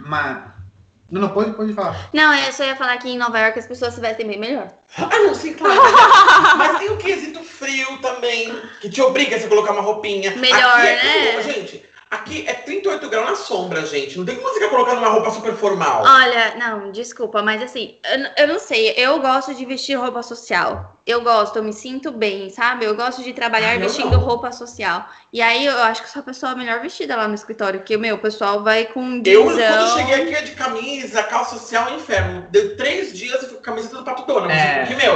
mas. 0.00 0.52
Não, 1.10 1.20
não, 1.20 1.28
pode, 1.28 1.52
pode 1.52 1.74
falar. 1.74 2.08
Não, 2.14 2.32
eu 2.34 2.52
só 2.52 2.64
ia 2.64 2.74
falar 2.74 2.96
que 2.96 3.08
em 3.10 3.18
Nova 3.18 3.38
York 3.38 3.58
as 3.58 3.66
pessoas 3.66 3.92
se 3.92 4.00
vestem 4.00 4.26
bem 4.26 4.38
melhor. 4.38 4.68
Ah, 4.96 5.08
não, 5.18 5.34
sim, 5.34 5.52
claro. 5.52 5.78
Mas, 5.82 6.54
mas 6.56 6.78
tem 6.78 6.90
o 6.90 6.96
quesito 6.96 7.40
frio 7.44 7.98
também, 7.98 8.50
que 8.80 8.88
te 8.88 9.02
obriga 9.02 9.36
a 9.36 9.38
você 9.38 9.46
colocar 9.46 9.72
uma 9.72 9.82
roupinha. 9.82 10.34
Melhor, 10.36 10.78
aqui 10.78 10.86
é 10.86 10.94
né? 10.94 11.32
tudo- 11.32 11.52
gente, 11.52 11.84
aqui 12.12 12.44
é 12.46 12.52
38 12.52 13.08
graus 13.08 13.30
na 13.30 13.36
sombra, 13.36 13.84
gente. 13.86 14.18
Não 14.18 14.24
tem 14.24 14.36
como 14.36 14.48
você 14.48 14.54
ficar 14.60 14.68
colocando 14.70 14.98
uma 14.98 15.08
roupa 15.08 15.30
super 15.30 15.54
formal. 15.54 16.02
Olha, 16.04 16.54
não, 16.56 16.92
desculpa, 16.92 17.42
mas 17.42 17.62
assim, 17.62 17.96
eu, 18.04 18.44
eu 18.44 18.48
não 18.48 18.58
sei, 18.60 18.90
eu 18.96 19.18
gosto 19.18 19.54
de 19.54 19.64
vestir 19.64 19.94
roupa 19.98 20.22
social. 20.22 20.98
Eu 21.04 21.20
gosto, 21.22 21.56
eu 21.56 21.64
me 21.64 21.72
sinto 21.72 22.12
bem, 22.12 22.48
sabe? 22.48 22.84
Eu 22.84 22.94
gosto 22.94 23.24
de 23.24 23.32
trabalhar 23.32 23.74
Ah, 23.74 23.78
vestindo 23.78 24.12
não. 24.12 24.20
roupa 24.20 24.52
social. 24.52 25.08
E 25.32 25.42
aí 25.42 25.66
eu 25.66 25.76
acho 25.82 26.00
que 26.02 26.08
sou 26.10 26.20
a 26.20 26.24
pessoa 26.24 26.54
melhor 26.54 26.80
vestida 26.80 27.16
lá 27.16 27.26
no 27.26 27.34
escritório, 27.34 27.80
porque, 27.80 27.96
meu, 27.96 28.14
o 28.14 28.18
pessoal 28.18 28.62
vai 28.62 28.84
com 28.84 29.20
Eu, 29.24 29.44
quando 29.44 29.58
eu 29.58 29.88
cheguei 29.96 30.14
aqui, 30.14 30.34
é 30.34 30.42
de 30.42 30.52
camisa, 30.52 31.22
calça 31.24 31.56
social, 31.58 31.88
é 31.88 31.94
inferno. 31.94 32.46
Deu 32.50 32.76
três 32.76 33.12
dias 33.12 33.42
e 33.42 33.46
fui 33.46 33.56
com 33.56 33.62
camiseta 33.62 33.96
do 33.96 34.04
Pato 34.04 34.24
Donald. 34.26 34.52
É. 34.52 34.84
Porque, 34.86 34.94
meu, 34.94 35.14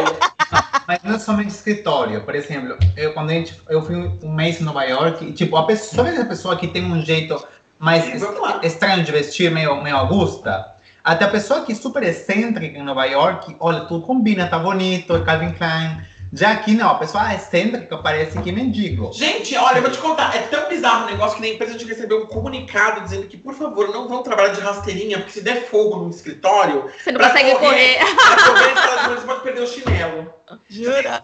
Mas 0.86 1.00
não 1.02 1.14
é 1.14 1.18
somente 1.18 1.50
escritório. 1.50 2.20
Por 2.22 2.34
exemplo, 2.34 2.76
eu, 2.96 3.12
quando 3.12 3.30
a 3.30 3.32
gente, 3.34 3.60
eu 3.68 3.82
fui 3.82 3.96
um 3.96 4.32
mês 4.32 4.60
em 4.60 4.64
Nova 4.64 4.84
York, 4.84 5.24
e, 5.24 5.32
tipo, 5.32 5.56
a 5.56 5.66
pessoa, 5.66 6.08
a 6.08 6.24
pessoa 6.24 6.56
que 6.56 6.68
tem 6.68 6.84
um 6.84 7.02
jeito 7.02 7.44
mais 7.78 8.22
lá. 8.22 8.60
estranho 8.62 9.04
de 9.04 9.12
vestir, 9.12 9.50
meio, 9.50 9.82
meio 9.82 9.96
Augusta? 9.96 10.74
Até 11.02 11.24
a 11.24 11.28
pessoa 11.28 11.64
que 11.64 11.72
é 11.72 11.74
super 11.74 12.02
excêntrica 12.02 12.78
em 12.78 12.82
Nova 12.82 13.04
York, 13.04 13.56
olha, 13.60 13.80
tudo 13.82 14.04
combina, 14.04 14.48
tá 14.48 14.58
bonito, 14.58 15.14
é 15.14 15.20
Calvin 15.20 15.52
Klein. 15.52 16.02
Já 16.32 16.50
aqui 16.52 16.72
não, 16.74 16.90
a 16.90 16.94
pessoa 16.96 17.32
é 17.32 17.36
excêntrica, 17.36 17.96
parece 17.98 18.40
que 18.42 18.50
mendigo. 18.52 19.12
Gente, 19.12 19.56
olha, 19.56 19.78
eu 19.78 19.82
vou 19.82 19.90
te 19.90 19.98
contar, 19.98 20.34
é 20.34 20.40
tão 20.42 20.68
bizarro 20.68 21.04
o 21.04 21.10
negócio 21.10 21.36
que 21.36 21.42
na 21.42 21.48
empresa 21.48 21.74
a 21.74 21.78
gente 21.78 21.88
recebeu 21.88 22.22
um 22.22 22.26
comunicado 22.26 23.00
dizendo 23.02 23.26
que, 23.26 23.36
por 23.36 23.54
favor, 23.54 23.88
não 23.90 24.08
vão 24.08 24.22
trabalhar 24.22 24.52
de 24.52 24.60
rasteirinha, 24.60 25.18
porque 25.18 25.32
se 25.32 25.40
der 25.40 25.68
fogo 25.68 25.96
no 25.96 26.10
escritório, 26.10 26.90
Você 27.02 27.12
não 27.12 27.18
Pra 27.20 27.30
consegue 27.30 27.54
correr. 27.58 27.98
pra 27.98 28.44
correr 28.44 28.72
de 28.74 28.78
aula, 28.80 29.14
você 29.20 29.26
pode 29.26 29.40
perder 29.42 29.60
o 29.62 29.66
chinelo. 29.66 30.34
Jura? 30.68 31.22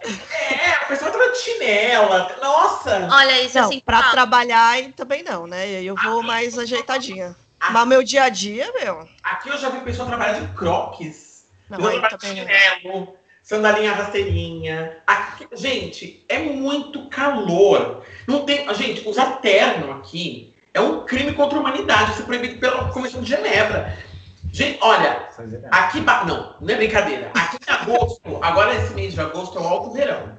É, 0.51 0.69
a 0.71 0.85
pessoa 0.85 1.11
tá 1.11 1.17
de 1.31 1.37
chinela. 1.37 2.35
Nossa! 2.41 3.07
Olha, 3.11 3.41
isso 3.41 3.57
Não, 3.57 3.65
assim. 3.67 3.81
pra 3.85 3.99
ah, 3.99 4.11
trabalhar 4.11 4.77
também 4.95 5.23
não, 5.23 5.47
né? 5.47 5.69
E 5.69 5.75
aí 5.77 5.85
eu 5.87 5.95
vou 5.95 6.23
mais 6.23 6.57
ajeitadinha. 6.57 7.35
Mas 7.71 7.87
meu 7.87 8.03
dia 8.03 8.23
a 8.23 8.29
dia, 8.29 8.71
meu. 8.81 9.07
Aqui 9.23 9.49
eu 9.49 9.57
já 9.57 9.69
vi 9.69 9.79
pessoa 9.81 10.07
trabalhar 10.07 10.39
de 10.39 10.47
croques. 10.53 11.45
Não, 11.69 11.79
eu 11.79 11.87
aí 11.87 11.99
trabalho 11.99 12.17
de 12.17 12.27
chinelo, 12.27 13.15
sandalinha 13.43 13.93
rasteirinha. 13.93 14.97
Aqui- 15.05 15.47
gente, 15.53 16.25
é 16.27 16.39
muito 16.39 17.07
calor. 17.09 18.03
Não 18.27 18.45
tem. 18.45 18.73
Gente, 18.73 19.07
usar 19.07 19.41
terno 19.41 19.91
aqui 19.91 20.55
é 20.73 20.81
um 20.81 21.05
crime 21.05 21.33
contra 21.33 21.57
a 21.57 21.61
humanidade. 21.61 22.13
Isso 22.13 22.23
é 22.23 22.25
proibido 22.25 22.59
pela 22.59 22.91
Convenção 22.91 23.21
de 23.21 23.29
Genebra. 23.29 23.95
Gente, 24.51 24.79
olha, 24.81 25.27
aqui. 25.71 25.99
Não, 25.99 26.55
não 26.61 26.73
é 26.73 26.77
brincadeira. 26.77 27.31
Aqui 27.35 27.57
em 27.67 27.71
agosto, 27.71 28.39
agora 28.41 28.73
esse 28.75 28.93
mês 28.93 29.13
de 29.13 29.19
agosto 29.19 29.57
é 29.57 29.61
o 29.61 29.67
alto 29.67 29.91
verão. 29.91 30.37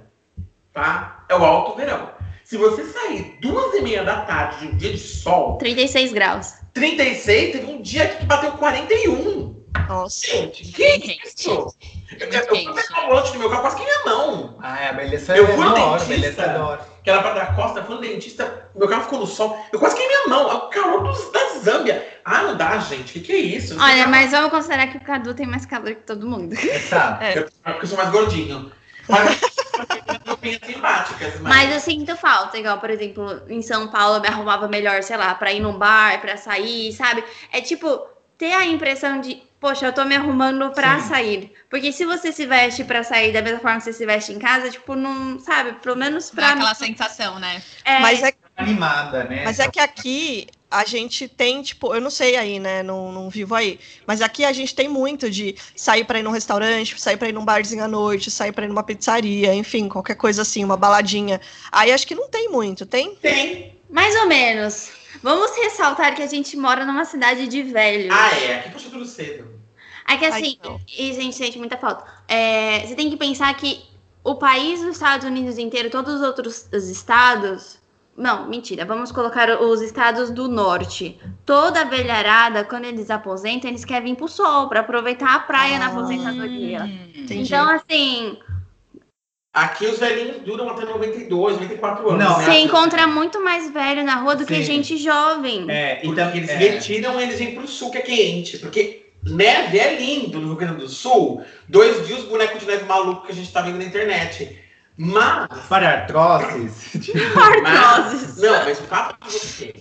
Tá? 0.72 1.24
É 1.28 1.36
o 1.36 1.44
alto 1.44 1.76
verão. 1.76 2.10
Se 2.42 2.56
você 2.56 2.84
sair 2.84 3.38
duas 3.40 3.74
e 3.74 3.80
meia 3.80 4.04
da 4.04 4.20
tarde 4.22 4.60
de 4.60 4.74
um 4.74 4.76
dia 4.76 4.92
de 4.92 4.98
sol, 4.98 5.56
36 5.58 6.12
graus. 6.12 6.54
36, 6.74 7.52
teve 7.52 7.72
um 7.72 7.80
dia 7.80 8.04
aqui 8.04 8.18
que 8.18 8.26
bateu 8.26 8.52
41. 8.52 9.63
Nossa. 9.88 10.26
Gente, 10.26 10.64
que 10.72 10.82
Gente. 10.82 11.20
isso? 11.24 11.74
Eu, 12.18 12.28
eu, 12.28 12.46
fui 12.46 12.64
pegar 12.64 13.08
o 13.08 13.12
lanche 13.14 13.32
do 13.32 13.38
meu 13.38 13.50
carro, 13.50 13.62
quase 13.62 13.76
que 13.76 13.82
minha 13.82 14.04
mão. 14.04 14.56
Ah, 14.62 14.80
é 14.80 14.88
a 14.88 14.92
beleza 14.92 15.36
Eu 15.36 15.44
é 15.46 15.54
fui 15.54 15.64
no 15.64 15.74
dentista. 15.74 16.08
beleza 16.08 16.42
é. 16.42 16.94
Que 17.02 17.10
era 17.10 17.20
pra 17.20 17.34
dar 17.34 17.54
costa, 17.56 17.82
foi 17.82 17.96
no 17.96 18.00
dentista, 18.00 18.70
meu 18.74 18.88
carro 18.88 19.02
ficou 19.02 19.18
no 19.20 19.26
sol. 19.26 19.58
Eu 19.72 19.78
quase 19.78 19.96
que 19.96 20.06
minha 20.06 20.28
mão. 20.28 20.50
É 20.50 20.54
o 20.54 20.60
calor 20.68 21.02
dos- 21.02 21.30
da 21.32 21.58
Zâmbia. 21.58 22.18
Ah, 22.24 22.42
não 22.42 22.56
dá, 22.56 22.78
gente. 22.78 23.10
O 23.10 23.12
que, 23.14 23.20
que 23.20 23.32
é 23.32 23.36
isso? 23.36 23.76
Olha, 23.78 24.06
mas 24.06 24.30
vamos 24.30 24.50
considerar 24.50 24.86
que 24.86 24.96
o 24.96 25.00
Cadu 25.00 25.34
tem 25.34 25.46
mais 25.46 25.66
calor 25.66 25.88
que 25.94 26.02
todo 26.02 26.26
mundo. 26.26 26.54
Exato. 26.54 27.22
É. 27.22 27.38
Eu, 27.38 27.48
porque 27.64 27.84
eu 27.84 27.88
sou 27.88 27.98
mais 27.98 28.10
gordinho. 28.10 28.72
Mas 29.08 29.40
eu 30.26 30.36
tenho 30.38 30.58
simpáticas, 30.64 31.40
mas. 31.40 31.54
Mas 31.54 31.74
eu 31.74 31.80
sinto 31.80 32.16
falta, 32.16 32.56
igual, 32.56 32.78
por 32.78 32.88
exemplo, 32.88 33.42
em 33.48 33.60
São 33.60 33.88
Paulo 33.88 34.16
eu 34.16 34.20
me 34.22 34.28
arrumava 34.28 34.66
melhor, 34.68 35.02
sei 35.02 35.16
lá, 35.18 35.34
pra 35.34 35.52
ir 35.52 35.60
num 35.60 35.76
bar, 35.76 36.20
pra 36.22 36.38
sair, 36.38 36.92
sabe? 36.94 37.22
É 37.52 37.60
tipo, 37.60 38.00
ter 38.38 38.52
a 38.54 38.64
impressão 38.64 39.20
de, 39.20 39.42
poxa, 39.64 39.86
eu 39.86 39.94
tô 39.94 40.04
me 40.04 40.14
arrumando 40.14 40.70
pra 40.72 41.00
Sim. 41.00 41.08
sair. 41.08 41.52
Porque 41.70 41.90
se 41.90 42.04
você 42.04 42.30
se 42.30 42.44
veste 42.44 42.84
pra 42.84 43.02
sair 43.02 43.32
da 43.32 43.40
mesma 43.40 43.60
forma 43.60 43.78
que 43.78 43.84
você 43.84 43.94
se 43.94 44.04
veste 44.04 44.30
em 44.30 44.38
casa, 44.38 44.70
tipo, 44.70 44.94
não, 44.94 45.40
sabe? 45.40 45.72
Pelo 45.80 45.96
menos 45.96 46.28
Dá 46.28 46.34
pra 46.36 46.50
aquela 46.50 46.68
mim. 46.68 46.74
sensação, 46.74 47.38
né? 47.38 47.62
É, 47.82 47.98
Mas 47.98 48.22
é, 48.22 48.34
Animada, 48.58 49.24
né? 49.24 49.42
mas 49.42 49.58
é 49.58 49.66
que 49.66 49.80
aqui 49.80 50.46
a 50.70 50.84
gente 50.84 51.26
tem, 51.26 51.62
tipo, 51.62 51.94
eu 51.94 52.00
não 52.00 52.10
sei 52.10 52.36
aí, 52.36 52.58
né? 52.58 52.82
Não, 52.82 53.10
não 53.10 53.30
vivo 53.30 53.54
aí. 53.54 53.80
Mas 54.06 54.20
aqui 54.20 54.44
a 54.44 54.52
gente 54.52 54.74
tem 54.74 54.86
muito 54.86 55.30
de 55.30 55.56
sair 55.74 56.04
pra 56.04 56.18
ir 56.18 56.22
num 56.22 56.30
restaurante, 56.30 57.00
sair 57.00 57.16
pra 57.16 57.30
ir 57.30 57.32
num 57.32 57.44
barzinho 57.44 57.82
à 57.82 57.88
noite, 57.88 58.30
sair 58.30 58.52
pra 58.52 58.66
ir 58.66 58.68
numa 58.68 58.82
pizzaria, 58.82 59.54
enfim, 59.54 59.88
qualquer 59.88 60.14
coisa 60.16 60.42
assim, 60.42 60.62
uma 60.62 60.76
baladinha. 60.76 61.40
Aí 61.72 61.90
acho 61.90 62.06
que 62.06 62.14
não 62.14 62.28
tem 62.28 62.50
muito, 62.50 62.84
tem? 62.84 63.14
Tem. 63.16 63.73
Mais 63.94 64.14
ou 64.16 64.26
menos. 64.26 64.90
Vamos 65.22 65.56
ressaltar 65.56 66.14
que 66.14 66.22
a 66.22 66.26
gente 66.26 66.56
mora 66.56 66.84
numa 66.84 67.04
cidade 67.04 67.46
de 67.46 67.62
velhos. 67.62 68.12
Ah, 68.12 68.30
é. 68.36 68.58
Aqui 68.58 68.70
puxa 68.72 68.90
tudo 68.90 69.06
cedo. 69.06 69.48
É 70.06 70.16
que 70.16 70.24
Ai, 70.26 70.30
assim, 70.32 70.58
não. 70.62 70.78
e 70.98 71.10
a 71.10 71.14
gente 71.14 71.36
sente 71.36 71.56
muita 71.58 71.78
falta. 71.78 72.04
É, 72.28 72.80
você 72.86 72.94
tem 72.94 73.08
que 73.08 73.16
pensar 73.16 73.54
que 73.54 73.82
o 74.22 74.34
país 74.34 74.80
dos 74.80 74.96
Estados 74.96 75.24
Unidos 75.26 75.56
inteiro, 75.56 75.88
todos 75.88 76.14
os 76.16 76.22
outros 76.22 76.68
estados. 76.72 77.78
Não, 78.16 78.48
mentira. 78.48 78.84
Vamos 78.84 79.10
colocar 79.10 79.48
os 79.60 79.80
estados 79.80 80.30
do 80.30 80.46
norte. 80.46 81.18
Toda 81.46 81.80
a 81.80 81.84
velharada, 81.84 82.64
quando 82.64 82.84
eles 82.84 83.10
aposentam, 83.10 83.70
eles 83.70 83.84
querem 83.84 84.12
vir 84.12 84.16
pro 84.16 84.28
sol 84.28 84.68
para 84.68 84.80
aproveitar 84.80 85.34
a 85.34 85.40
praia 85.40 85.78
na 85.78 85.86
Ah. 85.86 85.88
aposentadoria. 85.88 86.84
Hum. 86.84 87.10
Entendi. 87.14 87.42
Então, 87.44 87.68
assim, 87.70 88.38
Aqui 89.54 89.86
os 89.86 90.00
velhinhos 90.00 90.42
duram 90.42 90.68
até 90.68 90.84
92, 90.84 91.60
94 91.60 92.10
anos. 92.10 92.24
Não, 92.24 92.38
né? 92.38 92.44
você 92.44 92.58
encontra 92.58 93.06
muito 93.06 93.40
mais 93.40 93.70
velho 93.70 94.02
na 94.02 94.16
rua 94.16 94.34
do 94.34 94.44
que 94.44 94.56
Sim. 94.56 94.62
gente 94.64 94.96
jovem. 94.96 95.70
É, 95.70 96.00
então, 96.02 96.28
eles 96.34 96.50
é, 96.50 96.56
retiram, 96.56 97.20
eles 97.20 97.38
vêm 97.38 97.54
pro 97.54 97.68
sul, 97.68 97.92
que 97.92 97.98
é 97.98 98.00
quente. 98.00 98.58
Porque 98.58 99.12
neve 99.22 99.78
é 99.78 99.94
lindo 99.94 100.40
no 100.40 100.48
Rio 100.48 100.56
Grande 100.56 100.78
do 100.78 100.88
Sul. 100.88 101.44
Dois 101.68 102.04
dias 102.04 102.24
bonecos 102.24 102.58
de 102.58 102.66
neve 102.66 102.84
maluco 102.84 103.26
que 103.26 103.30
a 103.30 103.34
gente 103.34 103.52
tá 103.52 103.60
vendo 103.60 103.78
na 103.78 103.84
internet. 103.84 104.60
Mas. 104.96 105.48
para 105.68 105.88
artroses. 105.88 106.90
mas 107.62 108.36
não, 108.36 108.64
mas 108.64 108.80
o 108.80 108.82
fato 108.82 109.16
de 109.24 109.32
você, 109.32 109.72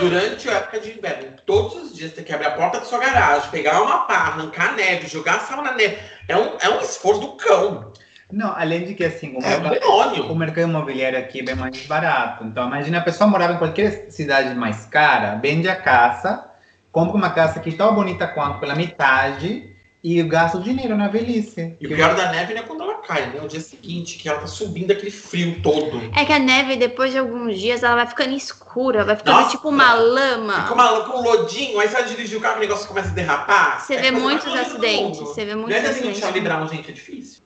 durante 0.00 0.48
a 0.48 0.54
época 0.54 0.80
de 0.80 0.96
inverno, 0.96 1.32
todos 1.44 1.74
os 1.82 1.94
dias 1.94 2.12
ter 2.12 2.22
que 2.22 2.32
abrir 2.32 2.46
a 2.46 2.52
porta 2.52 2.78
da 2.78 2.86
sua 2.86 2.98
garagem, 2.98 3.50
pegar 3.50 3.82
uma 3.82 4.06
pá, 4.06 4.14
arrancar 4.14 4.70
a 4.70 4.72
neve, 4.72 5.06
jogar 5.06 5.40
sal 5.40 5.62
na 5.62 5.74
neve, 5.74 5.98
é 6.28 6.36
um, 6.36 6.56
é 6.60 6.70
um 6.70 6.80
esforço 6.80 7.20
do 7.20 7.32
cão. 7.32 7.92
Não, 8.30 8.54
além 8.54 8.84
de 8.84 8.94
que 8.94 9.04
assim, 9.04 9.34
o 9.36 9.42
É 9.42 9.58
mercado, 9.58 10.32
o 10.32 10.34
mercado 10.36 10.68
imobiliário 10.68 11.18
aqui 11.18 11.40
é 11.40 11.42
bem 11.42 11.54
mais 11.54 11.86
barato. 11.86 12.44
Então, 12.44 12.66
imagina 12.66 12.98
a 12.98 13.02
pessoa 13.02 13.28
morava 13.28 13.54
em 13.54 13.58
qualquer 13.58 14.10
cidade 14.10 14.54
mais 14.54 14.84
cara, 14.84 15.36
vende 15.36 15.68
a 15.68 15.76
casa, 15.76 16.44
compra 16.92 17.16
uma 17.16 17.30
casa 17.30 17.60
que 17.60 17.72
tão 17.72 17.94
bonita 17.94 18.26
quanto 18.26 18.60
pela 18.60 18.74
metade 18.74 19.74
e 20.02 20.22
gasta 20.22 20.58
o 20.58 20.62
dinheiro 20.62 20.96
na 20.96 21.08
velhice. 21.08 21.76
E 21.80 21.86
o 21.86 21.88
pior 21.88 22.14
da 22.14 22.30
neve 22.30 22.54
não 22.54 22.60
é 22.60 22.64
quando 22.64 22.82
ela 22.82 22.94
cai, 22.98 23.30
né? 23.30 23.40
O 23.42 23.48
dia 23.48 23.60
seguinte, 23.60 24.18
que 24.18 24.28
ela 24.28 24.38
tá 24.40 24.46
subindo 24.46 24.92
aquele 24.92 25.10
frio 25.10 25.60
todo. 25.60 26.00
É 26.16 26.24
que 26.24 26.32
a 26.32 26.38
neve, 26.38 26.76
depois 26.76 27.10
de 27.10 27.18
alguns 27.18 27.58
dias, 27.58 27.82
ela 27.82 27.96
vai 27.96 28.06
ficando 28.06 28.34
escura, 28.34 29.04
vai 29.04 29.16
ficando 29.16 29.40
Nossa. 29.40 29.50
tipo 29.50 29.68
uma 29.68 29.94
lama. 29.94 30.62
Fica 30.62 30.74
uma, 30.74 31.00
com 31.00 31.18
um 31.18 31.22
lodinho, 31.22 31.80
aí 31.80 31.88
você 31.88 31.94
vai 31.94 32.04
dirigir 32.04 32.38
o 32.38 32.40
carro, 32.40 32.58
o 32.58 32.60
negócio 32.60 32.86
começa 32.86 33.08
a 33.08 33.12
derrapar. 33.12 33.80
Você 33.80 33.94
É 33.94 34.02
vê 34.02 34.10
muitos 34.12 34.54
acidentes. 34.54 35.18
Você 35.18 35.44
vê 35.44 35.54
Não 35.54 35.62
muitos 35.62 35.76
é 35.76 35.80
assim, 35.80 35.90
acidentes. 35.90 36.20
Charlie 36.20 36.40
Brown, 36.42 36.68
gente, 36.68 36.90
é 36.90 36.92
difícil. 36.92 37.37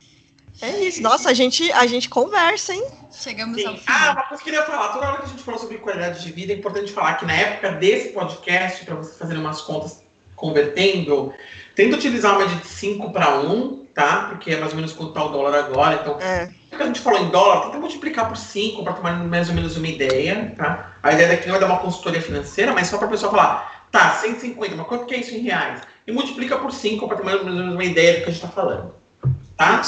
É 0.62 0.78
isso. 0.84 1.02
Nossa, 1.02 1.28
a 1.28 1.34
gente, 1.34 1.70
a 1.72 1.84
gente 1.86 2.08
conversa, 2.08 2.72
hein? 2.72 2.86
Chegamos 3.10 3.58
ao 3.64 3.72
Sim. 3.72 3.78
fim. 3.78 3.84
Ah, 3.88 4.12
uma 4.12 4.22
coisa 4.22 4.42
que 4.42 4.48
eu 4.50 4.54
queria 4.54 4.62
falar. 4.62 4.92
Toda 4.92 5.08
hora 5.08 5.16
que 5.18 5.24
a 5.24 5.28
gente 5.28 5.42
falou 5.42 5.58
sobre 5.58 5.78
qualidade 5.78 6.22
de 6.22 6.30
vida, 6.32 6.52
é 6.52 6.56
importante 6.56 6.92
falar 6.92 7.14
que 7.14 7.26
na 7.26 7.34
época 7.34 7.72
desse 7.72 8.10
podcast, 8.10 8.84
para 8.84 8.94
você 8.94 9.18
fazer 9.18 9.36
umas 9.36 9.60
contas 9.62 10.00
convertendo, 10.36 11.34
tenta 11.74 11.96
utilizar 11.96 12.36
uma 12.36 12.46
de 12.46 12.64
5 12.66 13.10
para 13.12 13.40
1, 13.40 13.86
tá? 13.92 14.26
Porque 14.28 14.52
é 14.52 14.56
mais 14.56 14.70
ou 14.70 14.76
menos 14.76 14.92
quanto 14.92 15.12
tá 15.12 15.24
o 15.24 15.28
dólar 15.30 15.58
agora. 15.58 15.98
Então, 16.00 16.18
É. 16.20 16.48
a 16.70 16.86
gente 16.86 17.00
falou 17.00 17.20
em 17.20 17.28
dólar, 17.30 17.62
tenta 17.66 17.78
multiplicar 17.78 18.28
por 18.28 18.36
5 18.36 18.84
para 18.84 18.92
tomar 18.92 19.14
mais 19.24 19.48
ou 19.48 19.56
menos 19.56 19.76
uma 19.76 19.88
ideia, 19.88 20.54
tá? 20.56 20.92
A 21.02 21.12
ideia 21.12 21.28
daqui 21.28 21.48
não 21.48 21.56
é 21.56 21.58
dar 21.58 21.66
uma 21.66 21.80
consultoria 21.80 22.22
financeira, 22.22 22.72
mas 22.72 22.86
só 22.86 22.98
para 22.98 23.08
a 23.08 23.10
pessoa 23.10 23.30
falar, 23.32 23.86
tá, 23.90 24.12
150, 24.12 24.76
mas 24.76 24.86
quanto 24.86 25.06
que 25.06 25.14
é 25.14 25.18
isso 25.18 25.34
em 25.34 25.40
reais? 25.40 25.80
E 26.06 26.12
multiplica 26.12 26.56
por 26.56 26.72
5 26.72 27.06
para 27.08 27.16
ter 27.16 27.24
mais 27.24 27.40
ou 27.40 27.46
menos 27.46 27.74
uma 27.74 27.84
ideia 27.84 28.12
do 28.12 28.16
que 28.18 28.30
a 28.30 28.32
gente 28.32 28.44
está 28.44 28.48
falando, 28.48 28.94
tá? 29.56 29.82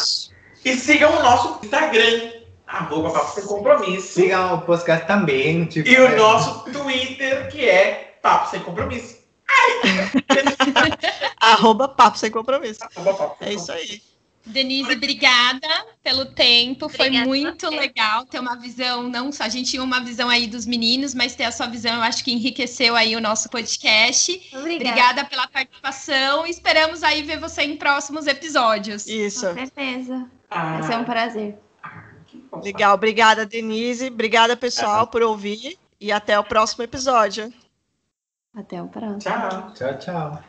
E 0.65 0.77
sigam 0.77 1.19
o 1.19 1.23
nosso 1.23 1.65
Instagram, 1.65 2.33
arroba 2.67 3.11
Papo 3.11 3.35
Sem 3.35 3.45
Compromisso. 3.45 4.15
Sigam 4.15 4.55
o 4.55 4.61
podcast 4.62 5.07
também. 5.07 5.67
Tipo, 5.67 5.89
E 5.89 5.99
o 5.99 6.07
é, 6.07 6.17
nosso 6.17 6.65
Twitter, 6.71 7.49
que 7.51 7.69
é 7.69 8.19
Papo 8.23 8.51
Sem 8.51 8.61
Compromisso. 8.61 9.25
Arroba 11.39 11.89
papo 11.89 12.19
sem 12.19 12.31
compromisso. 12.31 12.81
Arroba 12.83 13.15
Papo 13.15 13.37
Sem 13.39 13.49
É 13.49 13.55
isso 13.55 13.71
aí. 13.71 14.03
Denise, 14.47 14.93
obrigada 14.93 15.69
pelo 16.03 16.27
tempo. 16.27 16.89
Foi 16.91 17.07
Obrigada 17.07 17.25
a 17.25 17.29
muito 17.29 17.71
legal 17.71 18.27
ter 18.27 18.39
uma 18.39 18.57
visão, 18.57 19.05
não 19.05 19.33
só 19.33 19.45
a 19.45 19.49
gente 19.49 19.71
tinha 19.71 19.83
uma 19.83 20.01
visão 20.01 20.29
aí 20.29 20.47
dos 20.47 20.67
meninos, 20.67 21.15
mas 21.15 21.35
ter 21.35 21.45
a 21.45 21.53
sua 21.53 21.67
visão, 21.67 21.95
eu 21.95 22.03
acho 22.03 22.23
que 22.23 22.31
enriqueceu 22.31 22.95
aí 22.95 23.17
o 23.17 23.23
nosso 23.23 23.49
podcast. 23.49 24.33
Obrigada. 24.53 24.91
Obrigada 24.91 25.25
pela 25.25 25.49
participação. 25.49 26.47
Esperamos 26.47 27.03
aí 27.03 27.23
ver 27.23 27.41
você 27.41 27.62
em 27.62 27.77
próximos 27.77 28.27
episódios. 28.27 29.07
Isso. 29.07 29.47
Com 29.47 29.55
certeza. 29.55 30.31
Ah, 30.51 30.73
Vai 30.75 30.83
ser 30.83 30.97
um 30.97 31.05
prazer. 31.05 31.59
bom. 32.51 32.61
Legal. 32.61 32.95
Obrigada, 32.95 33.47
Denise. 33.47 34.09
Obrigada, 34.09 34.57
pessoal, 34.57 35.07
por 35.07 35.23
ouvir. 35.23 35.79
E 36.01 36.13
até 36.13 36.39
o 36.39 36.45
próximo 36.45 36.85
episódio. 36.85 37.53
Até 38.55 38.83
o 38.83 38.89
próximo. 38.89 39.21
Tchau. 39.21 39.73
Tchau, 39.75 39.99
tchau. 39.99 40.45